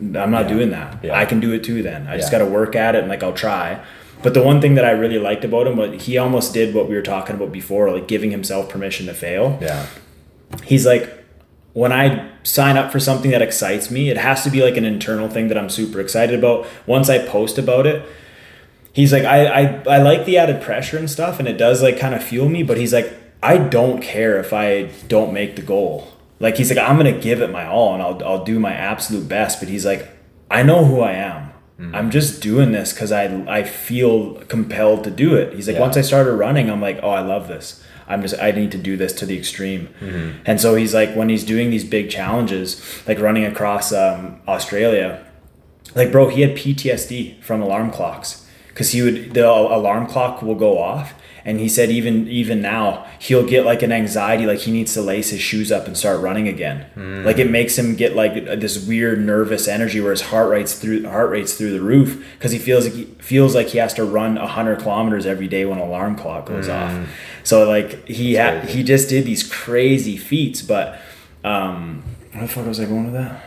I'm 0.00 0.30
not 0.30 0.42
Yeah. 0.48 0.48
doing 0.48 0.70
that. 0.70 0.98
Yeah. 1.02 1.18
I 1.18 1.24
can 1.26 1.38
do 1.40 1.52
it 1.52 1.62
too. 1.62 1.82
Then 1.82 2.06
I 2.08 2.16
just 2.16 2.32
got 2.32 2.38
to 2.38 2.46
work 2.46 2.74
at 2.74 2.94
it 2.94 3.00
and 3.00 3.08
like 3.08 3.22
I'll 3.22 3.32
try. 3.32 3.78
But 4.22 4.34
the 4.34 4.42
one 4.42 4.60
thing 4.60 4.74
that 4.74 4.84
I 4.84 4.90
really 4.90 5.18
liked 5.18 5.44
about 5.44 5.66
him 5.66 5.76
was 5.76 6.02
he 6.02 6.18
almost 6.18 6.52
did 6.52 6.74
what 6.74 6.88
we 6.88 6.94
were 6.94 7.02
talking 7.02 7.36
about 7.36 7.52
before, 7.52 7.90
like 7.90 8.06
giving 8.08 8.30
himself 8.30 8.68
permission 8.68 9.06
to 9.06 9.14
fail. 9.14 9.58
Yeah. 9.62 9.86
He's 10.64 10.84
like, 10.84 11.08
when 11.72 11.92
I 11.92 12.28
sign 12.42 12.76
up 12.76 12.90
for 12.90 12.98
something 12.98 13.30
that 13.30 13.40
excites 13.42 13.90
me, 13.90 14.10
it 14.10 14.16
has 14.18 14.42
to 14.44 14.50
be 14.50 14.62
like 14.62 14.76
an 14.76 14.84
internal 14.84 15.28
thing 15.28 15.48
that 15.48 15.56
I'm 15.56 15.70
super 15.70 16.00
excited 16.00 16.36
about. 16.38 16.66
Once 16.86 17.08
I 17.08 17.18
post 17.24 17.56
about 17.58 17.86
it, 17.86 18.02
he's 18.92 19.12
like, 19.12 19.24
I, 19.24 19.46
I, 19.46 19.82
I 19.88 19.98
like 20.02 20.24
the 20.26 20.36
added 20.36 20.60
pressure 20.60 20.98
and 20.98 21.08
stuff, 21.08 21.38
and 21.38 21.46
it 21.46 21.56
does 21.56 21.80
like 21.82 21.98
kind 21.98 22.12
of 22.14 22.22
fuel 22.24 22.48
me. 22.48 22.62
But 22.64 22.76
he's 22.76 22.92
like, 22.92 23.12
I 23.42 23.56
don't 23.58 24.02
care 24.02 24.38
if 24.38 24.52
I 24.52 24.90
don't 25.08 25.32
make 25.32 25.56
the 25.56 25.62
goal. 25.62 26.12
Like 26.38 26.56
he's 26.56 26.70
like, 26.74 26.78
I'm 26.78 26.96
gonna 26.96 27.18
give 27.18 27.40
it 27.42 27.50
my 27.50 27.66
all, 27.66 27.94
and 27.94 28.02
I'll, 28.02 28.22
I'll 28.24 28.44
do 28.44 28.58
my 28.58 28.72
absolute 28.72 29.28
best. 29.28 29.60
But 29.60 29.68
he's 29.68 29.84
like, 29.86 30.08
I 30.50 30.62
know 30.62 30.84
who 30.84 31.00
I 31.00 31.12
am. 31.12 31.46
I'm 31.94 32.10
just 32.10 32.42
doing 32.42 32.72
this 32.72 32.92
because 32.92 33.10
I, 33.10 33.24
I 33.48 33.62
feel 33.62 34.34
compelled 34.48 35.02
to 35.04 35.10
do 35.10 35.34
it. 35.34 35.54
He's 35.54 35.66
like, 35.66 35.76
Yeah. 35.76 35.80
once 35.80 35.96
I 35.96 36.02
started 36.02 36.32
running, 36.34 36.68
I'm 36.68 36.82
like, 36.82 37.00
oh, 37.02 37.08
I 37.08 37.20
love 37.22 37.48
this. 37.48 37.82
I'm 38.06 38.20
just, 38.20 38.38
I 38.38 38.50
need 38.50 38.70
to 38.72 38.76
do 38.76 38.98
this 38.98 39.14
to 39.14 39.24
the 39.24 39.38
extreme. 39.38 39.88
And 40.44 40.60
so 40.60 40.74
he's 40.74 40.92
like, 40.92 41.14
when 41.14 41.30
he's 41.30 41.42
doing 41.42 41.70
these 41.70 41.84
big 41.84 42.10
challenges, 42.10 42.82
like 43.08 43.18
running 43.18 43.46
across 43.46 43.94
um, 43.94 44.42
Australia, 44.46 45.24
like 45.94 46.12
bro 46.12 46.28
he 46.28 46.42
had 46.42 46.50
ptsd 46.56 47.42
from 47.42 47.62
alarm 47.62 47.90
clocks 47.90 48.46
because 48.68 48.92
he 48.92 49.00
would 49.02 49.32
the 49.34 49.48
alarm 49.48 50.06
clock 50.06 50.40
will 50.42 50.54
go 50.54 50.78
off 50.78 51.14
and 51.44 51.60
he 51.60 51.68
said 51.68 51.90
even 51.90 52.28
even 52.28 52.60
now 52.60 53.06
he'll 53.18 53.46
get 53.46 53.64
like 53.64 53.82
an 53.82 53.92
anxiety 53.92 54.46
like 54.46 54.60
he 54.60 54.70
needs 54.70 54.92
to 54.94 55.02
lace 55.02 55.30
his 55.30 55.40
shoes 55.40 55.72
up 55.72 55.86
and 55.86 55.96
start 55.96 56.20
running 56.20 56.48
again. 56.48 56.86
Like 57.24 57.38
it 57.38 57.50
makes 57.50 57.78
him 57.78 57.94
get 57.96 58.14
like 58.14 58.34
this 58.34 58.84
weird 58.86 59.20
nervous 59.20 59.68
energy 59.68 60.00
where 60.00 60.10
his 60.10 60.22
heart 60.22 60.50
rate's 60.50 60.74
through 60.78 61.08
heart 61.08 61.30
rate's 61.30 61.54
through 61.54 61.72
the 61.72 61.80
roof 61.80 62.24
because 62.38 62.52
he 62.52 62.58
feels 62.58 62.84
like 62.84 62.94
he 62.94 63.04
feels 63.20 63.54
like 63.54 63.68
he 63.68 63.78
has 63.78 63.94
to 63.94 64.04
run 64.04 64.34
100 64.36 64.80
kilometers 64.80 65.26
every 65.26 65.48
day 65.48 65.64
when 65.64 65.78
alarm 65.78 66.16
clock 66.16 66.46
goes 66.46 66.68
off. 66.68 66.92
So 67.44 67.68
like 67.68 68.06
he 68.06 68.36
he 68.66 68.82
just 68.82 69.08
did 69.08 69.24
these 69.24 69.48
crazy 69.48 70.16
feats 70.16 70.62
but 70.62 71.00
um 71.44 72.02
where 72.32 72.42
the 72.42 72.48
fuck 72.48 72.66
was 72.66 72.80
i 72.80 72.84
going 72.84 73.12
with 73.12 73.14
that? 73.14 73.42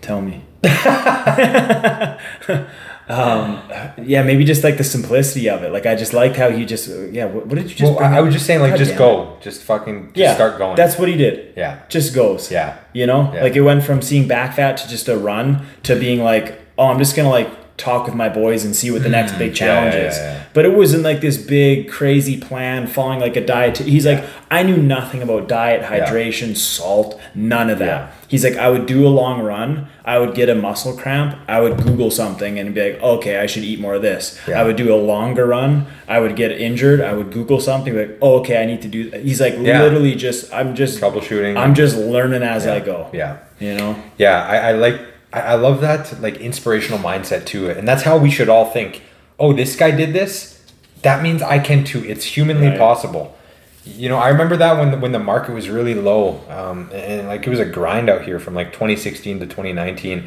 Tell 0.00 0.20
me 0.20 0.44
um 3.08 3.62
yeah 4.02 4.22
maybe 4.22 4.44
just 4.44 4.64
like 4.64 4.78
the 4.78 4.84
simplicity 4.84 5.48
of 5.50 5.62
it. 5.62 5.72
Like 5.72 5.86
i 5.86 5.94
just 5.94 6.12
liked 6.14 6.36
how 6.36 6.50
he 6.50 6.64
just 6.64 6.88
yeah 7.12 7.26
what, 7.26 7.46
what 7.46 7.56
did 7.56 7.68
you 7.70 7.76
just 7.76 7.92
Well, 7.92 8.02
I 8.02 8.20
was 8.20 8.32
just 8.32 8.46
saying, 8.46 8.60
like, 8.60 8.72
God 8.72 8.78
just 8.78 8.90
damn 8.92 8.98
go, 8.98 9.38
just 9.40 9.62
fucking, 9.62 10.06
just 10.08 10.16
yeah 10.16 10.34
start 10.34 10.58
going. 10.58 10.76
that's 10.76 10.98
what 10.98 11.08
he 11.08 11.16
did. 11.16 11.54
Yeah, 11.56 11.82
just 11.88 12.14
goes. 12.14 12.50
Yeah, 12.50 12.78
you 12.92 13.06
know? 13.06 13.30
Yeah. 13.32 13.42
like 13.42 13.56
it 13.56 13.60
went 13.62 13.84
from 13.84 14.00
seeing 14.00 14.26
back 14.26 14.56
fat 14.56 14.76
to 14.78 14.88
just 14.88 15.08
a 15.08 15.16
run 15.18 15.66
to 15.82 15.96
being 15.96 16.22
like 16.22 16.60
oh 16.78 16.86
i'm 16.86 16.98
just 16.98 17.14
gonna 17.14 17.28
like 17.28 17.48
talk 17.76 18.06
with 18.06 18.14
my 18.14 18.28
boys 18.28 18.64
and 18.64 18.74
see 18.76 18.90
what 18.90 19.02
the 19.02 19.08
next 19.08 19.32
big 19.32 19.52
Mm, 19.52 19.58
yeah, 19.58 19.66
challenge 19.66 19.94
yeah, 19.94 20.08
is. 20.08 20.16
yeah, 20.16 20.32
yeah. 20.34 20.42
but 20.52 20.64
it 20.64 20.74
wasn't 20.74 21.02
like 21.02 21.20
this 21.20 21.36
big 21.36 21.90
crazy 21.90 22.38
plan 22.38 22.86
following 22.86 23.18
like 23.18 23.34
a 23.36 23.44
diet. 23.44 23.78
He's 23.78 24.06
like 24.06 24.24
i 24.50 24.62
knew 24.62 24.76
nothing 24.76 25.20
about 25.22 25.48
diet 25.48 25.82
hydration 25.82 26.56
salt 26.56 27.20
none 27.34 27.68
of 27.70 27.80
that. 27.80 28.12
He's 28.28 28.44
like 28.44 28.56
i 28.56 28.68
would 28.70 28.86
do 28.86 29.06
a 29.06 29.10
long 29.10 29.40
run. 29.42 29.88
I 30.04 30.18
would 30.18 30.34
get 30.36 30.48
a 30.48 30.54
muscle 30.54 30.96
cramp. 30.96 31.36
I 31.48 31.60
would 31.60 31.76
google 31.82 32.10
something 32.12 32.58
and 32.60 32.74
be 32.74 32.92
like 32.92 33.02
okay 33.02 33.38
i 33.38 33.46
should 33.46 33.64
eat 33.64 33.80
more 33.80 33.94
of 33.96 34.02
this 34.02 34.38
i 34.48 34.62
would 34.62 34.76
do 34.76 34.94
a 34.94 35.00
longer 35.12 35.44
run. 35.46 35.86
I 36.06 36.20
would 36.20 36.36
get 36.36 36.52
injured. 36.52 37.00
I 37.00 37.12
would 37.14 37.32
google 37.32 37.60
something 37.60 37.96
like 37.96 38.18
oh, 38.22 38.38
okay 38.40 38.62
i 38.62 38.66
need 38.66 38.82
to 38.82 38.88
do 38.88 39.10
he's 39.18 39.40
like 39.40 39.56
literally 39.58 40.14
just 40.14 40.52
i'm 40.54 40.76
just 40.76 41.00
troubleshooting. 41.00 41.56
i'm 41.56 41.74
just 41.74 41.96
learning 41.96 42.42
as 42.44 42.66
i 42.68 42.78
go. 42.78 43.10
Yeah. 43.12 43.38
you 43.58 43.74
know? 43.74 43.96
Yeah, 44.18 44.44
I, 44.44 44.56
I 44.68 44.72
like 44.72 45.00
I, 45.34 45.40
I 45.40 45.54
love 45.56 45.80
that 45.80 46.20
like 46.22 46.36
inspirational 46.36 46.98
mindset 47.00 47.44
to 47.46 47.66
it, 47.68 47.76
and 47.76 47.86
that's 47.88 48.02
how 48.04 48.16
we 48.16 48.30
should 48.30 48.48
all 48.48 48.70
think. 48.70 49.02
Oh, 49.38 49.52
this 49.52 49.74
guy 49.76 49.90
did 49.90 50.12
this. 50.12 50.62
That 51.02 51.22
means 51.22 51.42
I 51.42 51.58
can 51.58 51.84
too. 51.84 52.02
It's 52.04 52.24
humanly 52.24 52.68
Right. 52.68 52.78
possible. 52.78 53.36
You 53.84 54.08
know, 54.08 54.16
I 54.16 54.28
remember 54.30 54.56
that 54.56 54.78
when 54.78 54.92
the, 54.92 54.96
when 54.98 55.12
the 55.12 55.18
market 55.18 55.52
was 55.52 55.68
really 55.68 55.92
low, 55.94 56.40
um, 56.48 56.88
and 56.92 57.28
like 57.28 57.46
it 57.46 57.50
was 57.50 57.58
a 57.60 57.66
grind 57.66 58.08
out 58.08 58.22
here 58.22 58.38
from 58.38 58.54
like 58.54 58.72
2016 58.72 59.40
to 59.40 59.46
2019. 59.46 60.26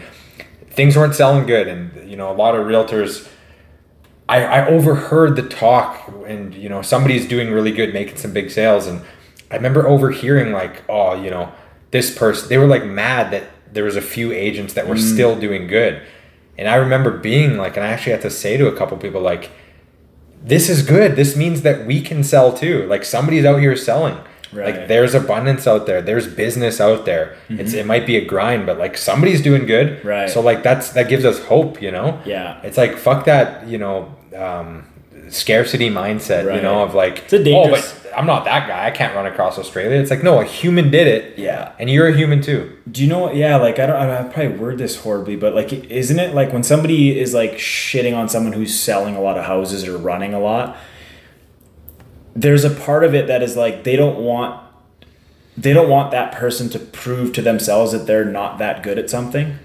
Things 0.70 0.95
weren't 0.95 1.16
selling 1.16 1.47
good, 1.47 1.68
and 1.68 2.08
you 2.08 2.16
know, 2.18 2.30
a 2.32 2.36
lot 2.36 2.53
of 2.55 2.68
realtors. 2.68 3.28
I, 4.30 4.43
I 4.43 4.68
overheard 4.68 5.36
the 5.38 5.47
talk, 5.47 6.12
and 6.28 6.53
you 6.53 6.70
know, 6.70 6.82
somebody's 6.84 7.28
doing 7.28 7.49
really 7.51 7.72
good, 7.72 7.93
making 7.93 8.18
some 8.18 8.32
big 8.34 8.51
sales, 8.51 8.86
and 8.86 9.01
I 9.49 9.55
remember 9.55 9.88
overhearing 9.88 10.51
like, 10.51 10.84
oh, 10.89 11.16
you 11.16 11.32
know, 11.32 11.51
this 11.91 12.16
person. 12.16 12.49
They 12.49 12.58
were 12.60 12.68
like 12.68 12.86
mad 12.86 13.32
that 13.32 13.45
there 13.74 13.84
was 13.84 13.95
a 13.95 14.01
few 14.01 14.32
agents 14.32 14.74
that 14.74 14.88
were 14.88 14.97
still 14.97 15.39
doing 15.39 15.68
good, 15.68 16.01
and 16.57 16.68
I 16.68 16.76
remember 16.76 17.11
being 17.18 17.57
like, 17.57 17.78
and 17.78 17.86
I 17.86 17.89
actually 17.89 18.13
had 18.13 18.22
to 18.22 18.30
say 18.30 18.57
to 18.57 18.68
a 18.68 18.76
couple 18.76 18.97
people 18.97 19.22
like, 19.22 19.51
this 20.41 20.70
is 20.70 20.82
good. 20.82 21.15
This 21.15 21.36
means 21.36 21.61
that 21.61 21.86
we 21.86 22.01
can 22.01 22.24
sell 22.24 22.53
too. 22.53 22.86
Like 22.88 23.03
somebody's 23.03 23.45
out 23.45 23.59
here 23.59 23.76
selling. 23.76 24.18
Right. 24.53 24.76
Like 24.76 24.88
there's 24.88 25.13
abundance 25.13 25.68
out 25.68 25.86
there. 25.86 26.01
There's 26.01 26.28
business 26.28 26.80
out 26.80 27.05
there. 27.05 27.36
It's 27.49 27.74
it 27.74 27.86
might 27.86 28.05
be 28.05 28.15
a 28.15 28.26
grind, 28.26 28.65
but 28.65 28.78
like 28.78 28.97
somebody's 28.97 29.41
doing 29.41 29.65
good. 29.65 30.03
Right. 30.05 30.30
So 30.30 30.41
like 30.41 30.63
that's 30.63 30.91
that 30.91 31.09
gives 31.09 31.26
us 31.26 31.43
hope, 31.45 31.82
you 31.82 31.91
know? 31.91 32.22
Yeah. 32.26 32.61
It's 32.63 32.78
like 32.78 32.97
fuck 32.97 33.26
that, 33.26 33.68
you 33.68 33.78
know, 33.78 34.15
um, 34.36 34.86
scarcity 35.30 35.89
mindset, 35.89 36.55
you 36.55 36.61
know, 36.61 36.84
of 36.84 36.93
like 36.93 37.19
It's 37.19 37.34
a 37.34 37.43
dangerous- 37.43 37.93
oh, 37.95 37.99
but 38.03 38.17
I'm 38.17 38.25
not 38.25 38.45
that 38.45 38.67
guy. 38.67 38.86
I 38.86 38.91
can't 38.91 39.15
run 39.15 39.28
across 39.28 39.59
Australia. 39.59 39.99
It's 39.99 40.09
like 40.09 40.23
no, 40.23 40.39
a 40.39 40.43
human 40.43 40.89
did 40.89 41.07
it. 41.07 41.38
Yeah. 41.38 41.73
And 41.78 41.89
you're 41.89 42.07
a 42.07 42.15
human 42.15 42.41
too. 42.41 42.75
Do 42.89 43.03
you 43.03 43.07
know 43.09 43.19
what? 43.19 43.36
Yeah, 43.36 43.57
like 43.57 43.78
I 43.80 43.86
don't. 43.86 43.95
I 43.95 44.23
probably 44.23 44.57
word 44.57 44.78
this 44.80 44.97
horribly, 45.01 45.36
but 45.36 45.53
like, 45.53 45.71
isn't 45.71 46.17
it 46.19 46.34
like 46.34 46.51
when 46.51 46.63
somebody 46.63 47.19
is 47.19 47.34
like 47.34 47.53
shitting 47.53 48.17
on 48.17 48.28
someone 48.28 48.53
who's 48.53 48.78
selling 48.78 49.15
a 49.15 49.21
lot 49.21 49.38
of 49.38 49.45
houses 49.45 49.88
or 49.88 49.97
running 49.97 50.34
a 50.34 50.39
lot? 50.39 50.75
There's 52.36 52.63
a 52.63 52.69
part 52.69 53.03
of 53.03 53.13
it 53.13 53.28
that 53.28 53.43
is 53.43 53.55
like 53.55 53.84
they 53.84 53.95
don't 53.95 54.17
want, 54.19 54.63
they 55.55 55.73
don't 55.73 55.89
want 55.89 56.11
that 56.11 56.32
person 56.32 56.69
to 56.69 56.80
prove 56.80 57.34
to 57.34 57.41
themselves 57.41 57.91
that 57.91 58.05
they're 58.07 58.25
not 58.25 58.57
that 58.59 58.84
good 58.84 58.97
at 58.97 59.09
something. 59.09 59.59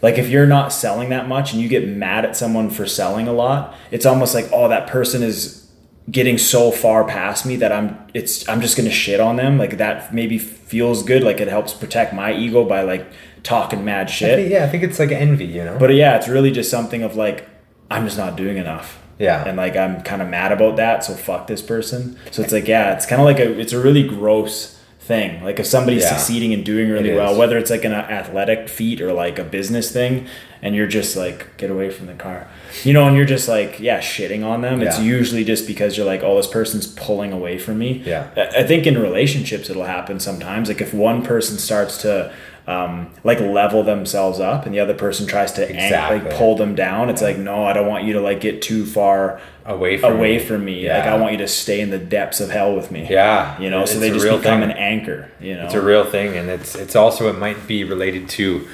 Like 0.00 0.16
if 0.18 0.28
you're 0.28 0.46
not 0.46 0.72
selling 0.72 1.08
that 1.10 1.28
much 1.28 1.52
and 1.52 1.60
you 1.60 1.68
get 1.68 1.86
mad 1.88 2.24
at 2.24 2.36
someone 2.36 2.70
for 2.70 2.86
selling 2.86 3.26
a 3.28 3.32
lot, 3.32 3.74
it's 3.90 4.06
almost 4.06 4.34
like 4.34 4.48
oh 4.52 4.68
that 4.68 4.86
person 4.88 5.22
is 5.22 5.68
getting 6.10 6.38
so 6.38 6.70
far 6.70 7.04
past 7.04 7.44
me 7.44 7.56
that 7.56 7.70
I'm 7.72 7.98
it's 8.14 8.48
I'm 8.48 8.60
just 8.60 8.76
gonna 8.76 8.90
shit 8.90 9.20
on 9.20 9.36
them. 9.36 9.58
Like 9.58 9.78
that 9.78 10.14
maybe 10.14 10.38
feels 10.38 11.02
good. 11.02 11.22
Like 11.22 11.40
it 11.40 11.48
helps 11.48 11.72
protect 11.74 12.14
my 12.14 12.32
ego 12.32 12.64
by 12.64 12.82
like 12.82 13.06
talking 13.42 13.84
mad 13.84 14.06
I 14.08 14.10
shit. 14.10 14.38
think- 14.38 14.50
yeah, 14.52 14.64
I 14.64 14.68
think 14.68 14.82
it's 14.84 14.98
like 14.98 15.10
envy, 15.10 15.46
you 15.46 15.64
know. 15.64 15.76
But 15.78 15.92
yeah, 15.94 16.16
it's 16.16 16.28
really 16.28 16.50
just 16.50 16.70
something 16.70 17.02
of 17.02 17.16
like 17.16 17.48
I'm 17.90 18.04
just 18.04 18.18
not 18.18 18.36
doing 18.36 18.56
enough. 18.56 19.02
Yeah. 19.18 19.42
And 19.46 19.56
like 19.56 19.76
I'm 19.76 20.00
kind 20.02 20.22
of 20.22 20.28
mad 20.28 20.52
about 20.52 20.76
that, 20.76 21.02
so 21.04 21.14
fuck 21.14 21.48
this 21.48 21.60
person. 21.60 22.16
So 22.30 22.42
it's 22.42 22.52
like 22.52 22.68
yeah, 22.68 22.94
it's 22.94 23.04
kind 23.04 23.20
of 23.20 23.26
like 23.26 23.40
a 23.40 23.58
it's 23.58 23.72
a 23.72 23.80
really 23.82 24.06
gross 24.06 24.77
thing. 25.08 25.42
Like 25.42 25.58
if 25.58 25.66
somebody's 25.66 26.02
Yeah. 26.02 26.16
succeeding 26.16 26.52
and 26.54 26.64
doing 26.64 26.88
really 26.90 27.14
well, 27.14 27.34
whether 27.36 27.56
it's 27.58 27.70
like 27.70 27.84
an 27.84 27.92
athletic 27.92 28.68
feat 28.68 29.00
or 29.00 29.12
like 29.12 29.38
a 29.38 29.44
business 29.44 29.90
thing, 29.90 30.26
and 30.62 30.74
you're 30.76 30.86
just 30.86 31.16
like 31.16 31.56
get 31.56 31.70
away 31.70 31.88
from 31.90 32.06
the 32.06 32.12
car, 32.14 32.46
you 32.84 32.92
know, 32.92 33.06
and 33.08 33.16
you're 33.16 33.24
just 33.36 33.48
like 33.48 33.80
yeah, 33.80 33.98
shitting 34.00 34.44
on 34.44 34.60
them. 34.60 34.82
It's 34.82 35.00
usually 35.00 35.44
just 35.44 35.66
because 35.66 35.96
you're 35.96 36.06
like, 36.06 36.22
oh, 36.22 36.36
this 36.36 36.46
person's 36.46 36.86
pulling 36.86 37.32
away 37.32 37.58
from 37.58 37.78
me. 37.78 38.02
Yeah. 38.04 38.28
I 38.36 38.62
think 38.64 38.86
in 38.86 38.96
relationships 39.00 39.70
it'll 39.70 39.84
happen 39.84 40.20
sometimes. 40.20 40.68
Like 40.68 40.80
if 40.80 40.92
one 40.94 41.22
person 41.22 41.58
starts 41.58 41.96
to 42.02 42.32
um, 42.68 43.10
like 43.24 43.40
level 43.40 43.82
themselves 43.82 44.38
up 44.40 44.66
and 44.66 44.74
the 44.74 44.80
other 44.80 44.92
person 44.94 45.26
tries 45.26 45.52
to 45.52 45.68
ang- 45.74 46.22
like 46.22 46.34
pull 46.36 46.54
them 46.54 46.74
down, 46.74 47.08
it's 47.08 47.22
like 47.22 47.38
no, 47.38 47.64
I 47.64 47.72
don't 47.72 47.86
want 47.88 48.04
you 48.04 48.12
to 48.12 48.20
like 48.20 48.40
get 48.40 48.60
too 48.62 48.84
far 48.84 49.40
away 49.64 49.96
from 49.96 50.16
away 50.18 50.36
me. 50.36 50.44
from 50.44 50.64
me. 50.66 50.84
Yeah. 50.84 50.98
Like 50.98 51.06
I 51.08 51.16
want 51.16 51.32
you 51.32 51.38
to 51.38 51.48
stay 51.48 51.80
in 51.80 51.90
the 51.90 51.98
depths 51.98 52.40
of 52.40 52.50
hell 52.50 52.76
with 52.76 52.90
me. 52.90 53.06
Yeah. 53.08 53.58
You 53.58 53.70
know, 53.70 53.86
so 53.86 53.98
they 53.98 54.10
just 54.10 54.24
real 54.24 54.36
become 54.38 54.60
thing. 54.60 54.70
an 54.70 54.76
anchor. 54.76 55.30
You 55.40 55.54
know. 55.54 55.64
It's 55.64 55.74
a 55.74 55.80
real 55.80 56.04
thing, 56.04 56.36
and 56.36 56.50
it's 56.50 56.74
it's 56.74 56.94
also 56.94 57.28
it 57.30 57.38
might 57.38 57.66
be 57.66 57.84
related 57.84 58.28
to 58.30 58.68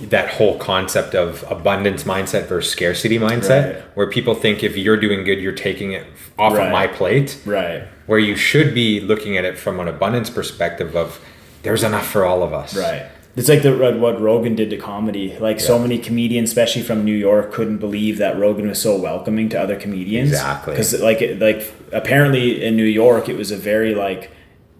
that 0.00 0.28
whole 0.30 0.58
concept 0.58 1.14
of 1.14 1.44
abundance 1.50 2.04
mindset 2.04 2.46
versus 2.46 2.70
scarcity 2.70 3.18
mindset, 3.18 3.74
Right. 3.74 3.82
where 3.94 4.06
people 4.10 4.34
think 4.34 4.62
if 4.62 4.76
you're 4.76 4.98
doing 4.98 5.24
good, 5.24 5.40
you're 5.40 5.52
taking 5.52 5.92
it 5.92 6.04
off 6.38 6.52
Right. 6.54 6.66
of 6.66 6.72
my 6.72 6.86
plate. 6.86 7.38
Right. 7.46 7.82
Where 8.06 8.18
you 8.18 8.36
should 8.36 8.74
be 8.74 9.00
looking 9.00 9.36
at 9.38 9.44
it 9.44 9.58
from 9.58 9.80
an 9.80 9.88
abundance 9.88 10.28
perspective 10.30 10.94
of 10.96 11.18
there's 11.62 11.82
enough 11.82 12.06
for 12.06 12.24
all 12.26 12.42
of 12.42 12.52
us. 12.52 12.76
Right. 12.76 13.06
It's 13.36 13.48
like 13.50 13.62
the 13.62 13.76
what 13.98 14.20
Rogan 14.20 14.54
did 14.54 14.70
to 14.70 14.78
comedy. 14.78 15.36
Like 15.38 15.60
so 15.60 15.78
many 15.78 15.98
comedians, 15.98 16.48
especially 16.50 16.82
from 16.82 17.04
New 17.04 17.14
York, 17.14 17.52
couldn't 17.52 17.78
believe 17.78 18.16
that 18.18 18.38
Rogan 18.38 18.66
was 18.68 18.80
so 18.80 18.96
welcoming 18.98 19.50
to 19.50 19.60
other 19.60 19.76
comedians. 19.76 20.30
Exactly. 20.30 20.72
Because 20.72 20.98
like 21.00 21.20
like 21.38 21.70
apparently 21.92 22.64
in 22.64 22.76
New 22.76 22.84
York, 22.84 23.28
it 23.28 23.36
was 23.36 23.50
a 23.50 23.56
very 23.56 23.94
like 23.94 24.30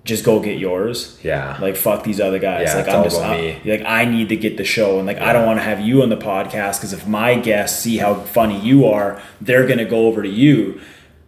just 0.05 0.25
go 0.25 0.41
get 0.41 0.59
yours. 0.59 1.19
Yeah. 1.23 1.59
Like 1.61 1.77
fuck 1.77 2.05
these 2.05 2.19
other 2.21 2.39
guys. 2.39 2.69
Yeah, 2.69 2.77
like 2.77 2.89
I'm 2.89 3.05
just 3.05 3.21
I- 3.21 3.37
me. 3.37 3.61
like 3.73 3.83
I 3.85 4.07
need 4.07 4.31
to 4.31 4.37
get 4.37 4.57
the 4.57 4.65
show, 4.65 4.99
and 4.99 5.07
like 5.07 5.19
I 5.19 5.35
don't 5.35 5.45
want 5.45 5.59
to 5.59 5.65
have 5.65 5.81
you 5.81 6.03
on 6.03 6.09
the 6.09 6.17
podcast 6.17 6.79
because 6.79 6.95
if 6.95 7.07
my 7.07 7.35
guests 7.35 7.79
see 7.83 7.99
how 7.99 8.15
funny 8.15 8.59
you 8.59 8.87
are, 8.87 9.21
they're 9.41 9.67
gonna 9.67 9.85
go 9.85 10.07
over 10.07 10.23
to 10.23 10.29
you. 10.29 10.81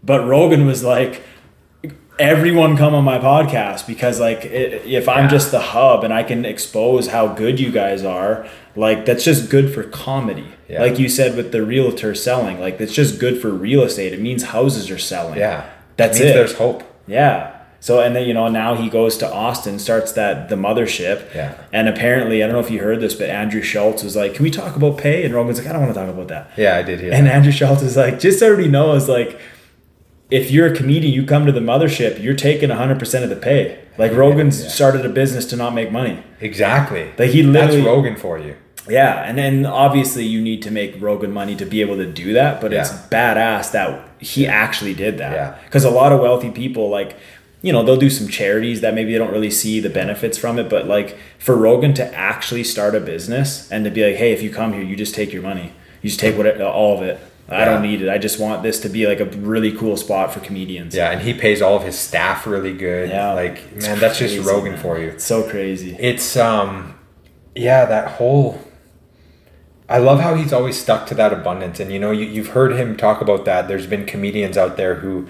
But 0.03 0.27
Rogan 0.27 0.65
was 0.65 0.83
like, 0.85 1.23
everyone 2.19 2.77
come 2.77 2.95
on 2.95 3.05
my 3.05 3.19
podcast 3.19 3.87
because 3.87 4.19
like 4.21 4.45
i 4.45 4.49
if 4.49 5.09
I'm 5.09 5.25
Yeah. 5.25 5.31
just 5.31 5.51
the 5.51 5.61
hub 5.61 6.05
and 6.05 6.13
I 6.13 6.23
can 6.23 6.45
expose 6.45 7.09
how 7.09 7.29
good 7.29 7.61
you 7.61 7.71
guys 7.71 8.05
are, 8.05 8.47
like 8.77 9.05
that's 9.07 9.25
just 9.25 9.51
good 9.51 9.73
for 9.73 9.85
comedy. 9.85 10.47
Yeah. 10.69 10.83
Like 10.83 10.99
you 10.99 11.09
said 11.09 11.37
with 11.37 11.53
the 11.53 11.63
realtor 11.65 12.15
selling, 12.15 12.61
like 12.61 12.79
that's 12.79 12.93
just 12.95 13.19
good 13.21 13.41
for 13.41 13.51
real 13.51 13.83
estate. 13.83 14.13
It 14.13 14.21
means 14.21 14.43
houses 14.45 14.91
are 14.91 14.99
selling. 14.99 15.39
Yeah. 15.39 15.69
That's 15.97 16.21
it 16.21 16.29
it. 16.29 16.33
there's 16.35 16.55
hope. 16.55 16.83
Yeah. 17.07 17.55
So 17.81 18.01
and 18.01 18.15
then 18.17 18.27
you 18.27 18.35
know 18.35 18.49
now 18.49 18.75
he 18.75 18.91
goes 18.91 19.17
to 19.19 19.33
Austin, 19.33 19.79
starts 19.79 20.11
that 20.13 20.49
the 20.49 20.57
mothership. 20.57 21.33
Yeah. 21.33 21.55
And 21.73 21.89
apparently, 21.89 22.43
I 22.43 22.47
don't 22.49 22.55
know 22.55 22.61
if 22.61 22.73
you 22.73 22.81
heard 22.81 23.01
this, 23.01 23.15
but 23.15 23.31
Andrew 23.31 23.63
Schulz 23.63 24.03
was 24.03 24.17
like, 24.17 24.35
"Can 24.35 24.43
we 24.43 24.51
talk 24.51 24.75
about 24.75 24.99
pay?" 24.99 25.25
And 25.25 25.33
Rogan's 25.33 25.59
like, 25.59 25.69
"I 25.69 25.73
don't 25.75 25.83
want 25.83 25.95
to 25.95 26.01
talk 26.01 26.09
about 26.09 26.27
that." 26.27 26.51
Yeah, 26.57 26.77
I 26.77 26.83
did 26.83 26.99
hear 27.01 27.13
And 27.13 27.29
that. 27.29 27.35
Andrew 27.37 27.53
Schulz 27.53 27.83
is 27.85 27.97
like, 27.97 28.19
just 28.19 28.41
so 28.41 28.47
everybody 28.47 28.69
knows, 28.69 29.09
like, 29.09 29.39
if 30.31 30.51
you're 30.51 30.67
a 30.67 30.75
comedian, 30.77 31.13
you 31.13 31.25
come 31.25 31.47
to 31.47 31.53
the 31.53 31.61
mothership, 31.61 32.23
you're 32.23 32.35
taking 32.35 32.71
100% 32.71 33.23
of 33.23 33.31
the 33.31 33.37
pay. 33.37 33.79
Like, 33.97 34.13
Rogan's 34.15 34.63
Yeah. 34.63 34.69
started 34.69 35.05
a 35.05 35.09
business 35.09 35.45
to 35.47 35.57
not 35.57 35.75
make 35.75 35.91
money. 35.91 36.19
Exactly. 36.41 37.07
Like, 37.19 37.31
he 37.31 37.43
literally. 37.43 37.77
That's. 37.79 37.87
Rogan 37.87 38.17
for 38.17 38.39
you. 38.39 38.55
Yeah. 38.89 39.23
And 39.27 39.37
then 39.37 39.67
obviously, 39.67 40.25
you 40.25 40.41
need 40.41 40.63
to 40.63 40.71
make 40.71 40.97
Rogan 41.01 41.33
money 41.33 41.55
to 41.57 41.67
be 41.67 41.81
able 41.81 41.97
to 41.97 42.07
do 42.07 42.33
that. 42.35 42.61
But 42.61 42.73
it's 42.73 42.91
badass 42.91 43.73
that 43.73 44.01
he 44.19 44.47
actually 44.47 44.95
did 44.95 45.19
that. 45.19 45.33
Yeah. 45.33 45.55
Because 45.65 45.85
a 45.85 45.91
lot 45.91 46.13
of 46.13 46.21
wealthy 46.21 46.51
people, 46.51 46.89
like, 46.89 47.17
you 47.61 47.73
know, 47.73 47.83
they'll 47.83 47.97
do 47.97 48.09
some 48.09 48.29
charities 48.29 48.83
that 48.83 48.95
maybe 48.95 49.13
they 49.13 49.19
don't 49.19 49.33
really 49.33 49.51
see 49.51 49.81
the 49.81 49.91
benefits 49.91 50.39
from 50.39 50.59
it. 50.59 50.69
But, 50.71 50.87
like, 50.87 51.17
for 51.39 51.57
Rogan 51.57 51.93
to 51.95 52.15
actually 52.15 52.65
start 52.65 52.95
a 52.95 53.01
business 53.01 53.69
and 53.71 53.85
to 53.85 53.91
be 53.91 54.07
like, 54.07 54.17
hey, 54.17 54.33
if 54.33 54.43
you 54.43 54.51
come 54.51 54.75
here, 54.75 54.83
you 54.83 54.95
just 54.95 55.15
take 55.15 55.33
your 55.33 55.43
money, 55.43 55.73
you 56.03 56.09
just 56.11 56.21
take 56.21 56.39
what 56.39 56.61
all 56.61 56.97
of 56.97 57.03
it. 57.03 57.19
I 57.51 57.65
don't 57.65 57.83
need 57.83 58.03
it. 58.03 58.09
I 58.09 58.19
just 58.19 58.39
want 58.39 58.63
this 58.63 58.81
to 58.81 58.89
be 58.89 59.07
like 59.07 59.21
a 59.21 59.25
really 59.25 59.73
cool 59.73 59.97
spot 59.97 60.33
for 60.35 60.41
comedians. 60.41 60.95
Yeah, 60.95 61.11
and 61.11 61.23
he 61.23 61.33
pays 61.33 61.63
all 61.63 61.77
of 61.77 61.83
his 61.83 61.99
staff 61.99 62.47
really 62.47 62.75
good. 62.75 63.09
Yeah. 63.09 63.33
Like, 63.33 63.75
man, 63.75 63.99
that's 63.99 64.19
just 64.19 64.47
Rogan 64.47 64.73
man. 64.73 64.83
for 64.83 64.99
you. 64.99 65.09
It's 65.09 65.25
so 65.25 65.49
crazy. 65.49 65.97
It's 65.99 66.37
um 66.37 66.99
yeah, 67.55 67.87
that 67.87 68.13
whole 68.13 68.63
I 69.89 69.99
love 69.99 70.21
how 70.21 70.35
he's 70.35 70.53
always 70.53 70.79
stuck 70.79 71.07
to 71.07 71.15
that 71.15 71.33
abundance. 71.33 71.81
And 71.81 71.91
you 71.91 71.99
know, 71.99 72.11
you, 72.11 72.27
you've 72.27 72.49
heard 72.49 72.73
him 72.73 72.97
talk 72.97 73.23
about 73.23 73.47
that. 73.47 73.69
There's 73.69 73.87
been 73.87 74.05
comedians 74.05 74.59
out 74.59 74.77
there 74.77 74.97
who 74.97 75.27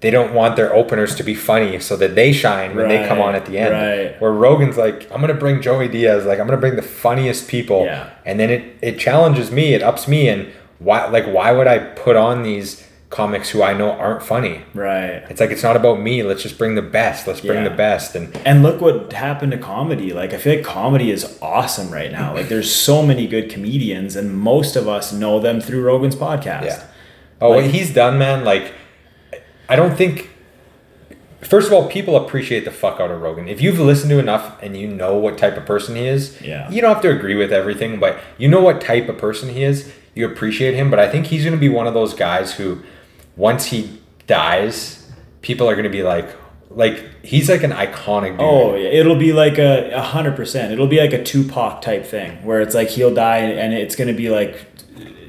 they 0.00 0.10
don't 0.10 0.34
want 0.34 0.56
their 0.56 0.74
openers 0.74 1.14
to 1.16 1.22
be 1.22 1.34
funny 1.34 1.78
so 1.78 1.94
that 1.96 2.14
they 2.14 2.32
shine 2.32 2.74
when 2.74 2.88
they 2.88 3.06
come 3.06 3.20
on 3.20 3.34
at 3.34 3.46
the 3.46 3.58
end. 3.58 3.72
right. 3.72 4.20
Where 4.20 4.32
Rogan's 4.32 4.76
like, 4.76 5.10
I'm 5.12 5.20
gonna 5.20 5.34
bring 5.34 5.60
Joey 5.60 5.88
Diaz, 5.88 6.24
like 6.24 6.40
I'm 6.40 6.46
gonna 6.46 6.60
bring 6.60 6.76
the 6.76 6.82
funniest 6.82 7.48
people. 7.48 7.84
Yeah. 7.84 8.10
And 8.24 8.40
then 8.40 8.50
it, 8.50 8.78
it 8.80 8.98
challenges 8.98 9.50
me, 9.50 9.74
it 9.74 9.82
ups 9.82 10.08
me 10.08 10.28
and 10.28 10.50
why 10.80 11.06
like 11.06 11.26
why 11.26 11.52
would 11.52 11.66
I 11.68 11.78
put 11.78 12.16
on 12.16 12.42
these 12.42 12.84
comics 13.10 13.50
who 13.50 13.62
I 13.62 13.72
know 13.72 13.90
aren't 13.92 14.22
funny? 14.22 14.62
Right. 14.74 15.22
It's 15.30 15.40
like 15.40 15.50
it's 15.50 15.62
not 15.62 15.76
about 15.76 16.00
me. 16.00 16.22
Let's 16.22 16.42
just 16.42 16.58
bring 16.58 16.74
the 16.74 16.82
best. 16.82 17.26
Let's 17.26 17.40
bring 17.40 17.62
Yeah. 17.62 17.68
the 17.68 17.74
best. 17.76 18.14
And 18.14 18.36
And 18.44 18.62
look 18.62 18.80
what 18.80 19.12
happened 19.12 19.52
to 19.52 19.58
comedy. 19.58 20.12
Like 20.12 20.32
I 20.32 20.38
feel 20.38 20.56
like 20.56 20.64
comedy 20.64 21.10
is 21.10 21.38
awesome 21.42 21.90
right 21.92 22.10
now. 22.12 22.34
Like 22.34 22.48
there's 22.48 22.72
so 22.74 23.02
many 23.02 23.26
good 23.26 23.48
comedians, 23.50 24.16
and 24.16 24.34
most 24.36 24.74
of 24.76 24.88
us 24.88 25.12
know 25.12 25.38
them 25.40 25.60
through 25.60 25.82
Rogan's 25.82 26.16
podcast. 26.16 26.64
Yeah. 26.64 26.82
Oh, 27.40 27.50
Like- 27.50 27.64
what 27.64 27.74
he's 27.74 27.92
done, 27.94 28.18
man. 28.18 28.44
Like, 28.44 28.72
I 29.68 29.76
don't 29.76 29.96
think. 29.96 30.28
First 31.42 31.68
of 31.68 31.72
all, 31.72 31.88
people 31.88 32.16
appreciate 32.16 32.66
the 32.66 32.70
fuck 32.70 33.00
out 33.00 33.10
of 33.10 33.22
Rogan. 33.22 33.48
If 33.48 33.62
you've 33.62 33.80
listened 33.80 34.10
to 34.10 34.18
enough 34.18 34.62
and 34.62 34.76
you 34.76 34.86
know 34.86 35.14
what 35.16 35.38
type 35.38 35.56
of 35.56 35.64
person 35.64 35.96
he 35.96 36.06
is, 36.06 36.38
Yeah. 36.42 36.70
you 36.70 36.82
don't 36.82 36.92
have 36.92 37.02
to 37.02 37.10
agree 37.10 37.34
with 37.34 37.50
everything, 37.50 37.98
but 37.98 38.18
you 38.36 38.46
know 38.46 38.60
what 38.60 38.82
type 38.82 39.08
of 39.08 39.16
person 39.16 39.48
he 39.48 39.64
is. 39.64 39.90
You 40.14 40.26
appreciate 40.26 40.74
him, 40.74 40.90
but 40.90 40.98
I 40.98 41.08
think 41.08 41.26
he's 41.26 41.44
going 41.44 41.54
to 41.54 41.60
be 41.60 41.68
one 41.68 41.86
of 41.86 41.94
those 41.94 42.14
guys 42.14 42.54
who, 42.54 42.82
once 43.36 43.66
he 43.66 44.00
dies, 44.26 45.10
people 45.42 45.68
are 45.68 45.74
going 45.74 45.84
to 45.84 45.90
be 45.90 46.02
like, 46.02 46.28
like 46.70 47.24
he's 47.24 47.48
like 47.48 47.62
an 47.62 47.72
iconic 47.72 48.32
dude. 48.32 48.40
Oh, 48.40 48.74
yeah. 48.74 48.88
it'll 48.88 49.16
be 49.16 49.32
like 49.32 49.58
a 49.58 49.90
a 49.90 50.00
hundred 50.00 50.36
percent. 50.36 50.72
It'll 50.72 50.86
be 50.86 51.00
like 51.00 51.12
a 51.12 51.22
Tupac 51.22 51.82
type 51.82 52.06
thing 52.06 52.42
where 52.44 52.60
it's 52.60 52.74
like 52.74 52.88
he'll 52.88 53.12
die 53.12 53.38
and 53.38 53.74
it's 53.74 53.96
gonna 53.96 54.14
be 54.14 54.30
like, 54.30 54.66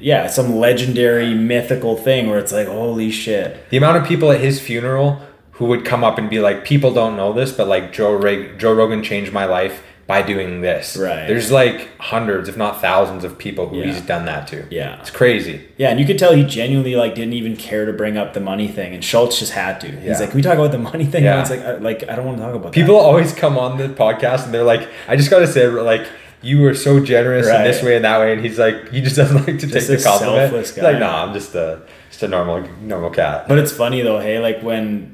yeah, 0.00 0.28
some 0.28 0.56
legendary 0.56 1.34
mythical 1.34 1.96
thing 1.96 2.28
where 2.28 2.38
it's 2.38 2.52
like, 2.52 2.68
holy 2.68 3.10
shit. 3.10 3.68
The 3.70 3.76
amount 3.76 3.98
of 3.98 4.04
people 4.06 4.30
at 4.30 4.40
his 4.40 4.60
funeral 4.60 5.20
who 5.52 5.66
would 5.66 5.84
come 5.84 6.02
up 6.02 6.18
and 6.18 6.30
be 6.30 6.40
like, 6.40 6.64
people 6.64 6.94
don't 6.94 7.16
know 7.16 7.32
this, 7.32 7.52
but 7.52 7.66
like 7.66 7.92
Joe 7.92 8.14
Reg- 8.14 8.58
Joe 8.58 8.72
Rogan 8.72 9.02
changed 9.02 9.32
my 9.32 9.44
life 9.44 9.82
by 10.12 10.20
doing 10.20 10.60
this. 10.60 10.96
Right. 10.96 11.26
There's 11.26 11.50
like 11.50 11.88
hundreds, 11.98 12.48
if 12.50 12.56
not 12.56 12.80
thousands, 12.82 13.24
of 13.24 13.38
people 13.38 13.68
who 13.68 13.78
Yeah. 13.78 13.86
he's 13.86 14.00
done 14.02 14.24
that 14.26 14.46
to. 14.48 14.64
Yeah. 14.70 15.00
It's 15.00 15.10
crazy. 15.10 15.56
Yeah, 15.78 15.88
and 15.90 15.98
you 15.98 16.04
could 16.04 16.18
tell 16.18 16.32
he 16.34 16.44
genuinely 16.44 16.94
like 16.96 17.14
didn't 17.14 17.32
even 17.32 17.56
care 17.56 17.86
to 17.86 17.92
bring 17.94 18.16
up 18.18 18.34
the 18.34 18.40
money 18.40 18.68
thing, 18.68 18.92
and 18.94 19.02
Schulz 19.02 19.38
just 19.38 19.52
had 19.52 19.80
to. 19.80 19.86
He's 19.88 20.04
Yeah. 20.04 20.18
like, 20.20 20.30
"Can 20.30 20.36
we 20.36 20.42
talk 20.42 20.58
about 20.58 20.70
the 20.72 20.78
money 20.78 21.06
thing?" 21.06 21.24
Yeah. 21.24 21.32
And 21.32 21.40
it's 21.40 21.50
like, 21.50 21.64
I, 21.64 21.72
like 21.90 22.00
I 22.10 22.14
don't 22.16 22.26
want 22.26 22.36
to 22.38 22.44
talk 22.44 22.54
about 22.54 22.72
People 22.72 22.96
always 22.96 23.32
come 23.32 23.56
on 23.56 23.78
the 23.78 23.88
podcast 23.88 24.44
and 24.44 24.52
they're 24.52 24.64
like, 24.74 24.86
I 25.08 25.16
just 25.16 25.30
gotta 25.30 25.46
say, 25.46 25.66
like, 25.66 26.06
you 26.42 26.60
were 26.60 26.74
so 26.74 26.98
generous 27.00 27.46
in 27.46 27.62
this 27.62 27.82
way 27.82 27.94
and 27.96 28.04
that 28.04 28.18
way, 28.20 28.32
and 28.34 28.40
he's 28.44 28.58
like, 28.58 28.90
he 28.90 29.00
just 29.00 29.16
doesn't 29.16 29.36
like 29.46 29.58
to 29.60 29.66
Just 29.66 29.88
take 29.88 29.98
the 29.98 30.04
compliment. 30.04 30.50
selfless 30.50 30.74
He's 30.74 30.82
guy. 30.82 30.90
like, 30.90 30.98
nah, 31.00 31.24
I'm 31.24 31.32
just 31.32 31.54
a 31.54 31.80
just 32.10 32.22
a 32.24 32.28
normal 32.28 32.68
normal 32.82 33.10
cat. 33.10 33.46
But 33.48 33.58
it's 33.58 33.72
funny 33.72 34.02
though, 34.02 34.18
hey, 34.18 34.38
like 34.40 34.60
when 34.62 35.11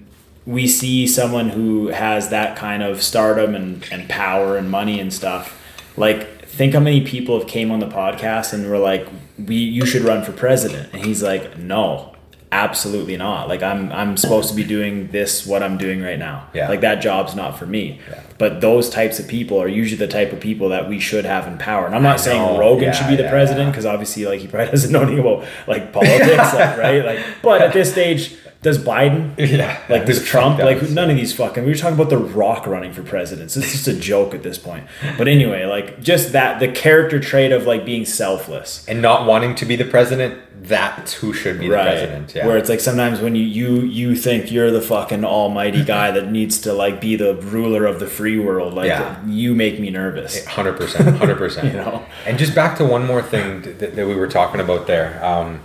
we 0.49 0.67
see 0.67 1.07
someone 1.07 1.51
who 1.51 1.89
has 1.89 2.31
that 2.31 2.57
kind 2.57 2.83
of 2.83 3.03
stardom 3.03 3.55
and, 3.55 3.87
and 3.93 4.09
power 4.09 4.57
and 4.57 4.71
money 4.71 4.99
and 4.99 5.13
stuff, 5.13 5.61
like 5.99 6.41
think 6.47 6.73
how 6.73 6.81
many 6.81 7.05
people 7.05 7.39
have 7.39 7.47
came 7.47 7.71
on 7.71 7.81
the 7.81 7.87
podcast 7.87 8.55
and 8.55 8.69
were 8.69 8.79
like, 8.79 9.07
We 9.39 9.57
you 9.57 9.85
should 9.85 10.03
run 10.03 10.25
for 10.25 10.33
president. 10.33 10.95
And 10.95 11.05
he's 11.05 11.23
like, 11.23 11.59
No, 11.59 12.15
absolutely 12.51 13.19
not. 13.19 13.47
Like 13.47 13.63
I'm 13.63 13.93
I'm 13.93 14.17
supposed 14.17 14.49
to 14.49 14.57
be 14.57 14.65
doing 14.65 15.09
this 15.09 15.47
what 15.47 15.63
I'm 15.63 15.77
doing 15.77 16.01
right 16.01 16.19
now. 16.19 16.49
Yeah. 16.55 16.71
Like 16.71 16.81
that 16.81 17.03
job's 17.03 17.35
not 17.35 17.59
for 17.59 17.67
me. 17.67 18.01
Yeah. 18.09 18.23
But 18.39 18.63
those 18.63 18.89
types 18.89 19.19
of 19.19 19.29
people 19.29 19.61
are 19.61 19.69
usually 19.69 19.99
the 19.99 20.11
type 20.11 20.33
of 20.33 20.41
people 20.41 20.71
that 20.71 20.89
we 20.89 20.99
should 20.99 21.27
have 21.27 21.47
in 21.47 21.59
power. 21.59 21.85
And 21.85 21.95
I'm 21.95 22.03
not 22.03 22.21
saying. 22.21 22.59
Rogan 22.59 22.85
Yeah, 22.85 22.93
should 22.93 23.09
be 23.09 23.17
the 23.17 23.29
president 23.29 23.71
because 23.71 23.85
obviously 23.85 24.25
like 24.25 24.41
he 24.41 24.49
probably 24.49 24.71
doesn't 24.77 24.93
know 24.93 25.03
anything 25.03 25.21
about 25.21 25.45
like 25.67 25.93
politics, 25.93 26.55
like, 26.55 26.79
right? 26.79 27.05
Like 27.05 27.21
but 27.43 27.61
at 27.61 27.75
this 27.75 27.93
stage, 27.93 28.35
does 28.61 28.77
Biden 28.77 29.35
Yeah. 29.39 29.81
like 29.89 30.05
does 30.05 30.25
Trump? 30.25 30.59
Like 30.59 30.83
none 30.91 31.11
of 31.11 31.17
these 31.17 31.33
fucking. 31.33 31.65
We 31.65 31.71
were 31.71 31.77
talking 31.77 31.95
about 31.95 32.11
the 32.11 32.19
Rock 32.19 32.67
running 32.67 32.93
for 32.93 33.03
president. 33.05 33.53
So 33.53 33.61
it's 33.61 33.71
just 33.71 33.87
a 33.89 33.95
joke 33.95 34.35
at 34.35 34.43
this 34.43 34.59
point. 34.59 34.85
But 35.17 35.29
anyway, 35.29 35.65
like 35.65 36.01
just 36.03 36.33
that 36.33 36.59
the 36.59 36.67
character 36.69 37.21
trait 37.21 37.53
of 37.53 37.67
like 37.67 37.85
being 37.85 38.05
selfless. 38.05 38.85
And 38.89 39.01
not 39.01 39.27
wanting 39.27 39.55
to 39.57 39.65
be 39.65 39.77
the 39.77 39.85
president, 39.85 40.41
that's 40.61 41.13
who 41.15 41.33
should 41.33 41.61
be 41.61 41.69
the 41.69 41.75
president. 41.75 42.35
Yeah. 42.35 42.49
Where 42.49 42.59
it's 42.59 42.69
like 42.69 42.81
sometimes 42.81 43.21
when 43.21 43.37
you 43.37 43.45
you 43.45 43.83
you 43.83 44.17
think 44.17 44.51
you're 44.51 44.73
the 44.73 44.83
fucking 44.83 45.25
almighty 45.25 45.85
guy 45.95 46.11
that 46.11 46.29
needs 46.33 46.61
to 46.63 46.73
like 46.73 47.01
be 47.01 47.15
the 47.15 47.37
ruler 47.37 47.87
of 47.87 48.01
the 48.01 48.09
free 48.09 48.41
world, 48.41 48.75
like 48.75 48.89
Yeah. 48.89 49.25
you 49.25 49.55
make 49.55 49.79
me 49.79 49.91
nervous. 49.91 50.45
Hundred 50.47 50.77
percent, 50.77 51.17
hundred 51.17 51.39
percent. 51.45 51.69
You 51.69 51.75
know? 51.75 52.05
And 52.27 52.37
just 52.37 52.57
back 52.57 52.77
to 52.79 52.85
one 52.85 53.07
more 53.07 53.23
thing 53.23 53.63
that, 53.79 53.95
that 53.95 54.07
we 54.09 54.17
were 54.17 54.27
talking 54.29 54.61
about 54.61 54.89
there. 54.89 55.25
Um, 55.25 55.61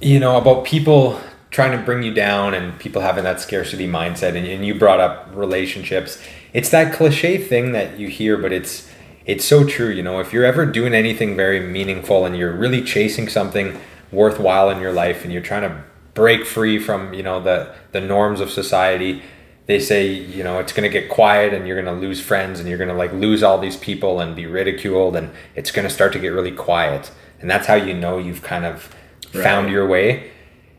you 0.00 0.18
know 0.18 0.36
about 0.36 0.64
people 0.64 1.20
trying 1.50 1.76
to 1.76 1.84
bring 1.84 2.02
you 2.02 2.14
down 2.14 2.54
and 2.54 2.78
people 2.78 3.02
having 3.02 3.24
that 3.24 3.40
scarcity 3.40 3.88
mindset, 3.88 4.36
and, 4.36 4.46
and 4.46 4.64
you 4.64 4.74
brought 4.74 5.00
up 5.00 5.28
relationships. 5.32 6.22
It's 6.52 6.70
that 6.70 6.92
cliche 6.94 7.38
thing 7.38 7.72
that 7.72 7.98
you 7.98 8.08
hear, 8.08 8.36
but 8.36 8.52
it's 8.52 8.90
it's 9.26 9.44
so 9.44 9.64
true. 9.64 9.90
You 9.90 10.02
know, 10.02 10.20
if 10.20 10.32
you're 10.32 10.44
ever 10.44 10.64
doing 10.66 10.94
anything 10.94 11.36
very 11.36 11.60
meaningful 11.60 12.24
and 12.24 12.36
you're 12.36 12.52
really 12.52 12.82
chasing 12.82 13.28
something 13.28 13.78
worthwhile 14.10 14.70
in 14.70 14.80
your 14.80 14.92
life, 14.92 15.24
and 15.24 15.32
you're 15.32 15.42
trying 15.42 15.62
to 15.62 15.84
break 16.14 16.44
free 16.44 16.78
from 16.78 17.14
you 17.14 17.22
know 17.22 17.40
the 17.40 17.74
the 17.92 18.00
norms 18.00 18.40
of 18.40 18.50
society 18.50 19.22
they 19.66 19.78
say 19.78 20.08
you 20.08 20.42
know 20.42 20.58
it's 20.58 20.72
going 20.72 20.82
to 20.82 21.00
get 21.00 21.08
quiet 21.08 21.54
and 21.54 21.66
you're 21.66 21.80
going 21.80 21.94
to 21.94 22.06
lose 22.06 22.20
friends 22.20 22.58
and 22.58 22.68
you're 22.68 22.78
going 22.78 22.90
to 22.90 22.94
like 22.94 23.12
lose 23.12 23.42
all 23.42 23.58
these 23.58 23.76
people 23.76 24.20
and 24.20 24.34
be 24.34 24.44
ridiculed 24.44 25.14
and 25.14 25.30
it's 25.54 25.70
going 25.70 25.86
to 25.86 25.92
start 25.92 26.12
to 26.12 26.18
get 26.18 26.28
really 26.28 26.50
quiet 26.50 27.10
and 27.40 27.48
that's 27.48 27.68
how 27.68 27.74
you 27.74 27.94
know 27.94 28.18
you've 28.18 28.42
kind 28.42 28.64
of 28.64 28.92
found 29.32 29.70
your 29.70 29.86
way 29.86 30.30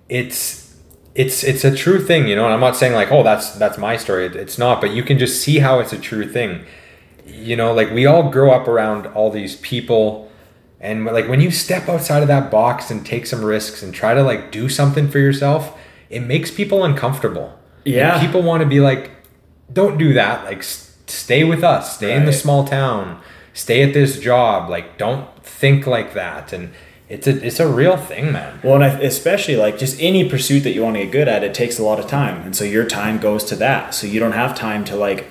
it's 0.10 0.76
it's 1.16 1.44
it's 1.44 1.64
a 1.64 1.76
true 1.76 2.04
thing 2.04 2.28
you 2.28 2.36
know 2.36 2.46
and 2.46 2.54
i'm 2.54 2.60
not 2.60 2.76
saying 2.76 2.94
like 2.94 3.12
oh 3.12 3.24
that's 3.24 3.52
that's 3.52 3.78
my 3.78 3.98
story 3.98 4.26
it's 4.26 4.58
not 4.58 4.82
but 4.82 4.92
you 4.92 5.04
can 5.04 5.18
just 5.18 5.42
see 5.42 5.60
how 5.60 5.80
it's 5.80 5.94
a 5.94 5.98
true 5.98 6.28
thing 6.28 6.66
you 7.26 7.56
know, 7.56 7.74
like 7.74 7.92
we 7.92 8.06
all 8.06 8.30
grow 8.30 8.52
up 8.52 8.68
around 8.68 9.08
all 9.08 9.30
these 9.30 9.56
people 9.58 10.32
and 10.80 11.06
like 11.06 11.28
when 11.28 11.42
you 11.42 11.52
step 11.52 11.88
outside 11.88 12.24
of 12.24 12.28
that 12.28 12.50
box 12.50 12.90
and 12.90 13.06
take 13.06 13.28
some 13.28 13.44
risks 13.44 13.84
and 13.84 13.94
try 13.94 14.14
to 14.14 14.24
like 14.24 14.52
do 14.52 14.68
something 14.68 15.10
for 15.10 15.20
yourself, 15.20 15.78
it 16.10 16.22
makes 16.22 16.50
people 16.50 16.84
uncomfortable. 16.84 17.58
Yeah. 17.86 18.14
And 18.14 18.26
people 18.26 18.42
want 18.42 18.62
to 18.64 18.68
be 18.68 18.80
like, 18.80 19.12
don't 19.72 19.98
do 19.98 20.14
that. 20.14 20.44
Like, 20.46 20.64
stay 20.64 21.44
with 21.44 21.64
us. 21.64 21.96
Stay 21.96 22.16
in 22.16 22.26
the 22.26 22.34
small 22.34 22.66
town. 22.66 23.22
Stay 23.54 23.84
at 23.84 23.94
this 23.94 24.20
job. 24.20 24.70
Like, 24.70 24.98
don't 24.98 25.28
think 25.44 25.86
like 25.86 26.14
that. 26.14 26.52
And 26.52 26.74
it's 27.12 27.28
a 27.28 27.46
it's 27.46 27.60
a 27.60 27.68
real 27.68 27.98
thing, 27.98 28.32
man. 28.32 28.60
Well, 28.64 28.76
and 28.76 28.84
I, 28.84 28.88
especially 29.02 29.56
like 29.58 29.78
just 29.78 30.00
any 30.00 30.28
pursuit 30.30 30.62
that 30.62 30.72
you 30.74 30.82
want 30.84 30.96
to 30.96 31.04
get 31.04 31.12
good 31.12 31.28
at, 31.28 31.44
it 31.44 31.54
takes 31.54 31.78
a 31.78 31.84
lot 31.84 32.00
of 32.00 32.08
time, 32.08 32.42
and 32.44 32.56
so 32.56 32.64
your 32.64 32.86
time 32.86 33.20
goes 33.20 33.44
to 33.46 33.56
that. 33.58 33.94
So 33.94 34.08
you 34.08 34.20
don't 34.20 34.32
have 34.32 34.56
time 34.56 34.86
to 34.86 34.96
like 34.96 35.28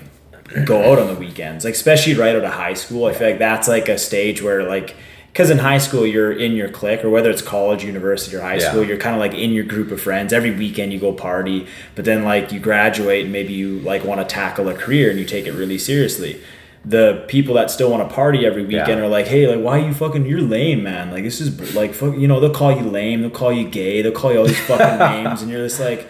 go 0.64 0.92
out 0.92 0.98
on 0.98 1.06
the 1.06 1.14
weekends, 1.14 1.64
like 1.64 1.74
especially 1.74 2.14
right 2.14 2.34
out 2.36 2.44
of 2.44 2.52
high 2.52 2.74
school. 2.74 3.06
I 3.06 3.12
feel 3.14 3.28
like 3.30 3.38
that's 3.38 3.66
like 3.68 3.88
a 3.88 3.96
stage 3.98 4.42
where 4.42 4.62
like 4.64 4.94
because 5.32 5.48
in 5.48 5.58
high 5.58 5.78
school 5.78 6.04
you're 6.06 6.32
in 6.32 6.52
your 6.52 6.68
clique, 6.68 7.04
or 7.04 7.08
whether 7.10 7.30
it's 7.30 7.40
college, 7.42 7.84
university, 7.84 8.36
or 8.36 8.40
high 8.40 8.56
Yeah. 8.56 8.68
school, 8.70 8.84
you're 8.84 8.98
kind 8.98 9.14
of 9.14 9.20
like 9.20 9.32
in 9.34 9.50
your 9.52 9.64
group 9.64 9.90
of 9.90 10.00
friends. 10.02 10.32
Every 10.32 10.50
weekend 10.50 10.92
you 10.92 10.98
go 10.98 11.12
party, 11.12 11.66
but 11.94 12.04
then 12.04 12.24
like 12.24 12.52
you 12.52 12.58
graduate 12.60 13.22
and 13.24 13.32
maybe 13.32 13.52
you 13.52 13.78
like 13.78 14.04
want 14.04 14.20
to 14.20 14.26
tackle 14.26 14.68
a 14.68 14.74
career 14.74 15.08
and 15.08 15.18
you 15.18 15.24
take 15.24 15.46
it 15.46 15.52
really 15.52 15.78
seriously. 15.78 16.40
The 16.84 17.24
people 17.28 17.54
that 17.56 17.70
still 17.70 17.90
want 17.90 18.08
to 18.08 18.14
party 18.14 18.46
every 18.46 18.62
weekend 18.62 18.88
Yeah. 18.88 19.04
are 19.04 19.08
like, 19.08 19.26
hey, 19.26 19.46
like, 19.46 19.62
why 19.62 19.78
you 19.78 19.92
fucking, 19.92 20.24
you're 20.24 20.40
lame, 20.40 20.82
man. 20.82 21.10
Like, 21.10 21.24
this 21.24 21.38
is 21.40 21.74
like, 21.74 21.92
fuck, 21.92 22.16
you 22.16 22.26
know, 22.26 22.40
they'll 22.40 22.54
call 22.54 22.74
you 22.74 22.84
lame, 22.88 23.20
they'll 23.20 23.28
call 23.30 23.52
you 23.52 23.68
gay, 23.68 24.00
they'll 24.00 24.12
call 24.12 24.32
you 24.32 24.38
all 24.38 24.46
these 24.46 24.58
fucking 24.60 24.98
names, 25.24 25.42
and 25.42 25.50
you're 25.50 25.66
just 25.66 25.78
like, 25.78 26.08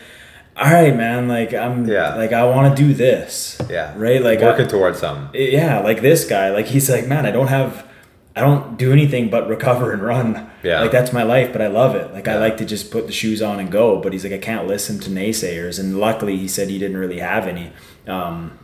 all 0.56 0.70
right, 0.70 0.94
man, 0.94 1.26
like, 1.26 1.52
I'm, 1.52 1.88
Yeah. 1.88 2.14
like, 2.14 2.32
I 2.32 2.44
want 2.44 2.76
to 2.76 2.82
do 2.82 2.94
this. 2.94 3.60
Yeah. 3.68 3.94
Right? 3.96 4.22
Like, 4.22 4.40
working 4.40 4.66
I- 4.66 4.68
towards 4.68 5.00
something. 5.00 5.28
yeah, 5.34 5.80
like 5.80 6.02
this 6.02 6.24
guy, 6.24 6.50
like, 6.50 6.66
he's 6.66 6.88
like, 6.88 7.06
man, 7.08 7.26
I 7.26 7.32
don't 7.32 7.48
have, 7.48 7.84
I 8.36 8.40
don't 8.42 8.76
do 8.78 8.92
anything 8.92 9.28
but 9.28 9.48
recover 9.48 9.90
and 9.92 10.02
run. 10.02 10.48
Yeah. 10.62 10.82
Like, 10.82 10.92
that's 10.92 11.12
my 11.12 11.24
life, 11.24 11.50
but 11.52 11.62
I 11.62 11.66
love 11.66 11.96
it. 11.96 12.12
Like, 12.12 12.28
I 12.28 12.38
like 12.38 12.58
to 12.58 12.64
just 12.64 12.92
put 12.92 13.06
the 13.08 13.12
shoes 13.12 13.42
on 13.42 13.58
and 13.58 13.72
go, 13.72 14.00
but 14.00 14.12
he's 14.12 14.22
like, 14.22 14.32
I 14.34 14.38
can't 14.38 14.68
listen 14.68 15.00
to 15.00 15.10
naysayers. 15.10 15.80
And 15.80 15.98
luckily, 15.98 16.36
he 16.36 16.46
said 16.46 16.68
he 16.68 16.78
didn't 16.78 16.96
really 16.98 17.18
have 17.18 17.48
any. 17.48 17.72
Um, 18.06 18.56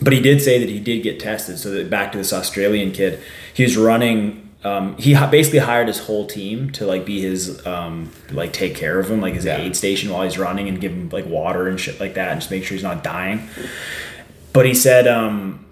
but 0.00 0.12
he 0.12 0.20
did 0.20 0.40
say 0.42 0.58
that 0.58 0.68
he 0.68 0.78
did 0.80 1.02
get 1.02 1.18
tested. 1.20 1.58
So 1.58 1.70
that 1.72 1.90
back 1.90 2.12
to 2.12 2.18
this 2.18 2.32
Australian 2.32 2.92
kid, 2.92 3.20
he 3.54 3.62
was 3.64 3.76
running. 3.76 4.44
Um, 4.64 4.96
he 4.96 5.14
basically 5.30 5.60
hired 5.60 5.86
his 5.86 6.00
whole 6.00 6.26
team 6.26 6.70
to 6.72 6.84
like 6.84 7.04
be 7.06 7.20
his 7.20 7.64
um, 7.66 8.10
like 8.30 8.52
take 8.52 8.74
care 8.74 8.98
of 8.98 9.08
him, 9.10 9.20
like 9.20 9.34
his 9.34 9.44
Yeah. 9.44 9.58
aid 9.58 9.76
station 9.76 10.10
while 10.10 10.24
he's 10.24 10.38
running, 10.38 10.68
and 10.68 10.80
give 10.80 10.92
him 10.92 11.08
like 11.10 11.26
water 11.26 11.68
and 11.68 11.78
shit 11.78 12.00
like 12.00 12.14
that, 12.14 12.32
and 12.32 12.40
just 12.40 12.50
make 12.50 12.64
sure 12.64 12.74
he's 12.74 12.82
not 12.82 13.04
dying. 13.04 13.48
But 14.52 14.66
he 14.66 14.74
said 14.74 15.06
um, 15.06 15.64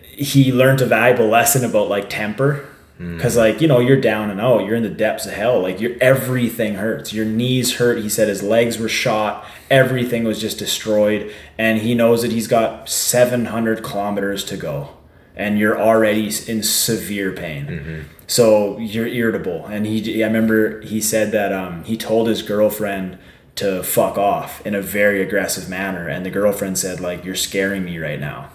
he 0.00 0.52
learned 0.52 0.80
a 0.80 0.86
valuable 0.86 1.26
lesson 1.28 1.64
about 1.64 1.88
like 1.88 2.08
temper. 2.08 2.66
Cause 3.20 3.36
like 3.36 3.60
you 3.60 3.66
know 3.66 3.80
you're 3.80 4.00
down 4.00 4.30
and 4.30 4.40
out, 4.40 4.64
you're 4.64 4.76
in 4.76 4.84
the 4.84 4.88
depths 4.88 5.26
of 5.26 5.32
hell. 5.32 5.60
Like 5.60 5.80
your 5.80 5.92
everything 6.00 6.76
hurts. 6.76 7.12
Your 7.12 7.24
knees 7.24 7.76
hurt. 7.76 7.98
He 7.98 8.08
said 8.08 8.28
his 8.28 8.40
legs 8.40 8.78
were 8.78 8.88
shot. 8.88 9.44
Everything 9.68 10.22
was 10.22 10.40
just 10.40 10.58
destroyed, 10.60 11.32
and 11.58 11.80
he 11.80 11.94
knows 11.96 12.22
that 12.22 12.30
he's 12.30 12.46
got 12.46 12.88
700 12.88 13.82
kilometers 13.82 14.44
to 14.44 14.56
go, 14.56 14.90
and 15.34 15.58
you're 15.58 15.76
already 15.80 16.26
in 16.46 16.62
severe 16.62 17.32
pain. 17.32 17.66
So 18.28 18.78
you're 18.78 19.08
irritable. 19.08 19.66
And 19.66 19.86
he, 19.86 20.22
I 20.22 20.26
remember 20.28 20.80
he 20.82 21.00
said 21.00 21.32
that 21.32 21.52
um, 21.52 21.82
he 21.84 21.96
told 21.96 22.28
his 22.28 22.42
girlfriend 22.42 23.18
to 23.56 23.82
fuck 23.82 24.16
off 24.18 24.64
in 24.64 24.74
a 24.74 24.80
very 24.80 25.20
aggressive 25.20 25.68
manner, 25.68 26.08
and 26.08 26.24
the 26.24 26.30
girlfriend 26.30 26.78
said 26.78 27.00
like, 27.00 27.24
"You're 27.24 27.34
scaring 27.34 27.84
me 27.84 27.98
right 27.98 28.20
now." 28.20 28.50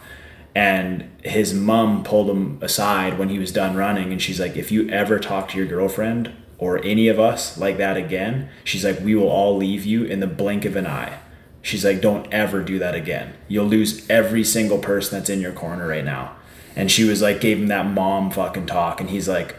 And 0.56 1.10
his 1.24 1.54
mom 1.54 2.04
pulled 2.04 2.30
him 2.30 2.58
aside 2.62 3.18
when 3.18 3.30
he 3.30 3.40
was 3.40 3.52
done 3.52 3.76
running 3.76 4.12
and 4.12 4.22
she's 4.22 4.40
like 4.40 4.56
if 4.56 4.72
you 4.72 4.90
ever 4.90 5.20
talk 5.20 5.50
to 5.50 5.58
your 5.58 5.68
girlfriend 5.68 6.32
or 6.58 6.84
any 6.84 7.08
of 7.08 7.20
us 7.20 7.58
like 7.58 7.78
that 7.78 7.96
again 7.96 8.50
she's 8.64 8.84
like 8.84 9.00
we 9.00 9.16
will 9.16 9.30
all 9.30 9.56
leave 9.56 9.86
you 9.86 10.04
in 10.04 10.20
the 10.20 10.28
blink 10.28 10.66
of 10.66 10.76
an 10.76 10.88
eye. 10.88 11.20
She's 11.62 11.86
like 11.86 12.02
don't 12.02 12.32
ever 12.34 12.64
do 12.64 12.80
that 12.80 12.96
again. 12.96 13.34
You'll 13.48 13.66
lose 13.66 14.10
every 14.10 14.44
single 14.44 14.80
person 14.80 15.18
that's 15.18 15.30
in 15.30 15.42
your 15.42 15.52
corner 15.52 15.88
right 15.88 16.06
now. 16.06 16.36
And 16.76 16.90
she 16.90 17.04
was 17.04 17.22
like 17.22 17.42
gave 17.42 17.60
him 17.60 17.68
that 17.68 17.86
mom 17.86 18.32
fucking 18.32 18.66
talk 18.66 19.00
and 19.02 19.10
he's 19.10 19.28
like 19.28 19.56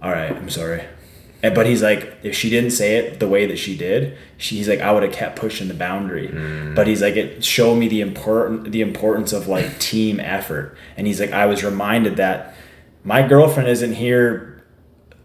all 0.00 0.12
right 0.12 0.32
i'm 0.36 0.50
sorry 0.50 0.84
and, 1.42 1.54
but 1.54 1.66
he's 1.66 1.82
like, 1.82 2.14
if 2.24 2.34
she 2.34 2.50
didn't 2.50 2.70
say 2.72 2.96
it 2.96 3.20
the 3.20 3.28
way 3.28 3.46
that 3.46 3.58
she 3.58 3.76
did, 3.76 4.16
she, 4.38 4.56
he's 4.56 4.68
like, 4.68 4.80
I 4.80 4.90
would 4.90 5.02
have 5.04 5.12
kept 5.12 5.36
pushing 5.38 5.68
the 5.68 5.74
boundary. 5.74 6.28
But 6.74 6.86
he's 6.88 7.00
like, 7.00 7.14
it 7.16 7.44
showed 7.44 7.76
me 7.76 7.86
the 7.88 8.00
important 8.00 8.72
the 8.72 8.80
importance 8.80 9.32
of 9.32 9.46
like 9.48 9.78
team 9.92 10.18
effort. 10.20 10.76
And 10.96 11.06
he's 11.06 11.20
like, 11.20 11.32
I 11.32 11.46
was 11.46 11.62
reminded 11.62 12.16
that 12.16 12.54
my 13.04 13.26
girlfriend 13.26 13.68
isn't 13.68 13.92
here, 13.94 14.64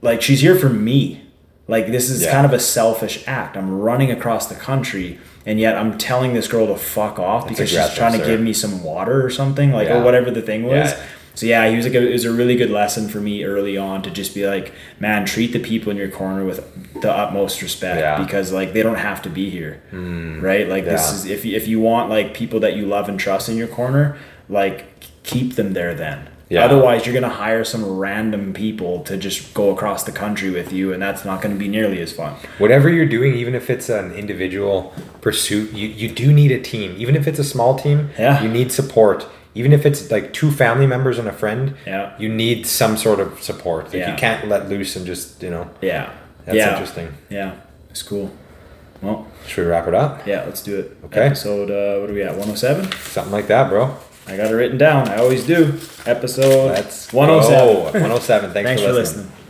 like 0.02 0.22
she's 0.22 0.42
here 0.42 0.56
for 0.56 0.70
me. 0.70 1.22
Like 1.68 1.88
this 1.88 2.10
is 2.10 2.24
Yeah. 2.24 2.32
kind 2.32 2.46
of 2.46 2.54
a 2.54 2.60
selfish 2.60 3.24
act. 3.26 3.56
I'm 3.58 3.80
running 3.80 4.12
across 4.12 4.48
the 4.48 4.56
country, 4.56 5.18
and 5.46 5.60
yet 5.60 5.78
I'm 5.78 5.98
telling 5.98 6.34
this 6.34 6.48
girl 6.48 6.68
to 6.68 6.76
fuck 6.76 7.18
off 7.20 7.48
because 7.48 7.70
she's 7.70 7.94
trying 7.96 8.12
to 8.12 8.20
sir. 8.20 8.26
give 8.26 8.42
me 8.42 8.52
some 8.54 8.84
water 8.84 9.26
or 9.26 9.30
something, 9.30 9.72
like 9.72 9.88
Yeah. 9.88 10.00
or 10.02 10.04
whatever 10.04 10.30
the 10.30 10.42
thing 10.42 10.64
was. 10.64 10.92
Yeah. 10.92 11.04
So 11.36 11.46
yeah, 11.46 11.68
he 11.70 11.76
was 11.76 11.86
like 11.86 11.96
a, 11.96 12.08
it 12.08 12.12
was 12.12 12.26
a 12.26 12.32
really 12.32 12.56
good 12.56 12.70
lesson 12.70 13.08
for 13.10 13.20
me 13.20 13.44
early 13.44 13.78
on 13.78 14.04
to 14.04 14.12
just 14.12 14.36
be 14.36 14.46
like, 14.46 14.74
man, 15.00 15.26
treat 15.26 15.52
the 15.52 15.60
people 15.60 15.92
in 15.92 15.98
your 15.98 16.10
corner 16.10 16.46
with 16.46 17.02
the 17.02 17.12
utmost 17.12 17.62
respect 17.62 18.00
Yeah. 18.00 18.24
because 18.24 18.52
like 18.52 18.74
they 18.74 18.84
don't 18.84 18.96
have 18.96 19.22
to 19.24 19.30
be 19.30 19.50
here, 19.50 19.82
hmm. 19.90 20.40
right? 20.42 20.68
Like 20.68 20.86
this 20.86 21.12
is 21.12 21.26
if 21.26 21.44
you, 21.44 21.56
if 21.56 21.68
you 21.68 21.80
want 21.80 22.10
like 22.10 22.34
people 22.34 22.60
that 22.60 22.76
you 22.76 22.86
love 22.86 23.10
and 23.10 23.20
trust 23.20 23.50
in 23.50 23.58
your 23.58 23.68
corner, 23.68 24.18
like 24.48 24.86
keep 25.24 25.56
them 25.56 25.74
there 25.74 25.96
then. 25.96 26.30
Yeah. 26.50 26.66
Otherwise, 26.66 27.06
you're 27.06 27.16
gonna 27.16 27.34
hire 27.34 27.64
some 27.64 27.84
random 27.98 28.54
people 28.54 29.02
to 29.06 29.18
just 29.18 29.56
go 29.56 29.72
across 29.72 30.04
the 30.04 30.12
country 30.12 30.52
with 30.52 30.72
you, 30.72 30.94
and 30.94 31.02
that's 31.02 31.26
not 31.26 31.42
gonna 31.42 31.56
be 31.56 31.68
nearly 31.68 32.00
as 32.00 32.12
fun. 32.14 32.36
Whatever 32.60 32.90
you're 32.90 33.08
doing, 33.08 33.34
even 33.34 33.56
if 33.56 33.72
it's 33.72 33.90
an 33.90 34.12
individual 34.14 34.94
pursuit, 35.22 35.74
you, 35.74 35.88
you 35.88 36.10
do 36.10 36.32
need 36.32 36.52
a 36.52 36.62
team. 36.62 36.94
Even 37.00 37.16
if 37.16 37.28
it's 37.28 37.40
a 37.40 37.44
small 37.44 37.80
team, 37.80 38.12
Yeah. 38.20 38.44
you 38.44 38.50
need 38.50 38.72
support. 38.72 39.26
Even 39.56 39.72
if 39.74 39.86
it's 39.86 40.10
like 40.12 40.34
two 40.34 40.52
family 40.52 40.88
members 40.88 41.20
and 41.20 41.28
a 41.28 41.32
friend, 41.32 41.76
Yeah. 41.86 42.12
you 42.18 42.28
need 42.30 42.66
some 42.66 42.98
sort 42.98 43.20
of 43.20 43.42
support. 43.42 43.86
Like 43.86 43.94
Yeah. 43.94 44.12
you 44.12 44.18
can't 44.18 44.48
let 44.48 44.70
loose 44.70 44.96
and 44.96 45.06
just, 45.06 45.44
you 45.44 45.50
know, 45.52 45.70
Yeah. 45.82 46.10
that's 46.46 46.58
yeah. 46.58 46.72
interesting. 46.72 47.10
Yeah. 47.30 47.52
It's 47.92 48.02
cool. 48.02 48.32
Well, 49.02 49.28
Should 49.48 49.66
we 49.66 49.70
wrap 49.72 49.88
it 49.88 49.94
up? 49.94 50.26
yeah, 50.26 50.44
let's 50.46 50.62
do 50.64 50.80
it. 50.80 50.98
Okay. 51.06 51.22
Episode, 51.28 51.70
uh, 51.70 52.00
what 52.02 52.10
are 52.10 52.14
we 52.14 52.24
at? 52.24 52.36
107? 52.38 52.90
Something 53.12 53.34
like 53.34 53.48
that, 53.48 53.70
bro. 53.70 53.96
I 54.28 54.38
got 54.38 54.50
it 54.50 54.56
written 54.56 54.78
down. 54.78 55.10
I 55.10 55.18
always 55.18 55.46
do. 55.46 55.74
Episode 56.06 56.70
Let's 56.72 57.12
107. 57.12 57.68
go. 57.68 57.92
107. 57.92 58.52
Thanks, 58.54 58.68
Thanks 58.70 58.82
for 58.82 58.88
for 58.88 58.94
listening. 58.94 59.26
listening. 59.26 59.43